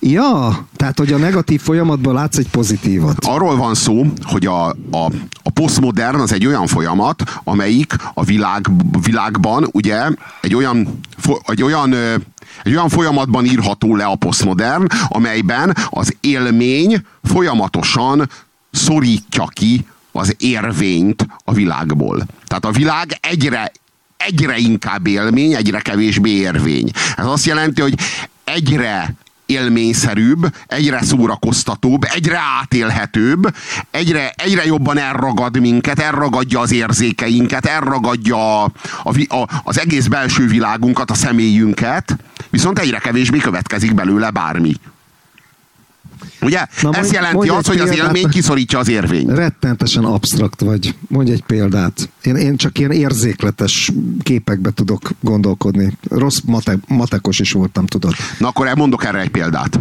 Ja, 0.00 0.66
tehát 0.76 0.98
hogy 0.98 1.12
a 1.12 1.16
negatív 1.16 1.60
folyamatban 1.60 2.14
látsz 2.14 2.36
egy 2.36 2.48
pozitívat. 2.48 3.24
Arról 3.24 3.56
van 3.56 3.74
szó, 3.74 4.06
hogy 4.22 4.46
a, 4.46 4.68
a 4.90 5.45
posztmodern 5.60 6.20
az 6.20 6.32
egy 6.32 6.46
olyan 6.46 6.66
folyamat, 6.66 7.22
amelyik 7.44 7.94
a 8.14 8.24
világ, 8.24 8.66
világban 9.02 9.68
ugye 9.72 10.08
egy 10.40 10.54
olyan, 10.54 11.00
egy 11.46 11.62
olyan 11.62 11.94
egy 12.62 12.72
olyan 12.72 12.88
folyamatban 12.88 13.44
írható 13.44 13.96
le 13.96 14.04
a 14.04 14.14
posztmodern, 14.14 14.86
amelyben 15.08 15.76
az 15.90 16.16
élmény 16.20 17.02
folyamatosan 17.22 18.30
szorítja 18.70 19.44
ki 19.46 19.86
az 20.12 20.34
érvényt 20.38 21.26
a 21.44 21.52
világból. 21.52 22.26
Tehát 22.44 22.64
a 22.64 22.70
világ 22.70 23.18
egyre, 23.20 23.72
egyre 24.16 24.56
inkább 24.56 25.06
élmény, 25.06 25.54
egyre 25.54 25.80
kevésbé 25.80 26.30
érvény. 26.30 26.90
Ez 27.16 27.26
azt 27.26 27.46
jelenti, 27.46 27.80
hogy 27.80 27.94
egyre 28.44 29.14
élményszerűbb, 29.46 30.54
egyre 30.66 31.02
szórakoztatóbb, 31.02 32.04
egyre 32.14 32.38
átélhetőbb, 32.60 33.54
egyre, 33.90 34.32
egyre 34.36 34.64
jobban 34.64 34.98
elragad 34.98 35.60
minket, 35.60 35.98
elragadja 35.98 36.60
az 36.60 36.72
érzékeinket, 36.72 37.66
elragadja 37.66 38.62
a, 38.62 38.70
a, 39.02 39.34
a, 39.34 39.60
az 39.64 39.78
egész 39.78 40.06
belső 40.06 40.46
világunkat, 40.46 41.10
a 41.10 41.14
személyünket, 41.14 42.16
viszont 42.50 42.78
egyre 42.78 42.98
kevésbé 42.98 43.38
következik 43.38 43.94
belőle 43.94 44.30
bármi. 44.30 44.74
Ugye? 46.46 46.58
Na, 46.82 46.88
Ez 46.90 46.96
mondj- 46.96 47.12
jelenti 47.12 47.36
mondj 47.36 47.50
azt, 47.50 47.66
hogy 47.66 47.78
az 47.78 47.88
példát. 47.88 48.06
élmény 48.06 48.28
kiszorítja 48.30 48.78
az 48.78 48.88
érvényt. 48.88 49.30
Rettentesen 49.30 50.04
absztrakt 50.04 50.60
vagy. 50.60 50.94
Mondj 51.08 51.32
egy 51.32 51.42
példát. 51.42 52.08
Én, 52.22 52.36
én 52.36 52.56
csak 52.56 52.78
ilyen 52.78 52.90
érzékletes 52.90 53.92
képekbe 54.22 54.70
tudok 54.70 55.10
gondolkodni. 55.20 55.96
Rossz 56.10 56.38
mate, 56.44 56.76
matekos 56.88 57.38
is 57.38 57.52
voltam, 57.52 57.86
tudod. 57.86 58.14
Na 58.38 58.48
akkor 58.48 58.74
mondok 58.74 59.04
erre 59.04 59.20
egy 59.20 59.30
példát. 59.30 59.80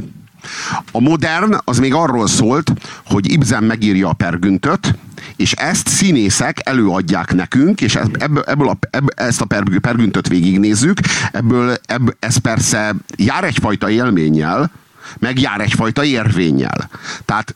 A 0.92 1.00
modern 1.00 1.58
az 1.64 1.80
még 1.80 1.94
arról 1.94 2.28
szólt, 2.28 2.72
hogy 3.06 3.32
Ibsen 3.32 3.64
megírja 3.64 4.10
a 4.10 4.14
pergüntöt, 4.14 4.96
és 5.36 5.52
ezt 5.52 5.88
színészek 5.88 6.58
előadják 6.64 7.34
nekünk, 7.34 7.82
és 7.82 7.96
ebből, 7.96 8.44
ebből 8.48 8.70
a, 8.70 8.78
ebből, 8.90 9.10
ezt 9.16 9.42
a 9.42 9.46
per- 9.46 9.80
pergüntöt 9.82 10.28
végignézzük, 10.28 11.00
ebből, 11.32 11.76
ebből 11.86 12.16
ez 12.20 12.38
persze 12.38 12.96
jár 13.18 13.44
egyfajta 13.44 13.90
élménnyel, 13.90 14.72
meg 15.20 15.40
jár 15.40 15.62
egyfajta 15.62 16.04
érvénnyel. 16.04 16.90
Tehát 17.26 17.56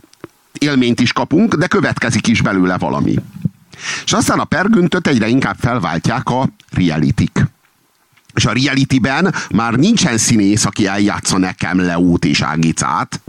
élményt 0.58 1.00
is 1.00 1.14
kapunk, 1.14 1.56
de 1.56 1.68
következik 1.68 2.28
is 2.28 2.42
belőle 2.42 2.78
valami. 2.78 3.16
És 4.06 4.14
aztán 4.14 4.40
a 4.40 4.44
pergüntöt 4.44 5.08
egyre 5.08 5.28
inkább 5.28 5.56
felváltják 5.60 6.30
a 6.30 6.50
realitik. 6.72 7.46
És 8.34 8.46
a 8.46 8.52
realityben 8.52 9.34
már 9.52 9.74
nincsen 9.74 10.18
színész, 10.18 10.66
aki 10.66 10.88
eljátsza 10.88 11.38
nekem 11.38 11.80
Leót 11.80 12.26
és 12.26 12.42
Ágicát, 12.42 13.22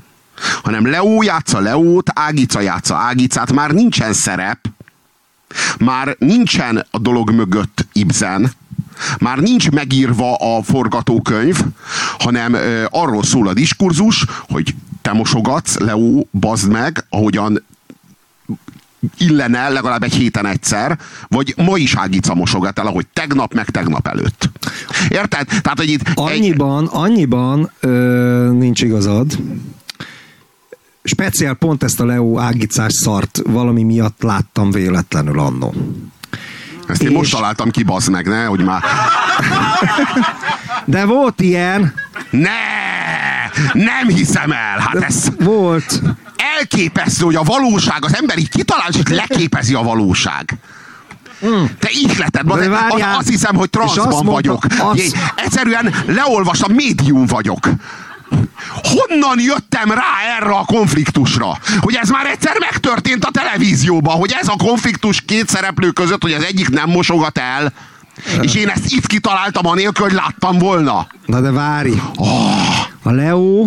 hanem 0.62 0.86
Leó 0.86 1.22
játsza 1.22 1.60
Leót, 1.60 2.10
Ágica 2.14 2.60
játsza 2.60 2.96
Ágicát, 2.96 3.52
már 3.52 3.70
nincsen 3.70 4.12
szerep, 4.12 4.58
már 5.78 6.16
nincsen 6.18 6.86
a 6.90 6.98
dolog 6.98 7.30
mögött 7.30 7.86
Ibzen, 7.92 8.52
már 9.20 9.38
nincs 9.38 9.70
megírva 9.70 10.34
a 10.34 10.62
forgatókönyv, 10.62 11.64
hanem 12.18 12.54
ö, 12.54 12.84
arról 12.90 13.22
szól 13.22 13.48
a 13.48 13.54
diskurzus, 13.54 14.24
hogy 14.48 14.74
te 15.02 15.12
mosogatsz, 15.12 15.78
Leó, 15.78 16.28
bazd 16.32 16.70
meg, 16.70 17.06
ahogyan 17.08 17.62
illene 19.18 19.68
legalább 19.68 20.02
egy 20.02 20.14
héten 20.14 20.46
egyszer, 20.46 20.98
vagy 21.28 21.54
ma 21.56 21.76
is 21.76 21.94
Ágica 21.94 22.34
mosogat 22.34 22.78
el, 22.78 22.86
ahogy 22.86 23.06
tegnap, 23.12 23.54
meg 23.54 23.70
tegnap 23.70 24.06
előtt. 24.06 24.50
Érted? 25.08 25.46
Tehát, 25.46 25.78
hogy 25.78 25.88
itt 25.88 26.08
annyiban, 26.14 26.82
egy... 26.82 26.88
annyiban 26.92 27.70
ö, 27.80 28.50
nincs 28.52 28.82
igazad. 28.82 29.38
Speciál 31.02 31.54
pont 31.54 31.82
ezt 31.82 32.00
a 32.00 32.04
Leo 32.04 32.38
Ágicás 32.38 32.92
szart 32.92 33.42
valami 33.46 33.82
miatt 33.82 34.22
láttam 34.22 34.70
véletlenül 34.70 35.38
annó. 35.38 35.74
Ezt 36.90 37.02
én 37.02 37.10
és... 37.10 37.16
most 37.16 37.32
találtam 37.32 37.70
ki, 37.70 37.82
bazd 37.82 38.10
meg, 38.10 38.26
ne, 38.26 38.44
hogy 38.44 38.64
már... 38.64 38.82
De 40.84 41.04
volt 41.04 41.40
ilyen. 41.40 41.94
Ne! 42.30 42.50
Nem 43.72 44.08
hiszem 44.08 44.52
el! 44.52 44.78
Hát 44.78 45.02
ez... 45.02 45.28
Volt. 45.38 46.02
Elképesztő, 46.58 47.24
hogy 47.24 47.34
a 47.34 47.42
valóság, 47.42 48.04
az 48.04 48.16
ember 48.16 48.38
így 48.38 48.48
kitalál, 48.48 48.88
és 48.88 48.96
leképezi 49.10 49.74
a 49.74 49.82
valóság. 49.82 50.58
Mm. 51.46 51.64
Te 51.78 51.88
ihleted, 51.90 52.50
az, 52.50 52.66
az, 52.88 53.02
azt 53.16 53.28
hiszem, 53.28 53.54
hogy 53.54 53.70
transzban 53.70 54.24
vagyok. 54.24 54.66
Az... 54.78 55.14
Egyszerűen 55.34 55.94
leolvastam, 56.06 56.72
médium 56.72 57.26
vagyok. 57.26 57.68
Honnan 58.82 59.40
jöttem 59.40 59.90
rá 59.90 60.36
erre 60.38 60.50
a 60.50 60.64
konfliktusra? 60.64 61.58
Hogy 61.80 61.94
ez 61.94 62.08
már 62.08 62.26
egyszer 62.26 62.56
megtörtént 62.58 63.24
a 63.24 63.30
televízióban, 63.30 64.16
hogy 64.16 64.34
ez 64.40 64.48
a 64.48 64.56
konfliktus 64.56 65.20
két 65.20 65.48
szereplő 65.48 65.90
között, 65.90 66.22
hogy 66.22 66.32
az 66.32 66.44
egyik 66.44 66.68
nem 66.68 66.90
mosogat 66.90 67.38
el, 67.38 67.72
és 68.40 68.54
én 68.54 68.68
ezt 68.68 68.92
itt 68.92 69.06
kitaláltam 69.06 69.66
anélkül, 69.66 70.04
hogy 70.04 70.14
láttam 70.14 70.58
volna. 70.58 71.06
Na 71.26 71.40
de 71.40 71.50
várj. 71.50 71.92
Oh. 72.16 72.78
A 73.02 73.10
Leo 73.10 73.66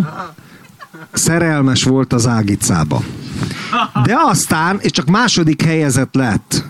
szerelmes 1.12 1.82
volt 1.82 2.12
az 2.12 2.26
Ágicába. 2.26 3.02
De 4.02 4.16
aztán, 4.24 4.78
és 4.80 4.90
csak 4.90 5.06
második 5.06 5.62
helyezett 5.62 6.14
lett. 6.14 6.64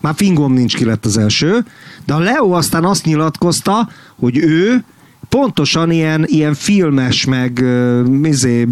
Már 0.00 0.14
fingom 0.16 0.52
nincs 0.52 0.76
ki 0.76 0.84
lett 0.84 1.04
az 1.04 1.18
első, 1.18 1.64
de 2.06 2.14
a 2.14 2.18
Leo 2.18 2.50
aztán 2.50 2.84
azt 2.84 3.04
nyilatkozta, 3.04 3.88
hogy 4.18 4.36
ő 4.36 4.84
pontosan 5.32 5.90
ilyen, 5.90 6.24
ilyen 6.26 6.54
filmes, 6.54 7.24
meg 7.24 7.64
izé, 8.22 8.68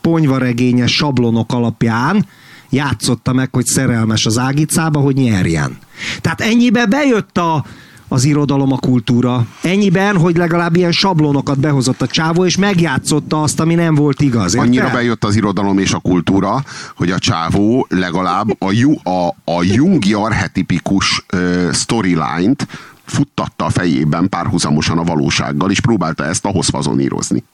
ponyvaregényes 0.00 0.94
sablonok 0.94 1.52
alapján 1.52 2.26
játszotta 2.70 3.32
meg, 3.32 3.48
hogy 3.52 3.66
szerelmes 3.66 4.26
az 4.26 4.38
Ágicába, 4.38 4.98
hogy 4.98 5.14
nyerjen. 5.14 5.78
Tehát 6.20 6.40
ennyibe 6.40 6.86
bejött 6.86 7.38
a, 7.38 7.64
az 8.08 8.24
irodalom, 8.24 8.72
a 8.72 8.78
kultúra. 8.78 9.46
Ennyiben, 9.62 10.16
hogy 10.16 10.36
legalább 10.36 10.76
ilyen 10.76 10.92
sablonokat 10.92 11.58
behozott 11.58 12.02
a 12.02 12.06
csávó, 12.06 12.44
és 12.44 12.56
megjátszotta 12.56 13.42
azt, 13.42 13.60
ami 13.60 13.74
nem 13.74 13.94
volt 13.94 14.20
igaz. 14.20 14.54
Érte? 14.54 14.66
Annyira 14.66 14.90
bejött 14.90 15.24
az 15.24 15.36
irodalom 15.36 15.78
és 15.78 15.92
a 15.92 15.98
kultúra, 15.98 16.64
hogy 16.96 17.10
a 17.10 17.18
csávó 17.18 17.86
legalább 17.88 18.46
a, 18.58 18.72
a, 19.10 19.28
a 19.44 19.62
jungi 19.62 20.12
arhetipikus 20.12 21.24
uh, 21.32 21.72
storyline-t 21.72 22.66
futtatta 23.10 23.64
a 23.64 23.70
fejében 23.70 24.28
párhuzamosan 24.28 24.98
a 24.98 25.04
valósággal, 25.04 25.70
és 25.70 25.80
próbálta 25.80 26.24
ezt 26.24 26.44
ahhoz 26.44 26.68
fazonírozni. 26.68 27.44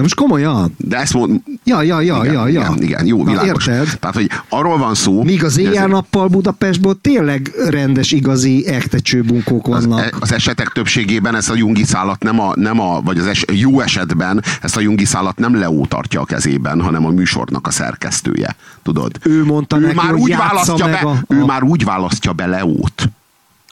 De 0.00 0.06
most 0.06 0.18
komolyan? 0.18 0.74
De 0.76 0.96
ezt 0.96 1.14
mond... 1.14 1.40
Ja, 1.64 1.82
ja, 1.82 2.00
ja, 2.00 2.20
igen, 2.22 2.34
ja, 2.34 2.46
ja. 2.46 2.60
Igen, 2.60 2.82
igen 2.82 3.06
jó, 3.06 3.24
világos. 3.24 3.66
Na, 3.66 3.72
érted? 3.72 3.98
Tehát, 3.98 4.16
hogy 4.16 4.30
arról 4.48 4.78
van 4.78 4.94
szó... 4.94 5.22
Míg 5.22 5.44
az 5.44 5.58
éjjel-nappal 5.58 6.28
Budapestból 6.28 7.00
tényleg 7.00 7.52
rendes, 7.68 8.12
igazi 8.12 8.66
ektecsőbunkók 8.66 9.66
vannak. 9.66 9.98
Az, 9.98 10.04
e- 10.04 10.12
az 10.20 10.32
esetek 10.32 10.68
többségében 10.68 11.34
ezt 11.34 11.50
a 11.50 11.54
jungi 11.54 11.84
szállat 11.84 12.22
nem 12.22 12.40
a, 12.40 12.52
nem 12.54 12.80
a 12.80 13.00
vagy 13.00 13.18
az 13.18 13.26
es, 13.26 13.44
jó 13.52 13.80
esetben 13.80 14.42
ezt 14.62 14.76
a 14.76 14.80
jungi 14.80 15.04
szállat 15.04 15.38
nem 15.38 15.58
Leó 15.58 15.86
tartja 15.86 16.20
a 16.20 16.24
kezében, 16.24 16.80
hanem 16.80 17.06
a 17.06 17.10
műsornak 17.10 17.66
a 17.66 17.70
szerkesztője. 17.70 18.56
Tudod? 18.82 19.18
Ő 19.22 19.44
mondta 19.44 19.78
ő 19.78 19.80
neki, 19.80 19.94
már 19.94 20.14
úgy 20.14 20.36
választja 20.36 20.86
be, 20.86 20.98
a... 20.98 21.16
Ő 21.28 21.44
már 21.44 21.62
úgy 21.62 21.84
választja 21.84 22.32
be 22.32 22.46
Leót. 22.46 23.10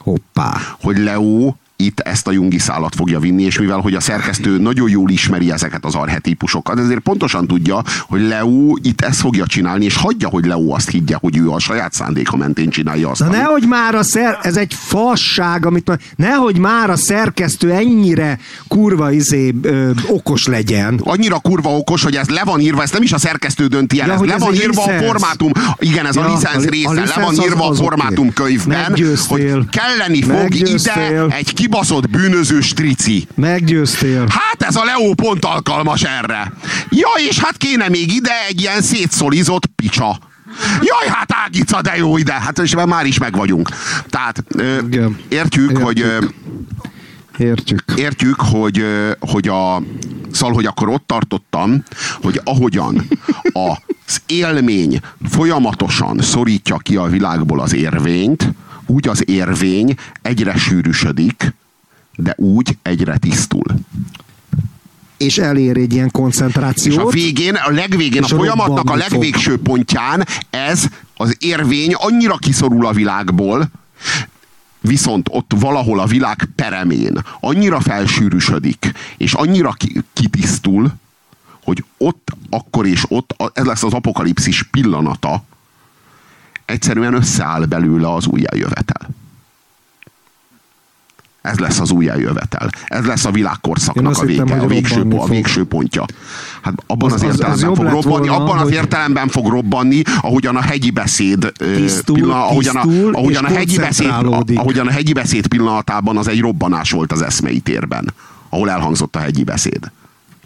Hoppá. 0.09 0.57
Hogy 0.81 0.97
Leó 0.97 1.57
itt 1.83 2.01
ezt 2.01 2.27
a 2.27 2.31
jungi 2.31 2.59
szálat 2.59 2.95
fogja 2.95 3.19
vinni, 3.19 3.43
és 3.43 3.59
mivel 3.59 3.79
hogy 3.79 3.95
a 3.95 4.01
szerkesztő 4.01 4.59
nagyon 4.59 4.91
jól 4.91 5.11
ismeri 5.11 5.53
ezeket 5.53 5.85
az 5.85 5.95
arhetípusokat, 5.95 6.79
ezért 6.79 7.01
pontosan 7.01 7.47
tudja, 7.47 7.83
hogy 8.09 8.21
Leo 8.21 8.77
itt 8.83 9.01
ezt 9.01 9.21
fogja 9.21 9.47
csinálni, 9.47 9.85
és 9.85 9.97
hagyja, 9.97 10.29
hogy 10.29 10.45
Leo 10.45 10.75
azt 10.75 10.91
higgye, 10.91 11.17
hogy 11.21 11.37
ő 11.37 11.51
a 11.51 11.59
saját 11.59 11.93
szándéka 11.93 12.37
mentén 12.37 12.71
csinálja 12.71 13.09
azt. 13.11 13.21
Na 13.21 13.27
amit... 13.27 13.39
nehogy 13.39 13.67
már 13.67 13.95
a 13.95 14.03
szer... 14.03 14.39
ez 14.43 14.57
egy 14.57 14.75
fasság, 14.75 15.67
amit 15.67 15.99
nehogy 16.17 16.59
már 16.59 16.91
a 16.91 16.97
szerkesztő 16.97 17.73
ennyire 17.73 18.39
kurva 18.69 19.11
izé 19.11 19.55
ö, 19.63 19.91
okos 20.09 20.47
legyen. 20.47 21.01
Annyira 21.05 21.39
kurva 21.39 21.77
okos, 21.77 22.03
hogy 22.03 22.17
ez 22.17 22.29
le 22.29 22.45
van 22.45 22.61
írva, 22.61 22.83
ez 22.83 22.91
nem 22.91 23.03
is 23.03 23.13
a 23.13 23.19
szerkesztő 23.19 23.67
dönti 23.67 24.01
el, 24.01 24.07
ja, 24.07 24.13
ez 24.13 24.21
le 24.21 24.39
van 24.39 24.55
írva 24.55 24.83
licensz. 24.83 25.03
a 25.03 25.05
formátum, 25.05 25.53
igen, 25.79 26.07
ez 26.07 26.15
ja, 26.15 26.25
a 26.25 26.33
licensz 26.33 26.65
része, 26.65 26.89
a 26.89 26.93
licensz 26.93 27.15
le 27.15 27.23
van 27.23 27.35
írva 27.35 27.65
az, 27.65 27.71
az 27.71 27.79
a 27.79 27.83
formátum 27.83 28.29
okay. 28.29 28.47
könyvben, 28.47 28.97
hogy 29.29 29.69
kelleni 29.71 30.23
fog 30.23 30.55
ide 30.55 31.27
egy 31.29 31.55
kibaszott 31.69 32.11
bűnöző 32.11 32.61
strici. 32.61 33.27
Meggyőztél. 33.35 34.27
Hát 34.29 34.63
ez 34.63 34.77
a 34.77 34.85
Leo 34.85 35.15
pont 35.15 35.45
alkalmas 35.45 36.03
erre. 36.03 36.53
Ja, 36.91 37.09
és 37.29 37.39
hát 37.39 37.57
kéne 37.57 37.89
még 37.89 38.15
ide 38.15 38.31
egy 38.49 38.61
ilyen 38.61 38.83
szétszolizott 38.83 39.67
picsa. 39.67 40.19
Jaj, 40.81 41.09
hát 41.09 41.33
Ágica, 41.45 41.81
de 41.81 41.97
jó 41.97 42.17
ide. 42.17 42.33
Hát 42.33 42.59
és 42.59 42.75
már 42.87 43.07
is 43.07 43.19
meg 43.19 43.37
vagyunk. 43.37 43.69
Tehát 44.09 44.45
értjük, 44.57 45.21
értjük, 45.29 45.79
hogy 45.79 46.05
Értjük. 47.39 47.85
Értjük, 47.97 48.41
hogy, 48.41 48.85
hogy 49.21 49.49
a 49.49 49.83
Szóval, 50.33 50.55
hogy 50.55 50.67
akkor 50.67 50.89
ott 50.89 51.07
tartottam, 51.07 51.83
hogy 52.23 52.41
ahogyan 52.45 53.09
az 53.53 54.23
élmény 54.27 55.01
folyamatosan 55.29 56.19
szorítja 56.21 56.77
ki 56.77 56.97
a 56.97 57.05
világból 57.05 57.61
az 57.61 57.75
érvényt, 57.75 58.53
úgy 58.89 59.09
az 59.09 59.29
érvény 59.29 59.95
egyre 60.23 60.57
sűrűsödik, 60.57 61.55
de 62.17 62.35
úgy 62.37 62.79
egyre 62.83 63.17
tisztul. 63.17 63.65
És 65.17 65.39
elér 65.39 65.77
egy 65.77 65.93
ilyen 65.93 66.11
koncentrációt. 66.11 66.95
És 66.95 67.03
a 67.03 67.09
végén, 67.09 67.55
a 67.55 67.71
legvégén, 67.71 68.23
a 68.23 68.27
folyamatnak 68.27 68.91
a 68.91 68.95
legvégső 68.95 69.51
fog. 69.51 69.61
pontján 69.63 70.27
ez 70.51 70.87
az 71.17 71.37
érvény 71.39 71.95
annyira 71.95 72.37
kiszorul 72.37 72.87
a 72.87 72.93
világból, 72.93 73.71
viszont 74.81 75.29
ott 75.31 75.53
valahol 75.57 76.01
a 76.01 76.07
világ 76.07 76.49
peremén 76.55 77.19
annyira 77.41 77.81
felsűrűsödik, 77.81 78.93
és 79.17 79.33
annyira 79.33 79.77
kitisztul, 80.13 80.93
hogy 81.65 81.85
ott, 81.97 82.29
akkor 82.51 82.87
és 82.87 83.05
ott, 83.09 83.35
ez 83.53 83.65
lesz 83.65 83.83
az 83.83 83.93
apokalipszis 83.93 84.63
pillanata, 84.63 85.43
egyszerűen 86.69 87.15
összeáll 87.15 87.65
belőle 87.65 88.15
az 88.15 88.27
újjájövetel. 88.27 89.09
Ez 91.43 91.59
lesz 91.59 91.81
az 91.81 91.91
újjájövetel. 91.91 92.71
Ez 92.87 93.05
lesz 93.05 93.25
a 93.25 93.31
világkorszaknak 93.31 94.19
a 94.19 94.25
vége, 94.25 94.43
hittem, 94.43 94.61
a, 94.61 94.67
végső, 94.67 95.03
a 95.11 95.27
végső 95.27 95.65
pontja. 95.65 96.05
Hát 96.63 96.75
abban 96.87 97.13
az, 97.13 97.23
az, 97.23 97.41
az 97.41 97.63
értelemben 97.63 97.87
az 97.87 98.05
fog 98.05 98.05
robbanni, 98.05 98.29
volna, 98.29 98.45
abban 98.45 98.59
az 98.59 98.71
értelemben 98.71 99.29
fog 99.29 99.47
robbanni, 99.47 100.03
ahogyan 100.21 100.57
a 100.57 100.61
hegyi 100.61 100.91
beszéd 100.91 101.53
tisztul, 101.57 102.15
pillanat, 102.15 102.51
ahogyan, 102.51 102.77
a, 102.77 102.83
ahogyan, 103.13 103.45
a 103.45 103.49
hegyi 103.49 103.77
beszéd, 103.77 104.13
ahogyan 104.55 104.87
a 104.87 104.91
hegyi 104.91 105.13
beszéd 105.13 105.47
pillanatában 105.47 106.17
az 106.17 106.29
egy 106.29 106.41
robbanás 106.41 106.91
volt 106.91 107.13
az 107.13 107.23
eszmei 107.23 107.61
térben, 107.61 108.15
ahol 108.49 108.71
elhangzott 108.71 109.17
a 109.17 109.19
hegyi 109.19 109.45
beszéd. 109.45 109.91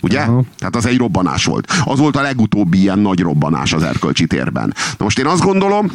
Ugye? 0.02 0.20
Aha. 0.20 0.42
Tehát 0.58 0.76
az 0.76 0.86
egy 0.86 0.98
robbanás 0.98 1.44
volt. 1.44 1.72
Az 1.84 1.98
volt 1.98 2.16
a 2.16 2.22
legutóbbi 2.22 2.80
ilyen 2.80 2.98
nagy 2.98 3.20
robbanás 3.20 3.72
az 3.72 3.82
erkölcsi 3.82 4.26
térben. 4.26 4.74
Na 4.98 5.04
most 5.04 5.18
én 5.18 5.26
azt 5.26 5.42
gondolom, 5.42 5.90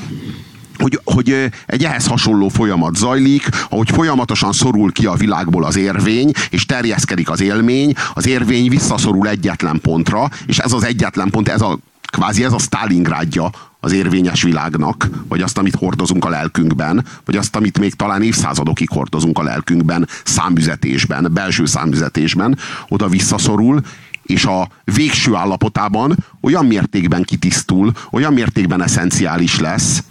hogy, 0.78 1.00
hogy 1.04 1.50
egy 1.66 1.84
ehhez 1.84 2.08
hasonló 2.08 2.48
folyamat 2.48 2.96
zajlik, 2.96 3.50
ahogy 3.70 3.90
folyamatosan 3.90 4.52
szorul 4.52 4.92
ki 4.92 5.06
a 5.06 5.14
világból 5.14 5.64
az 5.64 5.78
érvény, 5.78 6.32
és 6.50 6.66
terjeszkedik 6.66 7.30
az 7.30 7.42
élmény, 7.42 7.94
az 8.14 8.28
érvény 8.28 8.70
visszaszorul 8.70 9.28
egyetlen 9.28 9.80
pontra, 9.82 10.30
és 10.46 10.58
ez 10.58 10.74
az 10.74 10.84
egyetlen 10.84 11.30
pont, 11.30 11.50
ez 11.50 11.62
a 11.62 11.78
kvázi 12.10 12.44
ez 12.44 12.54
a 12.54 12.58
Stalingrádja 12.58 13.50
az 13.80 13.92
érvényes 13.92 14.44
világnak, 14.44 15.10
vagy 15.28 15.42
azt, 15.42 15.58
amit 15.58 15.76
hordozunk 15.76 16.26
a 16.26 16.30
lelkünkben, 16.30 17.06
vagy 17.26 17.38
azt, 17.38 17.56
amit 17.56 17.80
még 17.80 17.94
talán 17.94 18.22
évszázadokig 18.22 18.90
hordozunk 18.90 19.38
a 19.38 19.44
lelkünkben, 19.44 20.08
számüzetésben, 20.24 21.30
belső 21.34 21.66
számüzetésben, 21.66 22.58
oda 22.88 23.08
visszaszorul, 23.08 23.82
és 24.24 24.46
a 24.46 24.70
végső 24.84 25.36
állapotában 25.36 26.16
olyan 26.42 26.66
mértékben 26.66 27.24
kitisztul, 27.24 27.92
olyan 28.12 28.34
mértékben 28.34 28.84
eszenciális 28.84 29.60
lesz, 29.60 30.04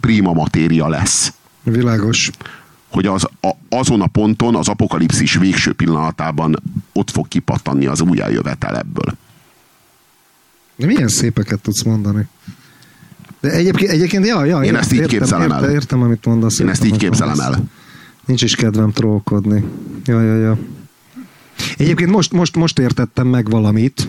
prima 0.00 0.32
matéria 0.32 0.88
lesz. 0.88 1.32
Világos. 1.62 2.30
hogy 2.90 3.06
az, 3.06 3.28
a, 3.40 3.50
azon 3.68 4.00
a 4.00 4.06
ponton, 4.06 4.56
az 4.56 4.68
apokalipszis 4.68 5.34
végső 5.34 5.72
pillanatában 5.72 6.62
ott 6.92 7.10
fog 7.10 7.28
kipattanni 7.28 7.86
az 7.86 8.00
újjájövetel 8.00 8.76
ebből. 8.76 9.14
Milyen 10.86 11.08
szépeket 11.08 11.60
tudsz 11.60 11.82
mondani. 11.82 12.26
De 13.40 13.50
egyébként, 13.50 13.90
egyébként 13.90 14.26
ja, 14.26 14.44
ja, 14.44 14.60
Én 14.60 14.76
ezt 14.76 14.92
így 14.92 14.98
értem, 14.98 15.18
képzelem 15.18 15.50
el. 15.50 15.58
Értem, 15.58 15.74
értem, 15.74 16.02
amit 16.02 16.24
mondasz. 16.24 16.58
Én 16.58 16.68
ezt 16.68 16.84
értem, 16.84 16.94
így 16.94 17.02
képzelem 17.04 17.36
mondasz. 17.36 17.56
el. 17.56 17.64
Nincs 18.24 18.42
is 18.42 18.54
kedvem 18.54 18.92
trollkodni. 18.92 19.64
Ja, 20.04 20.22
ja, 20.22 20.36
ja. 20.36 20.58
Egyébként 21.76 22.10
most, 22.10 22.32
most, 22.32 22.56
most 22.56 22.78
értettem 22.78 23.26
meg 23.26 23.50
valamit, 23.50 24.08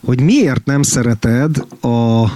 hogy 0.00 0.20
miért 0.20 0.64
nem 0.64 0.82
szereted 0.82 1.56
a 1.80 2.26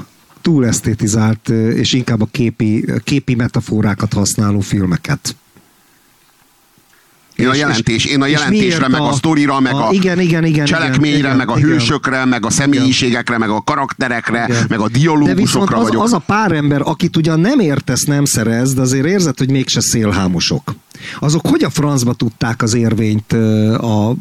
túl 0.40 0.66
esztétizált 0.66 1.48
és 1.48 1.92
inkább 1.92 2.20
a 2.20 2.28
képi, 2.30 2.84
képi 3.04 3.34
metaforákat 3.34 4.12
használó 4.12 4.60
filmeket. 4.60 5.36
Én 7.40 7.48
a, 7.48 7.52
És- 7.52 7.58
jelentés, 7.58 8.04
én 8.04 8.22
a 8.22 8.26
és 8.26 8.32
jelentésre, 8.32 8.88
meg 8.88 9.00
a, 9.00 9.12
sztorira, 9.12 9.60
meg 9.60 9.74
a, 9.74 9.88
igen, 9.90 10.20
igen, 10.20 10.44
igen, 10.44 10.64
cselekményre, 10.64 11.18
igen, 11.18 11.36
meg 11.36 11.50
a 11.50 11.58
igen, 11.58 11.68
hősökre, 11.70 12.24
meg 12.24 12.46
a 12.46 12.50
személyiségekre, 12.50 13.38
meg 13.38 13.48
a 13.50 13.62
karakterekre, 13.62 14.46
Igen. 14.48 14.64
meg 14.68 14.80
a 14.80 14.88
dialógusokra 14.88 15.76
az, 15.76 15.82
vagyok. 15.82 16.02
az 16.02 16.12
a 16.12 16.18
pár 16.18 16.52
ember, 16.52 16.80
akit 16.84 17.16
ugyan 17.16 17.40
nem 17.40 17.58
értesz, 17.58 18.04
nem 18.04 18.24
szerez, 18.24 18.74
de 18.74 18.80
azért 18.80 19.06
érzed, 19.06 19.38
hogy 19.38 19.50
mégse 19.50 19.80
szélhámosok. 19.80 20.74
Azok 21.18 21.46
hogy 21.46 21.64
a 21.64 21.70
francba 21.70 22.12
tudták 22.12 22.62
az 22.62 22.74
érvényt 22.74 23.32
a, 23.32 24.14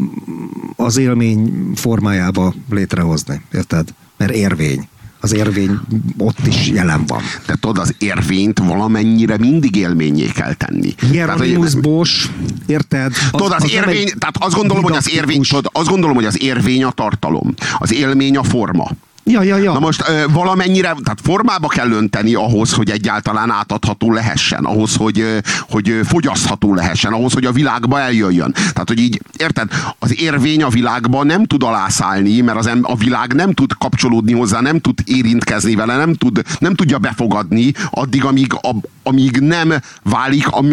az 0.76 0.98
élmény 0.98 1.72
formájába 1.76 2.54
létrehozni? 2.70 3.42
Érted? 3.54 3.90
Mert 4.18 4.32
érvény. 4.32 4.88
Az 5.22 5.34
érvény 5.34 5.80
ott 6.18 6.48
is 6.48 6.68
jelen 6.68 7.06
van. 7.08 7.22
De 7.46 7.56
tudod, 7.60 7.78
az 7.78 7.96
érvényt 7.98 8.60
valamennyire 8.60 9.38
mindig 9.38 9.76
élményé 9.76 10.26
kell 10.26 10.54
tenni. 10.54 10.96
Hieronymus 11.12 11.76
Bosch, 11.76 12.30
érted? 12.66 13.14
Tudod, 13.32 13.52
az, 13.52 13.64
nem 13.64 13.72
érvény, 13.72 14.12
tehát 14.18 14.36
azt 14.40 14.56
gondolom, 14.56 14.84
hogy 14.84 14.96
az 14.96 15.12
érvény, 15.12 15.42
tudod, 15.42 15.70
azt 15.72 15.90
gondolom, 15.90 16.16
hogy 16.16 16.26
az 16.26 16.42
érvény 16.42 16.84
a 16.84 16.92
tartalom. 16.92 17.54
Az 17.78 17.94
élmény 17.94 18.38
a 18.38 18.44
forma. 18.44 18.92
Ja, 19.30 19.44
ja, 19.44 19.58
ja. 19.58 19.74
Na 19.74 19.80
most 19.80 20.04
valamennyire, 20.32 20.96
tehát 21.04 21.20
formába 21.24 21.68
kell 21.68 21.92
önteni 21.92 22.34
ahhoz, 22.34 22.74
hogy 22.74 22.90
egyáltalán 22.90 23.52
átadható 23.52 24.12
lehessen, 24.12 24.66
ahhoz, 24.66 24.96
hogy, 24.96 25.42
hogy 25.70 26.00
fogyasztható 26.04 26.74
lehessen, 26.74 27.14
ahhoz, 27.14 27.34
hogy 27.34 27.46
a 27.46 27.52
világba 27.52 28.00
eljöjjön. 28.00 28.52
Tehát, 28.54 28.88
hogy 28.88 29.00
így, 29.00 29.22
érted, 29.38 29.70
az 30.00 30.22
érvény 30.22 30.64
a 30.64 30.70
világban 30.70 31.26
nem 31.26 31.46
tud 31.46 31.64
alászállni, 31.64 32.42
mert 32.42 32.58
az 32.58 32.70
a 32.82 32.96
világ 32.96 33.34
nem 33.34 33.54
tud 33.54 33.74
kapcsolódni 33.74 34.34
hozzá, 34.34 34.62
nem 34.62 34.80
tud 34.80 35.00
érintkezni 35.06 35.76
vele, 35.76 35.96
nem, 35.96 36.14
tud, 36.14 36.42
nem 36.60 36.76
tudja 36.76 36.98
befogadni 36.98 37.72
addig, 37.90 38.26
amíg, 38.26 38.54
a, 38.54 38.76
amíg 39.04 39.38
nem 39.40 39.74
válik 40.04 40.48
a 40.48 40.64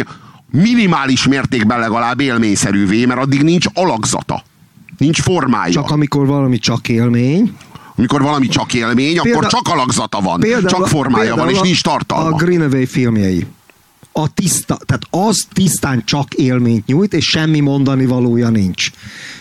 minimális 0.50 1.26
mértékben 1.26 1.78
legalább 1.78 2.20
élményszerűvé, 2.20 3.04
mert 3.04 3.20
addig 3.20 3.42
nincs 3.42 3.66
alakzata. 3.74 4.42
Nincs 4.98 5.20
formája. 5.20 5.72
Csak 5.72 5.90
amikor 5.90 6.26
valami 6.26 6.58
csak 6.58 6.88
élmény. 6.88 7.56
Amikor 7.96 8.22
valami 8.22 8.48
csak 8.48 8.74
élmény, 8.74 9.20
Példa- 9.20 9.34
akkor 9.36 9.46
csak 9.46 9.68
alakzata 9.68 10.20
van, 10.20 10.40
Például- 10.40 10.68
csak 10.68 10.88
formája 10.88 11.34
van, 11.34 11.50
és 11.50 11.60
nincs 11.60 11.82
tartalma. 11.82 12.34
A 12.36 12.44
Greenaway 12.44 12.84
filmjei. 12.86 13.46
A 14.12 14.32
tiszta, 14.34 14.78
tehát 14.86 15.02
az 15.10 15.46
tisztán 15.52 16.02
csak 16.04 16.34
élményt 16.34 16.86
nyújt, 16.86 17.12
és 17.14 17.28
semmi 17.28 17.60
mondani 17.60 18.06
valója 18.06 18.48
nincs. 18.48 18.90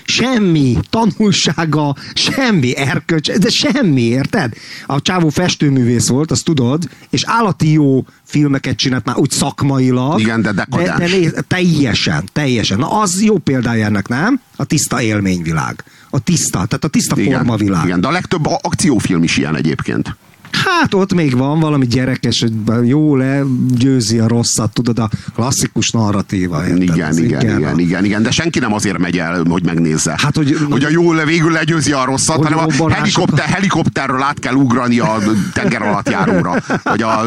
Semmi 0.04 0.78
tanulsága, 0.90 1.96
semmi 2.14 2.78
erkölcs, 2.78 3.32
de 3.32 3.50
semmi, 3.50 4.02
érted? 4.02 4.54
A 4.86 5.02
csávó 5.02 5.30
festőművész 5.30 6.08
volt, 6.08 6.32
azt 6.32 6.44
tudod, 6.44 6.84
és 7.10 7.24
állati 7.26 7.72
jó 7.72 8.06
filmeket 8.24 8.76
csinált 8.76 9.06
már 9.06 9.18
úgy 9.18 9.32
szakmailag. 9.32 10.20
Igen, 10.20 10.42
de 10.42 10.52
dekadens. 10.52 10.98
De, 11.00 11.06
de 11.06 11.16
néz, 11.18 11.34
teljesen, 11.48 12.30
teljesen. 12.34 12.78
Na 12.78 13.00
az 13.02 13.22
jó 13.24 13.38
példája 13.38 13.86
ennek, 13.86 14.08
nem? 14.08 14.42
A 14.56 14.64
tiszta 14.66 15.02
élményvilág. 15.02 15.84
A 16.16 16.20
tiszta, 16.20 16.52
tehát 16.52 16.84
a 16.84 16.88
tiszta 16.88 17.20
igen, 17.20 17.38
formavilág. 17.38 17.86
igen, 17.86 18.02
de 18.02 18.08
a 18.08 18.12
legtöbb 18.12 18.46
a- 18.46 18.60
akciófilm 18.62 19.24
is 19.24 19.38
ilyen 19.38 19.56
egyébként. 19.56 20.16
Hát 20.52 20.94
ott 20.94 21.14
még 21.14 21.38
van 21.38 21.60
valami 21.60 21.86
gyerekes, 21.86 22.40
hogy 22.42 22.88
jó 22.88 23.16
legyőzi 23.16 24.20
a 24.20 24.28
rosszat, 24.28 24.74
tudod, 24.74 25.00
a 25.00 25.10
klasszikus 25.36 25.92
narratíva. 25.92 26.64
érted? 26.68 26.82
Igen, 26.82 27.08
Ez 27.08 27.18
igen, 27.18 27.42
igen, 27.42 27.62
van. 27.62 27.80
igen, 27.80 28.06
igen, 28.06 28.24
de 28.24 28.32
senki 28.32 28.60
nem 28.60 28.74
azért 28.74 28.98
megy 28.98 29.18
el, 29.18 29.44
hogy 29.50 29.64
megnézze. 29.66 30.16
Hát, 30.18 30.36
hogy- 30.36 30.58
hogy 30.70 30.84
a 30.84 30.90
jó 30.90 31.14
le- 31.14 31.26
végül 31.26 31.52
legyőzi 31.52 31.92
a 31.92 32.06
rosszat, 32.06 32.44
hanem 32.44 32.60
a 32.80 32.92
helikopter, 32.92 33.46
helikopterről 33.46 34.22
át 34.22 34.40
kell 34.40 34.54
ugrani 34.54 35.00
a 35.00 35.18
tenger 35.54 35.82
alatt 35.82 36.10
járóra, 36.10 36.54
vagy 36.84 37.02
a 37.02 37.22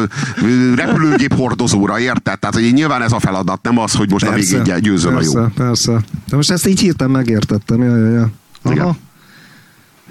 repülőgép 0.75 1.33
hordozóra, 1.33 1.99
érted? 1.99 2.39
Tehát, 2.39 2.55
hogy 2.55 2.73
nyilván 2.73 3.01
ez 3.01 3.11
a 3.11 3.19
feladat, 3.19 3.61
nem 3.61 3.77
az, 3.77 3.93
hogy 3.93 4.11
most 4.11 4.25
a 4.25 4.33
végén 4.33 4.81
győzöl 4.81 5.15
a 5.17 5.21
jó. 5.23 5.31
persze, 5.33 5.51
persze. 5.55 5.91
De 6.29 6.35
most 6.35 6.51
ezt 6.51 6.67
így 6.67 6.79
hirtelen 6.79 7.11
megértettem. 7.13 7.83
Ja, 7.83 7.97
ja, 7.97 8.09
ja. 8.09 8.29
Aha. 8.69 8.73
Igen. 8.73 8.97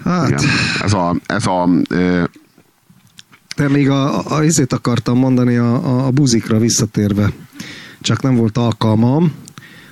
Hát, 0.04 0.28
Igen. 0.28 0.44
Ez 0.82 0.92
a, 0.92 1.16
ez 1.26 1.46
a 1.46 1.68
ö, 1.88 2.24
de 3.56 3.68
még 3.68 3.90
a, 3.90 4.18
a, 4.18 4.36
a 4.36 4.44
izét 4.44 4.72
akartam 4.72 5.18
mondani 5.18 5.56
a, 5.56 5.74
a, 5.74 6.06
a 6.06 6.10
buzikra 6.10 6.58
visszatérve. 6.58 7.32
Csak 8.00 8.22
nem 8.22 8.36
volt 8.36 8.58
alkalmam, 8.58 9.32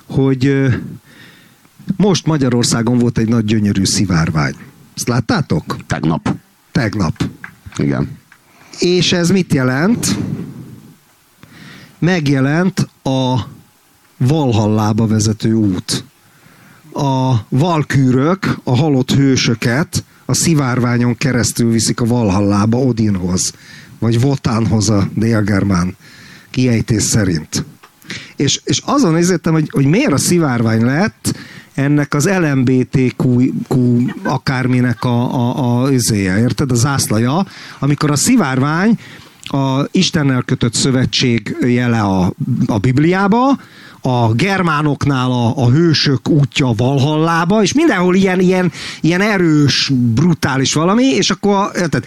hogy 0.07 0.67
most 1.97 2.27
Magyarországon 2.27 2.99
volt 2.99 3.19
egy 3.19 3.29
nagy 3.29 3.45
gyönyörű 3.45 3.85
szivárvány. 3.85 4.55
Ezt 4.95 5.09
láttátok? 5.09 5.77
tegnap. 5.87 6.35
Tegnap. 6.73 7.29
Igen. 7.77 8.19
És 8.79 9.13
ez 9.13 9.31
mit 9.31 9.53
jelent? 9.53 10.17
Megjelent 11.99 12.89
a 13.03 13.37
Valhallába 14.17 15.07
vezető 15.07 15.53
út. 15.53 16.05
A 16.97 17.47
valkűrök, 17.49 18.57
a 18.65 18.77
halott 18.77 19.11
hősöket 19.11 20.05
a 20.25 20.35
szivárványon 20.35 21.17
keresztül 21.17 21.71
viszik 21.71 22.01
a 22.01 22.05
Valhallába 22.05 22.79
Odinhoz, 22.79 23.53
vagy 23.99 24.21
Votánhoz 24.21 24.91
a 24.91 25.09
délgermán 25.15 25.97
kiejtés 26.51 27.03
szerint. 27.03 27.65
És, 28.37 28.61
és 28.65 28.83
azon 28.85 29.13
nézettem, 29.13 29.53
hogy, 29.53 29.69
hogy 29.71 29.87
miért 29.87 30.13
a 30.13 30.17
szivárvány 30.17 30.85
lett 30.85 31.35
ennek 31.75 32.15
az 32.15 32.29
LMBTQ 32.29 33.41
akárminek 34.23 35.05
a, 35.05 35.35
a, 35.35 35.83
a 35.83 35.93
izéje, 35.93 36.39
érted? 36.39 36.71
A 36.71 36.75
zászlaja, 36.75 37.47
amikor 37.79 38.11
a 38.11 38.17
szivárvány 38.17 38.99
a 39.49 39.89
Istennel 39.91 40.43
kötött 40.43 40.75
szövetség 40.75 41.57
jele 41.61 42.01
a, 42.01 42.33
a 42.67 42.79
Bibliába, 42.79 43.59
a 44.01 44.33
germánoknál 44.33 45.31
a, 45.31 45.57
a 45.57 45.71
hősök 45.71 46.29
útja 46.29 46.73
Valhallába, 46.77 47.63
és 47.63 47.73
mindenhol 47.73 48.15
ilyen, 48.15 48.41
ilyen, 48.41 48.73
ilyen 49.01 49.21
erős, 49.21 49.93
brutális 49.95 50.73
valami, 50.73 51.05
és 51.05 51.31
akkor, 51.31 51.71
érted? 51.75 52.05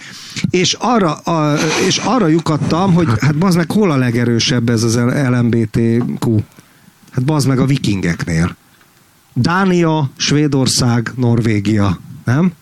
És 0.50 0.76
arra, 0.78 1.12
a, 1.12 1.58
és 1.86 1.96
arra 1.96 2.26
lyukadtam, 2.26 2.94
hogy 2.94 3.08
hát 3.20 3.38
bazd 3.38 3.56
meg, 3.56 3.70
hol 3.70 3.90
a 3.90 3.96
legerősebb 3.96 4.68
ez 4.68 4.82
az 4.82 4.98
LMBTQ? 5.28 6.38
Hát 7.10 7.24
bazd 7.24 7.48
meg 7.48 7.58
a 7.58 7.64
vikingeknél. 7.64 8.56
Dánia, 9.34 10.10
Svédország, 10.16 11.12
Norvégia, 11.16 11.98
nem? 12.24 12.52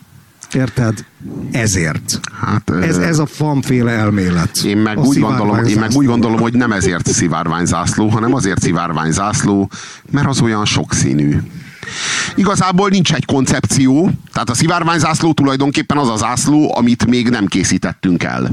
Érted? 0.53 1.05
Ezért. 1.51 2.21
Hát, 2.41 2.71
Ez, 2.71 2.97
ez 2.97 3.19
a 3.19 3.27
fanféle 3.27 3.91
elmélet. 3.91 4.57
Én 4.57 4.77
meg, 4.77 4.99
A 4.99 5.01
úgy 5.01 5.19
gondolom, 5.19 5.65
én 5.65 5.79
meg 5.79 5.91
úgy 5.93 6.07
gondolom, 6.07 6.41
hogy 6.41 6.55
nem 6.55 6.73
ezért 6.73 7.07
szivárványzászló, 7.13 8.09
hanem 8.09 8.35
azért 8.35 8.61
szivárványzászló, 8.61 9.71
mert 10.11 10.27
az 10.27 10.41
olyan 10.41 10.65
sokszínű. 10.65 11.37
Igazából 12.35 12.89
nincs 12.89 13.13
egy 13.13 13.25
koncepció, 13.25 14.11
tehát 14.33 14.51
a 14.51 14.55
szivárványzászló 14.55 15.33
tulajdonképpen 15.33 15.97
az 15.97 16.09
a 16.09 16.17
zászló, 16.17 16.77
amit 16.77 17.07
még 17.07 17.29
nem 17.29 17.47
készítettünk 17.47 18.23
el. 18.23 18.51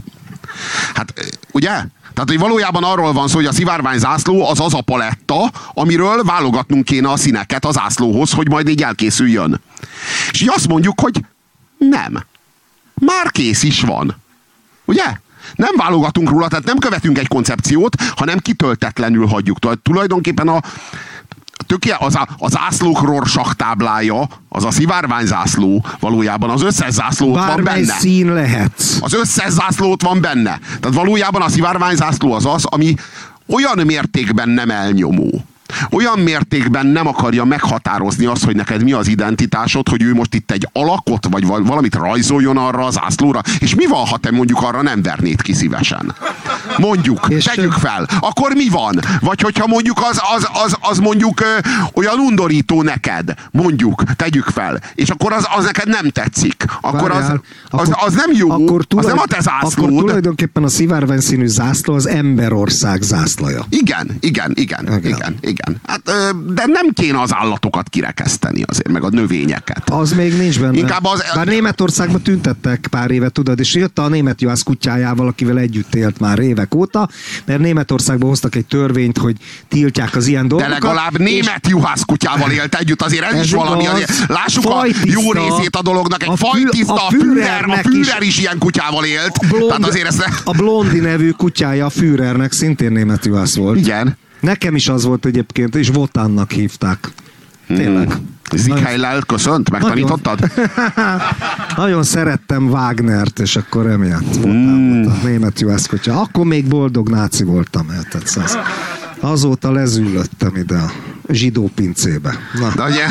Hát, 0.93 1.13
ugye? 1.51 1.69
Tehát, 2.13 2.29
hogy 2.29 2.39
valójában 2.39 2.83
arról 2.83 3.13
van 3.13 3.27
szó, 3.27 3.35
hogy 3.35 3.45
a 3.45 3.53
szivárvány 3.53 3.97
zászló 3.97 4.49
az 4.49 4.59
az 4.59 4.73
a 4.73 4.81
paletta, 4.81 5.51
amiről 5.73 6.23
válogatnunk 6.23 6.85
kéne 6.85 7.09
a 7.09 7.17
színeket 7.17 7.65
az 7.65 7.73
zászlóhoz, 7.73 8.31
hogy 8.31 8.49
majd 8.49 8.67
így 8.67 8.81
elkészüljön. 8.81 9.61
És 10.31 10.41
így 10.41 10.49
azt 10.53 10.67
mondjuk, 10.67 10.99
hogy 11.01 11.21
nem. 11.89 12.23
Már 12.93 13.31
kész 13.31 13.63
is 13.63 13.81
van. 13.81 14.15
Ugye? 14.85 15.03
Nem 15.55 15.75
válogatunk 15.75 16.29
róla, 16.29 16.47
tehát 16.47 16.65
nem 16.65 16.77
követünk 16.77 17.17
egy 17.17 17.27
koncepciót, 17.27 17.95
hanem 18.15 18.37
kitöltetlenül 18.37 19.27
hagyjuk. 19.27 19.59
Tehát 19.59 19.79
tulajdonképpen 19.79 20.47
a, 20.47 20.61
töké, 21.67 21.89
az, 21.89 22.17
az 22.37 22.51
zászlók 22.51 23.01
rorsak 23.01 23.55
táblája, 23.55 24.27
az 24.49 24.63
a 24.63 24.71
szivárvány 24.71 25.25
zászló, 25.25 25.85
valójában 25.99 26.49
az 26.49 26.63
összes 26.63 26.91
zászló 26.91 27.31
ott 27.31 27.45
van 27.45 27.63
benne. 27.63 27.93
szín 27.93 28.33
lehet. 28.33 28.83
Az 28.99 29.13
összes 29.13 29.49
zászló 29.49 29.91
ott 29.91 30.01
van 30.01 30.21
benne. 30.21 30.59
Tehát 30.79 30.97
valójában 30.97 31.41
a 31.41 31.49
szivárvány 31.49 31.95
zászló 31.95 32.33
az 32.33 32.45
az, 32.45 32.65
ami 32.65 32.95
olyan 33.47 33.85
mértékben 33.85 34.49
nem 34.49 34.69
elnyomó, 34.69 35.45
olyan 35.91 36.19
mértékben 36.19 36.85
nem 36.85 37.07
akarja 37.07 37.43
meghatározni 37.43 38.25
azt, 38.25 38.43
hogy 38.43 38.55
neked 38.55 38.83
mi 38.83 38.91
az 38.91 39.07
identitásod, 39.07 39.89
hogy 39.89 40.01
ő 40.01 40.13
most 40.13 40.33
itt 40.33 40.51
egy 40.51 40.67
alakot, 40.73 41.27
vagy 41.29 41.45
valamit 41.45 41.95
rajzoljon 41.95 42.57
arra 42.57 42.85
az 42.85 42.99
ászlóra, 42.99 43.41
és 43.59 43.75
mi 43.75 43.85
van, 43.85 44.05
ha 44.05 44.17
te 44.17 44.31
mondjuk 44.31 44.61
arra 44.61 44.81
nem 44.81 45.01
vernéd 45.01 45.41
ki 45.41 45.53
szívesen? 45.53 46.15
Mondjuk, 46.77 47.25
és 47.29 47.43
tegyük 47.43 47.71
fel. 47.71 48.07
Akkor 48.19 48.51
mi 48.53 48.69
van? 48.69 48.99
Vagy 49.19 49.41
hogyha 49.41 49.67
mondjuk 49.67 50.01
az, 50.09 50.21
az, 50.35 50.47
az, 50.65 50.77
az 50.81 50.99
mondjuk 50.99 51.41
ö, 51.41 51.45
olyan 51.93 52.19
undorító 52.19 52.81
neked, 52.81 53.33
mondjuk, 53.51 54.03
tegyük 54.15 54.45
fel, 54.45 54.79
és 54.95 55.09
akkor 55.09 55.33
az, 55.33 55.47
az 55.57 55.63
neked 55.63 55.87
nem 55.87 56.09
tetszik. 56.09 56.65
Akkor 56.81 57.11
az, 57.11 57.31
az, 57.69 57.91
az 58.05 58.13
nem 58.13 58.31
jó, 58.33 58.51
akkor 58.51 58.85
az 58.95 59.05
nem 59.05 59.19
a 59.19 59.25
te 59.25 59.41
zászlód. 59.41 59.87
Akkor 59.89 60.01
tulajdonképpen 60.01 60.63
a 60.63 60.67
szivárvány 60.67 61.19
színű 61.19 61.47
zászló 61.47 61.93
az 61.93 62.07
emberország 62.07 63.01
zászlaja. 63.01 63.65
Igen, 63.69 64.17
igen, 64.19 64.51
igen, 64.55 64.87
igen, 64.87 64.97
igen. 65.03 65.35
igen. 65.41 65.54
Hát, 65.87 66.01
de 66.53 66.63
nem 66.65 66.89
kéne 66.93 67.21
az 67.21 67.33
állatokat 67.33 67.89
kirekeszteni 67.89 68.63
azért, 68.67 68.91
meg 68.91 69.03
a 69.03 69.09
növényeket. 69.09 69.89
Az 69.89 70.11
még 70.11 70.37
nincs 70.37 70.59
benne. 70.59 70.77
Inkább 70.77 71.05
az... 71.05 71.23
Bár 71.35 71.47
Németországban 71.47 72.21
tüntettek 72.21 72.87
pár 72.89 73.11
éve, 73.11 73.29
tudod, 73.29 73.59
és 73.59 73.75
jött 73.75 73.99
a 73.99 74.07
német 74.07 74.41
juhász 74.41 74.61
kutyájával, 74.61 75.27
akivel 75.27 75.57
együtt 75.57 75.95
élt 75.95 76.19
már 76.19 76.39
évek 76.39 76.75
óta, 76.75 77.09
mert 77.45 77.59
Németországban 77.59 78.29
hoztak 78.29 78.55
egy 78.55 78.65
törvényt, 78.65 79.17
hogy 79.17 79.35
tiltják 79.67 80.15
az 80.15 80.27
ilyen 80.27 80.47
dolgokat. 80.47 80.73
De 80.73 80.79
legalább 80.79 81.17
német 81.17 81.67
juhász 81.67 82.01
kutyával 82.01 82.51
élt 82.51 82.75
együtt, 82.75 83.01
azért 83.01 83.23
ez, 83.23 83.33
ez 83.33 83.43
is 83.43 83.51
valami. 83.51 83.87
Azért, 83.87 84.27
lássuk 84.27 84.65
a 84.65 84.85
jó 85.03 85.31
részét 85.31 85.75
a 85.75 85.81
dolognak. 85.81 86.23
Egy 86.23 86.29
a 86.29 86.35
fajtiszta, 86.35 86.93
a, 86.93 87.09
Führer, 87.09 87.65
a 87.69 87.75
Führer 87.75 88.21
is, 88.21 88.27
is 88.27 88.39
ilyen 88.39 88.57
kutyával 88.57 89.05
élt. 89.05 89.37
A, 89.37 89.45
blond, 89.47 89.67
Tehát 89.67 89.85
azért 89.85 90.07
ezt... 90.07 90.41
a 90.43 90.51
Blondi 90.51 90.99
nevű 90.99 91.29
kutyája 91.29 91.85
a 91.85 91.89
Führernek 91.89 92.51
szintén 92.51 92.91
német 92.91 93.25
juhász 93.25 93.55
volt. 93.55 93.77
Igen. 93.77 94.17
Nekem 94.39 94.75
is 94.75 94.87
az 94.87 95.03
volt 95.03 95.25
egyébként, 95.25 95.75
és 95.75 95.89
Votánnak 95.89 96.51
hívták. 96.51 97.11
Tényleg. 97.67 98.07
Hmm. 98.11 98.33
Zikhelyllel 98.51 99.21
köszönt? 99.21 99.69
Megtanítottad? 99.69 100.39
Nagyon, 100.55 101.21
nagyon 101.85 102.03
szerettem 102.03 102.69
Wagnert, 102.69 103.39
és 103.39 103.55
akkor 103.55 103.87
emiatt 103.87 104.35
hmm. 104.35 105.05
a 105.07 105.25
német 105.25 105.59
juhászkotya. 105.59 106.21
Akkor 106.21 106.45
még 106.45 106.67
boldog 106.67 107.09
náci 107.09 107.43
voltam. 107.43 107.87
Tehát 107.87 108.31
az, 108.35 108.57
azóta 109.19 109.71
lezűlöttem 109.71 110.55
ide 110.55 110.77
a 110.77 110.91
zsidó 111.29 111.71
pincébe. 111.75 112.37
Na. 112.53 112.73
De, 112.75 112.83
ugye, 112.83 113.05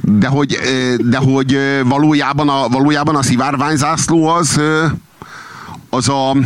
de, 0.00 0.26
hogy, 0.26 0.58
de 0.98 1.16
hogy 1.16 1.58
valójában 1.84 2.48
a, 2.48 2.68
valójában 2.68 3.16
a 3.16 3.22
szivárványzászló 3.22 4.26
az 4.26 4.60
az 5.94 6.08
a, 6.08 6.36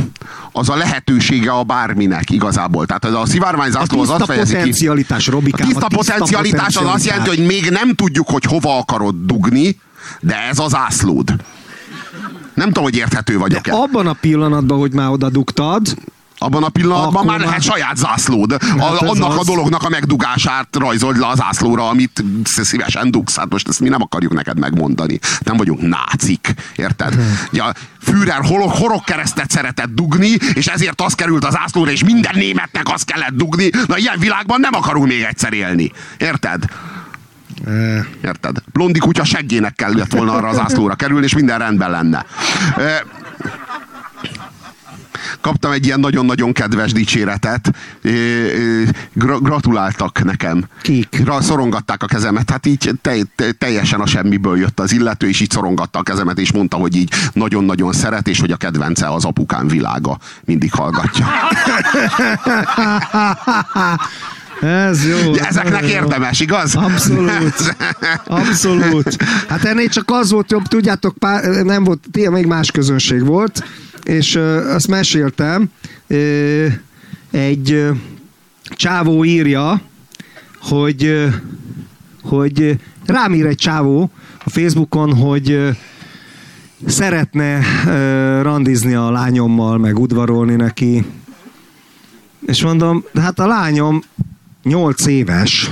az 0.52 0.68
a 0.68 0.77
lehetősége 0.77 1.51
a 1.51 1.62
bárminek 1.62 2.31
igazából. 2.31 2.86
Tehát 2.86 3.05
ez 3.05 3.12
a 3.12 3.27
szivárványzászló 3.27 4.01
az 4.01 4.10
azt 4.10 4.24
fejezi 4.24 4.52
ki. 4.52 4.59
Potencialitás, 4.59 5.27
Robikám, 5.27 5.66
a 5.66 5.70
tiszta, 5.70 5.86
a 5.86 5.89
tiszta 5.89 6.14
potencialitás 6.14 6.77
az 6.77 6.86
azt 6.86 7.05
jelenti, 7.05 7.28
hogy 7.28 7.47
még 7.47 7.70
nem 7.70 7.94
tudjuk, 7.94 8.28
hogy 8.28 8.44
hova 8.44 8.78
akarod 8.78 9.14
dugni, 9.24 9.81
de 10.20 10.36
ez 10.51 10.59
az 10.59 10.74
ászlód. 10.74 11.35
Nem 12.55 12.66
tudom, 12.66 12.85
hogy 12.85 12.97
érthető 12.97 13.39
vagyok-e. 13.39 13.73
abban 13.73 14.06
a 14.06 14.12
pillanatban, 14.12 14.78
hogy 14.78 14.93
már 14.93 15.09
oda 15.09 15.31
dugtad, 15.31 15.97
abban 16.38 16.62
a 16.62 16.68
pillanatban 16.68 17.14
Akkor 17.14 17.24
már 17.24 17.40
lehet 17.40 17.62
saját 17.62 17.96
zászlód. 17.96 18.52
A, 18.52 18.58
annak 18.78 19.30
az... 19.30 19.38
a 19.38 19.44
dolognak 19.44 19.82
a 19.82 19.88
megdugását 19.88 20.68
rajzold 20.78 21.18
le 21.18 21.26
a 21.26 21.34
zászlóra, 21.34 21.88
amit 21.88 22.24
szívesen 22.44 23.10
dugsz. 23.10 23.36
Hát 23.36 23.50
most 23.50 23.68
ezt 23.68 23.80
mi 23.80 23.88
nem 23.88 24.02
akarjuk 24.02 24.32
neked 24.32 24.58
megmondani. 24.58 25.18
Nem 25.38 25.56
vagyunk 25.56 25.80
nácik. 25.80 26.54
Érted? 26.76 27.14
Hmm. 27.14 27.38
Ja, 27.50 27.72
Führer 28.02 28.40
horog 28.68 29.04
keresztet 29.04 29.50
szeretett 29.50 29.94
dugni, 29.94 30.30
és 30.54 30.66
ezért 30.66 31.00
az 31.00 31.14
került 31.14 31.44
az 31.44 31.52
zászlóra, 31.52 31.90
és 31.90 32.04
minden 32.04 32.34
németnek 32.34 32.88
az 32.92 33.02
kellett 33.02 33.34
dugni. 33.34 33.70
Na 33.86 33.96
ilyen 33.98 34.18
világban 34.18 34.60
nem 34.60 34.74
akarunk 34.74 35.06
még 35.06 35.22
egyszer 35.22 35.52
élni. 35.52 35.92
Érted? 36.18 36.64
Érted? 38.24 38.56
Blondi 38.72 38.98
kutya 38.98 39.24
seggének 39.24 39.74
kellett 39.74 40.12
volna 40.12 40.32
arra 40.32 40.48
az 40.48 40.56
zászlóra 40.56 40.94
kerülni, 40.94 41.24
és 41.24 41.34
minden 41.34 41.58
rendben 41.58 41.90
lenne 41.90 42.26
kaptam 45.40 45.72
egy 45.72 45.84
ilyen 45.84 46.00
nagyon-nagyon 46.00 46.52
kedves 46.52 46.92
dicséretet. 46.92 47.70
Gra- 49.12 49.42
gratuláltak 49.42 50.24
nekem. 50.24 50.64
Kik? 50.82 51.22
Szorongatták 51.40 52.02
a 52.02 52.06
kezemet. 52.06 52.50
Hát 52.50 52.66
így 52.66 52.90
te, 53.02 53.14
te, 53.34 53.52
teljesen 53.52 54.00
a 54.00 54.06
semmiből 54.06 54.58
jött 54.58 54.80
az 54.80 54.92
illető, 54.92 55.28
és 55.28 55.40
így 55.40 55.50
szorongatta 55.50 55.98
a 55.98 56.02
kezemet, 56.02 56.38
és 56.38 56.52
mondta, 56.52 56.76
hogy 56.76 56.96
így 56.96 57.12
nagyon-nagyon 57.32 57.92
szeret, 57.92 58.28
és 58.28 58.40
hogy 58.40 58.50
a 58.50 58.56
kedvence 58.56 59.12
az 59.12 59.24
apukám 59.24 59.68
világa. 59.68 60.18
Mindig 60.44 60.72
hallgatja. 60.72 61.26
Ez 64.60 65.06
jó. 65.06 65.34
Ezeknek 65.34 65.88
érdemes, 65.88 66.40
igaz? 66.40 66.74
Abszolút. 66.74 67.76
Abszolút. 68.26 69.16
Hát 69.48 69.64
ennél 69.64 69.88
csak 69.88 70.10
az 70.10 70.30
volt 70.30 70.50
jobb, 70.50 70.66
tudjátok, 70.66 71.18
pár, 71.18 71.44
nem 71.44 71.84
volt, 71.84 72.30
még 72.30 72.46
más 72.46 72.70
közönség 72.70 73.24
volt, 73.24 73.64
és 74.06 74.36
azt 74.74 74.88
meséltem, 74.88 75.70
egy 77.30 77.86
csávó 78.68 79.24
írja, 79.24 79.80
hogy, 80.60 81.28
hogy 82.22 82.78
rám 83.06 83.34
ír 83.34 83.46
egy 83.46 83.56
csávó 83.56 84.10
a 84.44 84.50
Facebookon, 84.50 85.14
hogy 85.14 85.76
szeretne 86.86 87.60
randizni 88.42 88.94
a 88.94 89.10
lányommal, 89.10 89.78
meg 89.78 89.98
udvarolni 89.98 90.54
neki. 90.54 91.04
És 92.46 92.62
mondom, 92.62 93.04
de 93.12 93.20
hát 93.20 93.38
a 93.38 93.46
lányom 93.46 94.02
8 94.62 95.06
éves. 95.06 95.70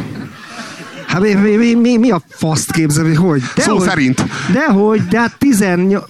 Hát 1.06 1.20
mi, 1.20 1.32
mi, 1.35 1.74
mi, 1.74 1.97
mi 1.97 2.11
a 2.11 2.23
faszt 2.28 2.73
képzel, 2.73 3.15
hogy? 3.15 3.43
De 3.55 3.62
Szó 3.62 3.77
hogy, 3.77 3.89
szerint. 3.89 4.24
Dehogy, 4.52 5.06
de 5.06 5.19
hát 5.19 5.39
18 5.39 6.05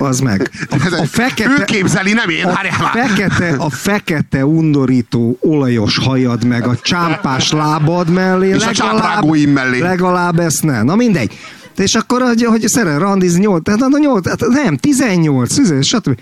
az 0.00 0.20
meg. 0.20 0.50
A, 0.70 0.96
a 1.02 1.04
fekete, 1.04 1.50
ő 1.50 1.64
képzeli, 1.64 2.12
nem 2.12 2.28
én, 2.28 2.44
a 2.44 2.60
fekete, 2.92 3.54
a 3.58 3.70
fekete 3.70 4.44
undorító 4.44 5.38
olajos 5.40 5.98
hajad 5.98 6.44
meg 6.44 6.66
a 6.66 6.76
csámpás 6.76 7.52
lábad 7.52 8.10
mellé. 8.10 8.48
És 8.48 8.64
legalább, 8.64 9.22
a 9.22 9.36
mellé. 9.52 9.80
Legalább 9.80 10.38
ezt 10.38 10.62
ne. 10.62 10.82
Na 10.82 10.94
mindegy. 10.94 11.38
És 11.76 11.94
akkor, 11.94 12.22
hogy, 12.22 12.44
hogy 12.44 12.68
szeret 12.68 12.98
randizni 12.98 13.40
8, 13.40 13.64
tehát 13.64 13.80
a 13.82 13.98
8, 13.98 14.24
tehát 14.24 14.40
nem, 14.64 14.76
18, 14.76 15.54
18 15.54 15.86
stb. 15.86 16.20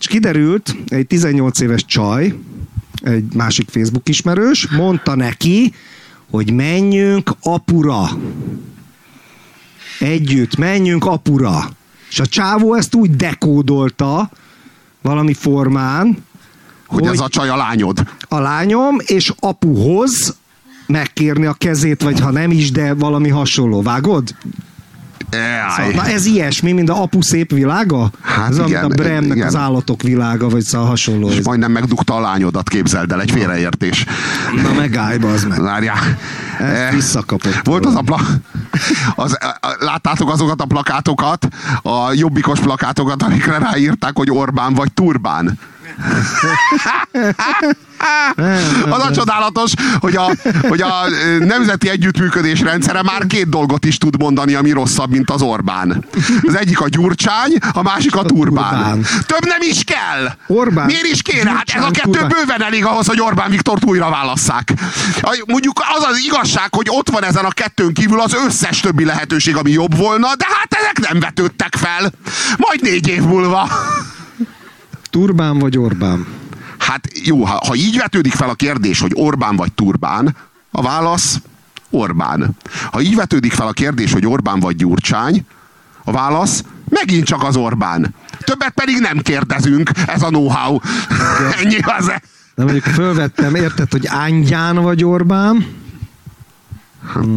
És 0.00 0.06
kiderült, 0.06 0.76
egy 0.88 1.06
18 1.06 1.60
éves 1.60 1.84
csaj, 1.84 2.34
egy 3.02 3.24
másik 3.34 3.68
Facebook 3.70 4.08
ismerős, 4.08 4.68
mondta 4.68 5.14
neki, 5.14 5.74
hogy 6.30 6.52
menjünk 6.52 7.30
apura. 7.42 8.08
Együtt, 9.98 10.56
menjünk 10.56 11.04
apura. 11.04 11.70
És 12.10 12.20
a 12.20 12.26
csávó 12.26 12.74
ezt 12.74 12.94
úgy 12.94 13.16
dekódolta 13.16 14.30
valami 15.02 15.34
formán, 15.34 16.24
hogy, 16.86 17.00
hogy 17.00 17.14
ez 17.14 17.20
a 17.20 17.28
csaj 17.28 17.48
a 17.48 17.56
lányod. 17.56 17.98
A 18.28 18.38
lányom, 18.38 18.96
és 19.06 19.32
apuhoz 19.40 20.36
megkérni 20.86 21.46
a 21.46 21.52
kezét, 21.52 22.02
vagy 22.02 22.20
ha 22.20 22.30
nem 22.30 22.50
is, 22.50 22.70
de 22.70 22.94
valami 22.94 23.28
hasonló. 23.28 23.82
Vágod? 23.82 24.34
Szóval, 25.76 25.92
na 25.92 26.06
ez 26.06 26.26
ilyesmi, 26.26 26.72
mint 26.72 26.90
a 26.90 27.02
apu 27.02 27.22
szép 27.22 27.52
világa? 27.52 28.10
Hát 28.22 28.50
ez 28.50 28.58
igen, 28.58 28.84
a 28.84 28.88
Bremnek 28.88 29.36
igen. 29.36 29.46
az 29.46 29.56
állatok 29.56 30.02
világa, 30.02 30.48
vagy 30.48 30.62
szóval 30.62 30.88
hasonló. 30.88 31.28
És 31.28 31.36
ez. 31.36 31.44
majdnem 31.44 31.72
megdugta 31.72 32.14
a 32.14 32.20
lányodat, 32.20 32.68
képzeld 32.68 33.12
el, 33.12 33.20
egy 33.20 33.30
félreértés. 33.30 34.04
Na 34.62 34.72
megállj, 34.72 35.18
az 35.22 35.44
meg. 35.44 35.60
Várjál. 35.60 35.98
Eh, 36.58 36.92
visszakapott. 36.92 37.60
Volt 37.64 37.86
az 37.86 37.94
a 37.94 38.00
pla... 38.00 38.20
Az, 39.14 39.38
láttátok 39.78 40.30
azokat 40.30 40.60
a 40.60 40.64
plakátokat, 40.64 41.48
a 41.82 42.12
jobbikos 42.12 42.60
plakátokat, 42.60 43.22
amikre 43.22 43.58
ráírták, 43.58 44.16
hogy 44.16 44.30
Orbán 44.30 44.74
vagy 44.74 44.92
Turbán? 44.92 45.58
Az 48.90 49.04
a 49.04 49.10
csodálatos, 49.14 49.72
hogy 50.00 50.16
a, 50.16 50.30
hogy 50.68 50.80
a 50.80 50.92
nemzeti 51.38 51.88
együttműködés 51.88 52.60
rendszere 52.60 53.02
már 53.02 53.26
két 53.26 53.48
dolgot 53.48 53.84
is 53.84 53.98
tud 53.98 54.18
mondani, 54.18 54.54
ami 54.54 54.70
rosszabb, 54.70 55.10
mint 55.10 55.30
az 55.30 55.42
Orbán. 55.42 56.04
Az 56.42 56.54
egyik 56.54 56.80
a 56.80 56.88
Gyurcsány, 56.88 57.52
a 57.72 57.82
másik 57.82 58.16
a 58.16 58.22
Turbán. 58.22 59.02
Több 59.26 59.44
nem 59.44 59.60
is 59.60 59.84
kell. 59.84 60.32
Orbán. 60.46 60.86
Miért 60.86 61.06
is 61.06 61.22
kéne? 61.22 61.50
Hát 61.50 61.68
ez 61.74 61.82
a 61.82 61.90
kettő 61.90 62.10
Turbán. 62.10 62.28
bőven 62.28 62.62
elég 62.62 62.84
ahhoz, 62.84 63.06
hogy 63.06 63.20
Orbán 63.20 63.50
Viktort 63.50 63.84
újra 63.84 64.10
válasszák. 64.10 64.72
Mondjuk 65.46 65.80
az 65.96 66.04
az 66.10 66.18
igazság, 66.24 66.74
hogy 66.74 66.86
ott 66.90 67.10
van 67.10 67.24
ezen 67.24 67.44
a 67.44 67.50
kettőn 67.50 67.92
kívül 67.94 68.20
az 68.20 68.34
összes 68.46 68.80
többi 68.80 69.04
lehetőség, 69.04 69.56
ami 69.56 69.70
jobb 69.70 69.96
volna, 69.96 70.36
de 70.36 70.46
hát 70.48 70.76
ezek 70.80 71.10
nem 71.10 71.20
vetődtek 71.20 71.74
fel. 71.76 72.12
Majd 72.56 72.82
négy 72.82 73.08
év 73.08 73.22
múlva. 73.22 73.68
Turbán 75.10 75.58
vagy 75.58 75.78
Orbán? 75.78 76.39
Hát 76.80 77.08
jó, 77.24 77.44
ha, 77.44 77.66
ha 77.66 77.74
így 77.74 77.96
vetődik 77.96 78.32
fel 78.32 78.48
a 78.48 78.54
kérdés, 78.54 79.00
hogy 79.00 79.10
Orbán 79.14 79.56
vagy 79.56 79.72
Turbán, 79.72 80.36
a 80.70 80.82
válasz 80.82 81.40
Orbán. 81.90 82.56
Ha 82.92 83.00
így 83.00 83.14
vetődik 83.14 83.52
fel 83.52 83.66
a 83.66 83.72
kérdés, 83.72 84.12
hogy 84.12 84.26
Orbán 84.26 84.60
vagy 84.60 84.76
Gyurcsány, 84.76 85.46
a 86.04 86.12
válasz 86.12 86.64
megint 86.88 87.24
csak 87.24 87.42
az 87.42 87.56
Orbán. 87.56 88.14
többet 88.38 88.70
pedig 88.70 88.98
nem 88.98 89.18
kérdezünk. 89.18 89.90
Ez 90.06 90.22
a 90.22 90.28
know-how. 90.28 90.78
Ennyi 91.62 91.78
az 91.98 92.08
-e. 92.08 92.22
De 92.54 92.62
mondjuk 92.62 92.84
fölvettem, 92.84 93.54
érted, 93.54 93.90
hogy 93.90 94.06
ángyán 94.06 94.76
vagy 94.76 95.04
Orbán? 95.04 95.66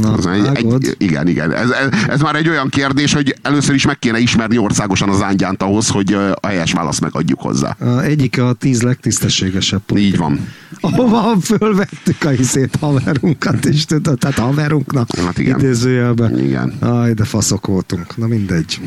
Na, 0.01 0.11
az 0.13 0.25
egy, 0.25 0.45
egy, 0.53 0.95
igen, 0.97 1.27
igen. 1.27 1.51
Ez, 1.51 1.69
ez, 1.69 1.87
ez 2.07 2.21
már 2.21 2.35
egy 2.35 2.49
olyan 2.49 2.69
kérdés, 2.69 3.13
hogy 3.13 3.35
először 3.41 3.75
is 3.75 3.85
meg 3.85 3.99
kéne 3.99 4.19
ismerni 4.19 4.57
országosan 4.57 5.09
az 5.09 5.21
ángyánt 5.21 5.63
ahhoz, 5.63 5.87
hogy 5.87 6.13
a 6.13 6.47
helyes 6.47 6.73
választ 6.73 7.01
megadjuk 7.01 7.41
hozzá. 7.41 7.75
Egyik 8.03 8.41
a 8.41 8.53
tíz 8.53 8.81
legtisztességesebb 8.81 9.81
politik. 9.85 10.11
Így 10.11 10.17
van. 10.17 10.47
Ahova 10.81 11.39
fölvettük 11.41 12.23
a 12.23 12.29
hiszét 12.29 12.75
haverunkat 12.79 13.65
is, 13.65 13.85
tudod, 13.85 14.17
tehát 14.19 14.37
haverunknak 14.37 15.15
hát 15.15 15.37
igen. 15.37 15.59
idézőjelben. 15.59 16.39
Igen. 16.39 16.73
Aj, 16.79 17.13
de 17.13 17.23
faszok 17.23 17.67
voltunk. 17.67 18.17
Na 18.17 18.27
mindegy. 18.27 18.81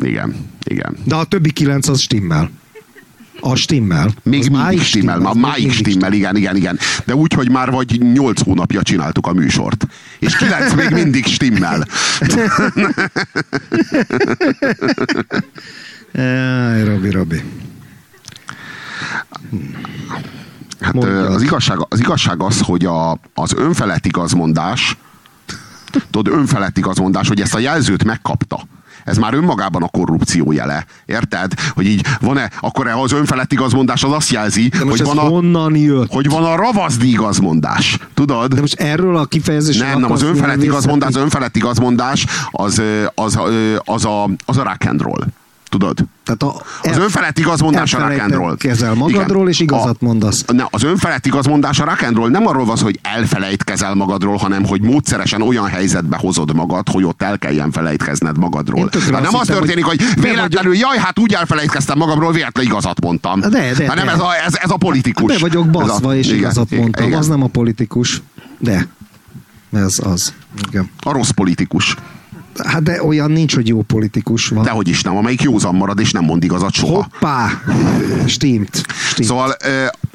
Igen, 0.00 0.34
igen. 0.64 0.96
De 1.04 1.14
a 1.14 1.24
többi 1.24 1.50
kilenc 1.50 1.88
az 1.88 2.00
stimmel. 2.00 2.50
A 3.40 3.54
stimmel. 3.54 4.10
Még 4.22 4.50
mindig 4.50 4.80
stimmel, 4.80 5.14
stimmel. 5.14 5.34
máig 5.34 5.72
stimmel, 5.72 6.12
igen, 6.12 6.36
igen, 6.36 6.56
igen. 6.56 6.78
De 7.04 7.14
úgy, 7.14 7.32
hogy 7.32 7.50
már 7.50 7.70
vagy 7.70 8.00
nyolc 8.12 8.42
hónapja 8.42 8.82
csináltuk 8.82 9.26
a 9.26 9.32
műsort. 9.32 9.86
És 10.18 10.36
kilenc 10.36 10.74
még 10.74 10.90
mindig 10.90 11.26
stimmel. 11.26 11.86
Jaj, 16.12 16.84
Robi, 16.84 17.10
Robi. 17.10 17.42
Hát 20.80 21.04
az 21.04 21.42
igazság, 21.42 21.86
az 21.88 21.98
igazság 21.98 22.42
az, 22.42 22.60
hogy 22.60 22.84
a, 22.84 23.20
az 23.34 23.54
önfelett 23.56 24.06
igazmondás, 24.06 24.96
tudod, 26.10 26.34
önfelett 26.34 26.78
igazmondás, 26.78 27.28
hogy 27.28 27.40
ezt 27.40 27.54
a 27.54 27.58
jelzőt 27.58 28.04
megkapta 28.04 28.66
ez 29.04 29.16
már 29.16 29.34
önmagában 29.34 29.82
a 29.82 29.88
korrupció 29.88 30.52
jele. 30.52 30.84
Érted? 31.06 31.52
Hogy 31.74 31.86
így 31.86 32.06
van-e, 32.20 32.50
akkor 32.60 32.86
az 32.86 33.12
önfelett 33.12 33.52
igazmondás 33.52 34.02
az 34.02 34.12
azt 34.12 34.30
jelzi, 34.30 34.70
hogy 34.88 35.02
van, 35.02 35.18
a, 35.18 35.20
honnan 35.20 35.76
jött? 35.76 36.12
hogy 36.12 36.28
van 36.28 36.44
a 36.44 36.56
ravaszdi 36.56 37.08
igazmondás. 37.08 37.98
Tudod? 38.14 38.54
De 38.54 38.60
most 38.60 38.80
erről 38.80 39.16
a 39.16 39.24
kifejezésről 39.24 39.88
Nem, 39.88 40.00
nem, 40.00 40.12
az 40.12 40.22
önfelett 40.22 40.62
igazmondás, 40.62 41.08
az 41.08 41.16
önfelett 41.16 41.56
igazmondás 41.56 42.26
az, 42.50 42.82
az, 43.14 43.36
az, 43.36 43.48
az, 43.84 44.04
a, 44.04 44.24
az 44.44 44.56
a 44.56 44.62
rock 44.62 44.84
and 44.86 45.00
roll. 45.00 45.24
Tudod? 45.68 45.98
Tehát 46.24 46.42
a, 46.42 46.62
az 46.90 46.98
önfelett 46.98 47.38
igazmondás 47.38 47.94
a 47.94 48.08
rock'n'roll. 48.08 48.54
kezel 48.58 48.94
magadról, 48.94 49.36
Igen. 49.36 49.48
és 49.48 49.60
igazat 49.60 49.96
a, 50.00 50.04
mondasz. 50.04 50.44
Ne, 50.46 50.64
az 50.70 50.82
önfelett 50.82 51.26
igazmondás 51.26 51.80
a 51.80 51.84
rock'n'roll 51.84 52.30
nem 52.30 52.46
arról 52.46 52.64
van 52.64 52.76
hogy 52.78 52.98
elfelejtkezel 53.02 53.94
magadról, 53.94 54.36
hanem 54.36 54.64
hogy 54.64 54.80
módszeresen 54.80 55.42
olyan 55.42 55.66
helyzetbe 55.66 56.16
hozod 56.16 56.54
magad, 56.54 56.88
hogy 56.88 57.04
ott 57.04 57.22
el 57.22 57.38
kelljen 57.38 57.70
felejtkezned 57.70 58.38
magadról. 58.38 58.88
Tehát 58.88 59.10
nem 59.22 59.34
az 59.34 59.46
történik, 59.46 59.84
hogy, 59.84 60.02
hogy 60.14 60.22
véletlenül, 60.22 60.76
jaj, 60.76 60.98
hát 60.98 61.18
úgy 61.18 61.32
elfelejtkeztem 61.32 61.98
magamról, 61.98 62.32
véletlenül 62.32 62.70
igazat 62.70 63.00
mondtam. 63.00 63.40
De, 63.40 63.48
de, 63.48 63.88
hanem 63.88 64.06
de. 64.06 64.12
Ez, 64.12 64.20
a, 64.20 64.34
ez, 64.46 64.54
ez 64.54 64.70
a 64.70 64.76
politikus. 64.76 65.32
Be 65.32 65.38
vagyok 65.38 65.70
baszva, 65.70 66.14
és 66.14 66.26
igen, 66.26 66.38
igazat 66.38 66.70
mondtam. 66.70 67.06
Igen. 67.06 67.18
Az 67.18 67.28
nem 67.28 67.42
a 67.42 67.46
politikus. 67.46 68.22
De. 68.58 68.86
Ez 69.72 69.98
az. 70.02 70.34
Igen. 70.68 70.90
A 71.00 71.12
rossz 71.12 71.30
politikus. 71.30 71.96
Hát 72.66 72.82
de 72.82 73.02
olyan 73.02 73.30
nincs, 73.30 73.54
hogy 73.54 73.68
jó 73.68 73.82
politikus 73.82 74.48
van. 74.48 74.64
Dehogy 74.64 74.88
is 74.88 75.02
nem, 75.02 75.16
amelyik 75.16 75.42
józan 75.42 75.74
marad, 75.74 76.00
és 76.00 76.12
nem 76.12 76.24
mond 76.24 76.44
igazat 76.44 76.72
soha. 76.72 76.94
Hoppá! 76.94 77.62
Stimmt. 78.26 78.84
Stimmt. 79.10 79.28
Szóval, 79.28 79.56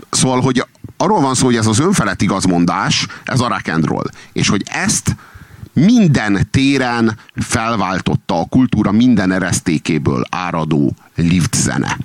szóval, 0.10 0.42
hogy 0.42 0.66
arról 0.98 1.22
van 1.22 1.36
szó, 1.36 1.46
hogy 1.46 1.56
ez 1.56 1.68
az 1.68 1.80
önfelett 1.80 2.22
igazmondás, 2.22 3.08
ez 3.24 3.40
a 3.40 3.48
rock 3.48 3.68
and 3.68 3.86
roll. 3.86 4.06
És 4.34 4.50
hogy 4.50 4.64
ezt 4.66 5.16
minden 5.74 6.48
téren 6.52 7.18
felváltotta 7.36 8.40
a 8.40 8.46
kultúra 8.46 8.92
minden 8.92 9.32
eresztékéből 9.32 10.24
áradó 10.30 10.96
lift 11.16 11.56
zene 11.56 11.98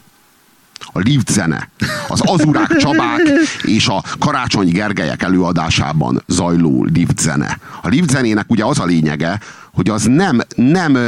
a 0.93 0.99
lift 0.99 1.31
zene, 1.31 1.69
az 2.09 2.21
Azurák 2.21 2.77
Csabák 2.77 3.21
és 3.63 3.87
a 3.87 4.03
Karácsony 4.19 4.69
Gergelyek 4.69 5.23
előadásában 5.23 6.23
zajló 6.27 6.85
lift 6.85 7.19
zene. 7.19 7.59
A 7.83 7.89
lift 7.89 8.11
zenének 8.11 8.51
ugye 8.51 8.65
az 8.65 8.79
a 8.79 8.85
lényege, 8.85 9.41
hogy 9.73 9.89
az 9.89 10.05
nem, 10.05 10.41
nem, 10.57 10.99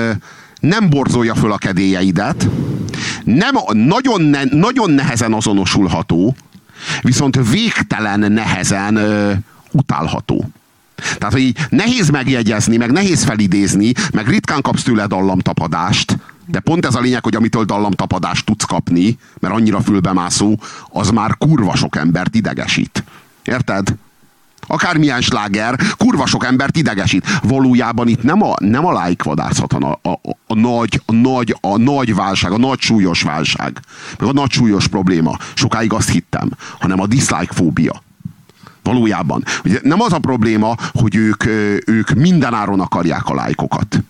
nem 0.61 0.91
borzolja 0.91 1.35
föl 1.35 1.53
a 1.53 1.59
kedélyeidet, 1.59 2.49
nem, 3.25 3.55
nagyon, 3.73 4.23
ne, 4.23 4.45
nagyon 4.45 4.91
nehezen 4.91 5.33
azonosulható, 5.33 6.37
viszont 7.01 7.49
végtelen 7.51 8.33
nehezen 8.33 8.97
ö, 8.97 9.33
utálható. 9.73 10.51
Tehát, 11.19 11.33
hogy 11.33 11.55
nehéz 11.69 12.11
megjegyezni, 12.11 12.77
meg 12.77 12.91
nehéz 12.91 13.25
felidézni, 13.25 13.93
meg 14.13 14.29
ritkán 14.29 14.63
kapsz 14.63 14.83
tőle 14.83 15.07
dallamtapadást, 15.07 16.17
de 16.51 16.61
pont 16.61 16.87
ez 16.87 16.95
a 16.95 17.01
lényeg, 17.01 17.25
hogy 17.25 17.35
amitől 17.35 17.65
dallamtapadást 17.65 18.45
tudsz 18.45 18.65
kapni, 18.65 19.19
mert 19.39 19.55
annyira 19.55 19.81
fülbemászó, 19.81 20.59
az 20.91 21.11
már 21.11 21.37
kurva 21.39 21.77
sok 21.77 21.97
embert 21.97 22.35
idegesít. 22.35 23.05
Érted? 23.45 23.95
Akármilyen 24.67 25.21
sláger, 25.21 25.81
kurva 25.97 26.27
sok 26.27 26.45
embert 26.45 26.77
idegesít. 26.77 27.27
Valójában 27.43 28.09
itt 28.09 28.23
nem 28.23 28.43
a, 28.43 28.55
nem 28.59 28.87
a 28.87 28.93
lájkvadászat, 28.93 29.73
a, 29.73 29.99
a, 30.03 30.09
a, 30.09 30.37
a, 30.47 30.55
nagy, 30.55 31.03
a, 31.07 31.13
nagy, 31.13 31.57
a 31.61 31.77
nagy 31.77 32.15
válság, 32.15 32.53
a 32.53 32.59
nagy 32.59 32.81
súlyos 32.81 33.23
válság, 33.23 33.81
meg 34.19 34.29
a 34.29 34.33
nagy 34.33 34.51
súlyos 34.51 34.89
probléma. 34.89 35.37
Sokáig 35.55 35.93
azt 35.93 36.11
hittem, 36.11 36.51
hanem 36.79 37.01
a 37.01 37.07
dislike 37.07 37.53
fóbia. 37.53 38.03
Valójában. 38.83 39.45
Ugye 39.65 39.79
nem 39.83 40.01
az 40.01 40.13
a 40.13 40.19
probléma, 40.19 40.75
hogy 40.93 41.17
ők, 41.17 41.47
ők 41.87 42.11
mindenáron 42.11 42.81
akarják 42.81 43.29
a 43.29 43.35
lájkokat. 43.35 44.03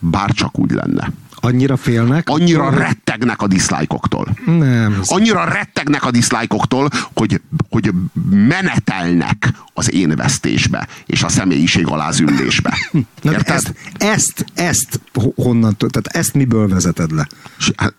Bár 0.00 0.30
csak 0.30 0.58
úgy 0.58 0.70
lenne. 0.70 1.10
Annyira 1.40 1.76
félnek? 1.76 2.28
Annyira 2.28 2.70
rettegnek 2.70 3.42
a 3.42 3.46
diszlájkoktól. 3.46 4.26
Nem. 4.46 5.00
Annyira 5.04 5.44
rettegnek 5.44 6.04
a 6.04 6.10
diszlájkoktól, 6.10 6.88
hogy, 7.14 7.40
hogy 7.70 7.92
menetelnek 8.30 9.52
az 9.74 9.92
én 9.92 10.16
vesztésbe 10.16 10.88
és 11.06 11.22
a 11.22 11.28
személyiség 11.28 11.86
alázüllésbe. 11.86 12.78
Na, 13.22 13.34
ezt, 13.34 13.74
ezt, 13.98 14.44
ezt 14.54 15.00
honnan, 15.34 15.76
tehát 15.76 16.06
ezt 16.06 16.34
miből 16.34 16.68
vezeted 16.68 17.10
le? 17.12 17.26
Hát, 17.76 17.94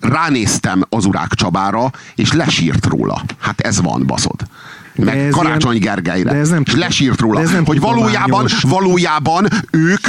ránéztem 0.00 0.84
az 0.88 1.04
urák 1.04 1.34
Csabára, 1.34 1.90
és 2.14 2.32
lesírt 2.32 2.86
róla. 2.86 3.22
Hát 3.38 3.60
ez 3.60 3.80
van, 3.80 4.06
baszod 4.06 4.40
meg 4.94 5.28
Karácsony 5.30 5.76
ilyen, 5.76 5.84
Gergelyre. 5.84 6.30
De 6.30 6.38
ez 6.38 6.48
nem, 6.48 6.62
és 6.66 6.74
lesírt 6.74 7.20
róla, 7.20 7.40
ez 7.40 7.50
nem 7.50 7.64
hogy 7.64 7.80
valójában, 7.80 8.46
valójában 8.62 9.48
ők 9.70 10.06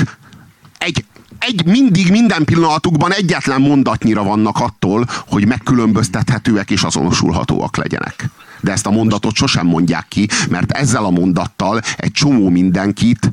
egy 0.78 1.06
egy, 1.42 1.66
mindig, 1.66 2.12
minden 2.12 2.44
pillanatukban 2.44 3.14
egyetlen 3.14 3.62
mondatnyira 3.62 4.24
vannak 4.24 4.60
attól, 4.60 5.06
hogy 5.28 5.48
megkülönböztethetőek 5.48 6.72
és 6.72 6.84
azonosulhatóak 6.84 7.78
legyenek. 7.78 8.30
De 8.60 8.72
ezt 8.72 8.86
a 8.86 8.92
mondatot 8.92 9.36
sosem 9.36 9.68
mondják 9.68 10.06
ki, 10.08 10.28
mert 10.50 10.72
ezzel 10.72 11.06
a 11.06 11.10
mondattal 11.10 11.82
egy 11.98 12.12
csomó 12.12 12.50
mindenkit 12.50 13.32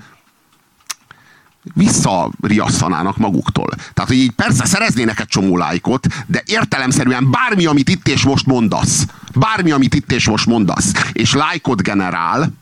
visszariasztanának 1.74 3.16
maguktól. 3.16 3.68
Tehát, 3.68 4.10
hogy 4.10 4.18
így 4.18 4.30
persze 4.30 4.66
szereznének 4.66 5.20
egy 5.20 5.26
csomó 5.26 5.56
lájkot, 5.56 6.06
de 6.26 6.42
értelemszerűen 6.46 7.30
bármi, 7.30 7.66
amit 7.66 7.88
itt 7.88 8.08
és 8.08 8.24
most 8.24 8.46
mondasz, 8.46 9.06
bármi, 9.34 9.70
amit 9.70 9.94
itt 9.94 10.12
és 10.12 10.28
most 10.28 10.46
mondasz, 10.46 10.92
és 11.12 11.34
lájkot 11.34 11.82
generál, 11.82 12.52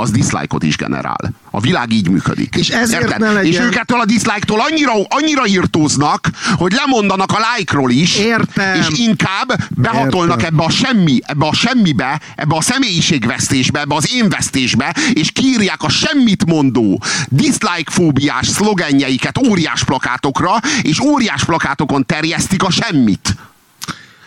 az 0.00 0.10
dislike-ot 0.10 0.62
is 0.62 0.76
generál. 0.76 1.32
A 1.50 1.60
világ 1.60 1.92
így 1.92 2.08
működik. 2.08 2.54
És 2.54 2.68
ezért 2.68 3.02
Érted? 3.02 3.20
ne 3.20 3.32
legyen... 3.32 3.52
És 3.52 3.58
őkettől 3.58 4.00
a 4.00 4.04
dislike-tól 4.04 4.60
annyira, 4.60 4.92
annyira 5.08 5.46
írtóznak, 5.46 6.30
hogy 6.56 6.72
lemondanak 6.72 7.32
a 7.32 7.38
like-ról 7.56 7.90
is, 7.90 8.16
Értem. 8.16 8.74
és 8.74 8.86
inkább 8.98 9.64
behatolnak 9.70 10.36
Értem. 10.40 10.54
ebbe 10.54 10.64
a 10.64 10.70
semmi, 10.70 11.18
ebbe 11.22 11.46
a 11.46 11.54
semmibe, 11.54 12.20
ebbe 12.36 12.56
a 12.56 12.60
személyiségvesztésbe, 12.60 13.80
ebbe 13.80 13.94
az 13.94 14.14
énvesztésbe, 14.14 14.94
és 15.12 15.30
kírják 15.30 15.82
a 15.82 15.88
semmit 15.88 16.44
mondó 16.46 17.02
dislike-fóbiás 17.28 18.46
szlogenjeiket 18.46 19.38
óriás 19.46 19.84
plakátokra, 19.84 20.60
és 20.82 21.00
óriás 21.00 21.44
plakátokon 21.44 22.06
terjesztik 22.06 22.62
a 22.62 22.70
semmit. 22.70 23.36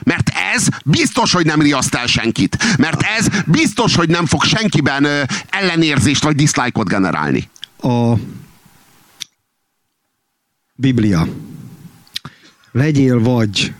Mert 0.03 0.31
ez 0.53 0.67
biztos, 0.85 1.31
hogy 1.33 1.45
nem 1.45 1.61
riaszt 1.61 1.95
el 1.95 2.07
senkit. 2.07 2.77
Mert 2.77 3.01
ez 3.01 3.27
biztos, 3.45 3.95
hogy 3.95 4.09
nem 4.09 4.25
fog 4.25 4.43
senkiben 4.43 5.07
ellenérzést 5.49 6.23
vagy 6.23 6.35
dislike-ot 6.35 6.87
generálni. 6.87 7.49
A 7.81 8.13
Biblia. 10.75 11.27
Legyél 12.71 13.19
vagy 13.19 13.73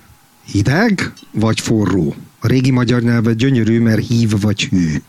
hideg, 0.46 1.14
vagy 1.32 1.60
forró. 1.60 2.16
A 2.40 2.48
régi 2.48 2.72
magyar 2.72 3.02
nyelven 3.02 3.38
gyönyörű, 3.38 3.80
mert 3.80 4.08
hív 4.08 4.40
vagy 4.42 4.64
hű. 4.64 5.02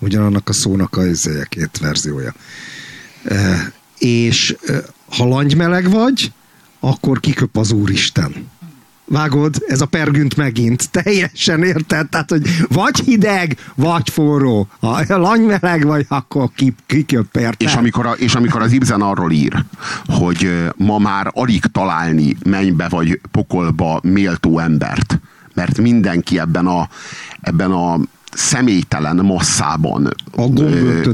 Ugyanannak 0.00 0.48
a 0.48 0.52
szónak 0.52 0.96
a 0.96 1.02
két 1.48 1.78
verziója. 1.78 2.34
E, 3.24 3.72
és 3.98 4.56
e, 4.66 4.82
ha 5.08 5.24
langymeleg 5.24 5.90
vagy, 5.90 6.32
akkor 6.80 7.20
kiköp 7.20 7.56
az 7.56 7.70
Úristen 7.70 8.50
Vágod, 9.08 9.54
ez 9.66 9.80
a 9.80 9.86
pergünt 9.86 10.36
megint. 10.36 10.90
Teljesen 10.90 11.62
érted? 11.62 12.08
Tehát, 12.08 12.30
hogy 12.30 12.42
vagy 12.68 12.98
hideg, 12.98 13.56
vagy 13.74 14.10
forró. 14.10 14.68
Ha 14.80 15.16
lanymeleg 15.16 15.86
vagy, 15.86 16.06
akkor 16.08 16.50
kiköpért. 16.86 17.62
És 17.62 17.74
amikor, 17.74 18.06
a, 18.06 18.12
és 18.12 18.34
amikor 18.34 18.62
az 18.62 18.72
Ibsen 18.72 19.00
arról 19.00 19.32
ír, 19.32 19.64
hogy 20.06 20.50
ma 20.76 20.98
már 20.98 21.30
alig 21.34 21.64
találni 21.64 22.36
mennybe 22.44 22.88
vagy 22.88 23.20
pokolba 23.30 24.00
méltó 24.02 24.58
embert, 24.58 25.20
mert 25.54 25.78
mindenki 25.78 26.38
ebben 26.38 26.66
a, 26.66 26.88
ebben 27.40 27.70
a 27.70 27.98
személytelen 28.36 29.16
masszában 29.16 30.14
a 30.36 30.42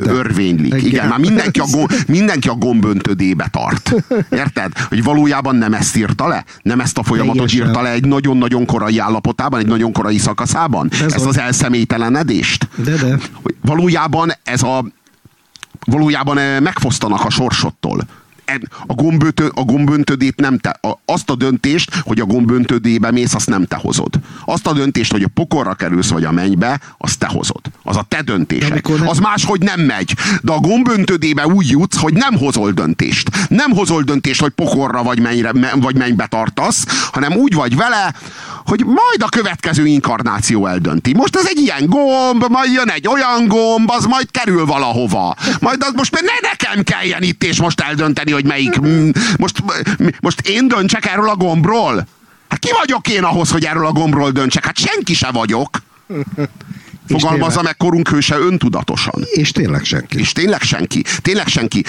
örvénylik. 0.05 0.73
Igen, 0.75 0.87
Igen 0.87 1.09
már 1.09 1.19
mindenki 1.19 1.61
a, 1.61 1.65
gomb, 1.71 1.93
mindenki 2.07 2.49
a 2.49 2.55
gomböntödébe 2.55 3.49
tart. 3.51 3.95
Érted? 4.31 4.73
Hogy 4.89 5.03
valójában 5.05 5.57
nem 5.57 5.75
ezt 5.75 5.97
írta 5.97 6.29
le? 6.29 6.45
Nem 6.63 6.81
ezt 6.81 6.99
a 6.99 7.03
folyamatot 7.03 7.47
Teljesen. 7.47 7.67
írta 7.67 7.83
le 7.83 7.91
egy 7.91 8.05
nagyon-nagyon 8.05 8.67
korai 8.67 8.99
állapotában, 8.99 9.61
egy 9.61 9.67
nagyon 9.67 9.93
korai 9.93 10.19
szakaszában? 10.19 10.89
Ez 10.93 11.13
ezt 11.13 11.27
az 11.27 11.39
elszemélytelenedést? 11.39 12.69
De, 12.77 12.97
de. 12.97 13.19
Valójában 13.61 14.33
ez 14.43 14.63
a 14.63 14.85
valójában 15.85 16.63
megfosztanak 16.63 17.25
a 17.25 17.31
sorsottól 17.31 18.07
a, 18.87 18.95
gomböntö, 18.95 19.49
a 19.55 19.63
gomböntödét 19.63 20.41
nem 20.41 20.59
te, 20.59 20.79
a, 20.81 20.99
azt 21.05 21.31
a 21.31 21.35
döntést, 21.35 21.95
hogy 21.95 22.21
a 22.21 22.25
gomböntödébe 22.25 23.11
mész, 23.11 23.35
azt 23.35 23.49
nem 23.49 23.65
te 23.65 23.77
hozod. 23.77 24.15
Azt 24.45 24.67
a 24.67 24.73
döntést, 24.73 25.13
hogy 25.13 25.23
a 25.23 25.29
pokorra 25.35 25.75
kerülsz, 25.75 26.09
vagy 26.09 26.25
a 26.25 26.33
mennybe, 26.33 26.81
azt 26.99 27.19
te 27.19 27.27
hozod. 27.27 27.61
Az 27.83 27.97
a 27.97 28.05
te 28.09 28.23
döntésed. 28.23 28.89
Nem... 28.89 29.09
Az 29.09 29.19
máshogy 29.19 29.61
nem 29.61 29.81
megy. 29.81 30.15
De 30.43 30.53
a 30.53 30.59
gomböntödébe 30.59 31.47
úgy 31.47 31.71
jutsz, 31.71 31.97
hogy 31.97 32.13
nem 32.13 32.37
hozol 32.37 32.71
döntést. 32.71 33.31
Nem 33.49 33.71
hozol 33.71 34.03
döntést, 34.03 34.41
hogy 34.41 34.51
pokorra 34.51 35.03
vagy, 35.03 35.21
mennyre, 35.21 35.53
vagy 35.75 35.97
mennybe 35.97 36.27
tartasz, 36.27 36.85
hanem 37.13 37.33
úgy 37.33 37.55
vagy 37.55 37.77
vele, 37.77 38.15
hogy 38.67 38.85
majd 38.85 39.23
a 39.23 39.29
következő 39.29 39.87
inkarnáció 39.87 40.67
eldönti. 40.67 41.15
Most 41.15 41.37
ez 41.37 41.47
egy 41.47 41.59
ilyen 41.59 41.87
gomb, 41.87 42.45
majd 42.49 42.73
jön 42.73 42.89
egy 42.89 43.09
olyan 43.09 43.47
gomb, 43.47 43.91
az 43.91 44.05
majd 44.05 44.31
kerül 44.31 44.67
valahova. 44.67 45.37
Majd 45.61 45.83
az 45.83 45.93
most 45.97 46.13
ne 46.13 46.49
nekem 46.49 46.83
kelljen 46.83 47.23
itt 47.23 47.45
és 47.45 47.61
most 47.61 47.81
eldönteni, 47.81 48.32
hogy 48.33 48.45
melyik... 48.45 48.81
Most, 49.37 49.63
most 50.21 50.49
én 50.49 50.69
döntsek 50.69 51.07
erről 51.07 51.29
a 51.29 51.37
gombról? 51.37 52.07
Hát 52.49 52.59
ki 52.59 52.71
vagyok 52.79 53.09
én 53.09 53.25
ahhoz, 53.25 53.51
hogy 53.51 53.65
erről 53.65 53.87
a 53.87 53.93
gombról 53.93 54.31
döntsek? 54.31 54.65
Hát 54.65 54.79
senki 54.79 55.15
se 55.15 55.31
vagyok. 55.31 55.83
Fogalmazza 57.07 57.63
meg 57.63 57.77
korunk 57.77 58.09
hőse 58.09 58.39
öntudatosan. 58.39 59.25
És 59.31 59.51
tényleg 59.51 59.85
senki. 59.85 60.19
És 60.19 60.33
tényleg 60.33 60.63
senki. 60.63 61.05
Tényleg 61.23 61.47
senki. 61.47 61.85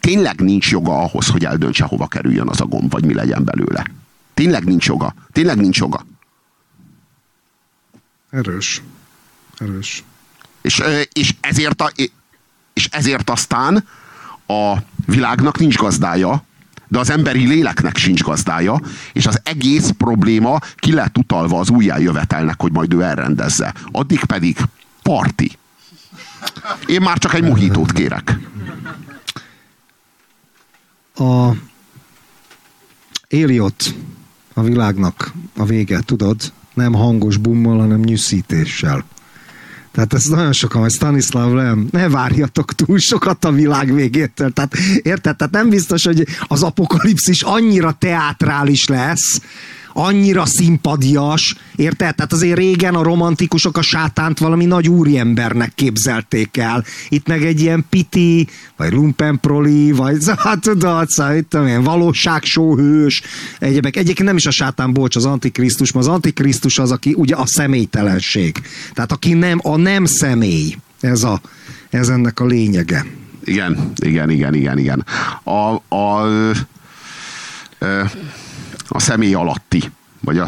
Tényleg 0.00 0.40
nincs 0.40 0.70
joga 0.70 0.98
ahhoz, 0.98 1.26
hogy 1.26 1.44
eldöntse, 1.44 1.84
hova 1.84 2.06
kerüljön 2.06 2.48
az 2.48 2.60
a 2.60 2.66
gomb, 2.66 2.90
vagy 2.90 3.04
mi 3.04 3.14
legyen 3.14 3.44
belőle. 3.44 3.84
Tényleg 4.34 4.64
nincs 4.64 4.86
joga. 4.86 5.14
Tényleg 5.32 5.56
nincs 5.56 5.78
joga. 5.78 6.06
Erős. 8.30 8.82
Erős. 9.58 10.04
És, 10.62 10.82
és, 11.12 11.34
ezért, 11.40 11.80
a, 11.80 11.90
és 12.72 12.88
ezért 12.90 13.30
aztán 13.30 13.88
a 14.46 14.76
világnak 15.10 15.58
nincs 15.58 15.76
gazdája, 15.76 16.44
de 16.88 16.98
az 16.98 17.10
emberi 17.10 17.46
léleknek 17.46 17.96
sincs 17.96 18.22
gazdája, 18.22 18.80
és 19.12 19.26
az 19.26 19.40
egész 19.42 19.90
probléma 19.98 20.58
ki 20.76 20.92
lett 20.92 21.18
utalva 21.18 21.58
az 21.58 21.70
újjájövetelnek, 21.70 22.60
hogy 22.60 22.72
majd 22.72 22.94
ő 22.94 23.02
elrendezze. 23.02 23.74
Addig 23.90 24.24
pedig 24.24 24.56
parti. 25.02 25.58
Én 26.86 27.00
már 27.00 27.18
csak 27.18 27.34
egy 27.34 27.42
muhítót 27.42 27.92
kérek. 27.92 28.38
A 31.14 31.50
Éliot 33.28 33.94
a 34.54 34.62
világnak 34.62 35.32
a 35.56 35.64
vége, 35.64 36.00
tudod? 36.00 36.52
Nem 36.74 36.92
hangos 36.92 37.36
bummal, 37.36 37.78
hanem 37.78 38.00
nyűszítéssel. 38.00 39.04
Tehát 39.92 40.14
ez 40.14 40.24
nagyon 40.24 40.52
sokan, 40.52 40.80
hogy 40.80 40.90
Stanislav 40.90 41.52
Lem, 41.52 41.88
ne 41.90 42.08
várjatok 42.08 42.72
túl 42.72 42.98
sokat 42.98 43.44
a 43.44 43.52
világ 43.52 43.94
végétől. 43.94 44.52
Tehát 44.52 44.74
érted? 45.02 45.36
Tehát 45.36 45.52
nem 45.52 45.68
biztos, 45.68 46.04
hogy 46.04 46.26
az 46.46 46.62
apokalipszis 46.62 47.42
annyira 47.42 47.92
teátrális 47.98 48.88
lesz, 48.88 49.40
annyira 49.92 50.46
szimpadias, 50.46 51.56
érted? 51.76 52.14
Tehát 52.14 52.32
azért 52.32 52.58
régen 52.58 52.94
a 52.94 53.02
romantikusok 53.02 53.76
a 53.76 53.82
sátánt 53.82 54.38
valami 54.38 54.64
nagy 54.64 54.88
úriembernek 54.88 55.72
képzelték 55.74 56.56
el. 56.56 56.84
Itt 57.08 57.26
meg 57.26 57.44
egy 57.44 57.60
ilyen 57.60 57.84
piti, 57.88 58.48
vagy 58.76 58.92
lumpenproli, 58.92 59.92
vagy 59.92 60.16
hát 60.36 60.60
tudod, 60.60 61.08
szóval, 61.08 61.36
itt 61.36 61.54
ilyen 61.54 61.82
valóságsóhős, 61.82 63.22
egyébek. 63.58 63.96
Egyébként 63.96 64.28
nem 64.28 64.36
is 64.36 64.46
a 64.46 64.50
sátán, 64.50 64.92
bocs, 64.92 65.16
az 65.16 65.24
antikrisztus, 65.24 65.92
mert 65.92 66.06
az 66.06 66.12
antikrisztus 66.12 66.78
az, 66.78 66.90
aki 66.90 67.14
ugye 67.16 67.34
a 67.34 67.46
személytelenség. 67.46 68.62
Tehát 68.92 69.12
aki 69.12 69.32
nem, 69.32 69.60
a 69.62 69.76
nem 69.76 70.04
személy. 70.04 70.76
Ez, 71.00 71.22
a, 71.22 71.40
ez 71.90 72.08
ennek 72.08 72.40
a 72.40 72.46
lényege. 72.46 73.06
Igen, 73.44 73.92
igen, 73.96 74.30
igen, 74.30 74.54
igen, 74.54 74.78
igen. 74.78 75.04
A, 75.42 75.50
a, 75.94 75.94
a, 75.96 76.26
a 78.90 79.00
személy 79.00 79.34
alatti, 79.34 79.90
vagy 80.20 80.38
a, 80.38 80.46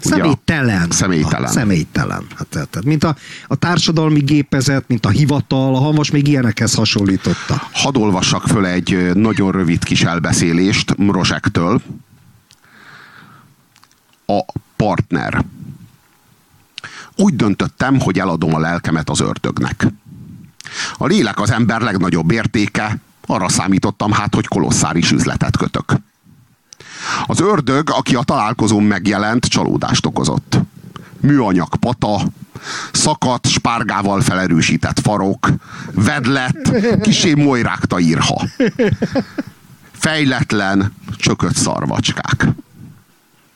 Személytelen. 0.00 0.90
Személytelen. 0.90 1.44
A, 1.44 1.52
személytelen. 1.52 2.26
Hát, 2.36 2.46
tehát, 2.46 2.84
mint 2.84 3.04
a, 3.04 3.16
a 3.46 3.54
társadalmi 3.54 4.20
gépezet, 4.20 4.84
mint 4.88 5.06
a 5.06 5.08
hivatal, 5.08 5.74
a 5.74 5.78
Hamas 5.78 6.10
még 6.10 6.28
ilyenekhez 6.28 6.74
hasonlította. 6.74 7.62
Hadd 7.72 7.96
olvassak 7.96 8.46
föl 8.46 8.66
egy 8.66 9.10
nagyon 9.14 9.52
rövid 9.52 9.84
kis 9.84 10.02
elbeszélést 10.02 10.96
Mrozsektől. 10.96 11.82
A 14.26 14.40
partner. 14.76 15.44
Úgy 17.16 17.36
döntöttem, 17.36 18.00
hogy 18.00 18.18
eladom 18.18 18.54
a 18.54 18.58
lelkemet 18.58 19.10
az 19.10 19.20
ördögnek. 19.20 19.86
A 20.96 21.06
lélek 21.06 21.40
az 21.40 21.50
ember 21.50 21.80
legnagyobb 21.80 22.30
értéke, 22.30 22.98
arra 23.26 23.48
számítottam 23.48 24.12
hát, 24.12 24.34
hogy 24.34 24.46
kolosszáris 24.46 25.10
üzletet 25.10 25.56
kötök. 25.56 25.92
Az 27.26 27.40
ördög, 27.40 27.90
aki 27.90 28.14
a 28.14 28.22
találkozón 28.22 28.82
megjelent, 28.82 29.44
csalódást 29.44 30.06
okozott. 30.06 30.58
Műanyag 31.20 31.76
pata, 31.76 32.20
szakadt, 32.92 33.46
spárgával 33.48 34.20
felerősített 34.20 35.00
farok, 35.00 35.48
vedlet, 35.92 36.72
kisé 37.02 37.34
molyrákta 37.34 37.98
írha. 37.98 38.46
Fejletlen, 39.92 40.92
csökött 41.16 41.56
szarvacskák. 41.56 42.46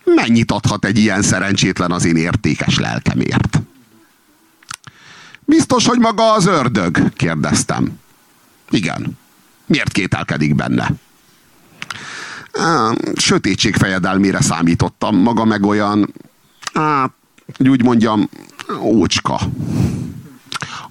Mennyit 0.04 0.52
adhat 0.52 0.84
egy 0.84 0.98
ilyen 0.98 1.22
szerencsétlen 1.22 1.90
az 1.90 2.04
én 2.04 2.16
értékes 2.16 2.78
lelkemért? 2.78 3.60
Biztos, 5.44 5.86
hogy 5.86 5.98
maga 5.98 6.32
az 6.32 6.46
ördög? 6.46 7.12
kérdeztem. 7.12 7.98
Igen. 8.70 9.18
Miért 9.66 9.92
kételkedik 9.92 10.54
benne? 10.54 10.90
Sötétség 13.16 13.76
fejedelmére 13.76 14.40
számítottam, 14.40 15.16
maga 15.16 15.44
meg 15.44 15.64
olyan, 15.64 16.12
á, 16.72 17.10
úgy 17.58 17.82
mondjam, 17.82 18.28
ócska. 18.80 19.40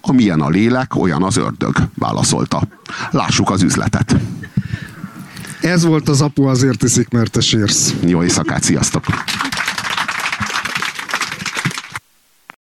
Amilyen 0.01 0.41
a 0.41 0.49
lélek, 0.49 0.95
olyan 0.95 1.23
az 1.23 1.37
ördög, 1.37 1.75
válaszolta. 1.95 2.61
Lássuk 3.11 3.49
az 3.49 3.61
üzletet. 3.61 4.15
Ez 5.61 5.85
volt 5.85 6.09
az 6.09 6.21
apu, 6.21 6.43
azért 6.43 6.83
iszik, 6.83 7.09
mert 7.09 7.31
te 7.31 7.41
sírsz. 7.41 7.93
Jó 8.05 8.23
éjszakát, 8.23 8.63
sziasztok! 8.63 9.03